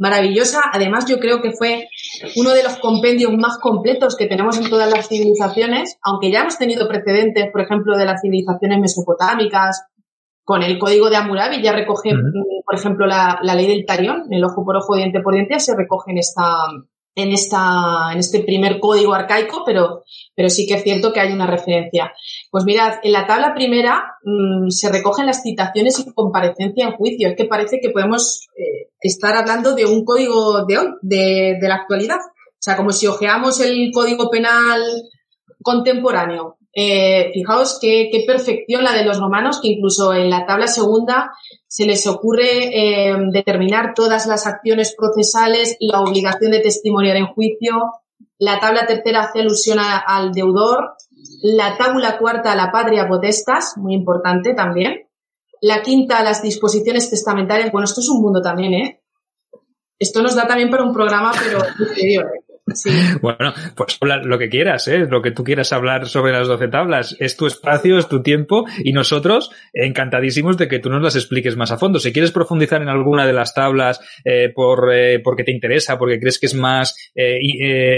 maravillosa. 0.00 0.62
Además, 0.72 1.04
yo 1.06 1.18
creo 1.18 1.40
que 1.42 1.52
fue 1.52 1.88
uno 2.34 2.50
de 2.50 2.64
los 2.64 2.76
compendios 2.78 3.32
más 3.36 3.58
completos 3.58 4.16
que 4.16 4.26
tenemos 4.26 4.58
en 4.58 4.68
todas 4.68 4.90
las 4.90 5.08
civilizaciones, 5.08 5.98
aunque 6.02 6.32
ya 6.32 6.40
hemos 6.40 6.58
tenido 6.58 6.88
precedentes, 6.88 7.50
por 7.52 7.60
ejemplo, 7.60 7.96
de 7.96 8.06
las 8.06 8.20
civilizaciones 8.22 8.80
mesopotámicas 8.80 9.84
con 10.42 10.62
el 10.62 10.78
código 10.78 11.10
de 11.10 11.16
Hammurabi 11.16 11.62
ya 11.62 11.72
recoge, 11.72 12.10
por 12.66 12.74
ejemplo, 12.74 13.06
la, 13.06 13.38
ley 13.54 13.68
del 13.68 13.84
tarión, 13.86 14.24
el 14.30 14.42
ojo 14.42 14.64
por 14.64 14.76
ojo, 14.76 14.96
diente 14.96 15.20
por 15.20 15.34
diente, 15.34 15.60
se 15.60 15.76
recoge 15.76 16.10
en 16.10 16.18
esta, 16.18 16.42
en, 17.14 17.32
esta, 17.32 18.12
en 18.12 18.18
este 18.18 18.40
primer 18.40 18.78
código 18.78 19.14
arcaico, 19.14 19.62
pero, 19.64 20.04
pero 20.34 20.48
sí 20.48 20.66
que 20.66 20.74
es 20.74 20.82
cierto 20.82 21.12
que 21.12 21.20
hay 21.20 21.32
una 21.32 21.46
referencia. 21.46 22.12
Pues 22.50 22.64
mirad, 22.64 22.94
en 23.02 23.12
la 23.12 23.26
tabla 23.26 23.54
primera 23.54 24.04
mm, 24.24 24.68
se 24.68 24.90
recogen 24.90 25.26
las 25.26 25.42
citaciones 25.42 25.98
y 25.98 26.12
comparecencia 26.12 26.86
en 26.86 26.92
juicio. 26.92 27.28
Es 27.28 27.36
que 27.36 27.44
parece 27.44 27.80
que 27.80 27.90
podemos 27.90 28.48
eh, 28.56 28.90
estar 29.00 29.36
hablando 29.36 29.74
de 29.74 29.86
un 29.86 30.04
código 30.04 30.64
de 30.66 30.78
hoy, 30.78 30.88
de, 31.02 31.58
de 31.60 31.68
la 31.68 31.76
actualidad. 31.76 32.18
O 32.18 32.62
sea, 32.62 32.76
como 32.76 32.92
si 32.92 33.06
ojeamos 33.06 33.60
el 33.60 33.90
código 33.92 34.30
penal 34.30 34.82
contemporáneo. 35.62 36.58
Eh, 36.72 37.30
fijaos 37.32 37.78
qué, 37.80 38.10
qué, 38.12 38.22
perfección 38.24 38.84
la 38.84 38.92
de 38.92 39.04
los 39.04 39.18
romanos, 39.18 39.60
que 39.60 39.68
incluso 39.68 40.14
en 40.14 40.30
la 40.30 40.46
tabla 40.46 40.68
segunda 40.68 41.32
se 41.66 41.84
les 41.84 42.06
ocurre 42.06 42.68
eh, 42.72 43.16
determinar 43.32 43.92
todas 43.94 44.26
las 44.26 44.46
acciones 44.46 44.94
procesales, 44.96 45.76
la 45.80 46.00
obligación 46.00 46.52
de 46.52 46.60
testimoniar 46.60 47.16
en 47.16 47.26
juicio, 47.26 47.92
la 48.38 48.60
tabla 48.60 48.86
tercera 48.86 49.22
hace 49.22 49.40
alusión 49.40 49.78
al 49.80 50.32
deudor, 50.32 50.94
la 51.42 51.76
tabla 51.76 52.18
cuarta 52.18 52.52
a 52.52 52.56
la 52.56 52.70
patria 52.70 53.08
potestas, 53.08 53.74
muy 53.76 53.94
importante 53.94 54.54
también, 54.54 55.08
la 55.60 55.82
quinta 55.82 56.18
a 56.18 56.24
las 56.24 56.40
disposiciones 56.42 57.10
testamentarias, 57.10 57.72
bueno, 57.72 57.84
esto 57.84 58.00
es 58.00 58.08
un 58.08 58.22
mundo 58.22 58.40
también, 58.40 58.74
¿eh? 58.74 59.02
Esto 59.98 60.22
nos 60.22 60.34
da 60.34 60.46
también 60.46 60.70
para 60.70 60.84
un 60.84 60.94
programa, 60.94 61.32
pero 61.44 61.62
¿eh? 61.62 62.18
Bueno, 63.20 63.52
pues 63.76 63.98
habla 64.00 64.18
lo 64.18 64.38
que 64.38 64.48
quieras, 64.48 64.88
¿eh? 64.88 65.06
lo 65.08 65.22
que 65.22 65.30
tú 65.30 65.44
quieras 65.44 65.72
hablar 65.72 66.06
sobre 66.06 66.32
las 66.32 66.48
12 66.48 66.68
tablas. 66.68 67.16
Es 67.18 67.36
tu 67.36 67.46
espacio, 67.46 67.98
es 67.98 68.08
tu 68.08 68.22
tiempo 68.22 68.64
y 68.82 68.92
nosotros 68.92 69.50
encantadísimos 69.72 70.56
de 70.56 70.68
que 70.68 70.78
tú 70.78 70.90
nos 70.90 71.02
las 71.02 71.16
expliques 71.16 71.56
más 71.56 71.70
a 71.72 71.78
fondo. 71.78 71.98
Si 71.98 72.12
quieres 72.12 72.32
profundizar 72.32 72.82
en 72.82 72.88
alguna 72.88 73.26
de 73.26 73.32
las 73.32 73.54
tablas 73.54 74.00
eh, 74.24 74.50
por, 74.54 74.92
eh, 74.92 75.20
porque 75.20 75.44
te 75.44 75.52
interesa, 75.52 75.98
porque 75.98 76.18
crees 76.18 76.38
que 76.38 76.46
es 76.46 76.54
más, 76.54 76.96
eh, 77.14 77.38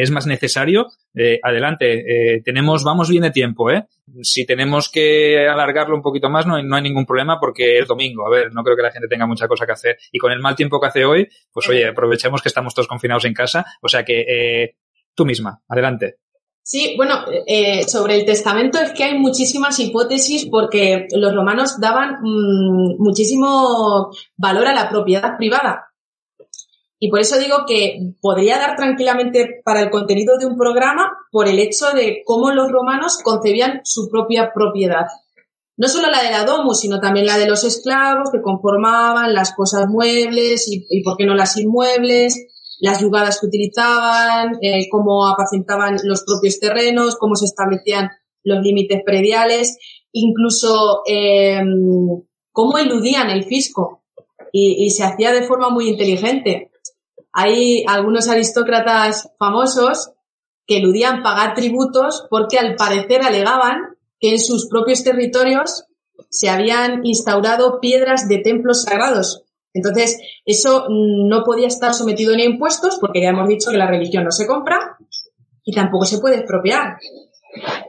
es 0.01 0.11
más 0.11 0.27
necesario, 0.27 0.87
eh, 1.15 1.39
adelante. 1.43 2.43
tenemos, 2.45 2.85
vamos 2.85 3.09
bien 3.09 3.23
de 3.23 3.31
tiempo, 3.31 3.71
¿eh? 3.71 3.87
Si 4.23 4.47
tenemos 4.47 4.91
que 4.91 5.47
alargarlo 5.49 5.97
un 5.97 6.03
poquito 6.03 6.29
más, 6.29 6.47
no 6.47 6.57
hay, 6.57 6.65
no 6.65 6.77
hay 6.77 6.83
ningún 6.83 7.07
problema 7.07 7.39
porque 7.41 7.79
es 7.79 7.87
domingo. 7.87 8.27
A 8.27 8.31
ver, 8.31 8.53
no 8.53 8.63
creo 8.63 8.77
que 8.77 8.83
la 8.83 8.91
gente 8.91 9.09
tenga 9.09 9.27
mucha 9.27 9.49
cosa 9.49 9.67
que 9.67 9.73
hacer. 9.73 9.97
Y 10.11 10.19
con 10.19 10.33
el 10.33 10.41
mal 10.41 10.57
tiempo 10.57 10.81
que 10.81 10.87
hace 10.87 11.05
hoy, 11.05 11.29
pues 11.53 11.69
oye, 11.69 11.87
aprovechemos 11.87 12.43
que 12.43 12.49
estamos 12.49 12.75
todos 12.75 12.89
confinados 12.89 13.25
en 13.25 13.35
casa. 13.35 13.65
O 13.81 13.89
sea 13.89 14.05
que 14.05 14.21
eh, 14.21 14.77
tú 15.15 15.25
misma, 15.25 15.63
adelante. 15.69 16.17
Sí, 16.65 16.95
bueno, 16.97 17.25
eh, 17.47 17.83
sobre 17.89 18.15
el 18.15 18.25
testamento 18.25 18.79
es 18.79 18.93
que 18.93 19.03
hay 19.03 19.19
muchísimas 19.19 19.81
hipótesis 19.81 20.47
porque 20.49 21.09
los 21.11 21.35
romanos 21.35 21.81
daban 21.81 22.19
mmm, 22.23 22.95
muchísimo 22.99 24.11
valor 24.37 24.69
a 24.69 24.75
la 24.75 24.89
propiedad 24.89 25.37
privada. 25.37 25.92
Y 27.05 27.11
por 27.11 27.19
eso 27.19 27.37
digo 27.37 27.65
que 27.67 28.15
podría 28.21 28.59
dar 28.59 28.77
tranquilamente 28.77 29.61
para 29.65 29.81
el 29.81 29.91
contenido 29.91 30.39
de 30.39 30.47
un 30.47 30.57
programa 30.57 31.11
por 31.33 31.49
el 31.49 31.59
hecho 31.59 31.91
de 31.91 32.23
cómo 32.25 32.53
los 32.53 32.71
romanos 32.71 33.19
concebían 33.25 33.81
su 33.83 34.09
propia 34.09 34.53
propiedad. 34.55 35.07
No 35.77 35.89
solo 35.89 36.13
la 36.13 36.23
de 36.23 36.31
la 36.31 36.45
domus, 36.45 36.79
sino 36.79 37.01
también 37.01 37.27
la 37.27 37.39
de 37.39 37.49
los 37.49 37.65
esclavos 37.65 38.31
que 38.31 38.41
conformaban 38.41 39.35
las 39.35 39.53
cosas 39.53 39.89
muebles 39.89 40.69
y, 40.69 41.03
por 41.03 41.17
qué 41.17 41.27
no 41.27 41.35
las 41.35 41.57
inmuebles, 41.57 42.37
las 42.79 43.01
yugadas 43.01 43.41
que 43.41 43.49
utilizaban, 43.49 44.59
eh, 44.63 44.89
cómo 44.89 45.27
apacentaban 45.27 45.97
los 46.05 46.23
propios 46.23 46.61
terrenos, 46.61 47.17
cómo 47.17 47.35
se 47.35 47.47
establecían 47.47 48.11
los 48.45 48.63
límites 48.63 49.03
prediales, 49.05 49.77
incluso 50.13 51.03
eh, 51.09 51.63
cómo 52.53 52.79
eludían 52.79 53.29
el 53.31 53.43
fisco 53.43 54.05
y, 54.53 54.91
se 54.91 55.03
hacía 55.03 55.33
de 55.33 55.43
forma 55.43 55.69
muy 55.71 55.89
inteligente. 55.89 56.71
Hay 57.33 57.85
algunos 57.89 58.29
aristócratas 58.29 59.31
famosos 59.39 60.13
que 60.67 60.79
eludían 60.79 61.23
pagar 61.23 61.55
tributos 61.55 62.27
porque 62.31 62.59
al 62.59 62.77
parecer 62.77 63.23
alegaban 63.23 63.97
que 64.21 64.33
en 64.33 64.39
sus 64.39 64.69
propios 64.69 65.03
territorios 65.03 65.85
se 66.31 66.49
habían 66.49 67.05
instaurado 67.05 67.81
piedras 67.81 68.29
de 68.29 68.39
templos 68.39 68.83
sagrados 68.83 69.45
entonces, 69.75 70.19
eso 70.45 70.87
no 70.89 71.43
podía 71.45 71.67
estar 71.67 71.95
sometido 71.95 72.35
ni 72.37 72.43
a 72.43 72.47
impuestos 72.47 72.99
porque 73.01 73.23
ya 73.23 73.31
hemos 73.31 73.49
dicho 73.49 73.71
que 73.71 73.79
la 73.79 73.87
religión 73.87 74.25
no 74.25 74.31
se 74.31 74.47
compra 74.47 74.97
y 75.65 75.75
tampoco 75.75 76.05
se 76.05 76.19
puede 76.19 76.37
expropiar. 76.37 76.99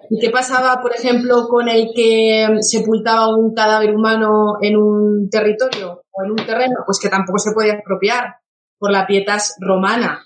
¿Y 0.09 0.19
qué 0.19 0.29
pasaba, 0.29 0.81
por 0.81 0.93
ejemplo, 0.93 1.47
con 1.47 1.67
el 1.69 1.89
que 1.95 2.47
sepultaba 2.61 3.35
un 3.35 3.53
cadáver 3.53 3.95
humano 3.95 4.57
en 4.61 4.77
un 4.77 5.29
territorio 5.29 6.03
o 6.11 6.23
en 6.23 6.31
un 6.31 6.45
terreno? 6.45 6.75
Pues 6.85 6.99
que 6.99 7.09
tampoco 7.09 7.39
se 7.39 7.51
podía 7.51 7.73
expropiar 7.73 8.35
por 8.83 8.91
la 8.91 9.07
pietas 9.07 9.55
romana. 9.61 10.25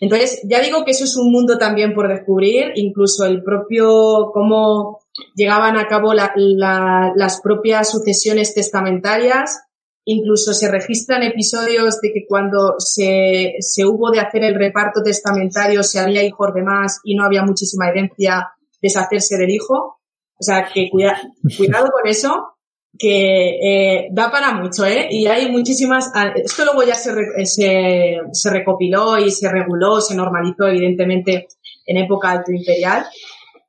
Entonces, 0.00 0.40
ya 0.48 0.60
digo 0.60 0.86
que 0.86 0.92
eso 0.92 1.04
es 1.04 1.18
un 1.18 1.30
mundo 1.30 1.58
también 1.58 1.92
por 1.92 2.08
descubrir, 2.08 2.72
incluso 2.76 3.26
el 3.26 3.42
propio, 3.42 4.30
cómo 4.32 5.00
llegaban 5.34 5.76
a 5.76 5.86
cabo 5.86 6.14
la, 6.14 6.32
la, 6.34 7.12
las 7.14 7.42
propias 7.42 7.90
sucesiones 7.90 8.54
testamentarias, 8.54 9.58
Incluso 10.04 10.52
se 10.52 10.68
registran 10.68 11.22
episodios 11.22 12.00
de 12.00 12.12
que 12.12 12.26
cuando 12.26 12.74
se, 12.78 13.52
se 13.60 13.84
hubo 13.86 14.10
de 14.10 14.18
hacer 14.20 14.42
el 14.42 14.56
reparto 14.56 15.02
testamentario, 15.02 15.84
se 15.84 16.00
había 16.00 16.24
hijos 16.24 16.52
de 16.54 16.62
más 16.62 17.00
y 17.04 17.14
no 17.14 17.24
había 17.24 17.44
muchísima 17.44 17.88
herencia, 17.88 18.52
deshacerse 18.80 19.36
del 19.36 19.50
hijo. 19.50 20.00
O 20.40 20.42
sea, 20.42 20.68
que 20.72 20.88
cuida, 20.90 21.20
cuidado 21.56 21.86
con 21.92 22.10
eso, 22.10 22.51
que 22.98 23.48
eh, 23.62 24.08
da 24.12 24.30
para 24.30 24.54
mucho, 24.54 24.84
¿eh? 24.84 25.08
Y 25.10 25.26
hay 25.26 25.50
muchísimas... 25.50 26.10
Ah, 26.14 26.32
esto 26.34 26.64
luego 26.64 26.82
ya 26.84 26.94
se, 26.94 27.12
se, 27.44 28.18
se 28.32 28.50
recopiló 28.50 29.18
y 29.18 29.30
se 29.30 29.50
reguló, 29.50 30.00
se 30.00 30.14
normalizó, 30.14 30.68
evidentemente, 30.68 31.48
en 31.86 31.96
época 31.96 32.30
alto 32.30 32.52
imperial 32.52 33.06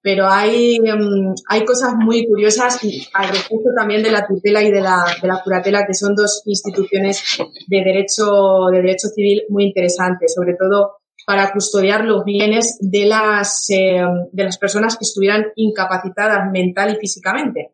pero 0.04 0.28
hay, 0.28 0.78
um, 0.82 1.34
hay 1.48 1.64
cosas 1.64 1.94
muy 1.96 2.28
curiosas 2.28 2.78
al 3.14 3.30
respecto 3.30 3.70
también 3.76 4.04
de 4.04 4.12
la 4.12 4.28
tutela 4.28 4.62
y 4.62 4.70
de 4.70 4.82
la, 4.82 5.02
de 5.20 5.28
la 5.28 5.42
curatela, 5.42 5.86
que 5.88 5.94
son 5.94 6.14
dos 6.14 6.44
instituciones 6.46 7.24
de 7.68 7.78
derecho, 7.78 8.68
de 8.70 8.82
derecho 8.82 9.08
civil 9.08 9.44
muy 9.48 9.64
interesantes, 9.64 10.34
sobre 10.36 10.56
todo 10.60 10.98
para 11.26 11.54
custodiar 11.54 12.04
los 12.04 12.26
bienes 12.26 12.78
de 12.82 13.06
las, 13.06 13.70
eh, 13.70 14.04
de 14.34 14.44
las 14.44 14.58
personas 14.58 14.98
que 14.98 15.06
estuvieran 15.06 15.46
incapacitadas 15.56 16.52
mental 16.52 16.94
y 16.94 17.00
físicamente. 17.00 17.72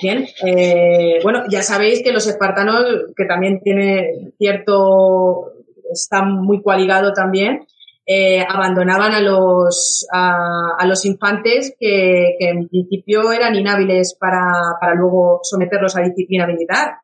Bien, 0.00 0.26
eh, 0.46 1.20
bueno, 1.22 1.44
ya 1.50 1.62
sabéis 1.62 2.02
que 2.02 2.12
los 2.12 2.26
espartanos, 2.26 2.84
que 3.16 3.24
también 3.24 3.60
tiene 3.60 4.32
cierto, 4.38 5.52
está 5.92 6.24
muy 6.24 6.62
coaligado 6.62 7.12
también, 7.12 7.66
eh, 8.04 8.44
abandonaban 8.48 9.12
a 9.12 9.20
los, 9.20 10.06
a, 10.12 10.84
los 10.86 11.04
infantes 11.04 11.74
que, 11.78 12.36
en 12.40 12.68
principio 12.68 13.30
eran 13.30 13.54
inhábiles 13.54 14.16
para, 14.18 14.76
para 14.80 14.94
luego 14.94 15.40
someterlos 15.42 15.96
a 15.96 16.02
disciplina 16.02 16.46
militar. 16.46 16.96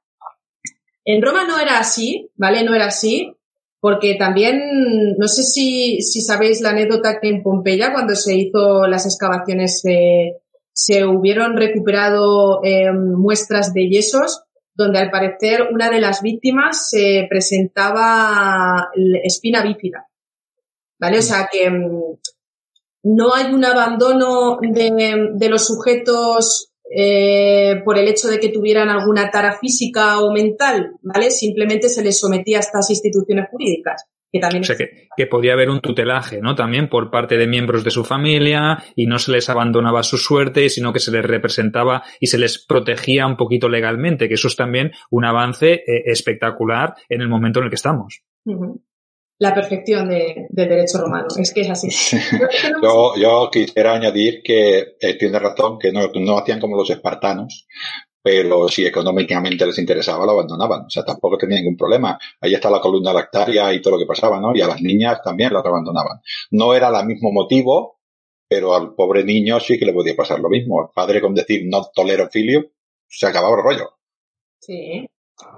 En 1.04 1.22
Roma 1.22 1.44
no 1.44 1.58
era 1.60 1.78
así, 1.78 2.30
¿vale? 2.36 2.64
No 2.64 2.74
era 2.74 2.86
así, 2.86 3.32
porque 3.80 4.16
también, 4.16 5.16
no 5.16 5.28
sé 5.28 5.42
si, 5.42 6.02
si 6.02 6.20
sabéis 6.20 6.60
la 6.60 6.70
anécdota 6.70 7.20
que 7.20 7.28
en 7.28 7.42
Pompeya, 7.42 7.92
cuando 7.92 8.16
se 8.16 8.34
hizo 8.34 8.86
las 8.86 9.06
excavaciones, 9.06 9.82
se 10.80 11.04
hubieron 11.04 11.56
recuperado 11.56 12.60
eh, 12.62 12.92
muestras 12.92 13.74
de 13.74 13.88
yesos 13.88 14.44
donde 14.74 15.00
al 15.00 15.10
parecer 15.10 15.70
una 15.72 15.90
de 15.90 16.00
las 16.00 16.22
víctimas 16.22 16.88
se 16.88 17.26
presentaba 17.28 18.90
espina 19.24 19.60
bífida. 19.64 20.06
¿vale? 21.00 21.18
O 21.18 21.22
sea 21.22 21.48
que 21.50 21.68
mm, 21.68 22.18
no 23.02 23.34
hay 23.34 23.52
un 23.52 23.64
abandono 23.64 24.58
de, 24.60 25.30
de 25.34 25.48
los 25.48 25.66
sujetos 25.66 26.70
eh, 26.96 27.82
por 27.84 27.98
el 27.98 28.06
hecho 28.06 28.28
de 28.28 28.38
que 28.38 28.50
tuvieran 28.50 28.88
alguna 28.88 29.32
tara 29.32 29.58
física 29.58 30.20
o 30.20 30.32
mental, 30.32 30.92
¿vale? 31.02 31.32
Simplemente 31.32 31.88
se 31.88 32.04
les 32.04 32.20
sometía 32.20 32.58
a 32.58 32.60
estas 32.60 32.88
instituciones 32.88 33.48
jurídicas. 33.50 34.04
Que 34.30 34.40
también 34.40 34.62
o 34.62 34.64
sea, 34.64 34.76
que, 34.76 35.08
que, 35.16 35.26
podía 35.26 35.54
haber 35.54 35.70
un 35.70 35.80
tutelaje, 35.80 36.40
¿no? 36.40 36.54
También 36.54 36.88
por 36.88 37.10
parte 37.10 37.38
de 37.38 37.46
miembros 37.46 37.82
de 37.82 37.90
su 37.90 38.04
familia 38.04 38.82
y 38.94 39.06
no 39.06 39.18
se 39.18 39.32
les 39.32 39.48
abandonaba 39.48 40.02
su 40.02 40.18
suerte, 40.18 40.68
sino 40.68 40.92
que 40.92 41.00
se 41.00 41.10
les 41.10 41.24
representaba 41.24 42.02
y 42.20 42.26
se 42.26 42.38
les 42.38 42.64
protegía 42.64 43.26
un 43.26 43.36
poquito 43.36 43.68
legalmente, 43.68 44.28
que 44.28 44.34
eso 44.34 44.48
es 44.48 44.56
también 44.56 44.92
un 45.10 45.24
avance 45.24 45.72
eh, 45.72 46.02
espectacular 46.06 46.94
en 47.08 47.22
el 47.22 47.28
momento 47.28 47.60
en 47.60 47.64
el 47.64 47.70
que 47.70 47.76
estamos. 47.76 48.22
Uh 48.44 48.52
-huh 48.52 48.80
la 49.38 49.54
perfección 49.54 50.08
de, 50.08 50.46
del 50.50 50.68
derecho 50.68 50.98
romano. 50.98 51.28
Es 51.36 51.52
que 51.52 51.60
es 51.60 51.70
así. 51.70 51.88
yo, 52.82 53.14
yo 53.16 53.48
quisiera 53.52 53.94
añadir 53.94 54.42
que 54.42 54.96
eh, 55.00 55.14
tiene 55.16 55.38
razón, 55.38 55.78
que 55.78 55.92
no, 55.92 56.10
no 56.12 56.38
hacían 56.38 56.60
como 56.60 56.76
los 56.76 56.90
espartanos, 56.90 57.66
pero 58.30 58.68
si 58.68 58.84
económicamente 58.84 59.64
les 59.64 59.78
interesaba 59.78 60.26
lo 60.26 60.32
abandonaban. 60.32 60.84
O 60.84 60.90
sea, 60.90 61.02
tampoco 61.02 61.38
tenía 61.38 61.56
ningún 61.60 61.78
problema. 61.78 62.18
Ahí 62.42 62.52
está 62.52 62.68
la 62.68 62.78
columna 62.78 63.10
lactaria 63.10 63.72
y 63.72 63.80
todo 63.80 63.94
lo 63.94 63.98
que 63.98 64.04
pasaba, 64.04 64.38
¿no? 64.38 64.54
Y 64.54 64.60
a 64.60 64.66
las 64.66 64.82
niñas 64.82 65.22
también 65.24 65.50
las 65.50 65.64
abandonaban. 65.64 66.20
No 66.50 66.74
era 66.74 66.90
el 66.90 67.06
mismo 67.06 67.32
motivo, 67.32 68.00
pero 68.46 68.74
al 68.74 68.94
pobre 68.94 69.24
niño 69.24 69.58
sí 69.60 69.78
que 69.78 69.86
le 69.86 69.94
podía 69.94 70.14
pasar 70.14 70.40
lo 70.40 70.50
mismo. 70.50 70.82
El 70.82 70.88
padre 70.94 71.22
con 71.22 71.34
decir 71.34 71.62
no 71.70 71.86
tolero 71.94 72.28
filio, 72.28 72.66
se 73.08 73.26
acababa 73.28 73.56
el 73.56 73.62
rollo. 73.62 73.94
Sí. 74.60 75.08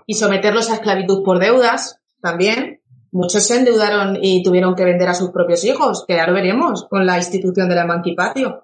Y 0.06 0.14
someterlos 0.14 0.70
a 0.70 0.74
esclavitud 0.74 1.24
por 1.24 1.40
deudas 1.40 1.98
también 2.22 2.82
muchos 3.10 3.42
se 3.48 3.56
endeudaron 3.56 4.16
y 4.22 4.44
tuvieron 4.44 4.76
que 4.76 4.84
vender 4.84 5.09
a 5.09 5.14
sus 5.14 5.30
propios 5.30 5.64
hijos, 5.64 6.05
que 6.06 6.20
ahora 6.20 6.34
veremos 6.34 6.86
con 6.88 7.05
la 7.05 7.16
institución 7.16 7.68
de 7.68 7.74
la 7.74 7.82
emancipación. 7.82 8.60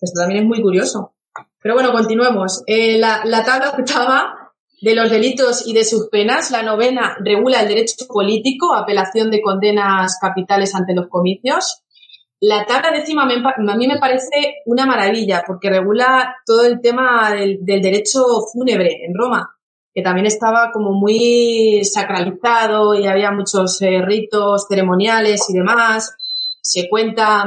Esto 0.00 0.18
también 0.18 0.44
es 0.44 0.48
muy 0.48 0.62
curioso. 0.62 1.12
Pero 1.62 1.74
bueno, 1.74 1.92
continuemos. 1.92 2.62
Eh, 2.66 2.98
la, 2.98 3.22
la 3.24 3.44
tabla 3.44 3.70
octava 3.70 4.40
de 4.80 4.94
los 4.94 5.10
delitos 5.10 5.66
y 5.66 5.74
de 5.74 5.84
sus 5.84 6.08
penas, 6.08 6.50
la 6.50 6.62
novena 6.62 7.16
regula 7.22 7.60
el 7.60 7.68
derecho 7.68 8.06
político, 8.08 8.74
apelación 8.74 9.30
de 9.30 9.42
condenas 9.42 10.18
capitales 10.20 10.74
ante 10.74 10.94
los 10.94 11.08
comicios. 11.08 11.82
La 12.40 12.64
tabla 12.64 12.90
décima 12.90 13.24
a 13.24 13.76
mí 13.76 13.86
me 13.86 13.98
parece 13.98 14.62
una 14.64 14.86
maravilla 14.86 15.44
porque 15.46 15.68
regula 15.68 16.36
todo 16.46 16.64
el 16.64 16.80
tema 16.80 17.34
del, 17.34 17.58
derecho 17.62 18.22
fúnebre 18.50 19.04
en 19.04 19.12
Roma, 19.14 19.54
que 19.92 20.00
también 20.00 20.26
estaba 20.26 20.70
como 20.72 20.92
muy 20.92 21.84
sacralizado 21.84 22.94
y 22.94 23.06
había 23.06 23.30
muchos 23.30 23.82
eh, 23.82 24.00
ritos 24.00 24.64
ceremoniales 24.66 25.50
y 25.50 25.52
demás. 25.52 26.16
Se 26.62 26.88
cuenta, 26.88 27.44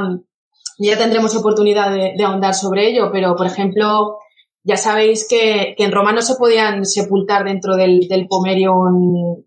ya 0.78 0.98
tendremos 0.98 1.36
oportunidad 1.36 1.92
de, 1.92 2.24
ahondar 2.24 2.54
sobre 2.54 2.88
ello, 2.88 3.10
pero 3.12 3.36
por 3.36 3.46
ejemplo, 3.46 4.18
ya 4.62 4.76
sabéis 4.76 5.26
que, 5.28 5.74
en 5.78 5.92
Roma 5.92 6.12
no 6.12 6.22
se 6.22 6.36
podían 6.36 6.84
sepultar 6.84 7.44
dentro 7.44 7.76
del, 7.76 8.00
del 8.08 8.26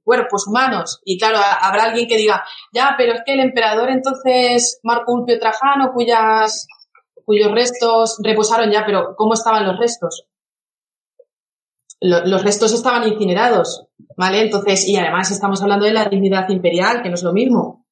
cuerpos 0.03 0.47
humanos. 0.47 1.01
Y 1.05 1.17
claro, 1.17 1.39
habrá 1.61 1.85
alguien 1.85 2.07
que 2.07 2.17
diga, 2.17 2.43
ya, 2.73 2.95
pero 2.97 3.13
es 3.13 3.21
que 3.25 3.33
el 3.33 3.39
emperador 3.39 3.89
entonces 3.89 4.79
Marco 4.83 5.13
Ulpio 5.13 5.39
Trajano, 5.39 5.91
cuyas, 5.93 6.67
cuyos 7.25 7.51
restos 7.51 8.17
reposaron 8.23 8.71
ya, 8.71 8.85
pero 8.85 9.15
¿cómo 9.17 9.33
estaban 9.33 9.65
los 9.65 9.77
restos? 9.77 10.25
los 11.99 12.43
restos 12.43 12.73
estaban 12.73 13.07
incinerados, 13.07 13.87
¿vale? 14.15 14.41
Entonces, 14.41 14.87
y 14.87 14.97
además 14.97 15.31
estamos 15.31 15.61
hablando 15.61 15.85
de 15.85 15.93
la 15.93 16.05
dignidad 16.05 16.47
imperial, 16.49 17.01
que 17.01 17.09
no 17.09 17.15
es 17.15 17.23
lo 17.23 17.33
mismo. 17.33 17.86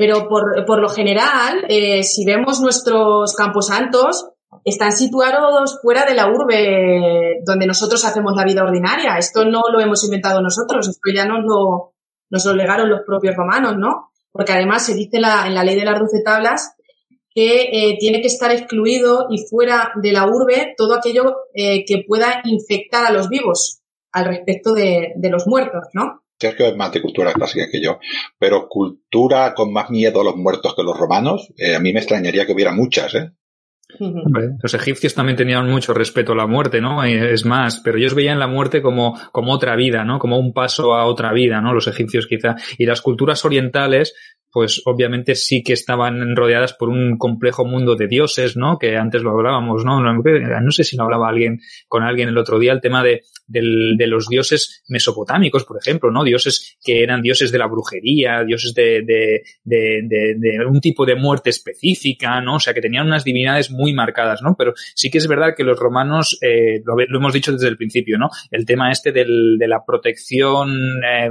Pero 0.00 0.28
por, 0.28 0.64
por 0.64 0.80
lo 0.80 0.88
general, 0.88 1.66
eh, 1.68 2.02
si 2.04 2.24
vemos 2.24 2.58
nuestros 2.62 3.34
camposantos, 3.34 4.30
están 4.64 4.92
situados 4.92 5.78
fuera 5.82 6.06
de 6.06 6.14
la 6.14 6.30
urbe 6.30 7.42
donde 7.44 7.66
nosotros 7.66 8.02
hacemos 8.06 8.32
la 8.34 8.46
vida 8.46 8.62
ordinaria. 8.62 9.18
Esto 9.18 9.44
no 9.44 9.60
lo 9.70 9.78
hemos 9.78 10.02
inventado 10.04 10.40
nosotros, 10.40 10.88
esto 10.88 11.10
ya 11.14 11.26
nos 11.26 11.44
lo, 11.44 11.92
nos 12.30 12.46
lo 12.46 12.54
legaron 12.54 12.88
los 12.88 13.02
propios 13.06 13.36
romanos, 13.36 13.74
¿no? 13.76 14.10
Porque 14.32 14.52
además 14.52 14.86
se 14.86 14.94
dice 14.94 15.20
la, 15.20 15.46
en 15.46 15.54
la 15.54 15.64
ley 15.64 15.76
de 15.76 15.84
las 15.84 16.00
doce 16.00 16.22
tablas 16.24 16.76
que 17.28 17.68
eh, 17.70 17.98
tiene 18.00 18.22
que 18.22 18.28
estar 18.28 18.50
excluido 18.52 19.26
y 19.28 19.44
fuera 19.50 19.92
de 20.02 20.12
la 20.12 20.26
urbe 20.26 20.72
todo 20.78 20.94
aquello 20.94 21.36
eh, 21.52 21.84
que 21.84 22.04
pueda 22.08 22.40
infectar 22.44 23.04
a 23.04 23.12
los 23.12 23.28
vivos 23.28 23.82
al 24.12 24.24
respecto 24.24 24.72
de, 24.72 25.12
de 25.16 25.28
los 25.28 25.46
muertos, 25.46 25.88
¿no? 25.92 26.22
Sergio 26.40 26.66
es 26.66 26.76
más 26.76 26.92
de 26.92 27.02
cultura 27.02 27.32
clásica 27.32 27.68
que 27.70 27.82
yo, 27.82 27.98
pero 28.38 28.68
cultura 28.68 29.54
con 29.54 29.72
más 29.72 29.90
miedo 29.90 30.22
a 30.22 30.24
los 30.24 30.36
muertos 30.36 30.74
que 30.74 30.82
los 30.82 30.96
romanos, 30.96 31.52
eh, 31.56 31.74
a 31.76 31.80
mí 31.80 31.92
me 31.92 32.00
extrañaría 32.00 32.46
que 32.46 32.52
hubiera 32.52 32.72
muchas, 32.72 33.14
¿eh? 33.14 33.30
Los 34.62 34.74
egipcios 34.74 35.14
también 35.14 35.36
tenían 35.36 35.68
mucho 35.68 35.92
respeto 35.92 36.32
a 36.32 36.36
la 36.36 36.46
muerte, 36.46 36.80
¿no? 36.80 37.02
Es 37.02 37.44
más, 37.44 37.80
pero 37.80 37.98
ellos 37.98 38.14
veían 38.14 38.38
la 38.38 38.46
muerte 38.46 38.82
como, 38.82 39.18
como 39.32 39.52
otra 39.52 39.74
vida, 39.74 40.04
¿no? 40.04 40.20
Como 40.20 40.38
un 40.38 40.52
paso 40.52 40.94
a 40.94 41.06
otra 41.06 41.32
vida, 41.32 41.60
¿no? 41.60 41.74
Los 41.74 41.88
egipcios 41.88 42.28
quizá. 42.28 42.54
Y 42.78 42.86
las 42.86 43.02
culturas 43.02 43.44
orientales 43.44 44.14
pues 44.52 44.82
obviamente 44.84 45.34
sí 45.34 45.62
que 45.62 45.72
estaban 45.72 46.34
rodeadas 46.34 46.72
por 46.72 46.88
un 46.88 47.16
complejo 47.18 47.64
mundo 47.64 47.94
de 47.94 48.08
dioses, 48.08 48.56
¿no? 48.56 48.78
Que 48.78 48.96
antes 48.96 49.22
lo 49.22 49.30
hablábamos, 49.30 49.84
¿no? 49.84 50.00
No 50.00 50.70
sé 50.70 50.84
si 50.84 50.96
lo 50.96 51.04
hablaba 51.04 51.28
alguien 51.28 51.60
con 51.86 52.02
alguien 52.02 52.28
el 52.28 52.38
otro 52.38 52.58
día, 52.58 52.72
el 52.72 52.80
tema 52.80 53.04
de, 53.04 53.22
los 54.06 54.28
dioses 54.28 54.82
mesopotámicos, 54.88 55.64
por 55.64 55.78
ejemplo, 55.78 56.10
¿no? 56.10 56.24
Dioses 56.24 56.78
que 56.82 57.02
eran 57.02 57.22
dioses 57.22 57.52
de 57.52 57.58
la 57.58 57.66
brujería, 57.66 58.44
dioses 58.44 58.74
de, 58.74 59.02
de, 59.02 59.42
de, 59.64 60.34
de 60.36 60.66
un 60.66 60.80
tipo 60.80 61.06
de 61.06 61.14
muerte 61.14 61.50
específica, 61.50 62.40
¿no? 62.40 62.56
O 62.56 62.60
sea, 62.60 62.74
que 62.74 62.80
tenían 62.80 63.06
unas 63.06 63.24
divinidades 63.24 63.70
muy 63.70 63.94
marcadas, 63.94 64.42
¿no? 64.42 64.56
Pero 64.58 64.74
sí 64.94 65.10
que 65.10 65.18
es 65.18 65.28
verdad 65.28 65.54
que 65.56 65.64
los 65.64 65.78
romanos, 65.78 66.38
eh, 66.42 66.82
lo, 66.84 66.96
lo, 66.96 67.18
hemos 67.18 67.32
dicho 67.32 67.52
desde 67.52 67.68
el 67.68 67.76
principio, 67.76 68.18
¿no? 68.18 68.30
El 68.50 68.66
tema 68.66 68.90
este 68.90 69.12
del, 69.12 69.56
de 69.58 69.68
la 69.68 69.84
protección 69.84 70.70
eh, 71.04 71.30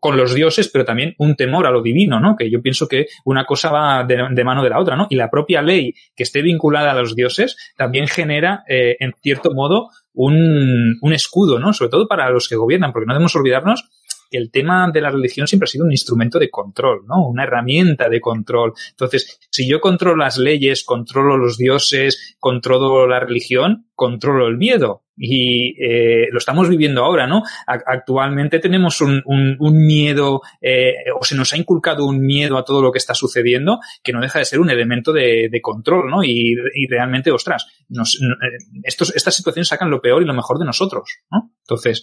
con 0.00 0.16
los 0.16 0.34
dioses, 0.34 0.68
pero 0.68 0.84
también 0.84 1.14
un 1.18 1.34
temor 1.34 1.66
a 1.66 1.70
lo 1.70 1.82
divino, 1.82 2.20
¿no? 2.20 2.36
Que 2.36 2.50
yo 2.50 2.59
pienso 2.62 2.88
que 2.88 3.06
una 3.24 3.44
cosa 3.44 3.70
va 3.70 4.04
de, 4.04 4.44
mano 4.44 4.62
de 4.62 4.70
la 4.70 4.78
otra, 4.78 4.96
¿no? 4.96 5.06
Y 5.10 5.16
la 5.16 5.30
propia 5.30 5.62
ley 5.62 5.94
que 6.16 6.22
esté 6.22 6.42
vinculada 6.42 6.92
a 6.92 6.94
los 6.94 7.14
dioses 7.14 7.56
también 7.76 8.06
genera, 8.06 8.64
eh, 8.68 8.96
en 9.00 9.12
cierto 9.22 9.52
modo, 9.54 9.88
un, 10.14 11.12
escudo, 11.12 11.58
¿no? 11.58 11.72
Sobre 11.72 11.90
todo 11.90 12.08
para 12.08 12.30
los 12.30 12.48
que 12.48 12.56
gobiernan, 12.56 12.92
porque 12.92 13.06
no 13.06 13.14
debemos 13.14 13.34
olvidarnos 13.36 13.88
el 14.30 14.50
tema 14.50 14.90
de 14.92 15.00
la 15.00 15.10
religión 15.10 15.46
siempre 15.46 15.64
ha 15.64 15.68
sido 15.68 15.84
un 15.84 15.92
instrumento 15.92 16.38
de 16.38 16.50
control, 16.50 17.02
¿no? 17.06 17.26
Una 17.26 17.44
herramienta 17.44 18.08
de 18.08 18.20
control. 18.20 18.72
Entonces, 18.90 19.38
si 19.50 19.68
yo 19.68 19.80
controlo 19.80 20.16
las 20.16 20.38
leyes, 20.38 20.84
controlo 20.84 21.36
los 21.36 21.56
dioses, 21.56 22.36
controlo 22.38 23.06
la 23.06 23.20
religión, 23.20 23.86
controlo 23.94 24.48
el 24.48 24.56
miedo. 24.56 25.04
Y 25.22 25.76
eh, 25.84 26.28
lo 26.32 26.38
estamos 26.38 26.70
viviendo 26.70 27.04
ahora, 27.04 27.26
¿no? 27.26 27.42
Actualmente 27.66 28.58
tenemos 28.58 29.02
un, 29.02 29.22
un, 29.26 29.86
miedo, 29.86 30.40
eh, 30.62 30.94
o 31.14 31.22
se 31.22 31.34
nos 31.34 31.52
ha 31.52 31.58
inculcado 31.58 32.06
un 32.06 32.20
miedo 32.22 32.56
a 32.56 32.64
todo 32.64 32.80
lo 32.80 32.90
que 32.90 32.96
está 32.96 33.12
sucediendo, 33.12 33.80
que 34.02 34.14
no 34.14 34.22
deja 34.22 34.38
de 34.38 34.46
ser 34.46 34.60
un 34.60 34.70
elemento 34.70 35.12
de, 35.12 35.50
de 35.50 35.60
control, 35.60 36.08
¿no? 36.08 36.24
Y, 36.24 36.54
y, 36.74 36.86
realmente, 36.88 37.30
ostras, 37.30 37.66
nos, 37.90 38.14
eh, 38.14 38.64
estos, 38.82 39.14
estas 39.14 39.34
situaciones 39.34 39.68
sacan 39.68 39.90
lo 39.90 40.00
peor 40.00 40.22
y 40.22 40.26
lo 40.26 40.32
mejor 40.32 40.58
de 40.58 40.64
nosotros, 40.64 41.18
¿no? 41.30 41.52
Entonces, 41.64 42.02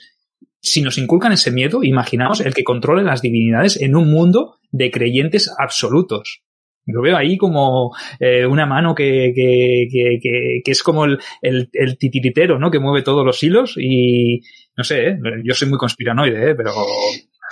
si 0.61 0.81
nos 0.81 0.97
inculcan 0.97 1.31
ese 1.31 1.51
miedo, 1.51 1.83
imaginamos 1.83 2.41
el 2.41 2.53
que 2.53 2.63
controle 2.63 3.03
las 3.03 3.21
divinidades 3.21 3.79
en 3.81 3.95
un 3.95 4.11
mundo 4.11 4.55
de 4.71 4.91
creyentes 4.91 5.53
absolutos. 5.57 6.41
Lo 6.85 7.01
veo 7.01 7.17
ahí 7.17 7.37
como 7.37 7.93
eh, 8.19 8.45
una 8.45 8.65
mano 8.65 8.95
que, 8.95 9.33
que, 9.35 9.87
que, 9.91 10.61
que, 10.63 10.71
es 10.71 10.81
como 10.81 11.03
el, 11.03 11.19
el, 11.41 11.69
el, 11.73 11.97
titiritero, 11.97 12.59
¿no? 12.59 12.71
Que 12.71 12.79
mueve 12.79 13.03
todos 13.03 13.25
los 13.25 13.43
hilos 13.43 13.75
y 13.77 14.41
no 14.77 14.85
sé, 14.85 15.07
¿eh? 15.09 15.19
yo 15.43 15.53
soy 15.53 15.67
muy 15.67 15.77
conspiranoide, 15.77 16.51
¿eh? 16.51 16.55
pero 16.55 16.71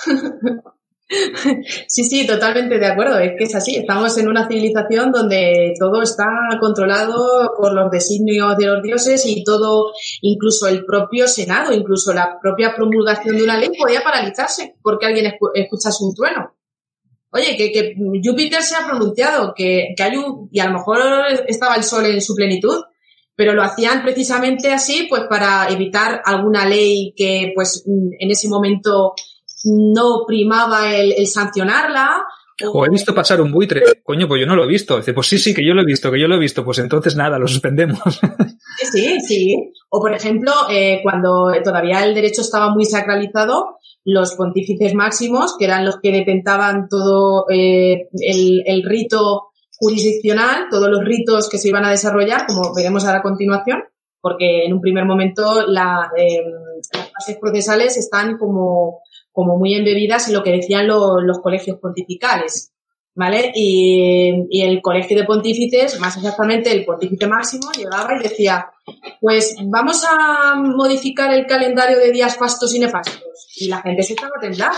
Sí, 1.88 2.04
sí, 2.04 2.26
totalmente 2.26 2.80
de 2.80 2.88
acuerdo. 2.88 3.20
Es 3.20 3.34
que 3.38 3.44
es 3.46 3.56
así. 3.56 3.76
Estamos 3.76 4.18
en 4.18 4.28
una 4.28 4.48
civilización 4.48 5.12
donde 5.12 5.74
todo 5.80 6.02
está 6.02 6.26
controlado 6.60 7.54
por 7.58 7.74
los 7.74 7.92
designios 7.92 8.58
de 8.58 8.68
los 8.68 8.82
dioses 8.82 9.26
y 9.26 9.44
todo, 9.44 9.92
incluso 10.22 10.68
el 10.68 10.86
propio 10.86 11.28
Senado, 11.28 11.74
incluso 11.74 12.14
la 12.14 12.40
propia 12.42 12.74
promulgación 12.76 13.38
de 13.38 13.44
una 13.44 13.58
ley 13.58 13.70
podía 13.78 14.02
paralizarse 14.02 14.76
porque 14.82 15.06
alguien 15.06 15.34
escuchase 15.54 16.04
un 16.04 16.16
trueno. 16.16 16.56
Oye, 17.32 17.58
que, 17.58 17.72
que 17.72 17.96
Júpiter 18.24 18.64
se 18.64 18.76
ha 18.76 18.86
pronunciado, 18.88 19.54
que, 19.54 19.94
que 19.96 20.04
hay 20.04 20.16
un, 20.16 20.48
y 20.52 20.60
a 20.60 20.68
lo 20.68 20.78
mejor 20.78 21.00
estaba 21.48 21.76
el 21.76 21.84
sol 21.84 22.06
en 22.06 22.22
su 22.22 22.34
plenitud, 22.34 22.82
pero 23.36 23.54
lo 23.54 23.62
hacían 23.62 24.04
precisamente 24.04 24.72
así, 24.72 25.08
pues 25.10 25.24
para 25.30 25.68
evitar 25.70 26.22
alguna 26.24 26.66
ley 26.66 27.14
que, 27.14 27.52
pues, 27.54 27.84
en 27.86 28.32
ese 28.32 28.48
momento 28.48 29.14
no 29.66 30.24
primaba 30.28 30.96
el, 30.96 31.26
sancionarla. 31.28 32.24
O... 32.66 32.86
he 32.86 32.90
visto 32.90 33.14
pasar 33.14 33.42
un 33.42 33.52
buitre. 33.52 33.82
Coño, 34.04 34.28
pues 34.28 34.40
yo 34.40 34.48
no 34.48 34.56
lo 34.56 34.64
he 34.64 34.68
visto. 34.68 34.98
Dice, 34.98 35.14
pues 35.14 35.28
sí, 35.28 35.38
sí, 35.38 35.54
que 35.54 35.66
yo 35.66 35.74
lo 35.74 35.82
he 35.82 35.86
visto, 35.86 36.12
que 36.12 36.20
yo 36.20 36.28
lo 36.28 36.36
he 36.36 36.40
visto. 36.40 36.64
Pues 36.64 36.80
entonces 36.80 37.16
nada, 37.16 37.38
lo 37.38 37.48
suspendemos. 37.48 38.00
Sí, 38.92 39.22
sí. 39.26 39.72
O 39.88 40.02
por 40.02 40.14
ejemplo, 40.14 40.52
eh, 40.70 41.00
cuando 41.02 41.50
todavía 41.64 42.04
el 42.04 42.14
derecho 42.14 42.42
estaba 42.42 42.74
muy 42.74 42.84
sacralizado, 42.84 43.78
los 44.04 44.36
pontífices 44.36 44.94
máximos, 44.94 45.56
que 45.58 45.64
eran 45.64 45.86
los 45.86 45.98
que 46.02 46.12
detentaban 46.12 46.88
todo 46.90 47.46
eh, 47.50 48.10
el, 48.12 48.64
el, 48.66 48.84
rito 48.84 49.48
jurisdiccional, 49.80 50.66
todos 50.70 50.90
los 50.90 51.04
ritos 51.04 51.50
que 51.50 51.58
se 51.58 51.70
iban 51.70 51.86
a 51.86 51.92
desarrollar, 51.92 52.46
como 52.46 52.74
veremos 52.76 53.06
ahora 53.06 53.20
a 53.20 53.24
continuación, 53.24 53.84
porque 54.22 54.66
en 54.66 54.74
un 54.74 54.82
primer 54.82 55.06
momento 55.06 55.66
la, 55.68 56.12
eh, 56.18 56.44
las 56.94 57.12
fases 57.12 57.38
procesales 57.40 57.98
están 57.98 58.38
como 58.38 59.02
como 59.36 59.58
muy 59.58 59.76
embebidas 59.76 60.30
en 60.30 60.34
lo 60.34 60.44
que 60.44 60.52
decían 60.52 60.88
los 60.88 61.40
colegios 61.44 61.78
pontificales. 61.78 62.72
¿Vale? 63.18 63.52
Y, 63.56 64.62
el 64.62 64.82
colegio 64.82 65.18
de 65.18 65.24
pontífices, 65.24 66.00
más 66.02 66.18
exactamente 66.18 66.72
el 66.72 66.84
pontífice 66.84 67.28
máximo, 67.28 67.72
llegaba 67.72 68.10
y 68.18 68.24
decía, 68.24 68.70
pues 69.22 69.56
vamos 69.64 70.06
a 70.10 70.56
modificar 70.56 71.34
el 71.34 71.46
calendario 71.46 71.98
de 71.98 72.12
días 72.12 72.38
fastos 72.38 72.74
y 72.76 72.80
nefastos. 72.80 73.48
Y 73.56 73.70
la 73.70 73.82
gente 73.82 74.04
se 74.04 74.14
estaba 74.14 74.34
temblar. 74.42 74.74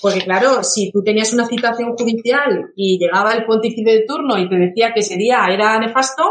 Porque 0.00 0.20
claro, 0.20 0.62
si 0.62 0.90
tú 0.92 1.02
tenías 1.02 1.32
una 1.32 1.46
citación 1.46 1.96
judicial 1.96 2.72
y 2.76 2.96
llegaba 2.98 3.32
el 3.32 3.44
pontífice 3.44 3.90
de 3.90 4.04
turno 4.06 4.38
y 4.38 4.48
te 4.48 4.56
decía 4.56 4.92
que 4.94 5.00
ese 5.00 5.16
día 5.16 5.44
era 5.50 5.78
nefasto, 5.78 6.22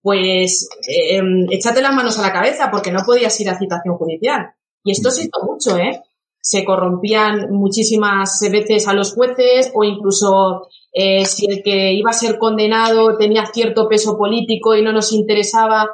pues 0.00 0.68
eh, 0.88 1.20
échate 1.50 1.82
las 1.82 1.94
manos 1.94 2.18
a 2.18 2.22
la 2.22 2.32
cabeza 2.32 2.70
porque 2.70 2.92
no 2.92 3.00
podías 3.04 3.38
ir 3.40 3.50
a 3.50 3.58
citación 3.58 3.96
judicial. 3.96 4.54
Y 4.84 4.92
esto 4.92 5.10
se 5.10 5.22
hizo 5.22 5.44
mucho, 5.44 5.76
¿eh? 5.76 6.00
Se 6.46 6.64
corrompían 6.64 7.50
muchísimas 7.50 8.38
veces 8.52 8.86
a 8.86 8.94
los 8.94 9.14
jueces 9.14 9.72
o 9.74 9.82
incluso 9.82 10.68
eh, 10.92 11.24
si 11.24 11.46
el 11.50 11.60
que 11.60 11.92
iba 11.92 12.10
a 12.10 12.12
ser 12.12 12.38
condenado 12.38 13.18
tenía 13.18 13.46
cierto 13.46 13.88
peso 13.88 14.16
político 14.16 14.76
y 14.76 14.82
no 14.82 14.92
nos 14.92 15.12
interesaba, 15.12 15.90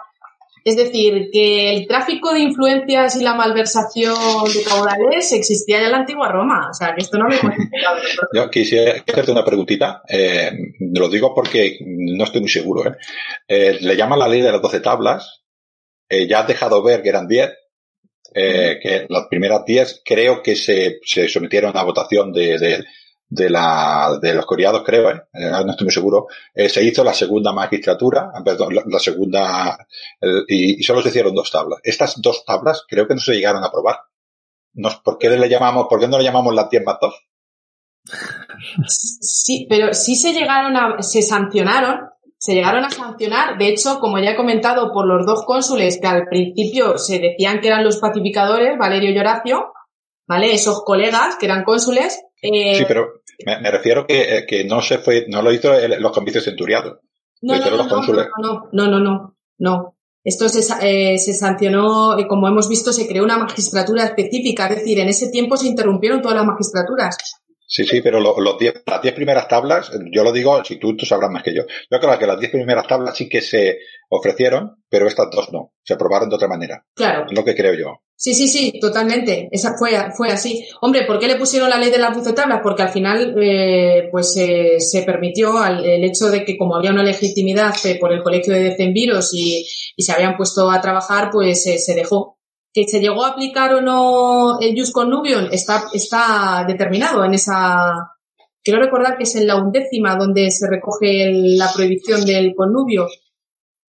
Es 0.63 0.77
decir, 0.77 1.31
que 1.33 1.71
el 1.75 1.87
tráfico 1.89 2.35
de 2.35 2.41
influencias 2.41 3.17
y 3.17 3.25
la 3.25 3.33
malversación 3.35 4.15
de 4.55 4.63
caudales 4.63 5.33
existía 5.33 5.81
ya 5.81 5.87
en 5.87 5.93
la 5.93 5.99
antigua 6.01 6.29
Roma. 6.31 6.69
O 6.71 6.75
sea, 6.75 6.95
que 6.95 7.01
esto 7.01 7.17
no 7.17 7.25
hemos 7.31 7.41
Yo 8.35 8.51
quisiera 8.51 8.93
hacerte 9.09 9.33
una 9.33 9.47
preguntita. 9.47 10.03
Eh, 10.07 10.53
lo 10.81 11.09
digo 11.09 11.35
porque 11.35 11.79
no 11.81 12.25
estoy 12.25 12.43
muy 12.43 12.51
seguro. 12.51 12.87
¿eh? 12.87 12.97
Eh, 13.49 13.79
le 13.81 13.97
llaman 13.97 14.19
la 14.19 14.29
ley 14.29 14.43
de 14.43 14.53
las 14.53 14.61
doce 14.61 14.81
tablas. 14.81 15.45
Eh, 16.11 16.29
ya 16.29 16.41
has 16.41 16.47
dejado 16.47 16.83
ver 16.83 17.01
que 17.01 17.09
eran 17.09 17.27
diez. 17.27 17.51
Eh, 18.35 18.79
que 18.83 19.07
las 19.09 19.27
primeras 19.29 19.65
diez 19.65 20.01
creo 20.05 20.43
que 20.43 20.57
se, 20.57 21.01
se 21.05 21.29
sometieron 21.29 21.77
a 21.77 21.83
votación 21.83 22.33
de, 22.33 22.59
de, 22.59 22.85
de, 23.29 23.51
la, 23.51 24.19
de 24.21 24.35
los 24.35 24.47
coreados, 24.47 24.83
creo, 24.85 25.11
¿eh? 25.11 25.23
eh 25.35 25.51
no 25.51 25.71
estoy 25.71 25.85
muy 25.85 25.93
seguro, 25.93 26.29
eh, 26.55 26.69
se 26.69 26.83
hizo 26.83 27.05
la 27.05 27.13
segunda 27.13 27.53
magistratura, 27.53 28.31
perdón, 28.45 28.75
la, 28.75 28.83
la 28.87 28.99
segunda, 28.99 29.87
el, 30.21 30.45
y, 30.49 30.81
y, 30.81 30.83
solo 30.83 31.03
se 31.03 31.11
hicieron 31.11 31.35
dos 31.35 31.51
tablas. 31.51 31.81
Estas 31.83 32.21
dos 32.23 32.45
tablas 32.45 32.85
creo 32.89 33.07
que 33.07 33.15
no 33.15 33.21
se 33.21 33.35
llegaron 33.35 33.63
a 33.63 33.67
aprobar. 33.67 33.97
Nos, 34.75 34.97
¿Por 34.97 35.19
qué 35.19 35.29
le 35.29 35.49
llamamos, 35.49 35.87
por 35.89 36.01
qué 36.01 36.09
no 36.09 36.17
le 36.17 36.25
llamamos 36.25 36.55
las 36.55 36.71
10 36.71 36.85
más 36.85 36.97
2? 37.01 37.15
Sí, 38.89 39.67
pero 39.69 39.95
sí 39.95 40.17
se 40.17 40.33
llegaron 40.33 40.77
a, 40.77 41.03
se 41.03 41.23
sancionaron, 41.23 42.12
se 42.43 42.55
llegaron 42.55 42.85
a 42.85 42.91
sancionar, 42.91 43.57
de 43.57 43.69
hecho, 43.69 44.01
como 44.01 44.19
ya 44.19 44.33
he 44.33 44.37
comentado, 44.37 44.93
por 44.93 45.07
los 45.07 45.25
dos 45.25 45.45
cónsules 45.47 46.01
que 46.01 46.09
al 46.09 46.27
principio 46.27 46.99
se 46.99 47.21
decían 47.21 47.61
que 47.61 47.69
eran 47.69 47.85
los 47.85 47.99
pacificadores, 47.99 48.77
Valerio 48.77 49.13
y 49.13 49.19
Horacio, 49.21 49.73
¿vale? 50.27 50.53
Esos 50.53 50.83
colegas 50.83 51.37
que 51.39 51.47
eran 51.47 51.63
cónsules. 51.63 52.21
Eh, 52.43 52.75
sí, 52.75 52.85
pero 52.89 53.23
me, 53.47 53.71
refiero 53.71 54.09
que, 54.09 54.39
eh, 54.39 54.45
que, 54.45 54.65
no 54.65 54.83
se 54.83 54.99
fue, 54.99 55.27
no 55.29 55.41
lo 55.41 55.53
hizo 55.53 55.73
el, 55.73 56.03
los 56.03 56.11
convicios 56.11 56.43
centuriados. 56.43 56.99
No, 57.43 57.55
no, 58.73 58.89
no, 58.89 58.99
no, 58.99 59.37
no, 59.59 59.97
Esto 60.25 60.49
se, 60.49 60.65
eh, 60.83 61.19
se 61.19 61.35
sancionó, 61.35 62.19
y 62.19 62.27
como 62.27 62.49
hemos 62.49 62.69
visto, 62.69 62.93
se 62.93 63.07
creó 63.07 63.23
una 63.23 63.39
magistratura 63.39 64.03
específica, 64.03 64.67
es 64.67 64.79
decir, 64.79 64.99
en 64.99 65.09
ese 65.09 65.31
tiempo 65.31 65.57
se 65.57 65.69
interrumpieron 65.69 66.21
todas 66.21 66.39
las 66.39 66.47
magistraturas. 66.47 67.17
Sí, 67.73 67.85
sí, 67.87 68.03
pero 68.03 68.21
lo, 68.21 68.39
los 68.39 68.59
diez, 68.59 68.83
las 68.85 69.01
diez 69.01 69.15
primeras 69.15 69.49
tablas, 69.49 69.91
yo 70.11 70.23
lo 70.23 70.31
digo, 70.31 70.63
si 70.63 70.77
tú, 70.77 70.95
tú 70.95 71.07
sabrás 71.07 71.31
más 71.31 71.43
que 71.43 71.55
yo. 71.55 71.63
Yo 71.91 72.01
creo 72.01 72.19
que 72.19 72.27
las 72.27 72.39
diez 72.39 72.53
primeras 72.53 72.87
tablas 72.87 73.17
sí 73.17 73.31
que 73.31 73.41
se 73.41 73.79
ofrecieron, 74.11 74.85
pero 74.91 75.07
estas 75.09 75.31
dos 75.31 75.51
no. 75.55 75.73
Se 75.83 75.95
aprobaron 75.95 76.29
de 76.29 76.35
otra 76.37 76.49
manera. 76.49 76.85
Claro. 76.95 77.25
Es 77.31 77.33
lo 77.33 77.43
que 77.43 77.55
creo 77.55 77.73
yo. 77.73 78.03
Sí, 78.15 78.35
sí, 78.35 78.47
sí, 78.47 78.79
totalmente. 78.79 79.49
Esa 79.51 79.75
fue, 79.79 79.93
fue 80.15 80.29
así. 80.29 80.63
Hombre, 80.83 81.07
¿por 81.07 81.19
qué 81.19 81.27
le 81.27 81.37
pusieron 81.37 81.71
la 81.71 81.79
ley 81.79 81.91
de 81.91 81.97
las 81.97 82.15
doce 82.15 82.35
tablas? 82.35 82.61
Porque 82.63 82.83
al 82.83 82.91
final, 82.91 83.35
eh, 83.43 84.11
pues 84.13 84.37
eh, 84.37 84.79
se 84.79 85.03
permitió 85.05 85.57
al, 85.57 85.83
el 85.83 86.05
hecho 86.05 86.29
de 86.29 86.45
que 86.45 86.59
como 86.59 86.77
había 86.77 86.91
una 86.91 87.03
legitimidad 87.03 87.75
eh, 87.87 87.97
por 87.99 88.13
el 88.13 88.23
colegio 88.23 88.53
de 88.53 88.65
decemviros 88.65 89.31
y, 89.33 89.67
y 89.97 90.03
se 90.03 90.13
habían 90.13 90.37
puesto 90.37 90.71
a 90.71 90.83
trabajar, 90.83 91.31
pues 91.33 91.67
eh, 91.67 91.79
se 91.79 91.95
dejó. 91.95 92.37
Que 92.73 92.85
se 92.85 93.01
llegó 93.01 93.25
a 93.25 93.31
aplicar 93.31 93.75
o 93.75 93.81
no 93.81 94.59
el 94.61 94.75
jus 94.75 94.93
connubium 94.93 95.49
está, 95.51 95.85
está 95.93 96.65
determinado 96.67 97.25
en 97.25 97.35
esa, 97.35 98.13
quiero 98.63 98.81
recordar 98.81 99.17
que 99.17 99.25
es 99.25 99.37
en 99.37 99.47
la 99.47 99.57
undécima 99.57 100.17
donde 100.17 100.51
se 100.51 100.69
recoge 100.69 101.31
la 101.33 101.71
prohibición 101.73 102.25
del 102.25 102.55
connubio. 102.55 103.09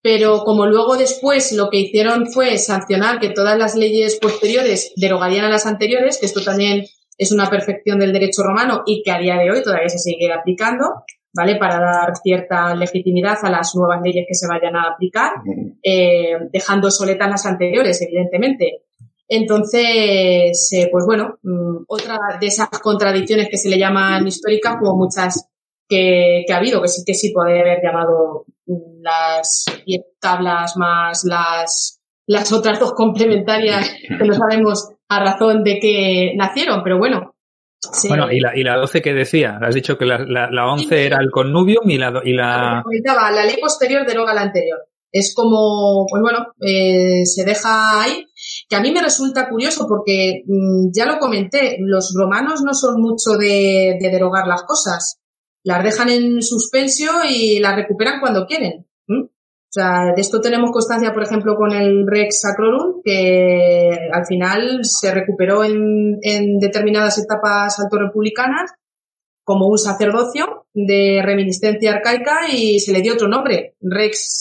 Pero 0.02 0.44
como 0.44 0.66
luego 0.66 0.96
después 0.96 1.52
lo 1.52 1.70
que 1.70 1.78
hicieron 1.78 2.26
fue 2.26 2.58
sancionar 2.58 3.20
que 3.20 3.30
todas 3.30 3.58
las 3.58 3.74
leyes 3.74 4.16
posteriores 4.16 4.92
derogarían 4.96 5.46
a 5.46 5.50
las 5.50 5.64
anteriores, 5.64 6.18
que 6.18 6.26
esto 6.26 6.42
también 6.42 6.84
es 7.16 7.32
una 7.32 7.48
perfección 7.48 7.98
del 7.98 8.12
derecho 8.12 8.42
romano 8.42 8.82
y 8.84 9.02
que 9.02 9.10
a 9.10 9.18
día 9.18 9.36
de 9.36 9.50
hoy 9.50 9.62
todavía 9.62 9.88
se 9.88 9.98
sigue 9.98 10.30
aplicando, 10.32 11.04
¿vale? 11.34 11.56
Para 11.56 11.80
dar 11.80 12.16
cierta 12.16 12.74
legitimidad 12.74 13.36
a 13.42 13.50
las 13.50 13.74
nuevas 13.74 14.00
leyes 14.02 14.24
que 14.26 14.34
se 14.34 14.46
vayan 14.46 14.76
a 14.76 14.92
aplicar, 14.92 15.32
eh, 15.82 16.38
dejando 16.52 16.90
soletas 16.90 17.28
las 17.28 17.46
anteriores, 17.46 18.00
evidentemente. 18.02 18.82
Entonces, 19.28 20.68
eh, 20.72 20.88
pues 20.90 21.04
bueno, 21.06 21.38
mmm, 21.42 21.84
otra 21.88 22.18
de 22.40 22.46
esas 22.46 22.68
contradicciones 22.68 23.48
que 23.50 23.56
se 23.56 23.68
le 23.68 23.78
llaman 23.78 24.26
históricas, 24.26 24.76
como 24.78 24.96
muchas 24.96 25.48
que, 25.88 26.44
que, 26.46 26.52
ha 26.52 26.58
habido, 26.58 26.80
que 26.80 26.88
sí 26.88 27.02
que 27.04 27.14
sí 27.14 27.32
puede 27.32 27.60
haber 27.60 27.80
llamado 27.82 28.44
las 28.66 29.66
diez 29.84 30.02
tablas 30.20 30.76
más 30.76 31.24
las, 31.24 32.00
las 32.26 32.52
otras 32.52 32.80
dos 32.80 32.92
complementarias 32.92 33.90
que 34.18 34.24
no 34.24 34.34
sabemos 34.34 34.88
a 35.08 35.20
razón 35.20 35.62
de 35.62 35.78
qué 35.80 36.32
nacieron, 36.36 36.82
pero 36.82 36.98
bueno. 36.98 37.33
Sí. 37.92 38.08
Bueno, 38.08 38.30
¿y 38.30 38.40
la, 38.40 38.56
¿y 38.56 38.62
la 38.62 38.76
12 38.76 39.02
que 39.02 39.12
decía? 39.12 39.58
Has 39.60 39.74
dicho 39.74 39.96
que 39.98 40.04
la, 40.04 40.18
la, 40.18 40.50
la 40.50 40.72
11 40.72 40.88
sí. 40.88 40.94
era 40.94 41.18
el 41.20 41.30
connubium 41.30 41.88
y 41.90 41.98
la... 41.98 42.20
Y 42.24 42.32
la... 42.32 42.80
Comentaba, 42.84 43.30
la 43.30 43.44
ley 43.44 43.56
posterior 43.60 44.06
deroga 44.06 44.34
la 44.34 44.42
anterior. 44.42 44.78
Es 45.10 45.32
como, 45.34 46.06
pues 46.08 46.22
bueno, 46.22 46.48
eh, 46.60 47.24
se 47.24 47.44
deja 47.44 48.02
ahí, 48.02 48.26
que 48.68 48.74
a 48.76 48.80
mí 48.80 48.90
me 48.90 49.02
resulta 49.02 49.48
curioso 49.48 49.86
porque 49.88 50.42
mmm, 50.46 50.90
ya 50.92 51.06
lo 51.06 51.18
comenté, 51.18 51.76
los 51.80 52.12
romanos 52.18 52.62
no 52.64 52.74
son 52.74 53.00
mucho 53.00 53.38
de, 53.38 53.96
de 54.00 54.10
derogar 54.10 54.48
las 54.48 54.64
cosas 54.64 55.20
las 55.64 55.82
dejan 55.82 56.10
en 56.10 56.42
suspensio 56.42 57.10
y 57.28 57.58
las 57.58 57.74
recuperan 57.74 58.20
cuando 58.20 58.46
quieren. 58.46 58.86
¿Mm? 59.08 59.24
O 59.74 59.80
sea, 59.80 60.12
de 60.14 60.20
esto 60.20 60.40
tenemos 60.40 60.70
constancia, 60.70 61.12
por 61.12 61.24
ejemplo, 61.24 61.56
con 61.56 61.72
el 61.72 62.06
Rex 62.06 62.42
Sacrorum, 62.42 63.02
que 63.02 63.90
al 64.12 64.24
final 64.24 64.84
se 64.84 65.12
recuperó 65.12 65.64
en, 65.64 66.20
determinadas 66.60 67.18
etapas 67.18 67.80
alto-republicanas 67.80 68.70
como 69.42 69.66
un 69.66 69.76
sacerdocio 69.76 70.66
de 70.74 71.20
reminiscencia 71.24 71.92
arcaica 71.92 72.48
y 72.52 72.78
se 72.78 72.92
le 72.92 73.02
dio 73.02 73.14
otro 73.14 73.26
nombre, 73.26 73.74
Rex 73.80 74.38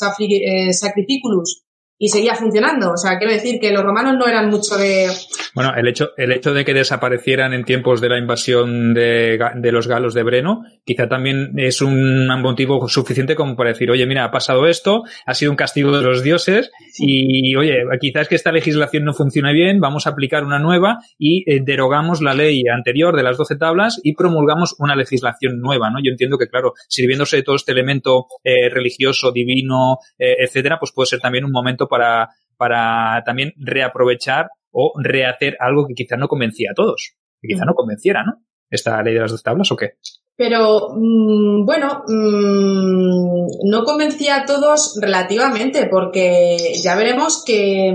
Sacrificulus, 0.71 1.62
y 1.97 2.09
seguía 2.09 2.35
funcionando. 2.35 2.91
O 2.91 2.97
sea, 2.97 3.17
quiero 3.17 3.33
decir 3.33 3.59
que 3.59 3.71
los 3.71 3.83
romanos 3.83 4.15
no 4.17 4.27
eran 4.27 4.49
mucho 4.49 4.77
de... 4.77 5.07
Bueno, 5.55 5.71
el 5.75 5.87
hecho, 5.87 6.09
el 6.17 6.31
hecho 6.31 6.53
de 6.53 6.65
que 6.65 6.73
desaparecieran 6.73 7.53
en 7.53 7.63
tiempos 7.63 8.01
de 8.01 8.09
la 8.09 8.17
invasión 8.17 8.93
de, 8.93 9.39
de 9.55 9.71
los 9.71 9.87
galos 9.87 10.13
de 10.13 10.23
Breno, 10.23 10.63
quizá 10.85 11.07
también 11.07 11.53
es 11.57 11.81
un 11.81 12.27
motivo 12.41 12.87
suficiente 12.87 13.35
como 13.35 13.55
para 13.55 13.69
decir, 13.69 13.89
oye, 13.91 14.05
mira, 14.05 14.25
ha 14.25 14.31
pasado 14.31 14.67
esto, 14.67 15.03
ha 15.25 15.33
sido 15.33 15.51
un 15.51 15.57
castigo 15.57 15.95
de 15.95 16.03
los 16.03 16.23
dioses 16.23 16.71
y, 16.97 17.55
oye, 17.55 17.75
quizás 17.99 18.27
que 18.27 18.35
esta 18.35 18.51
legislación 18.51 19.05
no 19.05 19.13
funciona 19.13 19.51
bien, 19.51 19.79
vamos 19.79 20.07
a 20.07 20.11
aplicar 20.11 20.43
una 20.43 20.59
nueva 20.59 20.99
y 21.17 21.49
eh, 21.49 21.61
derogamos 21.63 22.21
la 22.21 22.33
ley 22.33 22.63
anterior 22.67 23.15
de 23.15 23.23
las 23.23 23.37
doce 23.37 23.55
tablas 23.55 23.99
y 24.03 24.13
promulgamos 24.15 24.75
una 24.79 24.95
legislación 24.95 25.59
nueva, 25.59 25.89
¿no? 25.89 25.99
Yo 26.03 26.11
entiendo 26.11 26.37
que, 26.37 26.47
claro, 26.47 26.73
sirviéndose 26.87 27.37
de 27.37 27.43
todo 27.43 27.55
este 27.55 27.71
elemento 27.71 28.27
eh, 28.43 28.69
religioso, 28.69 29.31
divino, 29.31 29.97
eh, 30.17 30.35
etcétera, 30.39 30.77
pues 30.79 30.91
puede 30.91 31.07
ser 31.07 31.19
también 31.19 31.45
un 31.45 31.51
momento 31.51 31.82
para, 31.87 32.29
para 32.57 33.23
también 33.25 33.53
reaprovechar 33.57 34.47
o 34.71 34.93
rehacer 35.01 35.55
algo 35.59 35.85
que 35.87 35.93
quizá 35.93 36.17
no 36.17 36.27
convencía 36.27 36.71
a 36.71 36.75
todos, 36.75 37.15
que 37.41 37.47
quizá 37.47 37.65
no 37.65 37.75
convenciera, 37.75 38.23
¿no? 38.23 38.43
Esta 38.69 39.01
ley 39.03 39.13
de 39.13 39.19
las 39.19 39.31
dos 39.31 39.43
tablas 39.43 39.71
o 39.71 39.75
qué? 39.75 39.93
Pero 40.35 40.89
mmm, 40.95 41.63
bueno, 41.63 42.03
mmm, 42.07 43.69
no 43.69 43.83
convencía 43.83 44.37
a 44.37 44.45
todos 44.45 44.97
relativamente, 44.99 45.87
porque 45.91 46.57
ya 46.81 46.95
veremos 46.95 47.43
que, 47.45 47.93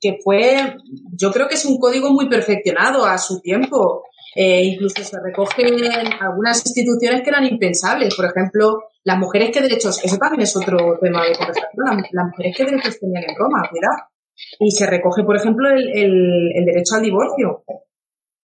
que, 0.00 0.18
fue, 0.22 0.76
yo 1.16 1.32
creo 1.32 1.48
que 1.48 1.54
es 1.54 1.64
un 1.64 1.78
código 1.78 2.12
muy 2.12 2.28
perfeccionado 2.28 3.04
a 3.04 3.18
su 3.18 3.40
tiempo. 3.40 4.04
Eh, 4.34 4.62
incluso 4.64 5.02
se 5.02 5.16
recogen 5.20 5.66
algunas 6.20 6.64
instituciones 6.64 7.22
que 7.22 7.30
eran 7.30 7.46
impensables. 7.46 8.14
Por 8.14 8.26
ejemplo, 8.26 8.84
las 9.04 9.18
mujeres 9.18 9.50
que 9.50 9.60
derechos, 9.60 10.02
eso 10.04 10.16
también 10.18 10.42
es 10.42 10.56
otro 10.56 10.98
tema 11.00 11.24
de 11.24 11.34
conversación, 11.34 12.04
las, 12.12 12.26
mujeres 12.26 12.56
que 12.56 12.64
derechos 12.64 12.98
tenían 13.00 13.24
en 13.24 13.36
Roma, 13.36 13.68
cuidado. 13.70 13.96
Y 14.58 14.70
se 14.70 14.86
recoge, 14.86 15.22
por 15.24 15.36
ejemplo, 15.36 15.68
el 15.70 16.64
derecho 16.64 16.94
al 16.94 17.02
divorcio. 17.02 17.64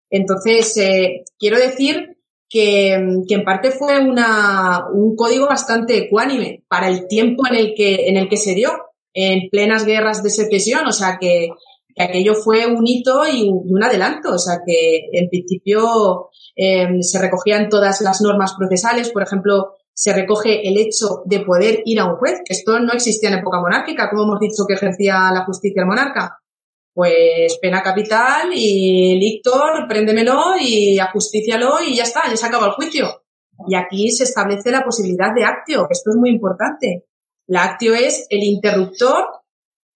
Entonces, 0.09 0.77
eh, 0.77 1.23
quiero 1.37 1.57
decir 1.57 2.17
que, 2.49 3.23
que, 3.27 3.35
en 3.35 3.43
parte 3.43 3.71
fue 3.71 3.99
una, 3.99 4.85
un 4.93 5.15
código 5.15 5.47
bastante 5.47 5.97
ecuánime 5.97 6.63
para 6.67 6.87
el 6.87 7.07
tiempo 7.07 7.43
en 7.47 7.55
el 7.55 7.73
que, 7.75 8.07
en 8.07 8.17
el 8.17 8.29
que 8.29 8.37
se 8.37 8.53
dio, 8.53 8.71
en 9.13 9.49
plenas 9.49 9.85
guerras 9.85 10.23
de 10.23 10.29
secesión, 10.29 10.85
o 10.87 10.91
sea 10.91 11.17
que, 11.19 11.49
que 11.95 12.03
aquello 12.03 12.35
fue 12.35 12.65
un 12.67 12.85
hito 12.85 13.25
y 13.25 13.49
un, 13.49 13.81
adelanto, 13.81 14.33
o 14.33 14.37
sea 14.37 14.59
que 14.65 15.07
en 15.13 15.29
principio 15.29 16.29
eh, 16.55 17.01
se 17.01 17.19
recogían 17.19 17.69
todas 17.69 18.01
las 18.01 18.21
normas 18.21 18.53
procesales, 18.57 19.09
por 19.11 19.23
ejemplo, 19.23 19.75
se 19.93 20.13
recoge 20.13 20.67
el 20.67 20.77
hecho 20.77 21.23
de 21.25 21.39
poder 21.39 21.81
ir 21.85 22.01
a 22.01 22.05
un 22.05 22.17
juez, 22.17 22.41
que 22.45 22.53
esto 22.53 22.79
no 22.79 22.91
existía 22.91 23.29
en 23.29 23.39
época 23.39 23.61
monárquica, 23.61 24.09
como 24.09 24.23
hemos 24.23 24.39
dicho 24.41 24.65
que 24.67 24.73
ejercía 24.73 25.31
la 25.33 25.45
justicia 25.45 25.81
el 25.81 25.87
monarca. 25.87 26.37
Pues 26.93 27.57
pena 27.61 27.81
capital 27.81 28.49
y 28.53 29.17
lictor, 29.17 29.87
préndemelo 29.87 30.55
y 30.59 30.99
ajustícialo 30.99 31.81
y 31.81 31.95
ya 31.95 32.03
está, 32.03 32.23
ya 32.29 32.37
se 32.37 32.45
acaba 32.45 32.67
el 32.67 32.73
juicio. 32.73 33.23
Y 33.67 33.75
aquí 33.75 34.11
se 34.11 34.25
establece 34.25 34.69
la 34.69 34.83
posibilidad 34.83 35.33
de 35.33 35.45
actio, 35.45 35.87
que 35.87 35.93
esto 35.93 36.09
es 36.11 36.17
muy 36.17 36.29
importante. 36.29 37.05
La 37.47 37.63
actio 37.63 37.93
es 37.93 38.25
el 38.29 38.43
interruptor 38.43 39.25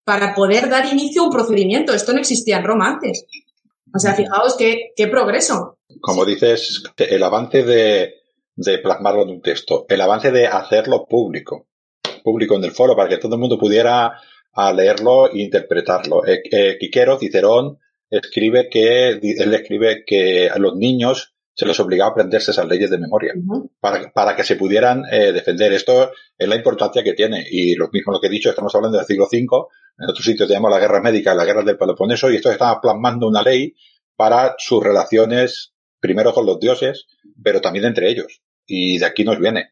para 0.09 0.33
poder 0.33 0.69
dar 0.69 0.91
inicio 0.91 1.21
a 1.21 1.25
un 1.25 1.31
procedimiento. 1.31 1.93
Esto 1.93 2.13
no 2.13 2.19
existía 2.19 2.57
en 2.57 2.63
Roma 2.63 2.87
antes. 2.87 3.27
O 3.93 3.99
sea, 3.99 4.15
fijaos 4.15 4.55
qué, 4.57 4.91
qué 4.95 5.05
progreso. 5.05 5.77
Como 6.01 6.25
dices, 6.25 6.81
el 6.97 7.21
avance 7.21 7.61
de, 7.63 8.15
de 8.55 8.79
plasmarlo 8.79 9.21
en 9.21 9.29
un 9.29 9.41
texto, 9.43 9.85
el 9.87 10.01
avance 10.01 10.31
de 10.31 10.47
hacerlo 10.47 11.05
público, 11.05 11.67
público 12.23 12.55
en 12.55 12.63
el 12.63 12.71
foro, 12.71 12.95
para 12.95 13.07
que 13.07 13.19
todo 13.19 13.35
el 13.35 13.41
mundo 13.41 13.59
pudiera 13.59 14.19
a 14.51 14.73
leerlo 14.73 15.31
e 15.31 15.43
interpretarlo. 15.43 16.25
Eh, 16.25 16.41
eh, 16.51 16.77
Quiquero, 16.79 17.19
Cicerón, 17.19 17.77
escribe 18.09 18.67
que, 18.67 19.09
él 19.09 19.53
escribe 19.53 20.05
que 20.07 20.49
a 20.49 20.57
los 20.57 20.75
niños 20.75 21.35
se 21.59 21.65
les 21.65 21.77
obligaba 21.81 22.07
a 22.07 22.11
aprenderse 22.13 22.51
esas 22.51 22.65
leyes 22.69 22.89
de 22.89 22.97
memoria 22.97 23.33
para, 23.81 24.13
para, 24.13 24.33
que 24.33 24.45
se 24.45 24.55
pudieran 24.55 25.03
eh, 25.11 25.33
defender. 25.33 25.73
Esto 25.73 26.09
es 26.37 26.47
la 26.47 26.55
importancia 26.55 27.03
que 27.03 27.11
tiene. 27.11 27.45
Y 27.51 27.75
lo 27.75 27.89
mismo 27.91 28.13
lo 28.13 28.21
que 28.21 28.27
he 28.27 28.29
dicho, 28.29 28.49
estamos 28.49 28.73
hablando 28.75 28.97
del 28.97 29.05
siglo 29.05 29.27
V, 29.29 29.39
en 29.97 30.09
otros 30.09 30.23
sitios 30.23 30.47
tenemos 30.47 30.71
la 30.71 30.79
guerra 30.79 31.01
médica, 31.01 31.35
la 31.35 31.43
guerra 31.43 31.63
del 31.63 31.77
Peloponeso, 31.77 32.31
y 32.31 32.37
esto 32.37 32.49
estaba 32.49 32.79
plasmando 32.79 33.27
una 33.27 33.41
ley 33.41 33.75
para 34.15 34.55
sus 34.57 34.81
relaciones, 34.81 35.73
primero 35.99 36.31
con 36.31 36.45
los 36.45 36.61
dioses, 36.61 37.07
pero 37.43 37.59
también 37.59 37.83
entre 37.83 38.09
ellos. 38.09 38.41
Y 38.65 38.97
de 38.97 39.05
aquí 39.05 39.25
nos 39.25 39.37
viene. 39.37 39.71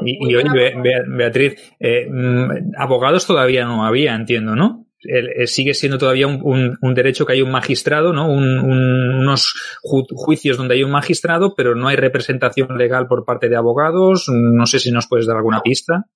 Y, 0.00 0.30
y 0.30 0.34
oye, 0.34 0.72
Beatriz, 1.14 1.74
eh, 1.78 2.06
mm, 2.08 2.72
abogados 2.78 3.26
todavía 3.26 3.66
no 3.66 3.84
había, 3.84 4.14
entiendo, 4.14 4.56
¿no? 4.56 4.81
Eh, 5.04 5.46
sigue 5.46 5.74
siendo 5.74 5.98
todavía 5.98 6.26
un, 6.26 6.94
derecho 6.94 7.26
que 7.26 7.32
hay 7.32 7.42
un 7.42 7.50
magistrado, 7.50 8.12
¿no? 8.12 8.30
Un, 8.30 8.58
unos 8.60 9.54
juicios 9.82 10.56
donde 10.56 10.74
hay 10.74 10.84
un 10.84 10.90
magistrado, 10.90 11.54
pero 11.54 11.74
no 11.74 11.88
hay 11.88 11.96
representación 11.96 12.76
legal 12.78 13.06
por 13.08 13.24
parte 13.24 13.48
de 13.48 13.56
abogados. 13.56 14.26
No 14.28 14.66
sé 14.66 14.78
si 14.78 14.90
nos 14.90 15.08
puedes 15.08 15.26
dar 15.26 15.36
alguna 15.36 15.60
pista. 15.60 16.06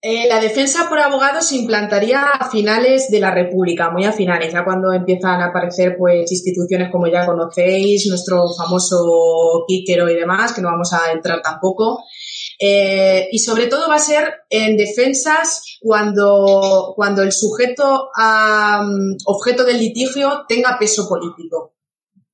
Eh, 0.00 0.28
la 0.28 0.40
defensa 0.40 0.88
por 0.88 1.00
abogados 1.00 1.48
se 1.48 1.56
implantaría 1.56 2.22
a 2.22 2.48
finales 2.48 3.10
de 3.10 3.18
la 3.18 3.32
República, 3.32 3.90
muy 3.90 4.04
a 4.04 4.12
finales, 4.12 4.52
ya 4.52 4.64
cuando 4.64 4.92
empiezan 4.92 5.40
a 5.40 5.46
aparecer 5.46 5.96
pues 5.98 6.30
instituciones 6.30 6.92
como 6.92 7.08
ya 7.08 7.26
conocéis, 7.26 8.06
nuestro 8.08 8.44
famoso 8.56 9.64
Quíquero 9.66 10.08
y 10.08 10.14
demás, 10.14 10.52
que 10.52 10.62
no 10.62 10.68
vamos 10.68 10.92
a 10.92 11.10
entrar 11.10 11.42
tampoco. 11.42 12.04
Eh, 12.60 13.28
y 13.30 13.38
sobre 13.38 13.68
todo 13.68 13.88
va 13.88 13.94
a 13.94 14.00
ser 14.00 14.34
en 14.50 14.76
defensas 14.76 15.78
cuando, 15.80 16.92
cuando 16.96 17.22
el 17.22 17.30
sujeto 17.30 18.10
objeto 19.26 19.64
del 19.64 19.78
litigio 19.78 20.44
tenga 20.48 20.76
peso 20.78 21.08
político. 21.08 21.74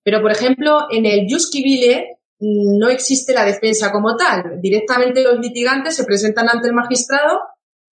Pero, 0.03 0.23
por 0.23 0.33
ejemplo, 0.33 0.87
en 0.91 1.05
el 1.05 1.27
Jus 1.29 1.51
civile 1.51 2.19
mm, 2.39 2.79
no 2.79 2.89
existe 2.89 3.35
la 3.35 3.45
defensa 3.45 3.93
como 3.93 4.17
tal. 4.17 4.61
Directamente 4.61 5.23
los 5.23 5.39
litigantes 5.39 5.97
se 5.97 6.05
presentan 6.05 6.49
ante 6.49 6.69
el 6.69 6.75
magistrado 6.75 7.41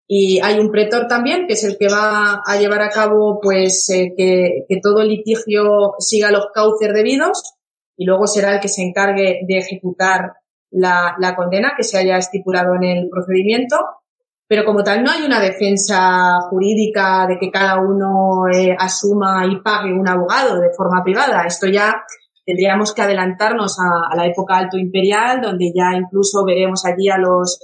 y 0.07 0.41
hay 0.41 0.59
un 0.59 0.71
pretor 0.71 1.07
también, 1.09 1.47
que 1.47 1.55
es 1.55 1.65
el 1.65 1.77
que 1.79 1.89
va 1.89 2.43
a 2.47 2.57
llevar 2.59 2.83
a 2.83 2.91
cabo 2.91 3.41
pues 3.43 3.89
eh, 3.91 4.13
que, 4.17 4.65
que, 4.69 4.81
todo 4.83 5.01
el 5.01 5.09
litigio 5.09 5.95
siga 5.99 6.31
los 6.31 6.47
cauces 6.55 6.93
debidos 6.93 7.55
y 7.97 8.05
luego 8.05 8.27
será 8.27 8.55
el 8.55 8.61
que 8.61 8.69
se 8.69 8.83
encargue 8.83 9.41
de 9.47 9.59
ejecutar 9.59 10.33
la, 10.75 11.35
condena 11.37 11.75
que 11.77 11.85
se 11.85 11.99
haya 11.99 12.19
estipulado 12.19 12.75
en 12.75 12.85
el 12.85 13.09
procedimiento, 13.09 13.77
pero 14.47 14.65
como 14.65 14.83
tal 14.83 15.03
no 15.03 15.11
hay 15.11 15.23
una 15.23 15.41
defensa 15.41 16.41
jurídica 16.51 17.27
de 17.27 17.39
que 17.39 17.51
cada 17.51 17.81
uno 17.81 18.49
eh, 18.53 18.77
asuma 18.79 19.47
y 19.47 19.61
pague 19.61 19.93
un 19.93 20.09
abogado 20.09 20.61
de 20.61 20.71
forma 20.77 21.03
privada. 21.03 21.45
Esto 21.47 21.67
ya 21.67 22.03
tendríamos 22.45 22.93
que 22.93 23.03
adelantarnos 23.03 23.79
a, 23.79 24.13
a, 24.13 24.17
la 24.17 24.27
época 24.27 24.57
alto 24.57 24.77
imperial, 24.77 25.41
donde 25.41 25.73
ya 25.75 25.97
incluso 25.97 26.45
veremos 26.45 26.85
allí 26.85 27.09
a 27.09 27.19
los 27.19 27.59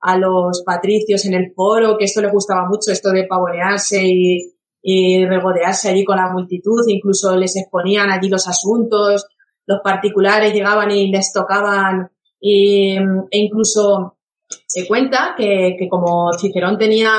a 0.00 0.16
los 0.16 0.62
patricios 0.64 1.24
en 1.24 1.34
el 1.34 1.52
foro, 1.56 1.96
que 1.98 2.04
esto 2.04 2.20
les 2.20 2.30
gustaba 2.30 2.68
mucho, 2.68 2.92
esto 2.92 3.10
de 3.10 3.24
pavonearse 3.24 4.00
y, 4.04 4.54
y 4.80 5.26
regodearse 5.26 5.88
allí 5.88 6.04
con 6.04 6.18
la 6.18 6.30
multitud, 6.30 6.84
incluso 6.86 7.36
les 7.36 7.56
exponían 7.56 8.08
allí 8.08 8.28
los 8.28 8.46
asuntos, 8.46 9.26
los 9.66 9.80
particulares 9.82 10.54
llegaban 10.54 10.92
y 10.92 11.10
les 11.10 11.32
tocaban 11.32 12.12
y, 12.40 12.96
e 12.96 13.38
incluso 13.38 14.18
se 14.66 14.86
cuenta 14.86 15.34
que, 15.36 15.76
que 15.78 15.88
como 15.88 16.32
Cicerón 16.38 16.78
tenía 16.78 17.10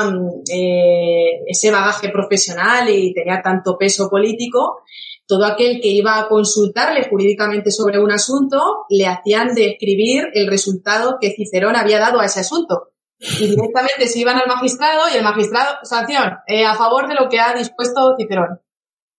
eh, 0.52 1.42
ese 1.48 1.72
bagaje 1.72 2.10
profesional 2.10 2.90
y 2.90 3.14
tenía 3.14 3.42
tanto 3.42 3.78
peso 3.78 4.10
político, 4.10 4.84
todo 5.28 5.46
aquel 5.46 5.80
que 5.80 5.90
iba 5.90 6.18
a 6.18 6.28
consultarle 6.28 7.08
jurídicamente 7.08 7.70
sobre 7.70 8.00
un 8.00 8.12
asunto 8.12 8.86
le 8.90 9.06
hacían 9.06 9.54
describir 9.54 10.26
el 10.34 10.48
resultado 10.48 11.18
que 11.22 11.32
Cicerón 11.32 11.76
había 11.76 12.00
dado 12.00 12.20
a 12.20 12.26
ese 12.26 12.40
asunto. 12.40 12.90
Y 13.20 13.48
directamente 13.48 14.08
se 14.08 14.20
iban 14.20 14.38
al 14.38 14.48
magistrado 14.48 15.04
y 15.14 15.18
el 15.18 15.24
magistrado, 15.24 15.78
sanción, 15.84 16.38
eh, 16.48 16.66
a 16.66 16.74
favor 16.74 17.08
de 17.08 17.16
lo 17.16 17.30
que 17.30 17.40
ha 17.40 17.54
dispuesto 17.54 18.16
Cicerón. 18.18 18.62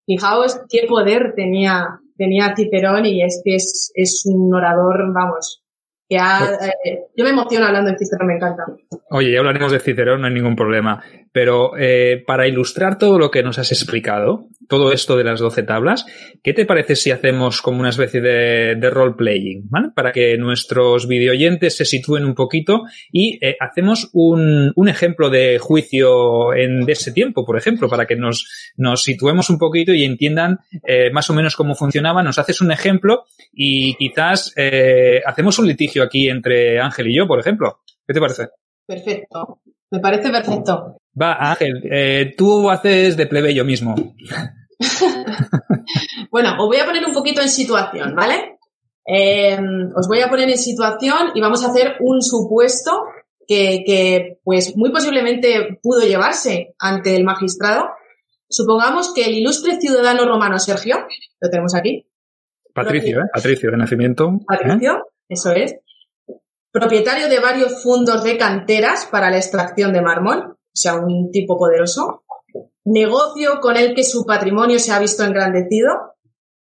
Fijaos 0.04 0.58
qué 0.68 0.86
poder 0.88 1.34
tenía, 1.36 2.00
tenía 2.16 2.56
Cicerón 2.56 3.06
y 3.06 3.22
es 3.22 3.40
que 3.44 3.54
es, 3.54 3.92
es 3.94 4.22
un 4.24 4.52
orador, 4.52 5.12
vamos, 5.14 5.62
eh, 6.18 7.04
yo 7.16 7.24
me 7.24 7.30
emociono 7.30 7.66
hablando 7.66 7.90
de 7.90 7.98
Cicerón, 7.98 8.26
me 8.26 8.34
encanta. 8.34 8.64
Oye, 9.10 9.32
ya 9.32 9.38
hablaremos 9.38 9.70
de 9.70 9.78
Cicerón, 9.78 10.20
no 10.20 10.26
hay 10.26 10.34
ningún 10.34 10.56
problema. 10.56 11.02
Pero 11.32 11.76
eh, 11.78 12.24
para 12.26 12.48
ilustrar 12.48 12.98
todo 12.98 13.18
lo 13.18 13.30
que 13.30 13.44
nos 13.44 13.58
has 13.60 13.70
explicado, 13.70 14.48
todo 14.68 14.92
esto 14.92 15.16
de 15.16 15.22
las 15.22 15.38
12 15.38 15.62
tablas, 15.62 16.06
¿qué 16.42 16.52
te 16.52 16.64
parece 16.64 16.96
si 16.96 17.12
hacemos 17.12 17.62
como 17.62 17.78
una 17.78 17.90
especie 17.90 18.20
de, 18.20 18.74
de 18.74 18.90
role-playing? 18.90 19.68
¿vale? 19.68 19.88
Para 19.94 20.10
que 20.10 20.36
nuestros 20.36 21.06
videoyentes 21.06 21.76
se 21.76 21.84
sitúen 21.84 22.24
un 22.24 22.34
poquito 22.34 22.82
y 23.12 23.38
eh, 23.44 23.56
hacemos 23.60 24.10
un, 24.12 24.72
un, 24.74 24.88
ejemplo 24.88 25.30
de 25.30 25.58
juicio 25.58 26.52
en, 26.54 26.84
de 26.84 26.92
ese 26.92 27.12
tiempo, 27.12 27.44
por 27.44 27.56
ejemplo, 27.56 27.88
para 27.88 28.06
que 28.06 28.16
nos, 28.16 28.72
nos 28.76 29.04
situemos 29.04 29.50
un 29.50 29.58
poquito 29.58 29.92
y 29.92 30.04
entiendan 30.04 30.58
más 31.12 31.30
o 31.30 31.34
menos 31.34 31.54
cómo 31.54 31.74
funcionaba. 31.74 32.22
Nos 32.22 32.38
haces 32.38 32.60
un 32.60 32.72
ejemplo 32.72 33.24
y 33.52 33.94
quizás 33.94 34.52
eh, 34.56 35.20
hacemos 35.24 35.58
un 35.58 35.66
litigio 35.66 35.99
aquí 36.04 36.28
entre 36.28 36.80
Ángel 36.80 37.08
y 37.08 37.16
yo, 37.16 37.26
por 37.26 37.40
ejemplo. 37.40 37.80
¿Qué 38.06 38.14
te 38.14 38.20
parece? 38.20 38.48
Perfecto. 38.86 39.60
Me 39.90 40.00
parece 40.00 40.30
perfecto. 40.30 40.98
Va, 41.20 41.50
Ángel, 41.50 41.82
eh, 41.90 42.34
tú 42.36 42.70
haces 42.70 43.16
de 43.16 43.26
plebeyo 43.26 43.64
mismo. 43.64 43.94
bueno, 46.30 46.54
os 46.58 46.66
voy 46.66 46.78
a 46.78 46.86
poner 46.86 47.04
un 47.04 47.12
poquito 47.12 47.40
en 47.40 47.48
situación, 47.48 48.14
¿vale? 48.14 48.58
Eh, 49.06 49.58
os 49.96 50.08
voy 50.08 50.20
a 50.20 50.28
poner 50.28 50.48
en 50.48 50.58
situación 50.58 51.32
y 51.34 51.40
vamos 51.40 51.64
a 51.64 51.70
hacer 51.70 51.96
un 52.00 52.22
supuesto 52.22 53.02
que, 53.46 53.82
que, 53.84 54.38
pues, 54.44 54.76
muy 54.76 54.92
posiblemente 54.92 55.78
pudo 55.82 56.02
llevarse 56.02 56.74
ante 56.78 57.16
el 57.16 57.24
magistrado. 57.24 57.88
Supongamos 58.48 59.12
que 59.12 59.24
el 59.24 59.34
ilustre 59.34 59.80
ciudadano 59.80 60.24
romano 60.24 60.58
Sergio, 60.58 61.06
lo 61.40 61.50
tenemos 61.50 61.74
aquí. 61.74 62.06
Patricio, 62.72 63.20
¿eh? 63.20 63.24
Patricio, 63.32 63.70
de 63.70 63.76
nacimiento. 63.76 64.38
Patricio, 64.46 65.08
eso 65.28 65.52
es. 65.52 65.74
Propietario 66.72 67.28
de 67.28 67.40
varios 67.40 67.82
fundos 67.82 68.22
de 68.22 68.38
canteras 68.38 69.06
para 69.10 69.30
la 69.30 69.38
extracción 69.38 69.92
de 69.92 70.02
mármol 70.02 70.56
o 70.72 70.76
sea, 70.76 70.96
un 70.96 71.30
tipo 71.30 71.58
poderoso, 71.58 72.22
negocio 72.84 73.60
con 73.60 73.76
el 73.76 73.94
que 73.94 74.04
su 74.04 74.24
patrimonio 74.24 74.78
se 74.78 74.92
ha 74.92 74.98
visto 75.00 75.24
engrandecido 75.24 75.90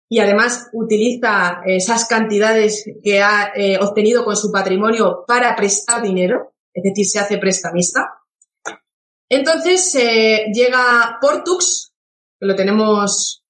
y 0.09 0.19
además 0.19 0.69
utiliza 0.71 1.61
esas 1.65 2.07
cantidades 2.07 2.85
que 3.03 3.21
ha 3.21 3.51
eh, 3.55 3.77
obtenido 3.81 4.23
con 4.23 4.37
su 4.37 4.51
patrimonio 4.51 5.25
para 5.27 5.55
prestar 5.55 6.01
dinero, 6.01 6.53
es 6.73 6.83
decir, 6.83 7.05
se 7.05 7.19
hace 7.19 7.37
prestamista. 7.37 8.19
Entonces 9.29 9.95
eh, 9.95 10.45
llega 10.53 11.17
Portux, 11.19 11.91
que 12.39 12.45
lo 12.45 12.55
tenemos 12.55 13.43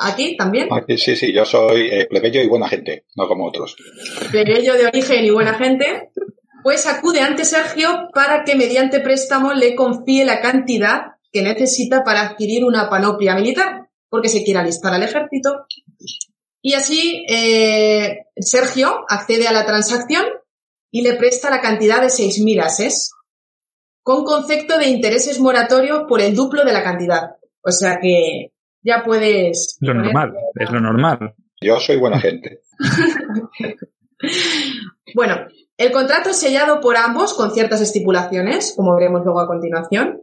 aquí 0.00 0.36
también. 0.36 0.68
Aquí, 0.72 0.98
sí, 0.98 1.14
sí, 1.14 1.32
yo 1.32 1.44
soy 1.44 1.88
eh, 1.90 2.06
plebeyo 2.06 2.40
y 2.40 2.48
buena 2.48 2.68
gente, 2.68 3.04
no 3.16 3.28
como 3.28 3.46
otros. 3.46 3.76
Plebeyo 4.30 4.74
de 4.74 4.86
origen 4.86 5.24
y 5.24 5.30
buena 5.30 5.54
gente 5.54 6.10
pues 6.62 6.86
acude 6.86 7.20
ante 7.20 7.44
Sergio 7.44 8.08
para 8.12 8.44
que 8.44 8.54
mediante 8.54 9.00
préstamo 9.00 9.52
le 9.52 9.74
confíe 9.74 10.24
la 10.24 10.40
cantidad 10.40 11.12
que 11.32 11.42
necesita 11.42 12.02
para 12.04 12.22
adquirir 12.22 12.64
una 12.64 12.90
panoplia 12.90 13.34
militar, 13.34 13.88
porque 14.08 14.28
se 14.28 14.42
quiere 14.42 14.60
alistar 14.60 14.92
al 14.92 15.02
ejército. 15.02 15.66
Y 16.60 16.74
así 16.74 17.24
eh, 17.28 18.26
Sergio 18.36 19.04
accede 19.08 19.46
a 19.48 19.52
la 19.52 19.64
transacción 19.64 20.24
y 20.90 21.02
le 21.02 21.14
presta 21.14 21.50
la 21.50 21.60
cantidad 21.60 22.00
de 22.00 22.08
6.000 22.08 22.62
ases, 22.62 23.12
con 24.02 24.24
concepto 24.24 24.76
de 24.78 24.88
intereses 24.88 25.38
moratorios 25.38 26.02
por 26.08 26.20
el 26.20 26.34
duplo 26.34 26.64
de 26.64 26.72
la 26.72 26.82
cantidad. 26.82 27.36
O 27.62 27.70
sea 27.70 27.98
que 28.02 28.49
ya 28.82 29.02
puedes... 29.04 29.76
Lo 29.80 29.94
normal, 29.94 30.34
es 30.54 30.70
lo 30.70 30.80
normal. 30.80 31.34
Yo 31.60 31.78
soy 31.78 31.98
buena 31.98 32.20
gente. 32.20 32.62
bueno, 35.14 35.36
el 35.76 35.92
contrato 35.92 36.30
es 36.30 36.36
sellado 36.36 36.80
por 36.80 36.96
ambos 36.96 37.34
con 37.34 37.52
ciertas 37.52 37.80
estipulaciones, 37.80 38.74
como 38.76 38.94
veremos 38.94 39.22
luego 39.24 39.40
a 39.40 39.46
continuación, 39.46 40.22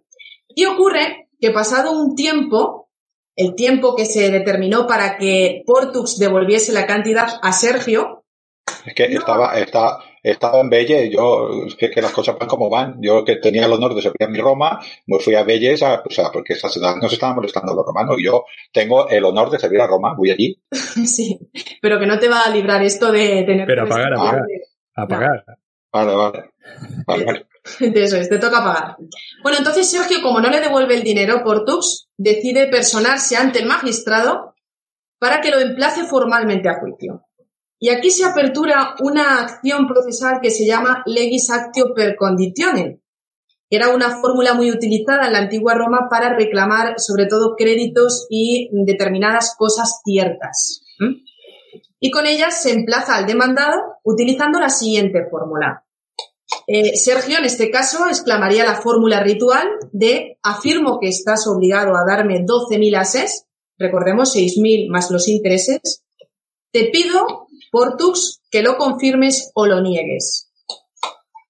y 0.50 0.66
ocurre 0.66 1.30
que 1.40 1.52
pasado 1.52 1.92
un 1.92 2.16
tiempo, 2.16 2.90
el 3.36 3.56
tiempo 3.56 3.96
que 3.96 4.06
se 4.06 4.32
determinó 4.32 4.88
para 4.88 5.18
que 5.18 5.64
Portux 5.66 6.18
devolviese 6.18 6.74
la 6.74 6.88
cantidad 6.88 7.28
a 7.42 7.54
Sergio. 7.54 8.26
Es 8.88 8.94
que 8.94 9.04
estaba, 9.04 9.60
estaba, 9.60 10.02
estaba 10.24 10.62
en 10.62 10.70
Belle, 10.70 11.10
yo, 11.10 11.66
es 11.68 11.76
que, 11.76 11.92
que, 11.92 12.02
las 12.02 12.14
cosas 12.14 12.38
van 12.40 12.48
como 12.48 12.70
van. 12.70 12.96
Yo 13.02 13.26
que 13.26 13.36
tenía 13.36 13.66
el 13.66 13.74
honor 13.74 13.94
de 13.94 14.02
servir 14.02 14.24
a 14.24 14.30
mi 14.30 14.40
Roma, 14.40 14.80
me 15.08 15.20
fui 15.20 15.36
a 15.36 15.44
Belles, 15.44 15.84
o 15.84 16.10
sea, 16.10 16.32
porque 16.32 16.54
esta 16.54 16.70
ciudad 16.70 16.96
no 16.96 17.10
se 17.10 17.16
estaban 17.16 17.36
molestando 17.36 17.74
los 17.74 17.86
romanos, 17.86 18.16
y 18.18 18.24
yo 18.24 18.46
tengo 18.72 19.10
el 19.10 19.26
honor 19.26 19.50
de 19.50 19.60
servir 19.60 19.82
a 19.82 19.88
Roma, 19.88 20.16
voy 20.18 20.32
allí. 20.32 20.58
sí, 20.72 21.38
pero 21.82 22.00
que 22.00 22.06
no 22.06 22.18
te 22.18 22.30
va 22.30 22.46
a 22.46 22.50
librar 22.50 22.82
esto 22.82 23.12
de 23.12 23.44
tener 23.44 23.68
Pero 23.68 23.84
a 23.84 23.90
pagar, 23.90 24.14
a 24.14 24.16
pagar. 24.16 24.44
A 24.96 25.08
pagar. 25.08 25.44
Vale, 25.92 26.16
vale. 26.16 26.50
vale, 27.06 27.26
vale. 27.26 27.48
Eso 27.80 28.16
es, 28.16 28.30
te 28.30 28.40
toca 28.40 28.64
pagar. 28.64 28.96
Bueno, 29.44 29.58
entonces 29.58 29.92
Sergio, 29.92 30.22
como 30.24 30.40
no 30.40 30.50
le 30.50 30.62
devuelve 30.62 30.96
el 30.96 31.04
dinero, 31.04 31.44
Portux 31.44 32.08
decide 32.16 32.68
personarse 32.68 33.36
ante 33.36 33.60
el 33.60 33.66
magistrado 33.66 34.56
para 35.20 35.42
que 35.42 35.52
lo 35.52 35.60
emplace 35.60 36.06
formalmente 36.06 36.70
a 36.70 36.80
juicio. 36.80 37.27
Y 37.80 37.90
aquí 37.90 38.10
se 38.10 38.26
apertura 38.26 38.96
una 39.00 39.42
acción 39.42 39.88
procesal 39.88 40.40
que 40.42 40.50
se 40.50 40.66
llama 40.66 41.04
legis 41.06 41.50
actio 41.52 41.94
per 41.94 42.16
conditionem. 42.16 43.00
Era 43.70 43.90
una 43.90 44.20
fórmula 44.22 44.54
muy 44.54 44.72
utilizada 44.72 45.28
en 45.28 45.34
la 45.34 45.40
antigua 45.40 45.76
Roma 45.76 46.08
para 46.10 46.34
reclamar 46.36 47.00
sobre 47.00 47.26
todo 47.26 47.56
créditos 47.58 48.26
y 48.30 48.70
determinadas 48.86 49.56
cosas 49.58 50.02
ciertas. 50.04 50.82
Y 52.00 52.12
con 52.12 52.26
ella 52.26 52.50
se 52.50 52.72
emplaza 52.72 53.16
al 53.16 53.26
demandado 53.26 53.78
utilizando 54.04 54.60
la 54.60 54.70
siguiente 54.70 55.28
fórmula. 55.30 55.84
Eh, 56.66 56.96
Sergio, 56.96 57.40
en 57.40 57.46
este 57.46 57.70
caso, 57.70 58.08
exclamaría 58.08 58.66
la 58.66 58.76
fórmula 58.76 59.22
ritual 59.22 59.68
de 59.92 60.38
afirmo 60.44 61.00
que 61.00 61.10
estás 61.10 61.46
obligado 61.48 61.96
a 61.96 62.06
darme 62.08 62.46
12.000 62.46 62.98
ases, 62.98 63.46
recordemos 63.78 64.36
6.000 64.36 64.90
más 64.90 65.12
los 65.12 65.28
intereses, 65.28 66.04
te 66.72 66.90
pido, 66.92 67.47
Portux, 67.72 68.42
que 68.50 68.62
lo 68.62 68.78
confirmes 68.78 69.52
o 69.54 69.66
lo 69.66 69.82
niegues. 69.82 70.52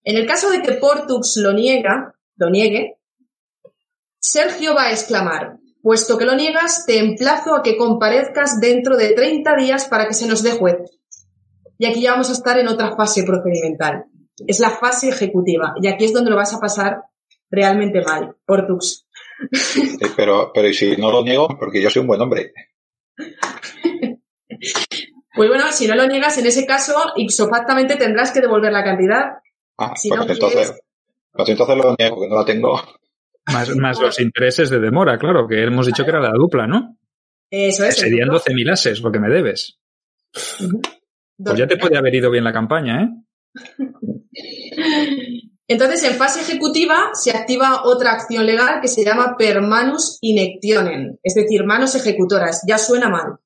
En 0.03 0.15
el 0.15 0.25
caso 0.25 0.49
de 0.49 0.61
que 0.61 0.73
Portux 0.73 1.37
lo 1.37 1.53
niega, 1.53 2.15
lo 2.37 2.49
niegue, 2.49 2.97
Sergio 4.19 4.73
va 4.73 4.85
a 4.85 4.91
exclamar, 4.91 5.57
puesto 5.81 6.17
que 6.17 6.25
lo 6.25 6.35
niegas, 6.35 6.85
te 6.85 6.99
emplazo 6.99 7.55
a 7.55 7.61
que 7.61 7.77
comparezcas 7.77 8.59
dentro 8.59 8.97
de 8.97 9.13
30 9.13 9.55
días 9.55 9.85
para 9.85 10.07
que 10.07 10.13
se 10.13 10.27
nos 10.27 10.43
dé 10.43 10.51
juez. 10.51 10.77
Y 11.77 11.85
aquí 11.85 12.01
ya 12.01 12.11
vamos 12.11 12.29
a 12.29 12.33
estar 12.33 12.57
en 12.57 12.67
otra 12.67 12.95
fase 12.95 13.23
procedimental. 13.23 14.05
Es 14.47 14.59
la 14.59 14.71
fase 14.71 15.09
ejecutiva. 15.09 15.73
Y 15.81 15.87
aquí 15.87 16.05
es 16.05 16.13
donde 16.13 16.31
lo 16.31 16.37
vas 16.37 16.53
a 16.53 16.59
pasar 16.59 17.03
realmente 17.49 18.01
mal, 18.01 18.35
Portux. 18.45 19.07
pero, 20.15 20.51
pero 20.53 20.67
¿y 20.67 20.73
si 20.73 20.95
no 20.97 21.11
lo 21.11 21.23
niego? 21.23 21.47
Porque 21.59 21.81
yo 21.81 21.89
soy 21.89 22.01
un 22.01 22.07
buen 22.07 22.21
hombre. 22.21 22.53
Pues 25.37 25.49
bueno, 25.49 25.71
si 25.71 25.87
no 25.87 25.95
lo 25.95 26.07
niegas, 26.07 26.37
en 26.39 26.47
ese 26.47 26.65
caso, 26.65 26.95
ipsofactamente 27.15 27.95
tendrás 27.95 28.31
que 28.31 28.41
devolver 28.41 28.73
la 28.73 28.83
cantidad. 28.83 29.33
Ah, 29.77 29.93
pues 29.93 30.31
entonces, 30.31 30.73
pues 31.31 31.49
entonces 31.49 31.77
lo 31.77 31.95
niego, 31.97 32.19
que 32.19 32.27
no 32.27 32.35
la 32.35 32.43
tengo. 32.45 32.81
Más, 33.45 33.69
más 33.75 33.99
los 34.01 34.19
intereses 34.19 34.71
de 34.71 34.79
demora, 34.79 35.19
claro, 35.19 35.47
que 35.47 35.63
hemos 35.63 35.85
dicho 35.85 36.03
que 36.03 36.09
era 36.09 36.19
la 36.19 36.31
dupla, 36.31 36.65
¿no? 36.65 36.97
Eso 37.51 37.85
es. 37.85 37.97
Serían 37.97 38.29
12.000 38.29 38.71
ases 38.71 38.99
lo 39.01 39.11
que 39.11 39.19
me 39.19 39.29
debes. 39.29 39.77
Pues 40.31 41.55
ya 41.55 41.67
te 41.67 41.77
puede 41.77 41.97
haber 41.97 42.15
ido 42.15 42.31
bien 42.31 42.43
la 42.43 42.51
campaña, 42.51 43.03
¿eh? 43.03 43.09
Entonces, 45.69 46.03
en 46.03 46.15
fase 46.15 46.41
ejecutiva 46.41 47.11
se 47.13 47.31
activa 47.31 47.83
otra 47.83 48.13
acción 48.13 48.45
legal 48.45 48.79
que 48.81 48.87
se 48.87 49.05
llama 49.05 49.35
permanus 49.37 50.17
inectionem, 50.21 51.17
es 51.21 51.35
decir, 51.35 51.63
manos 51.65 51.93
ejecutoras. 51.93 52.63
Ya 52.67 52.77
suena 52.77 53.09
mal. 53.09 53.37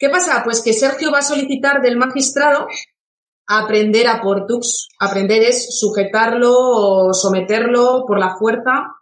¿Qué 0.00 0.08
pasa? 0.08 0.40
Pues 0.42 0.62
que 0.62 0.72
Sergio 0.72 1.12
va 1.12 1.18
a 1.18 1.22
solicitar 1.22 1.82
del 1.82 1.98
magistrado 1.98 2.66
aprender 3.46 4.06
a 4.06 4.22
Portux. 4.22 4.88
Aprender 4.98 5.42
es 5.42 5.78
sujetarlo 5.78 6.52
o 6.54 7.12
someterlo 7.12 8.04
por 8.06 8.18
la 8.18 8.34
fuerza, 8.38 8.96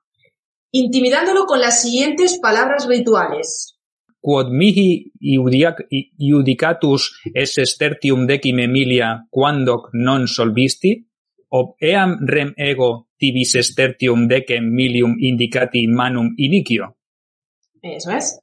intimidándolo 0.73 1.47
con 1.47 1.61
las 1.61 1.83
siguientes 1.83 2.41
palabras 2.41 2.89
rituales. 2.89 3.77
Quod 4.21 4.51
mihi 4.51 5.13
iudicatus 6.19 7.21
es 7.33 7.59
estertium 7.59 8.27
decim 8.27 8.59
emilia 8.59 9.29
quandoc 9.31 9.95
non 9.95 10.27
solvisti, 10.27 11.07
ob 11.55 11.79
eam 11.79 12.27
rem 12.27 12.51
ego 12.59 13.07
tibis 13.17 13.55
estertium 13.55 14.27
decem 14.27 14.67
milium 14.67 15.15
indicati 15.21 15.87
manum 15.87 16.35
iniquio. 16.37 16.97
Eso 17.81 18.11
es 18.11 18.41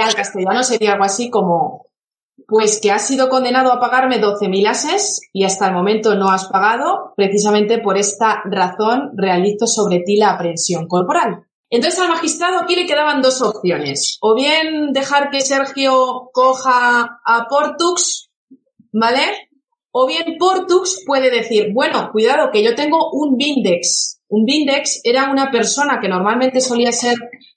al 0.00 0.14
castellano 0.14 0.62
sería 0.62 0.92
algo 0.92 1.04
así 1.04 1.30
como, 1.30 1.86
pues 2.46 2.80
que 2.80 2.90
has 2.90 3.06
sido 3.06 3.28
condenado 3.28 3.72
a 3.72 3.80
pagarme 3.80 4.20
12.000 4.20 4.68
ases 4.68 5.20
y 5.32 5.44
hasta 5.44 5.68
el 5.68 5.74
momento 5.74 6.14
no 6.14 6.30
has 6.30 6.46
pagado, 6.46 7.12
precisamente 7.16 7.78
por 7.78 7.96
esta 7.98 8.42
razón 8.44 9.10
realizo 9.16 9.66
sobre 9.66 10.00
ti 10.00 10.16
la 10.16 10.30
aprehensión 10.30 10.86
corporal. 10.86 11.46
Entonces 11.68 12.00
al 12.00 12.08
magistrado 12.08 12.58
aquí 12.58 12.76
le 12.76 12.86
quedaban 12.86 13.22
dos 13.22 13.42
opciones. 13.42 14.18
O 14.20 14.34
bien 14.34 14.92
dejar 14.92 15.30
que 15.30 15.40
Sergio 15.40 16.30
coja 16.32 17.20
a 17.24 17.46
Portux, 17.48 18.30
¿vale? 18.92 19.48
O 19.90 20.06
bien 20.06 20.36
Portux 20.38 21.02
puede 21.04 21.30
decir, 21.30 21.72
bueno, 21.72 22.10
cuidado, 22.12 22.50
que 22.52 22.62
yo 22.62 22.74
tengo 22.74 23.10
un 23.12 23.36
Vindex. 23.36 24.20
Un 24.28 24.44
Vindex 24.44 25.00
era 25.04 25.30
una 25.30 25.50
persona 25.50 25.98
que 26.00 26.08
normalmente 26.08 26.60
solía 26.60 26.92
ser 26.92 27.16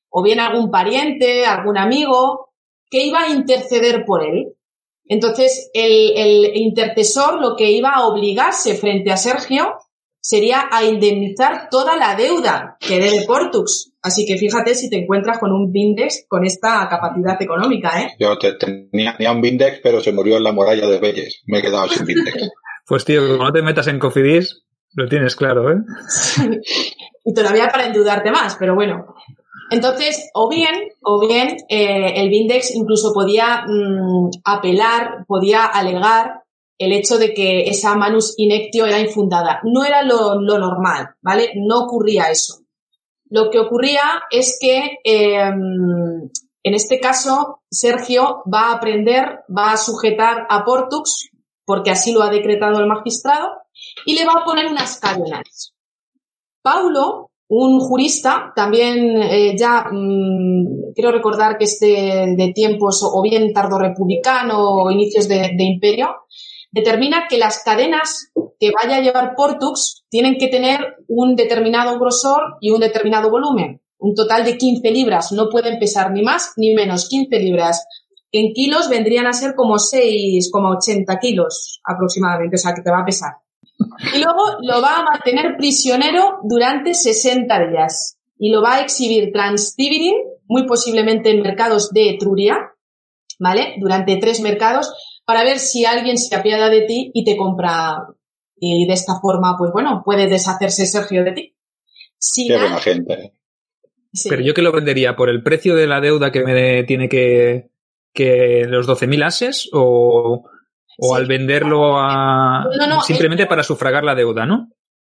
o 0.09 0.23
bien 0.23 0.39
algún 0.39 0.71
pariente, 0.71 1.45
algún 1.45 1.77
amigo, 1.77 2.49
que 2.89 3.05
iba 3.05 3.21
a 3.21 3.29
interceder 3.29 4.03
por 4.05 4.23
él. 4.23 4.55
Entonces, 5.05 5.71
el, 5.73 6.55
intercesor 6.55 7.41
lo 7.41 7.55
que 7.55 7.71
iba 7.71 7.89
a 7.89 8.07
obligarse 8.07 8.75
frente 8.75 9.11
a 9.11 9.17
Sergio 9.17 9.75
sería 10.21 10.67
a 10.71 10.83
indemnizar 10.83 11.69
toda 11.71 11.95
la 11.97 12.15
deuda 12.15 12.77
que 12.79 12.99
debe 12.99 13.25
Portux. 13.25 13.93
Así 14.01 14.25
que 14.25 14.37
fíjate 14.37 14.75
si 14.75 14.89
te 14.89 14.97
encuentras 14.97 15.39
con 15.39 15.51
un 15.51 15.71
Bindex 15.71 16.25
con 16.27 16.45
esta 16.45 16.87
capacidad 16.89 17.41
económica, 17.41 18.01
¿eh? 18.01 18.11
Yo 18.19 18.37
tenía, 18.37 19.31
un 19.31 19.41
Bindex, 19.41 19.79
pero 19.81 20.01
se 20.01 20.11
murió 20.11 20.37
en 20.37 20.43
la 20.43 20.51
muralla 20.51 20.87
de 20.87 20.99
Belles. 20.99 21.41
Me 21.47 21.59
he 21.59 21.61
quedado 21.61 21.87
sin 21.87 22.05
Bindex. 22.05 22.49
pues 22.87 23.05
tío, 23.05 23.27
como 23.27 23.45
no 23.45 23.51
te 23.51 23.61
metas 23.63 23.87
en 23.87 23.97
Cofidis, 23.97 24.63
lo 24.93 25.07
tienes 25.07 25.35
claro, 25.35 25.71
¿eh? 25.71 25.77
y 27.25 27.33
todavía 27.33 27.67
para 27.69 27.85
endeudarte 27.85 28.31
más, 28.31 28.57
pero 28.59 28.75
bueno. 28.75 29.15
Entonces, 29.69 30.29
o 30.33 30.49
bien, 30.49 30.75
o 31.01 31.19
bien 31.19 31.57
eh, 31.69 32.13
el 32.15 32.29
Bindex 32.29 32.75
incluso 32.75 33.13
podía 33.13 33.65
mm, 33.67 34.29
apelar, 34.43 35.25
podía 35.27 35.65
alegar 35.65 36.43
el 36.79 36.93
hecho 36.93 37.17
de 37.17 37.33
que 37.33 37.69
esa 37.69 37.95
manus 37.95 38.33
inectio 38.37 38.85
era 38.85 38.99
infundada. 38.99 39.59
No 39.63 39.83
era 39.83 40.01
lo, 40.01 40.39
normal, 40.39 41.09
¿vale? 41.21 41.51
No 41.55 41.81
ocurría 41.81 42.31
eso. 42.31 42.61
Lo 43.29 43.51
que 43.51 43.59
ocurría 43.59 44.23
es 44.31 44.57
que, 44.59 44.97
em, 45.03 46.29
en 46.63 46.73
este 46.73 46.99
caso, 46.99 47.61
Sergio 47.69 48.43
va 48.51 48.69
a 48.69 48.73
aprender, 48.75 49.41
va 49.55 49.73
a 49.73 49.77
sujetar 49.77 50.47
a 50.49 50.63
Portux, 50.63 51.29
porque 51.65 51.91
así 51.91 52.13
lo 52.13 52.23
ha 52.23 52.29
decretado 52.29 52.79
el 52.79 52.87
magistrado, 52.87 53.49
y 54.05 54.17
le 54.17 54.25
va 54.25 54.33
a 54.41 54.45
poner 54.45 54.67
unas 54.67 54.99
cadenas. 54.99 55.73
Paulo 56.61 57.28
un 57.49 57.79
jurista, 57.79 58.53
también 58.55 59.21
eh, 59.23 59.55
ya 59.57 59.85
mm, 59.91 60.93
quiero 60.93 61.11
recordar 61.11 61.57
que 61.57 61.65
este 61.65 62.35
de 62.37 62.51
tiempos 62.53 63.01
o 63.03 63.21
bien 63.23 63.51
tardo 63.53 63.79
republicano 63.79 64.83
o 64.83 64.91
inicios 64.91 65.27
de, 65.27 65.51
imperio, 65.57 66.09
determina 66.71 67.25
que 67.27 67.39
las 67.39 67.63
cadenas 67.63 68.31
que 68.59 68.71
vaya 68.71 68.97
a 68.97 69.01
llevar 69.01 69.33
Portux 69.35 70.03
tienen 70.09 70.37
que 70.37 70.47
tener 70.47 70.97
un 71.07 71.35
determinado 71.35 71.97
grosor 71.97 72.57
y 72.61 72.69
un 72.69 72.81
determinado 72.81 73.31
volumen. 73.31 73.81
Un 73.97 74.13
total 74.13 74.45
de 74.45 74.55
15 74.55 74.91
libras, 74.91 75.31
no 75.31 75.49
pueden 75.49 75.79
pesar 75.79 76.11
ni 76.11 76.21
más 76.21 76.53
ni 76.55 76.75
menos, 76.75 77.09
15 77.09 77.39
libras. 77.39 77.83
En 78.31 78.53
kilos 78.53 78.89
vendrían 78.89 79.25
a 79.25 79.33
ser 79.33 79.55
como 79.55 79.75
6,80 79.75 81.19
kilos 81.19 81.81
aproximadamente, 81.83 82.57
o 82.57 82.59
sea 82.59 82.75
que 82.75 82.83
te 82.83 82.91
va 82.91 83.01
a 83.01 83.05
pesar. 83.05 83.31
Y 84.13 84.23
luego 84.23 84.57
lo 84.61 84.81
va 84.81 84.99
a 84.99 85.03
mantener 85.03 85.55
prisionero 85.57 86.39
durante 86.43 86.93
60 86.93 87.69
días 87.69 88.17
y 88.37 88.51
lo 88.51 88.61
va 88.61 88.75
a 88.75 88.81
exhibir 88.81 89.31
transtibirin, 89.31 90.15
muy 90.47 90.65
posiblemente 90.65 91.29
en 91.29 91.41
mercados 91.41 91.91
de 91.91 92.11
Etruria, 92.11 92.57
¿vale? 93.39 93.75
Durante 93.79 94.17
tres 94.17 94.41
mercados 94.41 94.93
para 95.25 95.43
ver 95.43 95.59
si 95.59 95.85
alguien 95.85 96.17
se 96.17 96.35
apiada 96.35 96.69
de 96.69 96.81
ti 96.81 97.11
y 97.13 97.23
te 97.23 97.37
compra. 97.37 98.07
Y 98.55 98.87
de 98.87 98.93
esta 98.93 99.19
forma, 99.21 99.55
pues 99.57 99.71
bueno, 99.71 100.01
puede 100.03 100.27
deshacerse 100.27 100.85
Sergio 100.85 101.23
de 101.23 101.31
ti. 101.31 101.55
Qué 102.47 102.57
buena 102.57 102.79
gente. 102.79 103.33
Pero 104.27 104.41
yo 104.41 104.53
que 104.53 104.61
lo 104.61 104.71
vendería 104.71 105.15
por 105.15 105.29
el 105.29 105.43
precio 105.43 105.75
de 105.75 105.87
la 105.87 106.01
deuda 106.01 106.31
que 106.31 106.43
me 106.43 106.83
tiene 106.83 107.07
que, 107.07 107.69
que 108.13 108.65
los 108.67 108.87
12.000 108.87 109.23
ases 109.23 109.69
o, 109.71 110.49
o 111.01 111.15
al 111.15 111.25
venderlo 111.27 111.97
a 111.97 112.65
simplemente 113.05 113.45
para 113.45 113.63
sufragar 113.63 114.03
la 114.03 114.15
deuda, 114.15 114.45
¿no? 114.45 114.69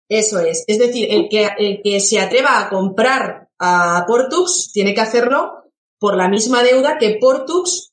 Eso 0.08 0.40
es. 0.40 0.64
Es 0.66 0.78
decir, 0.78 1.08
el 1.10 1.28
que, 1.28 1.48
el 1.58 1.80
que 1.82 2.00
se 2.00 2.20
atreva 2.20 2.60
a 2.60 2.68
comprar 2.68 3.48
a 3.58 4.04
Portux 4.06 4.70
tiene 4.72 4.94
que 4.94 5.00
hacerlo 5.00 5.62
por 5.98 6.16
la 6.16 6.28
misma 6.28 6.62
deuda 6.62 6.98
que 6.98 7.16
Portux 7.20 7.92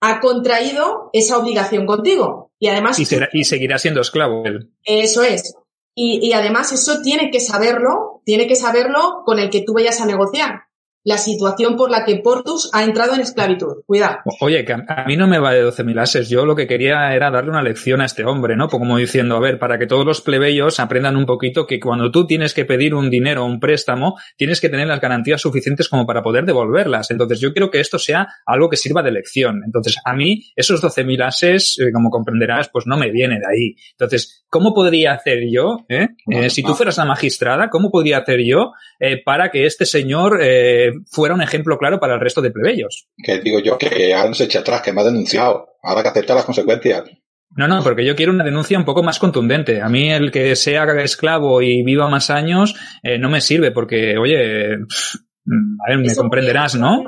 ha 0.00 0.20
contraído 0.20 1.10
esa 1.12 1.38
obligación 1.38 1.86
contigo. 1.86 2.52
Y 2.58 2.68
además. 2.68 2.98
Y, 2.98 3.06
y 3.32 3.44
seguirá 3.44 3.78
siendo 3.78 4.00
esclavo 4.00 4.44
él. 4.44 4.70
Eso 4.84 5.22
es. 5.22 5.54
Y, 5.94 6.20
y, 6.24 6.32
además 6.32 6.70
eso 6.70 7.02
tiene 7.02 7.30
que 7.32 7.40
saberlo, 7.40 8.22
tiene 8.24 8.46
que 8.46 8.54
saberlo 8.54 9.22
con 9.24 9.40
el 9.40 9.50
que 9.50 9.62
tú 9.62 9.74
vayas 9.74 10.00
a 10.00 10.06
negociar. 10.06 10.67
La 11.08 11.16
situación 11.16 11.74
por 11.74 11.90
la 11.90 12.04
que 12.04 12.16
Portus 12.16 12.68
ha 12.74 12.84
entrado 12.84 13.14
en 13.14 13.22
esclavitud. 13.22 13.82
Cuidado. 13.86 14.18
Oye, 14.42 14.62
que 14.66 14.74
a 14.74 15.04
mí 15.06 15.16
no 15.16 15.26
me 15.26 15.38
va 15.38 15.54
de 15.54 15.64
12.000 15.64 15.98
ases. 16.02 16.28
Yo 16.28 16.44
lo 16.44 16.54
que 16.54 16.66
quería 16.66 17.14
era 17.14 17.30
darle 17.30 17.48
una 17.48 17.62
lección 17.62 18.02
a 18.02 18.04
este 18.04 18.26
hombre, 18.26 18.56
¿no? 18.56 18.68
Como 18.68 18.98
diciendo, 18.98 19.34
a 19.34 19.40
ver, 19.40 19.58
para 19.58 19.78
que 19.78 19.86
todos 19.86 20.04
los 20.04 20.20
plebeyos 20.20 20.78
aprendan 20.80 21.16
un 21.16 21.24
poquito 21.24 21.66
que 21.66 21.80
cuando 21.80 22.10
tú 22.10 22.26
tienes 22.26 22.52
que 22.52 22.66
pedir 22.66 22.94
un 22.94 23.08
dinero 23.08 23.42
o 23.42 23.46
un 23.46 23.58
préstamo, 23.58 24.16
tienes 24.36 24.60
que 24.60 24.68
tener 24.68 24.86
las 24.86 25.00
garantías 25.00 25.40
suficientes 25.40 25.88
como 25.88 26.04
para 26.04 26.22
poder 26.22 26.44
devolverlas. 26.44 27.10
Entonces, 27.10 27.40
yo 27.40 27.54
quiero 27.54 27.70
que 27.70 27.80
esto 27.80 27.98
sea 27.98 28.28
algo 28.44 28.68
que 28.68 28.76
sirva 28.76 29.02
de 29.02 29.12
lección. 29.12 29.62
Entonces, 29.64 29.96
a 30.04 30.12
mí, 30.12 30.42
esos 30.56 30.82
12.000 30.82 31.24
ases, 31.24 31.78
eh, 31.80 31.90
como 31.90 32.10
comprenderás, 32.10 32.68
pues 32.68 32.86
no 32.86 32.98
me 32.98 33.10
viene 33.10 33.36
de 33.36 33.46
ahí. 33.50 33.76
Entonces, 33.92 34.44
¿cómo 34.50 34.74
podría 34.74 35.14
hacer 35.14 35.38
yo, 35.50 35.86
eh? 35.88 36.08
eh 36.30 36.50
si 36.50 36.62
tú 36.62 36.74
fueras 36.74 36.98
la 36.98 37.06
magistrada, 37.06 37.70
cómo 37.70 37.90
podría 37.90 38.18
hacer 38.18 38.40
yo 38.44 38.72
eh, 39.00 39.22
para 39.24 39.50
que 39.50 39.64
este 39.64 39.86
señor 39.86 40.40
eh, 40.42 40.90
fuera 41.10 41.34
un 41.34 41.42
ejemplo 41.42 41.78
claro 41.78 42.00
para 42.00 42.14
el 42.14 42.20
resto 42.20 42.40
de 42.40 42.50
plebeyos. 42.50 43.08
Que 43.22 43.40
digo 43.40 43.60
yo 43.60 43.78
que 43.78 44.14
han 44.14 44.34
se 44.34 44.44
echa 44.44 44.60
atrás, 44.60 44.82
que 44.82 44.92
me 44.92 45.00
ha 45.00 45.04
denunciado. 45.04 45.76
Ahora 45.82 46.02
que 46.02 46.08
acepta 46.08 46.34
las 46.34 46.44
consecuencias. 46.44 47.04
No, 47.50 47.66
no, 47.66 47.82
porque 47.82 48.04
yo 48.04 48.14
quiero 48.14 48.32
una 48.32 48.44
denuncia 48.44 48.78
un 48.78 48.84
poco 48.84 49.02
más 49.02 49.18
contundente. 49.18 49.80
A 49.80 49.88
mí 49.88 50.10
el 50.10 50.30
que 50.30 50.54
sea 50.54 50.84
esclavo 51.02 51.62
y 51.62 51.82
viva 51.82 52.08
más 52.08 52.30
años 52.30 52.74
eh, 53.02 53.18
no 53.18 53.30
me 53.30 53.40
sirve 53.40 53.72
porque, 53.72 54.18
oye, 54.18 54.74
a 54.74 55.88
ver, 55.88 55.98
me 55.98 56.14
comprenderás, 56.14 56.74
¿no? 56.74 57.04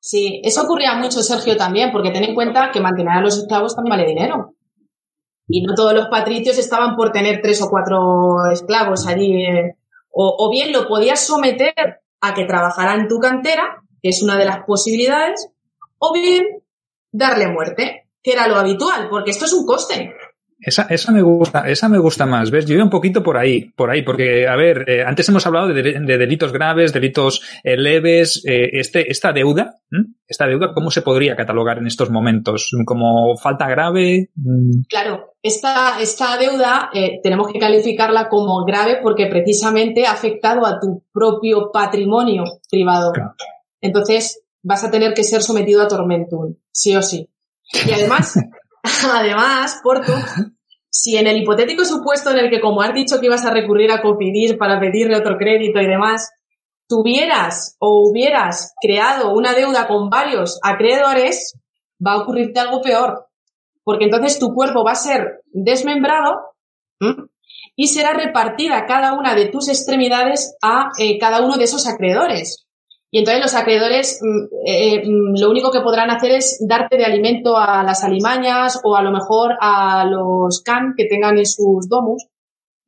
Sí, 0.00 0.42
eso 0.44 0.64
ocurría 0.64 0.94
mucho, 0.96 1.22
Sergio, 1.22 1.56
también, 1.56 1.90
porque 1.92 2.10
ten 2.10 2.24
en 2.24 2.34
cuenta 2.34 2.70
que 2.70 2.80
mantener 2.80 3.18
a 3.18 3.20
los 3.22 3.38
esclavos 3.38 3.74
también 3.74 3.96
vale 3.96 4.06
dinero. 4.06 4.54
Y 5.46 5.62
no 5.62 5.74
todos 5.74 5.94
los 5.94 6.08
patricios 6.08 6.58
estaban 6.58 6.96
por 6.96 7.12
tener 7.12 7.40
tres 7.40 7.62
o 7.62 7.70
cuatro 7.70 8.50
esclavos 8.52 9.06
allí. 9.06 9.44
Eh, 9.44 9.76
o, 10.10 10.36
o 10.38 10.50
bien 10.50 10.72
lo 10.72 10.86
podías 10.86 11.26
someter 11.26 11.74
a 12.26 12.34
que 12.34 12.44
trabajara 12.44 12.94
en 12.94 13.08
tu 13.08 13.18
cantera, 13.18 13.82
que 14.02 14.10
es 14.10 14.22
una 14.22 14.36
de 14.36 14.44
las 14.44 14.64
posibilidades, 14.66 15.48
o 15.98 16.12
bien 16.12 16.44
darle 17.12 17.48
muerte, 17.48 18.08
que 18.22 18.32
era 18.32 18.48
lo 18.48 18.56
habitual, 18.56 19.08
porque 19.10 19.30
esto 19.30 19.44
es 19.44 19.52
un 19.52 19.66
coste. 19.66 20.14
Esa, 20.60 20.86
esa 20.88 21.12
me 21.12 21.22
gusta, 21.22 21.68
esa 21.68 21.88
me 21.88 21.98
gusta 21.98 22.26
más, 22.26 22.50
¿ves? 22.50 22.64
Yo 22.64 22.74
iba 22.74 22.84
un 22.84 22.90
poquito 22.90 23.22
por 23.22 23.36
ahí, 23.36 23.70
por 23.76 23.90
ahí, 23.90 24.02
porque, 24.02 24.48
a 24.48 24.56
ver, 24.56 24.88
eh, 24.88 25.02
antes 25.04 25.28
hemos 25.28 25.46
hablado 25.46 25.68
de, 25.68 25.82
de, 25.82 26.18
delitos 26.18 26.52
graves, 26.52 26.92
delitos 26.92 27.42
eh, 27.62 27.76
leves, 27.76 28.42
eh, 28.46 28.70
este, 28.72 29.10
esta 29.10 29.32
deuda, 29.32 29.80
esta 30.26 30.46
deuda, 30.46 30.72
¿cómo 30.72 30.90
se 30.90 31.02
podría 31.02 31.36
catalogar 31.36 31.78
en 31.78 31.86
estos 31.86 32.10
momentos? 32.10 32.70
¿Como 32.84 33.36
falta 33.36 33.68
grave? 33.68 34.30
Mm. 34.36 34.82
Claro, 34.88 35.34
esta, 35.42 36.00
esta 36.00 36.38
deuda 36.38 36.90
tenemos 37.22 37.52
que 37.52 37.58
calificarla 37.58 38.28
como 38.28 38.64
grave 38.64 38.98
porque 39.02 39.26
precisamente 39.26 40.06
ha 40.06 40.12
afectado 40.12 40.66
a 40.66 40.80
tu 40.80 41.04
propio 41.12 41.70
patrimonio 41.72 42.44
privado. 42.70 43.12
Entonces, 43.80 44.40
vas 44.62 44.82
a 44.82 44.90
tener 44.90 45.14
que 45.14 45.22
ser 45.22 45.42
sometido 45.42 45.82
a 45.82 45.88
tormentum, 45.88 46.56
sí 46.72 46.96
o 46.96 47.02
sí. 47.02 47.28
Y 47.86 47.92
además, 47.92 48.34
además, 49.12 49.80
Porto, 49.82 50.12
si 50.90 51.16
en 51.16 51.26
el 51.26 51.38
hipotético 51.38 51.84
supuesto 51.84 52.30
en 52.30 52.38
el 52.38 52.50
que, 52.50 52.60
como 52.60 52.82
has 52.82 52.94
dicho 52.94 53.18
que 53.18 53.26
ibas 53.26 53.44
a 53.44 53.50
recurrir 53.50 53.90
a 53.90 54.02
Cofidis 54.02 54.54
para 54.54 54.78
pedirle 54.78 55.16
otro 55.16 55.36
crédito 55.36 55.80
y 55.80 55.86
demás, 55.86 56.30
tuvieras 56.86 57.76
o 57.78 58.08
hubieras 58.08 58.74
creado 58.80 59.32
una 59.32 59.54
deuda 59.54 59.88
con 59.88 60.10
varios 60.10 60.60
acreedores, 60.62 61.58
va 62.04 62.12
a 62.12 62.22
ocurrirte 62.22 62.60
algo 62.60 62.82
peor. 62.82 63.26
Porque 63.82 64.04
entonces 64.04 64.38
tu 64.38 64.54
cuerpo 64.54 64.84
va 64.84 64.92
a 64.92 64.96
ser 64.96 65.42
desmembrado 65.52 66.40
y 67.76 67.88
será 67.88 68.14
repartida 68.14 68.86
cada 68.86 69.14
una 69.14 69.34
de 69.34 69.46
tus 69.46 69.68
extremidades 69.68 70.56
a 70.62 70.90
eh, 70.98 71.18
cada 71.18 71.42
uno 71.42 71.56
de 71.56 71.64
esos 71.64 71.86
acreedores. 71.86 72.63
Y 73.14 73.20
entonces 73.20 73.42
los 73.42 73.54
acreedores 73.54 74.20
mm, 74.20 74.44
eh, 74.66 75.02
mm, 75.06 75.40
lo 75.40 75.48
único 75.48 75.70
que 75.70 75.82
podrán 75.82 76.10
hacer 76.10 76.32
es 76.32 76.58
darte 76.68 76.96
de 76.96 77.04
alimento 77.04 77.56
a 77.56 77.84
las 77.84 78.02
alimañas 78.02 78.80
o 78.82 78.96
a 78.96 79.02
lo 79.02 79.12
mejor 79.12 79.52
a 79.60 80.04
los 80.04 80.60
can 80.64 80.94
que 80.96 81.04
tengan 81.04 81.38
en 81.38 81.46
sus 81.46 81.88
domus. 81.88 82.26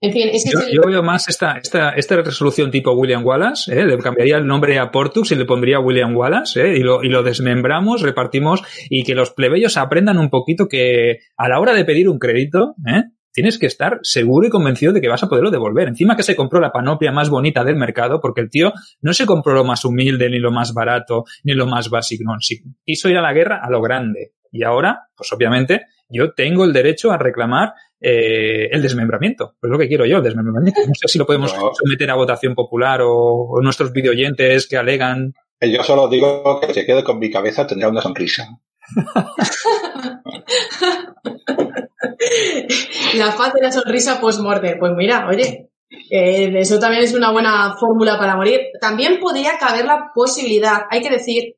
En 0.00 0.12
fin, 0.12 0.28
es 0.32 0.44
que 0.44 0.50
yo, 0.74 0.82
veo 0.84 1.00
más 1.04 1.28
esta, 1.28 1.58
esta, 1.58 1.90
esta 1.90 2.16
resolución 2.16 2.72
tipo 2.72 2.90
William 2.90 3.24
Wallace, 3.24 3.72
¿eh? 3.72 3.86
le 3.86 3.96
cambiaría 3.98 4.36
el 4.38 4.48
nombre 4.48 4.80
a 4.80 4.90
Portux 4.90 5.30
y 5.30 5.36
le 5.36 5.44
pondría 5.44 5.78
William 5.78 6.16
Wallace, 6.16 6.60
¿eh? 6.60 6.76
y, 6.76 6.80
lo, 6.80 7.04
y 7.04 7.08
lo 7.08 7.22
desmembramos, 7.22 8.02
repartimos 8.02 8.62
y 8.90 9.04
que 9.04 9.14
los 9.14 9.30
plebeyos 9.30 9.76
aprendan 9.76 10.18
un 10.18 10.28
poquito 10.28 10.66
que 10.66 11.20
a 11.36 11.48
la 11.48 11.60
hora 11.60 11.72
de 11.72 11.84
pedir 11.84 12.08
un 12.08 12.18
crédito, 12.18 12.74
¿eh? 12.84 13.04
Tienes 13.36 13.58
que 13.58 13.66
estar 13.66 13.98
seguro 14.02 14.46
y 14.46 14.50
convencido 14.50 14.94
de 14.94 15.02
que 15.02 15.08
vas 15.08 15.22
a 15.22 15.28
poderlo 15.28 15.50
devolver. 15.50 15.88
Encima 15.88 16.16
que 16.16 16.22
se 16.22 16.34
compró 16.34 16.58
la 16.58 16.72
panoplia 16.72 17.12
más 17.12 17.28
bonita 17.28 17.64
del 17.64 17.76
mercado, 17.76 18.18
porque 18.18 18.40
el 18.40 18.48
tío 18.48 18.72
no 19.02 19.12
se 19.12 19.26
compró 19.26 19.52
lo 19.52 19.62
más 19.62 19.84
humilde, 19.84 20.30
ni 20.30 20.38
lo 20.38 20.50
más 20.50 20.72
barato, 20.72 21.24
ni 21.44 21.52
lo 21.52 21.66
más 21.66 21.90
básico, 21.90 22.24
no, 22.24 22.38
quiso 22.82 23.10
ir 23.10 23.18
a 23.18 23.20
la 23.20 23.34
guerra 23.34 23.60
a 23.62 23.68
lo 23.68 23.82
grande. 23.82 24.32
Y 24.50 24.64
ahora, 24.64 25.10
pues 25.14 25.30
obviamente, 25.34 25.82
yo 26.08 26.32
tengo 26.32 26.64
el 26.64 26.72
derecho 26.72 27.12
a 27.12 27.18
reclamar 27.18 27.74
eh, 28.00 28.70
el 28.72 28.80
desmembramiento. 28.80 29.54
Pues 29.60 29.70
lo 29.70 29.78
que 29.78 29.86
quiero 29.86 30.06
yo, 30.06 30.16
el 30.16 30.22
desmembramiento. 30.22 30.80
No 30.86 30.94
sé 30.94 31.06
si 31.06 31.18
lo 31.18 31.26
podemos 31.26 31.54
someter 31.74 32.10
a 32.10 32.14
votación 32.14 32.54
popular 32.54 33.00
o, 33.02 33.60
nuestros 33.60 33.92
videoyentes 33.92 34.66
que 34.66 34.78
alegan. 34.78 35.34
Yo 35.60 35.82
solo 35.82 36.08
digo 36.08 36.58
que 36.58 36.72
se 36.72 36.86
quede 36.86 37.04
con 37.04 37.18
mi 37.18 37.30
cabeza, 37.30 37.66
tendrá 37.66 37.90
una 37.90 38.00
sonrisa. 38.00 38.48
la 43.14 43.32
faz 43.32 43.54
de 43.54 43.62
la 43.62 43.72
sonrisa 43.72 44.20
post-mortem. 44.20 44.78
Pues 44.78 44.92
mira, 44.96 45.26
oye, 45.28 45.70
eh, 46.10 46.52
eso 46.58 46.78
también 46.78 47.02
es 47.02 47.14
una 47.14 47.32
buena 47.32 47.74
fórmula 47.78 48.18
para 48.18 48.36
morir. 48.36 48.60
También 48.80 49.18
podría 49.20 49.58
caber 49.58 49.84
la 49.84 50.10
posibilidad, 50.14 50.82
hay 50.90 51.02
que 51.02 51.10
decir 51.10 51.56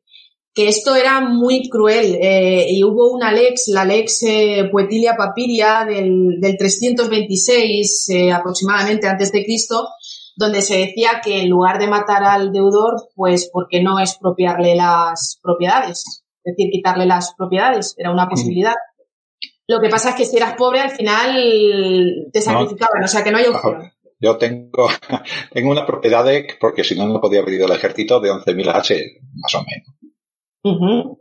que 0.54 0.68
esto 0.68 0.96
era 0.96 1.20
muy 1.20 1.68
cruel 1.68 2.18
eh, 2.20 2.66
y 2.68 2.82
hubo 2.82 3.12
una 3.12 3.32
lex, 3.32 3.68
la 3.68 3.84
lex 3.84 4.24
eh, 4.24 4.68
Poetilia 4.72 5.14
Papiria 5.16 5.84
del, 5.86 6.40
del 6.40 6.56
326 6.56 8.08
aproximadamente 8.34 9.06
antes 9.06 9.30
de 9.30 9.44
Cristo, 9.44 9.88
donde 10.34 10.62
se 10.62 10.78
decía 10.78 11.20
que 11.22 11.42
en 11.42 11.50
lugar 11.50 11.78
de 11.78 11.86
matar 11.86 12.24
al 12.24 12.50
deudor, 12.50 13.08
pues 13.14 13.48
porque 13.52 13.82
no 13.82 14.00
expropiarle 14.00 14.74
las 14.74 15.38
propiedades, 15.40 16.24
es 16.44 16.56
decir, 16.56 16.70
quitarle 16.70 17.06
las 17.06 17.34
propiedades, 17.36 17.94
era 17.98 18.10
una 18.10 18.28
posibilidad. 18.28 18.74
Lo 19.66 19.80
que 19.80 19.88
pasa 19.88 20.10
es 20.10 20.14
que 20.16 20.24
si 20.24 20.36
eras 20.36 20.54
pobre, 20.54 20.80
al 20.80 20.90
final 20.90 22.30
te 22.32 22.40
sacrificaban, 22.40 23.04
o 23.04 23.08
sea 23.08 23.22
que 23.22 23.30
no 23.30 23.38
hay 23.38 23.46
opción. 23.46 23.92
Yo 24.20 24.36
tengo, 24.36 24.88
tengo 25.52 25.70
una 25.70 25.86
propiedad 25.86 26.24
de, 26.24 26.46
porque 26.60 26.84
si 26.84 26.96
no, 26.96 27.06
no 27.06 27.20
podía 27.20 27.40
haber 27.40 27.54
ido 27.54 27.66
al 27.66 27.72
ejército 27.72 28.20
de 28.20 28.30
11.000 28.30 28.74
H, 28.74 29.20
más 29.34 29.54
o 29.54 29.64
menos. 29.64 31.18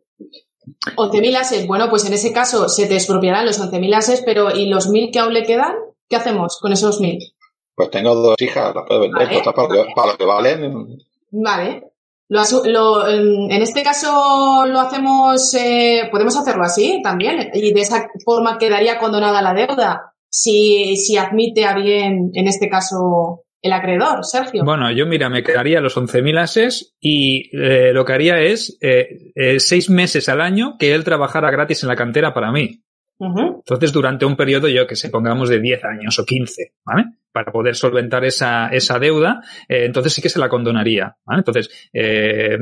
11.000 0.95 1.35
ases, 1.35 1.68
bueno, 1.68 1.89
pues 1.89 2.06
en 2.06 2.14
ese 2.14 2.34
caso 2.34 2.68
se 2.69 2.88
te 2.88 2.95
expropiarán 2.95 3.45
los 3.45 3.60
11.000 3.61 3.95
ases, 3.95 4.23
pero 4.26 4.56
¿y 4.56 4.68
los 4.68 4.89
1.000 4.89 5.11
que 5.11 5.19
aún 5.19 5.34
le 5.34 5.44
quedan? 5.44 5.76
¿Qué 6.10 6.15
hacemos 6.15 6.57
con 6.60 6.72
esos 6.72 7.02
1.000? 7.02 7.34
Pues 7.76 7.91
tengo 7.91 8.15
dos 8.15 8.41
hijas, 8.41 8.73
las 8.73 8.85
puedo 8.88 9.02
vender, 9.02 9.27
pues, 9.27 9.41
para, 9.44 9.68
para, 9.95 10.11
lo 10.11 10.18
que 10.18 10.26
valen. 10.26 10.98
Vale, 11.30 11.86
lo, 12.30 12.41
lo, 12.66 13.08
en 13.08 13.62
este 13.62 13.84
caso 13.84 14.66
lo 14.68 14.80
hacemos, 14.80 15.54
eh, 15.54 16.10
podemos 16.12 16.38
hacerlo 16.38 16.64
así 16.64 17.02
también 17.04 17.49
y 17.54 17.74
de 17.74 17.82
esa 17.82 18.08
forma 18.26 18.58
quedaría 18.58 18.99
condonada 18.99 19.41
la 19.41 19.54
deuda 19.54 20.14
si, 20.30 20.98
si 20.98 21.18
admite 21.18 21.66
a 21.66 21.74
bien, 21.74 22.32
en 22.34 22.48
este 22.48 22.70
caso, 22.70 23.45
el 23.62 23.74
acreedor, 23.74 24.24
Sergio. 24.24 24.64
Bueno, 24.64 24.91
yo 24.91 25.06
mira, 25.06 25.30
me 25.30 25.44
quedaría 25.44 25.82
los 25.82 25.98
11.000 25.98 26.40
ases 26.40 26.95
y 26.99 27.49
eh, 27.58 27.91
lo 27.94 28.06
que 28.06 28.14
haría 28.14 28.40
es 28.40 28.78
eh, 28.82 29.32
eh, 29.36 29.60
seis 29.60 29.90
meses 29.90 30.30
al 30.30 30.41
año 30.41 30.76
que 30.78 30.94
él 30.94 31.04
trabajara 31.04 31.52
gratis 31.52 31.84
en 31.84 31.90
la 31.90 31.95
cantera 31.95 32.34
para 32.34 32.52
mí. 32.52 32.84
Entonces, 33.19 33.91
durante 33.91 34.26
un 34.26 34.35
periodo, 34.35 34.68
yo 34.68 34.85
que 34.85 34.95
sé, 34.95 35.10
pongamos 35.10 35.49
de 35.49 35.60
10 35.60 35.84
años 35.85 36.19
o 36.19 36.26
15, 36.26 36.73
¿vale? 36.85 37.06
Para 37.31 37.52
poder 37.52 37.76
solventar 37.76 38.23
esa, 38.26 38.69
esa 38.69 38.99
deuda, 38.99 39.41
eh, 39.68 39.85
entonces 39.85 40.14
sí 40.14 40.22
que 40.22 40.30
se 40.30 40.39
la 40.39 40.49
condonaría, 40.49 41.18
¿vale? 41.26 41.39
Entonces, 41.39 41.89
eh, 41.94 42.57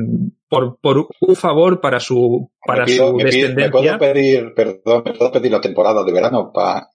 por, 0.48 0.78
por 0.80 1.08
un 1.20 1.36
favor 1.36 1.80
para 1.80 2.00
su, 2.00 2.50
para 2.64 2.86
su 2.86 3.16
descendencia. 3.18 3.66
¿Me 3.66 3.70
puedo 3.70 3.98
pedir, 3.98 4.54
perdón, 4.54 5.02
me 5.04 5.12
puedo 5.12 5.32
pedir 5.32 5.52
la 5.52 5.60
temporada 5.60 6.02
de 6.04 6.12
verano 6.12 6.50
para, 6.52 6.88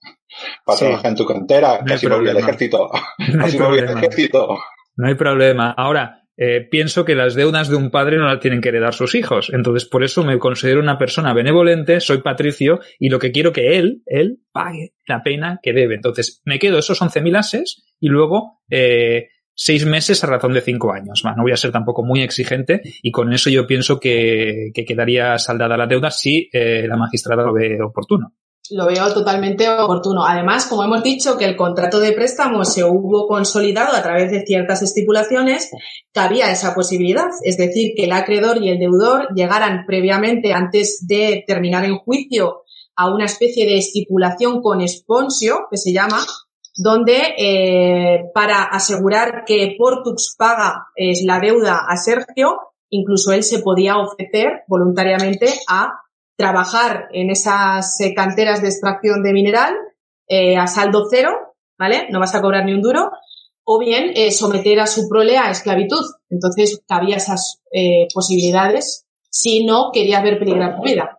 para 0.64 0.78
trabajar 0.78 1.10
en 1.10 1.16
tu 1.16 1.24
cantera? 1.24 1.80
Casi 1.86 2.06
no 2.06 2.18
voy 2.18 2.28
al 2.28 2.38
ejército. 2.38 2.90
Casi 3.38 3.58
no 3.58 3.68
voy 3.70 3.78
al 3.78 3.96
ejército. 3.96 4.58
No 4.96 5.08
hay 5.08 5.14
problema. 5.14 5.70
Ahora, 5.70 6.21
eh, 6.36 6.66
pienso 6.70 7.04
que 7.04 7.14
las 7.14 7.34
deudas 7.34 7.68
de 7.68 7.76
un 7.76 7.90
padre 7.90 8.16
no 8.16 8.26
las 8.26 8.40
tienen 8.40 8.60
que 8.60 8.70
heredar 8.70 8.94
sus 8.94 9.14
hijos. 9.14 9.50
Entonces, 9.52 9.88
por 9.88 10.02
eso 10.02 10.24
me 10.24 10.38
considero 10.38 10.80
una 10.80 10.98
persona 10.98 11.34
benevolente, 11.34 12.00
soy 12.00 12.22
patricio 12.22 12.80
y 12.98 13.10
lo 13.10 13.18
que 13.18 13.32
quiero 13.32 13.52
que 13.52 13.78
él, 13.78 14.02
él, 14.06 14.38
pague 14.52 14.94
la 15.06 15.22
pena 15.22 15.60
que 15.62 15.72
debe. 15.72 15.94
Entonces, 15.94 16.42
me 16.44 16.58
quedo 16.58 16.78
esos 16.78 17.00
11.000 17.00 17.36
ases 17.38 17.84
y 18.00 18.08
luego 18.08 18.60
eh, 18.70 19.28
seis 19.54 19.84
meses 19.86 20.22
a 20.24 20.26
razón 20.26 20.52
de 20.52 20.60
cinco 20.60 20.92
años. 20.92 21.22
no 21.24 21.42
voy 21.42 21.52
a 21.52 21.56
ser 21.56 21.72
tampoco 21.72 22.04
muy 22.04 22.22
exigente 22.22 22.80
y 23.02 23.10
con 23.10 23.32
eso 23.32 23.50
yo 23.50 23.66
pienso 23.66 24.00
que, 24.00 24.70
quedaría 24.74 25.38
saldada 25.38 25.76
la 25.76 25.86
deuda 25.86 26.10
si 26.10 26.48
eh, 26.52 26.86
la 26.88 26.96
magistrada 26.96 27.44
lo 27.44 27.52
ve 27.52 27.78
oportuno. 27.82 28.34
Lo 28.70 28.86
veo 28.86 29.12
totalmente 29.12 29.68
oportuno. 29.68 30.24
Además, 30.24 30.66
como 30.66 30.84
hemos 30.84 31.02
dicho, 31.02 31.36
que 31.36 31.44
el 31.44 31.56
contrato 31.56 32.00
de 32.00 32.12
préstamo 32.12 32.64
se 32.64 32.84
hubo 32.84 33.26
consolidado 33.26 33.96
a 33.96 34.02
través 34.02 34.30
de 34.30 34.44
ciertas 34.46 34.82
estipulaciones, 34.82 35.70
cabía 36.12 36.50
esa 36.50 36.74
posibilidad. 36.74 37.28
Es 37.42 37.56
decir, 37.56 37.92
que 37.96 38.04
el 38.04 38.12
acreedor 38.12 38.62
y 38.62 38.70
el 38.70 38.78
deudor 38.78 39.28
llegaran 39.34 39.84
previamente, 39.86 40.52
antes 40.52 41.04
de 41.06 41.44
terminar 41.46 41.84
el 41.84 41.98
juicio, 41.98 42.62
a 42.94 43.12
una 43.12 43.24
especie 43.24 43.66
de 43.66 43.78
estipulación 43.78 44.60
con 44.60 44.80
esponsio, 44.80 45.66
que 45.70 45.76
se 45.76 45.92
llama, 45.92 46.20
donde 46.76 47.34
eh, 47.36 48.30
para 48.34 48.62
asegurar 48.64 49.44
que 49.46 49.74
Portux 49.78 50.36
paga 50.38 50.86
es 50.94 51.22
la 51.24 51.40
deuda 51.40 51.80
a 51.88 51.96
Sergio, 51.96 52.58
incluso 52.90 53.32
él 53.32 53.42
se 53.42 53.60
podía 53.60 53.98
ofrecer 53.98 54.62
voluntariamente 54.68 55.52
a 55.68 56.02
trabajar 56.36 57.08
en 57.12 57.30
esas 57.30 58.00
eh, 58.00 58.14
canteras 58.14 58.62
de 58.62 58.68
extracción 58.68 59.22
de 59.22 59.32
mineral 59.32 59.74
eh, 60.28 60.56
a 60.56 60.66
saldo 60.66 61.04
cero, 61.10 61.30
¿vale? 61.78 62.08
No 62.10 62.20
vas 62.20 62.34
a 62.34 62.40
cobrar 62.40 62.64
ni 62.64 62.72
un 62.72 62.82
duro, 62.82 63.10
o 63.64 63.78
bien 63.78 64.12
eh, 64.14 64.32
someter 64.32 64.80
a 64.80 64.86
su 64.86 65.08
prole 65.08 65.38
a 65.38 65.50
esclavitud. 65.50 66.04
Entonces, 66.30 66.82
cabía 66.86 67.16
esas 67.16 67.62
posibilidades 68.12 69.06
si 69.30 69.64
no 69.64 69.90
querías 69.92 70.22
ver 70.22 70.38
peligrar 70.38 70.76
tu 70.76 70.82
vida. 70.82 71.18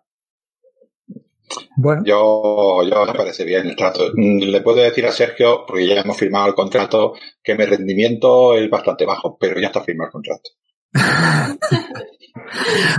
Bueno. 1.75 2.03
Yo, 2.05 2.81
yo 2.83 3.05
me 3.05 3.13
parece 3.13 3.43
bien 3.43 3.67
el 3.67 3.75
trato. 3.75 4.11
Mm, 4.15 4.39
le 4.39 4.61
puedo 4.61 4.77
decir 4.77 5.05
a 5.05 5.11
Sergio, 5.11 5.65
porque 5.65 5.87
ya 5.87 6.01
hemos 6.01 6.17
firmado 6.17 6.47
el 6.47 6.53
contrato, 6.53 7.13
que 7.43 7.55
mi 7.55 7.65
rendimiento 7.65 8.55
es 8.55 8.69
bastante 8.69 9.05
bajo, 9.05 9.37
pero 9.39 9.59
ya 9.59 9.67
está 9.67 9.83
firmado 9.83 10.07
el 10.09 10.11
contrato. 10.11 10.49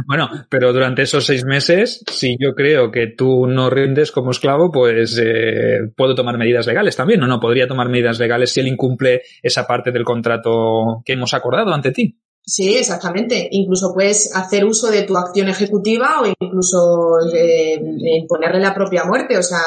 bueno, 0.06 0.28
pero 0.48 0.73
durante 0.73 1.02
esos 1.02 1.27
seis 1.27 1.44
meses, 1.44 2.05
si 2.11 2.36
yo 2.39 2.55
creo 2.55 2.90
que 2.90 3.09
tú 3.09 3.47
no 3.47 3.70
rindes 3.70 4.12
como 4.12 4.31
esclavo, 4.31 4.70
pues 4.70 5.20
eh, 5.23 5.81
puedo 5.97 6.15
tomar 6.15 6.39
medidas 6.39 6.66
legales 6.66 6.97
también, 6.97 7.23
¿o 7.23 7.27
no? 7.27 7.40
Podría 7.40 7.66
tomar 7.66 7.89
medidas 7.89 8.19
legales 8.19 8.52
si 8.52 8.61
él 8.61 8.69
incumple 8.69 9.23
esa 9.43 9.66
parte 9.66 9.90
del 9.93 10.05
contrato 10.05 11.02
que 11.05 11.15
hemos 11.15 11.35
acordado 11.35 11.73
ante 11.73 11.93
ti. 11.93 12.19
Sí, 12.47 12.77
exactamente. 12.77 13.48
Incluso 13.51 13.94
puedes 13.94 14.36
hacer 14.36 14.66
uso 14.66 14.90
de 14.90 15.05
tu 15.05 15.16
acción 15.16 15.48
ejecutiva 15.48 16.20
o 16.20 16.27
incluso 16.27 17.16
eh, 17.35 17.81
imponerle 18.20 18.61
la 18.61 18.74
propia 18.74 19.05
muerte. 19.05 19.39
O 19.39 19.43
sea, 19.43 19.59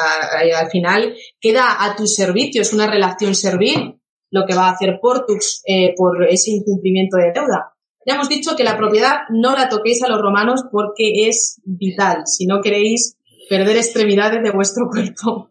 eh, 0.44 0.54
al 0.54 0.70
final 0.70 1.14
queda 1.40 1.84
a 1.84 1.96
tu 1.96 2.06
servicio, 2.06 2.62
es 2.62 2.72
una 2.72 2.88
relación 2.88 3.34
servir 3.34 3.96
lo 4.30 4.46
que 4.46 4.54
va 4.54 4.68
a 4.68 4.72
hacer 4.72 4.98
Portux 5.00 5.62
eh, 5.66 5.94
por 5.96 6.24
ese 6.28 6.52
incumplimiento 6.52 7.16
de 7.16 7.32
deuda. 7.32 7.74
Ya 8.08 8.14
hemos 8.14 8.30
dicho 8.30 8.56
que 8.56 8.64
la 8.64 8.78
propiedad 8.78 9.24
no 9.28 9.52
la 9.52 9.68
toquéis 9.68 10.02
a 10.02 10.08
los 10.08 10.22
romanos 10.22 10.62
porque 10.72 11.28
es 11.28 11.60
vital, 11.66 12.22
si 12.24 12.46
no 12.46 12.62
queréis 12.62 13.18
perder 13.50 13.76
extremidades 13.76 14.42
de 14.42 14.50
vuestro 14.50 14.88
cuerpo. 14.90 15.50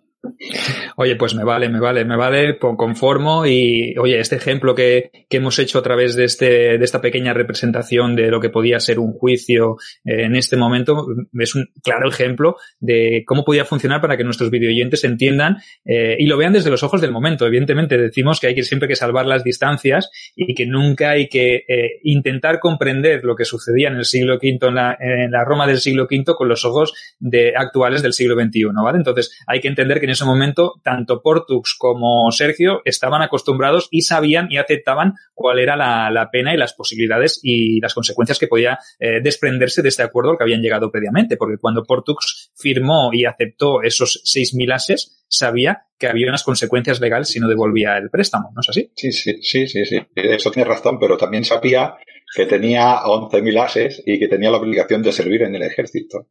Oye, 0.95 1.15
pues 1.15 1.35
me 1.35 1.43
vale, 1.43 1.69
me 1.69 1.79
vale, 1.79 2.03
me 2.03 2.15
vale, 2.15 2.57
conformo 2.57 3.45
y, 3.45 3.95
oye, 3.97 4.19
este 4.19 4.35
ejemplo 4.35 4.73
que, 4.73 5.11
que, 5.29 5.37
hemos 5.37 5.59
hecho 5.59 5.79
a 5.79 5.83
través 5.83 6.15
de, 6.15 6.25
este, 6.25 6.77
de 6.77 6.83
esta 6.83 7.01
pequeña 7.01 7.33
representación 7.33 8.15
de 8.15 8.29
lo 8.29 8.41
que 8.41 8.49
podía 8.49 8.79
ser 8.79 8.99
un 8.99 9.13
juicio 9.13 9.77
eh, 10.03 10.23
en 10.23 10.35
este 10.35 10.57
momento 10.57 11.05
es 11.33 11.55
un 11.55 11.67
claro 11.83 12.09
ejemplo 12.09 12.57
de 12.79 13.23
cómo 13.27 13.45
podía 13.45 13.63
funcionar 13.63 14.01
para 14.01 14.17
que 14.17 14.23
nuestros 14.23 14.49
videoyentes 14.49 15.03
entiendan 15.03 15.57
eh, 15.85 16.15
y 16.17 16.25
lo 16.25 16.37
vean 16.37 16.53
desde 16.53 16.71
los 16.71 16.83
ojos 16.83 16.99
del 16.99 17.11
momento. 17.11 17.45
Evidentemente 17.45 17.97
decimos 17.97 18.39
que 18.39 18.47
hay 18.47 18.55
que 18.55 18.63
siempre 18.63 18.87
que 18.87 18.95
salvar 18.95 19.27
las 19.27 19.43
distancias 19.43 20.09
y 20.35 20.55
que 20.55 20.65
nunca 20.65 21.11
hay 21.11 21.29
que 21.29 21.63
eh, 21.67 21.99
intentar 22.03 22.59
comprender 22.59 23.23
lo 23.23 23.35
que 23.35 23.45
sucedía 23.45 23.89
en 23.89 23.95
el 23.95 24.05
siglo 24.05 24.35
V, 24.35 24.57
en 24.67 24.75
la, 24.75 24.97
en 24.99 25.31
la 25.31 25.45
Roma 25.45 25.67
del 25.67 25.79
siglo 25.79 26.07
V, 26.09 26.33
con 26.35 26.47
los 26.47 26.65
ojos 26.65 26.93
de, 27.19 27.53
actuales 27.55 28.01
del 28.01 28.13
siglo 28.13 28.35
XXI, 28.35 28.65
¿vale? 28.83 28.97
Entonces 28.97 29.37
hay 29.45 29.59
que 29.59 29.67
entender 29.67 29.99
que 29.99 30.06
en 30.07 30.11
ese 30.11 30.23
momento 30.23 30.79
tanto 30.85 31.21
Portux 31.21 31.75
como 31.77 32.31
Sergio 32.31 32.81
estaban 32.85 33.21
acostumbrados 33.21 33.89
y 33.91 34.03
sabían 34.03 34.47
y 34.49 34.57
aceptaban 34.57 35.15
cuál 35.33 35.59
era 35.59 35.75
la, 35.75 36.29
pena 36.31 36.53
y 36.53 36.57
las 36.57 36.73
posibilidades 36.73 37.41
y 37.43 37.81
las 37.81 37.93
consecuencias 37.93 38.39
que 38.39 38.47
podía 38.47 38.79
eh, 38.99 39.19
desprenderse 39.21 39.81
de 39.81 39.89
este 39.89 40.03
acuerdo 40.03 40.31
al 40.31 40.37
que 40.37 40.45
habían 40.45 40.61
llegado 40.61 40.89
previamente, 40.89 41.35
porque 41.35 41.57
cuando 41.59 41.83
Portux 41.83 42.51
firmó 42.55 43.09
y 43.11 43.25
aceptó 43.25 43.81
esos 43.81 44.23
6.000 44.23 44.73
ases, 44.73 45.25
sabía 45.27 45.83
que 45.99 46.07
había 46.07 46.29
unas 46.29 46.43
consecuencias 46.43 47.01
legales 47.01 47.27
si 47.27 47.41
no 47.41 47.49
devolvía 47.49 47.97
el 47.97 48.09
préstamo, 48.09 48.51
¿no 48.55 48.61
es 48.61 48.69
así? 48.69 48.89
Sí, 48.95 49.11
sí, 49.11 49.41
sí, 49.41 49.67
sí, 49.67 49.85
sí. 49.85 49.99
Eso 50.15 50.51
tiene 50.51 50.69
razón, 50.69 50.99
pero 50.99 51.17
también 51.17 51.43
sabía 51.43 51.97
que 52.33 52.45
tenía 52.45 53.01
11.000 53.01 53.61
ases 53.61 54.03
y 54.05 54.19
que 54.19 54.29
tenía 54.29 54.51
la 54.51 54.57
obligación 54.57 55.01
de 55.01 55.11
servir 55.11 55.41
en 55.41 55.55
el 55.55 55.63
ejército. 55.63 56.27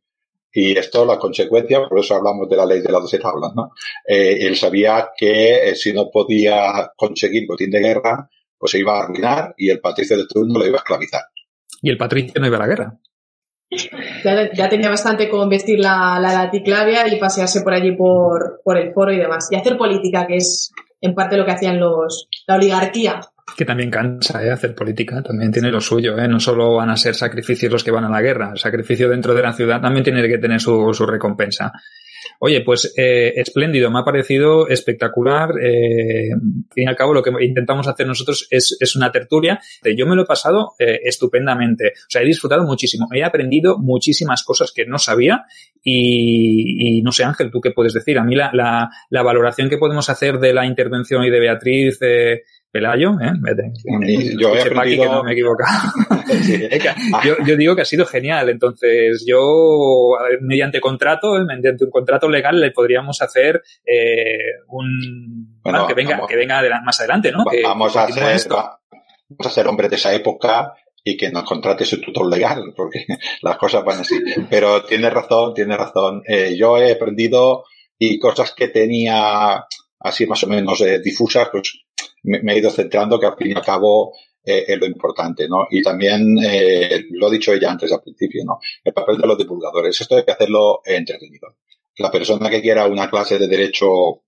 Y 0.58 0.72
esto, 0.78 1.04
la 1.04 1.18
consecuencia, 1.18 1.86
por 1.86 1.98
eso 1.98 2.14
hablamos 2.14 2.48
de 2.48 2.56
la 2.56 2.64
ley 2.64 2.80
de 2.80 2.90
las 2.90 3.02
doce 3.02 3.18
tablas, 3.18 3.52
¿no? 3.54 3.72
Eh, 4.08 4.38
él 4.40 4.56
sabía 4.56 5.10
que 5.14 5.68
eh, 5.68 5.74
si 5.74 5.92
no 5.92 6.08
podía 6.10 6.92
conseguir 6.96 7.46
botín 7.46 7.70
de 7.70 7.80
guerra, 7.80 8.30
pues 8.56 8.72
se 8.72 8.78
iba 8.78 8.96
a 8.96 9.02
arruinar 9.02 9.54
y 9.58 9.68
el 9.68 9.80
patricio 9.80 10.16
de 10.16 10.24
turno 10.26 10.58
lo 10.58 10.66
iba 10.66 10.76
a 10.76 10.78
esclavizar. 10.78 11.20
Y 11.82 11.90
el 11.90 11.98
patricio 11.98 12.40
no 12.40 12.46
iba 12.46 12.56
a 12.56 12.60
la 12.60 12.66
guerra. 12.68 12.98
Ya, 14.54 14.68
tenía 14.70 14.88
bastante 14.88 15.28
con 15.28 15.46
vestir 15.50 15.78
la, 15.78 16.18
la 16.18 16.32
laticlavia 16.32 17.06
y 17.06 17.18
pasearse 17.18 17.60
por 17.60 17.74
allí 17.74 17.94
por, 17.94 18.62
por 18.64 18.78
el 18.78 18.94
foro 18.94 19.12
y 19.12 19.18
demás. 19.18 19.48
Y 19.50 19.56
hacer 19.56 19.76
política, 19.76 20.26
que 20.26 20.36
es 20.36 20.72
en 21.02 21.14
parte 21.14 21.36
lo 21.36 21.44
que 21.44 21.52
hacían 21.52 21.78
los, 21.78 22.30
la 22.46 22.54
oligarquía 22.54 23.20
que 23.56 23.64
también 23.64 23.90
cansa 23.90 24.44
¿eh? 24.44 24.50
hacer 24.50 24.74
política, 24.74 25.22
también 25.22 25.52
tiene 25.52 25.70
lo 25.70 25.80
suyo, 25.80 26.18
¿eh? 26.18 26.28
no 26.28 26.40
solo 26.40 26.74
van 26.76 26.90
a 26.90 26.96
ser 26.96 27.14
sacrificios 27.14 27.70
los 27.70 27.84
que 27.84 27.90
van 27.90 28.04
a 28.04 28.10
la 28.10 28.20
guerra, 28.20 28.50
el 28.52 28.58
sacrificio 28.58 29.08
dentro 29.08 29.34
de 29.34 29.42
la 29.42 29.52
ciudad 29.52 29.80
también 29.80 30.04
tiene 30.04 30.26
que 30.26 30.38
tener 30.38 30.60
su, 30.60 30.92
su 30.92 31.06
recompensa. 31.06 31.72
Oye, 32.38 32.62
pues 32.62 32.92
eh, 32.96 33.32
espléndido, 33.36 33.90
me 33.90 34.00
ha 34.00 34.04
parecido 34.04 34.68
espectacular. 34.68 35.50
Eh, 35.62 36.30
fin 36.72 36.84
y 36.84 36.86
al 36.86 36.96
cabo, 36.96 37.14
lo 37.14 37.22
que 37.22 37.30
intentamos 37.40 37.86
hacer 37.88 38.06
nosotros 38.06 38.46
es, 38.50 38.76
es 38.78 38.96
una 38.96 39.10
tertulia. 39.10 39.60
Yo 39.96 40.06
me 40.06 40.14
lo 40.14 40.22
he 40.22 40.26
pasado 40.26 40.74
eh, 40.78 41.00
estupendamente. 41.04 41.92
O 41.96 42.10
sea, 42.10 42.22
he 42.22 42.26
disfrutado 42.26 42.64
muchísimo. 42.64 43.08
He 43.12 43.24
aprendido 43.24 43.78
muchísimas 43.78 44.42
cosas 44.42 44.72
que 44.72 44.86
no 44.86 44.98
sabía. 44.98 45.44
Y, 45.82 46.98
y 46.98 47.02
no 47.02 47.12
sé, 47.12 47.24
Ángel, 47.24 47.50
¿tú 47.50 47.60
qué 47.60 47.70
puedes 47.70 47.94
decir? 47.94 48.18
A 48.18 48.24
mí 48.24 48.34
la, 48.34 48.50
la, 48.52 48.90
la 49.08 49.22
valoración 49.22 49.70
que 49.70 49.78
podemos 49.78 50.10
hacer 50.10 50.38
de 50.38 50.52
la 50.52 50.66
intervención 50.66 51.22
hoy 51.22 51.30
de 51.30 51.40
Beatriz 51.40 51.98
eh, 52.02 52.42
Pelayo, 52.70 53.12
¿eh? 53.20 53.32
yo 54.38 54.54
he 54.54 54.60
aprendido... 54.60 55.22
me 55.24 55.30
he 55.30 55.34
equivocado. 55.34 55.92
yo, 57.46 57.56
digo 57.56 57.74
que 57.74 57.82
ha 57.82 57.86
sido 57.86 58.04
genial. 58.04 58.48
Entonces, 58.48 59.24
yo, 59.26 60.12
mediante 60.42 60.80
contrato, 60.80 61.32
mediante 61.44 61.84
un 61.84 61.90
contrato 61.90 62.28
legal, 62.28 62.60
le 62.60 62.72
podríamos 62.72 63.22
hacer 63.22 63.62
eh, 63.84 64.60
un... 64.68 65.60
Bueno, 65.62 65.86
que 65.86 65.94
venga, 65.94 66.20
que 66.26 66.36
venga 66.36 66.62
más 66.84 67.00
adelante, 67.00 67.32
¿no? 67.32 67.44
Vamos, 67.62 67.96
a 67.96 68.08
ser, 68.08 68.48
vamos 68.50 69.46
a 69.46 69.50
ser 69.50 69.66
hombres 69.68 69.90
de 69.90 69.96
esa 69.96 70.12
época 70.12 70.74
y 71.08 71.16
que 71.16 71.30
nos 71.30 71.44
contrate 71.44 71.84
su 71.84 72.00
tutor 72.00 72.28
legal, 72.28 72.74
porque 72.76 73.06
las 73.42 73.56
cosas 73.56 73.84
van 73.84 74.00
así. 74.00 74.16
Pero 74.50 74.82
tiene 74.82 75.08
razón, 75.08 75.54
tiene 75.54 75.76
razón. 75.76 76.22
Eh, 76.26 76.56
yo 76.58 76.78
he 76.78 76.92
aprendido 76.92 77.64
y 77.96 78.18
cosas 78.18 78.52
que 78.52 78.68
tenía 78.68 79.64
así 80.00 80.26
más 80.26 80.42
o 80.44 80.46
menos 80.46 80.80
eh, 80.80 81.00
difusas, 81.00 81.48
pues 81.50 81.84
me, 82.22 82.52
he 82.52 82.58
ido 82.58 82.70
centrando 82.70 83.18
que 83.18 83.26
al 83.26 83.36
fin 83.36 83.48
y 83.48 83.54
al 83.54 83.64
cabo 83.64 84.12
eh, 84.44 84.64
es 84.68 84.78
lo 84.78 84.86
importante, 84.86 85.48
¿no? 85.48 85.66
Y 85.70 85.82
también 85.82 86.36
eh, 86.44 87.04
lo 87.10 87.28
he 87.28 87.32
dicho 87.32 87.52
ella 87.52 87.70
antes 87.70 87.92
al 87.92 88.02
principio, 88.02 88.44
¿no? 88.44 88.58
El 88.84 88.92
papel 88.92 89.18
de 89.18 89.26
los 89.26 89.38
divulgadores. 89.38 90.00
Esto 90.00 90.16
hay 90.16 90.24
que 90.24 90.32
hacerlo 90.32 90.80
entretenido. 90.84 91.56
La 91.98 92.10
persona 92.10 92.50
que 92.50 92.62
quiera 92.62 92.86
una 92.86 93.08
clase 93.08 93.38
de 93.38 93.48
derecho 93.48 94.22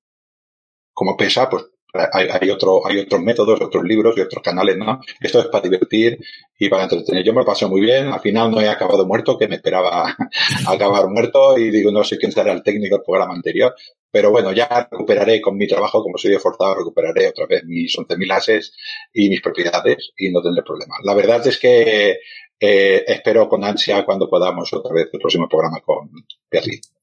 como 0.93 1.17
pesa, 1.17 1.49
pues 1.49 1.65
hay, 1.93 2.29
hay, 2.29 2.51
otro, 2.51 2.87
hay 2.87 2.99
otros 2.99 3.21
métodos, 3.23 3.61
otros 3.61 3.85
libros 3.85 4.17
y 4.17 4.21
otros 4.21 4.43
canales, 4.43 4.77
¿no? 4.77 5.01
Esto 5.21 5.41
es 5.41 5.47
para 5.47 5.63
divertir 5.63 6.19
y 6.59 6.69
para 6.69 6.85
entretener. 6.85 7.25
Yo 7.25 7.33
me 7.33 7.41
lo 7.41 7.47
pasé 7.47 7.67
muy 7.67 7.81
bien, 7.81 8.09
al 8.09 8.21
final 8.21 8.51
no 8.51 8.61
he 8.61 8.69
acabado 8.69 9.07
muerto, 9.07 9.39
que 9.39 9.49
me 9.49 9.57
esperaba 9.57 10.15
acabar 10.67 11.09
muerto 11.09 11.59
y 11.59 11.71
digo, 11.71 11.91
no 11.91 12.05
sé 12.05 12.19
quién 12.19 12.33
será 12.33 12.53
el 12.53 12.63
técnico 12.63 12.97
del 12.97 13.05
programa 13.05 13.35
anterior, 13.35 13.75
pero 14.11 14.31
bueno, 14.31 14.53
ya 14.53 14.89
recuperaré 14.91 15.41
con 15.41 15.57
mi 15.57 15.67
trabajo, 15.67 16.03
como 16.03 16.19
soy 16.19 16.35
forzado, 16.37 16.77
recuperaré 16.77 17.29
otra 17.29 17.47
vez 17.47 17.65
mis 17.65 17.97
11.000 17.97 18.33
ases 18.33 18.73
y 19.13 19.29
mis 19.29 19.41
propiedades 19.41 20.13
y 20.17 20.31
no 20.31 20.43
tendré 20.43 20.63
problema. 20.63 20.97
La 21.05 21.15
verdad 21.15 21.47
es 21.47 21.59
que 21.59 22.19
eh, 22.61 23.05
espero 23.07 23.49
con 23.49 23.65
ansia 23.65 24.05
cuando 24.05 24.29
podamos 24.29 24.73
otra 24.73 24.93
vez 24.93 25.09
el 25.13 25.21
próximo 25.21 25.49
programa 25.49 25.81
con 25.81 26.11
Beatriz 26.51 26.98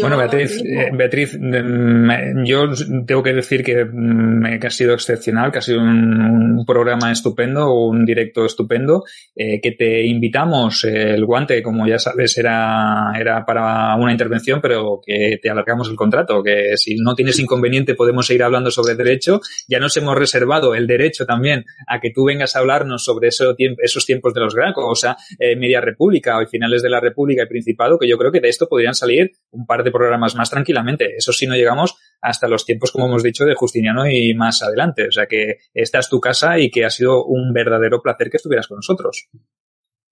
bueno, 0.00 0.16
Beatriz, 0.16 0.62
eh, 0.64 0.90
Beatriz, 0.92 1.36
mm, 1.38 2.44
yo 2.44 2.70
tengo 3.06 3.22
que 3.22 3.32
decir 3.32 3.62
que, 3.62 3.84
mm, 3.84 4.60
que, 4.60 4.66
ha 4.66 4.70
sido 4.70 4.94
excepcional, 4.94 5.50
que 5.50 5.58
ha 5.58 5.62
sido 5.62 5.80
un, 5.80 6.64
programa 6.66 7.12
estupendo, 7.12 7.74
un 7.74 8.06
directo 8.06 8.46
estupendo, 8.46 9.04
eh, 9.36 9.60
que 9.60 9.72
te 9.72 10.06
invitamos, 10.06 10.84
eh, 10.84 11.14
el 11.14 11.26
guante, 11.26 11.62
como 11.62 11.86
ya 11.86 11.98
sabes, 11.98 12.38
era, 12.38 13.12
era 13.18 13.44
para 13.44 13.94
una 13.96 14.12
intervención, 14.12 14.60
pero 14.62 15.00
que 15.04 15.38
te 15.42 15.50
alargamos 15.50 15.90
el 15.90 15.96
contrato, 15.96 16.42
que 16.42 16.76
si 16.76 16.94
no 16.96 17.14
tienes 17.14 17.38
inconveniente 17.38 17.94
podemos 17.94 18.26
seguir 18.26 18.44
hablando 18.44 18.70
sobre 18.70 18.94
derecho. 18.94 19.40
Ya 19.68 19.78
nos 19.78 19.94
hemos 19.98 20.16
reservado 20.16 20.74
el 20.74 20.86
derecho 20.86 21.26
también 21.26 21.66
a 21.86 22.00
que 22.00 22.10
tú 22.14 22.24
vengas 22.24 22.56
a 22.56 22.60
hablarnos 22.60 23.04
sobre 23.04 23.28
eso, 23.28 23.54
esos 23.82 24.06
tiempos 24.06 24.32
de 24.32 24.40
los 24.40 24.54
Gracos, 24.54 24.84
o 24.86 24.94
sea, 24.94 25.16
media 25.38 25.82
república 25.82 26.38
o 26.38 26.46
finales 26.46 26.82
de 26.82 26.88
la 26.88 27.00
república 27.00 27.42
y 27.42 27.46
principado, 27.46 27.98
que 27.98 28.08
yo 28.08 28.16
creo 28.16 28.32
que 28.32 28.40
de 28.40 28.48
esto 28.48 28.68
podrían 28.68 28.94
salir 28.94 29.32
un 29.50 29.64
un 29.64 29.66
par 29.74 29.84
de 29.84 29.90
programas 29.90 30.36
más 30.36 30.50
tranquilamente. 30.50 31.16
Eso 31.16 31.32
sí, 31.32 31.46
no 31.46 31.56
llegamos 31.56 31.96
hasta 32.20 32.46
los 32.46 32.64
tiempos, 32.64 32.92
como 32.92 33.06
hemos 33.06 33.22
dicho, 33.22 33.44
de 33.44 33.54
Justiniano 33.54 34.08
y 34.08 34.34
más 34.34 34.62
adelante. 34.62 35.08
O 35.08 35.10
sea 35.10 35.26
que 35.26 35.58
esta 35.74 35.98
es 35.98 36.08
tu 36.08 36.20
casa 36.20 36.58
y 36.58 36.70
que 36.70 36.84
ha 36.84 36.90
sido 36.90 37.24
un 37.24 37.52
verdadero 37.52 38.00
placer 38.00 38.30
que 38.30 38.36
estuvieras 38.36 38.68
con 38.68 38.76
nosotros. 38.76 39.28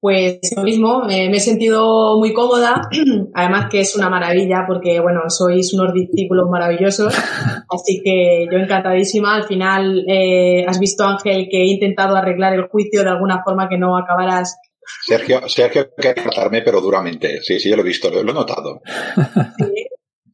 Pues 0.00 0.40
lo 0.56 0.64
mismo, 0.64 1.04
me, 1.06 1.30
he 1.30 1.38
sentido 1.38 2.18
muy 2.18 2.32
cómoda, 2.32 2.80
además 3.34 3.66
que 3.70 3.78
es 3.78 3.94
una 3.94 4.10
maravilla 4.10 4.64
porque, 4.66 4.98
bueno, 4.98 5.20
sois 5.28 5.72
unos 5.74 5.94
discípulos 5.94 6.50
maravillosos, 6.50 7.14
así 7.70 8.02
que 8.02 8.48
yo 8.50 8.58
encantadísima. 8.58 9.36
Al 9.36 9.44
final, 9.44 10.04
eh, 10.08 10.64
has 10.66 10.80
visto, 10.80 11.04
Ángel, 11.04 11.46
que 11.48 11.62
he 11.62 11.66
intentado 11.66 12.16
arreglar 12.16 12.52
el 12.54 12.66
juicio 12.66 13.04
de 13.04 13.10
alguna 13.10 13.44
forma 13.44 13.68
que 13.68 13.78
no 13.78 13.96
acabaras. 13.96 14.56
Sergio, 15.04 15.48
Sergio, 15.48 15.90
que 15.96 16.14
tratarme, 16.14 16.62
pero 16.62 16.80
duramente. 16.80 17.42
Sí, 17.42 17.58
sí, 17.58 17.70
yo 17.70 17.76
lo 17.76 17.82
he 17.82 17.86
visto, 17.86 18.10
lo, 18.10 18.20
he 18.20 18.24
notado. 18.24 18.80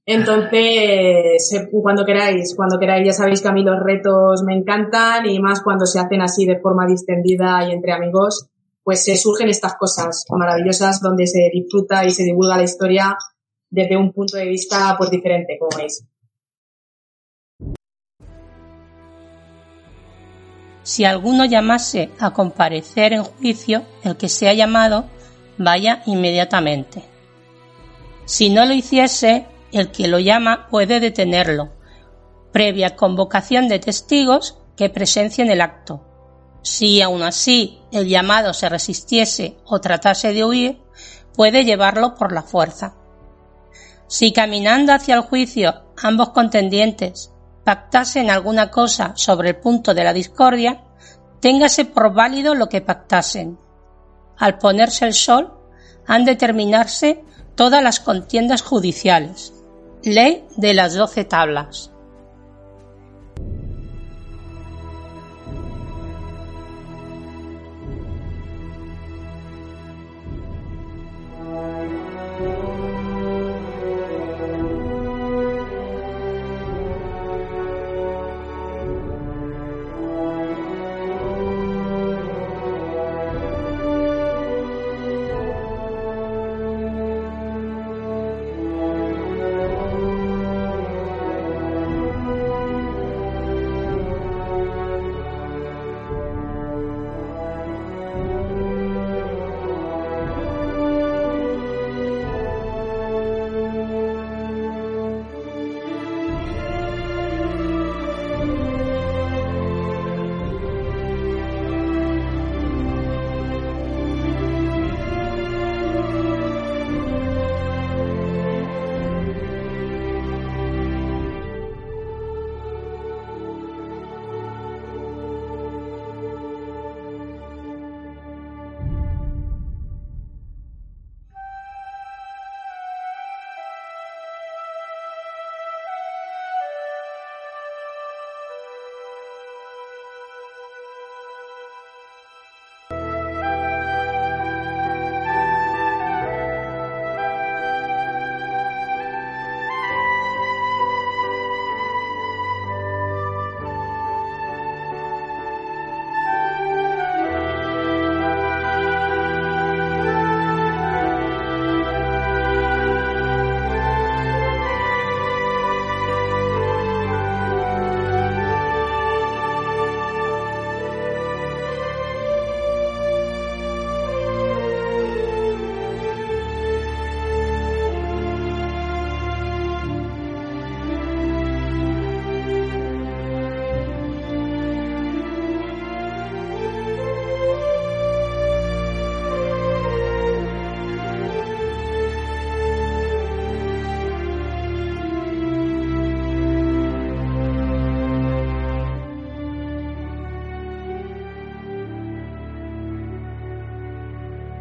Entonces, 0.07 1.53
eh, 1.53 1.69
cuando 1.83 2.05
queráis, 2.07 2.55
cuando 2.57 2.79
queráis, 2.79 3.07
ya 3.07 3.12
sabéis 3.12 3.43
que 3.43 3.49
a 3.49 3.53
mí 3.53 3.62
los 3.62 3.79
retos 3.79 4.43
me 4.43 4.55
encantan 4.55 5.27
y 5.27 5.39
más 5.39 5.62
cuando 5.62 5.85
se 5.85 5.99
hacen 6.01 6.23
así 6.23 6.47
de 6.47 6.61
forma 6.61 6.87
distendida 6.87 7.69
y 7.69 7.73
entre 7.73 7.93
amigos 7.93 8.49
pues 8.89 9.05
se 9.05 9.19
surgen 9.19 9.51
estas 9.51 9.75
cosas 9.77 10.25
maravillosas 10.31 11.03
donde 11.03 11.27
se 11.27 11.51
disfruta 11.53 12.07
y 12.07 12.11
se 12.11 12.23
divulga 12.23 12.57
la 12.57 12.62
historia 12.62 13.19
desde 13.69 13.99
un 13.99 14.15
punto 14.15 14.39
de 14.39 14.47
vista 14.47 14.95
pues 14.97 15.11
diferente, 15.11 15.59
como 15.59 15.77
veis. 15.77 16.07
Si 20.89 21.05
alguno 21.05 21.44
llamase 21.44 22.10
a 22.19 22.32
comparecer 22.32 23.12
en 23.12 23.23
juicio, 23.23 23.82
el 24.02 24.16
que 24.16 24.31
sea 24.31 24.55
llamado 24.55 25.05
vaya 25.59 26.02
inmediatamente. 26.06 27.05
Si 28.24 28.48
no 28.48 28.65
lo 28.65 28.73
hiciese, 28.73 29.47
el 29.73 29.90
que 29.90 30.09
lo 30.09 30.19
llama 30.19 30.69
puede 30.70 31.01
detenerlo, 31.01 31.73
previa 32.52 32.97
convocación 32.97 33.69
de 33.69 33.78
testigos 33.78 34.56
que 34.77 34.89
presencien 34.89 35.51
el 35.51 35.60
acto 35.60 36.09
si 36.62 37.01
aún 37.01 37.23
así 37.23 37.78
el 37.93 38.09
llamado 38.09 38.52
se 38.52 38.69
resistiese 38.69 39.56
o 39.65 39.81
tratase 39.81 40.32
de 40.32 40.44
huir, 40.44 40.82
puede 41.35 41.65
llevarlo 41.65 42.15
por 42.15 42.32
la 42.32 42.43
fuerza. 42.43 42.94
Si 44.06 44.32
caminando 44.32 44.93
hacia 44.93 45.15
el 45.15 45.23
juicio 45.23 45.82
ambos 45.97 46.31
contendientes 46.31 47.32
pactasen 47.69 48.31
alguna 48.31 48.70
cosa 48.70 49.12
sobre 49.15 49.51
el 49.51 49.57
punto 49.57 49.93
de 49.93 50.03
la 50.03 50.15
discordia, 50.15 50.81
téngase 51.39 51.85
por 51.85 52.15
válido 52.15 52.55
lo 52.55 52.70
que 52.70 52.81
pactasen. 52.81 53.59
Al 54.39 54.57
ponerse 54.57 55.05
el 55.05 55.12
sol, 55.12 55.53
han 56.07 56.24
de 56.24 56.35
terminarse 56.35 57.23
todas 57.57 57.82
las 57.82 58.01
contiendas 58.01 58.62
judiciales. 58.62 59.53
Ley 60.03 60.47
de 60.57 60.73
las 60.73 60.95
doce 60.95 61.27
tablas. 61.27 61.93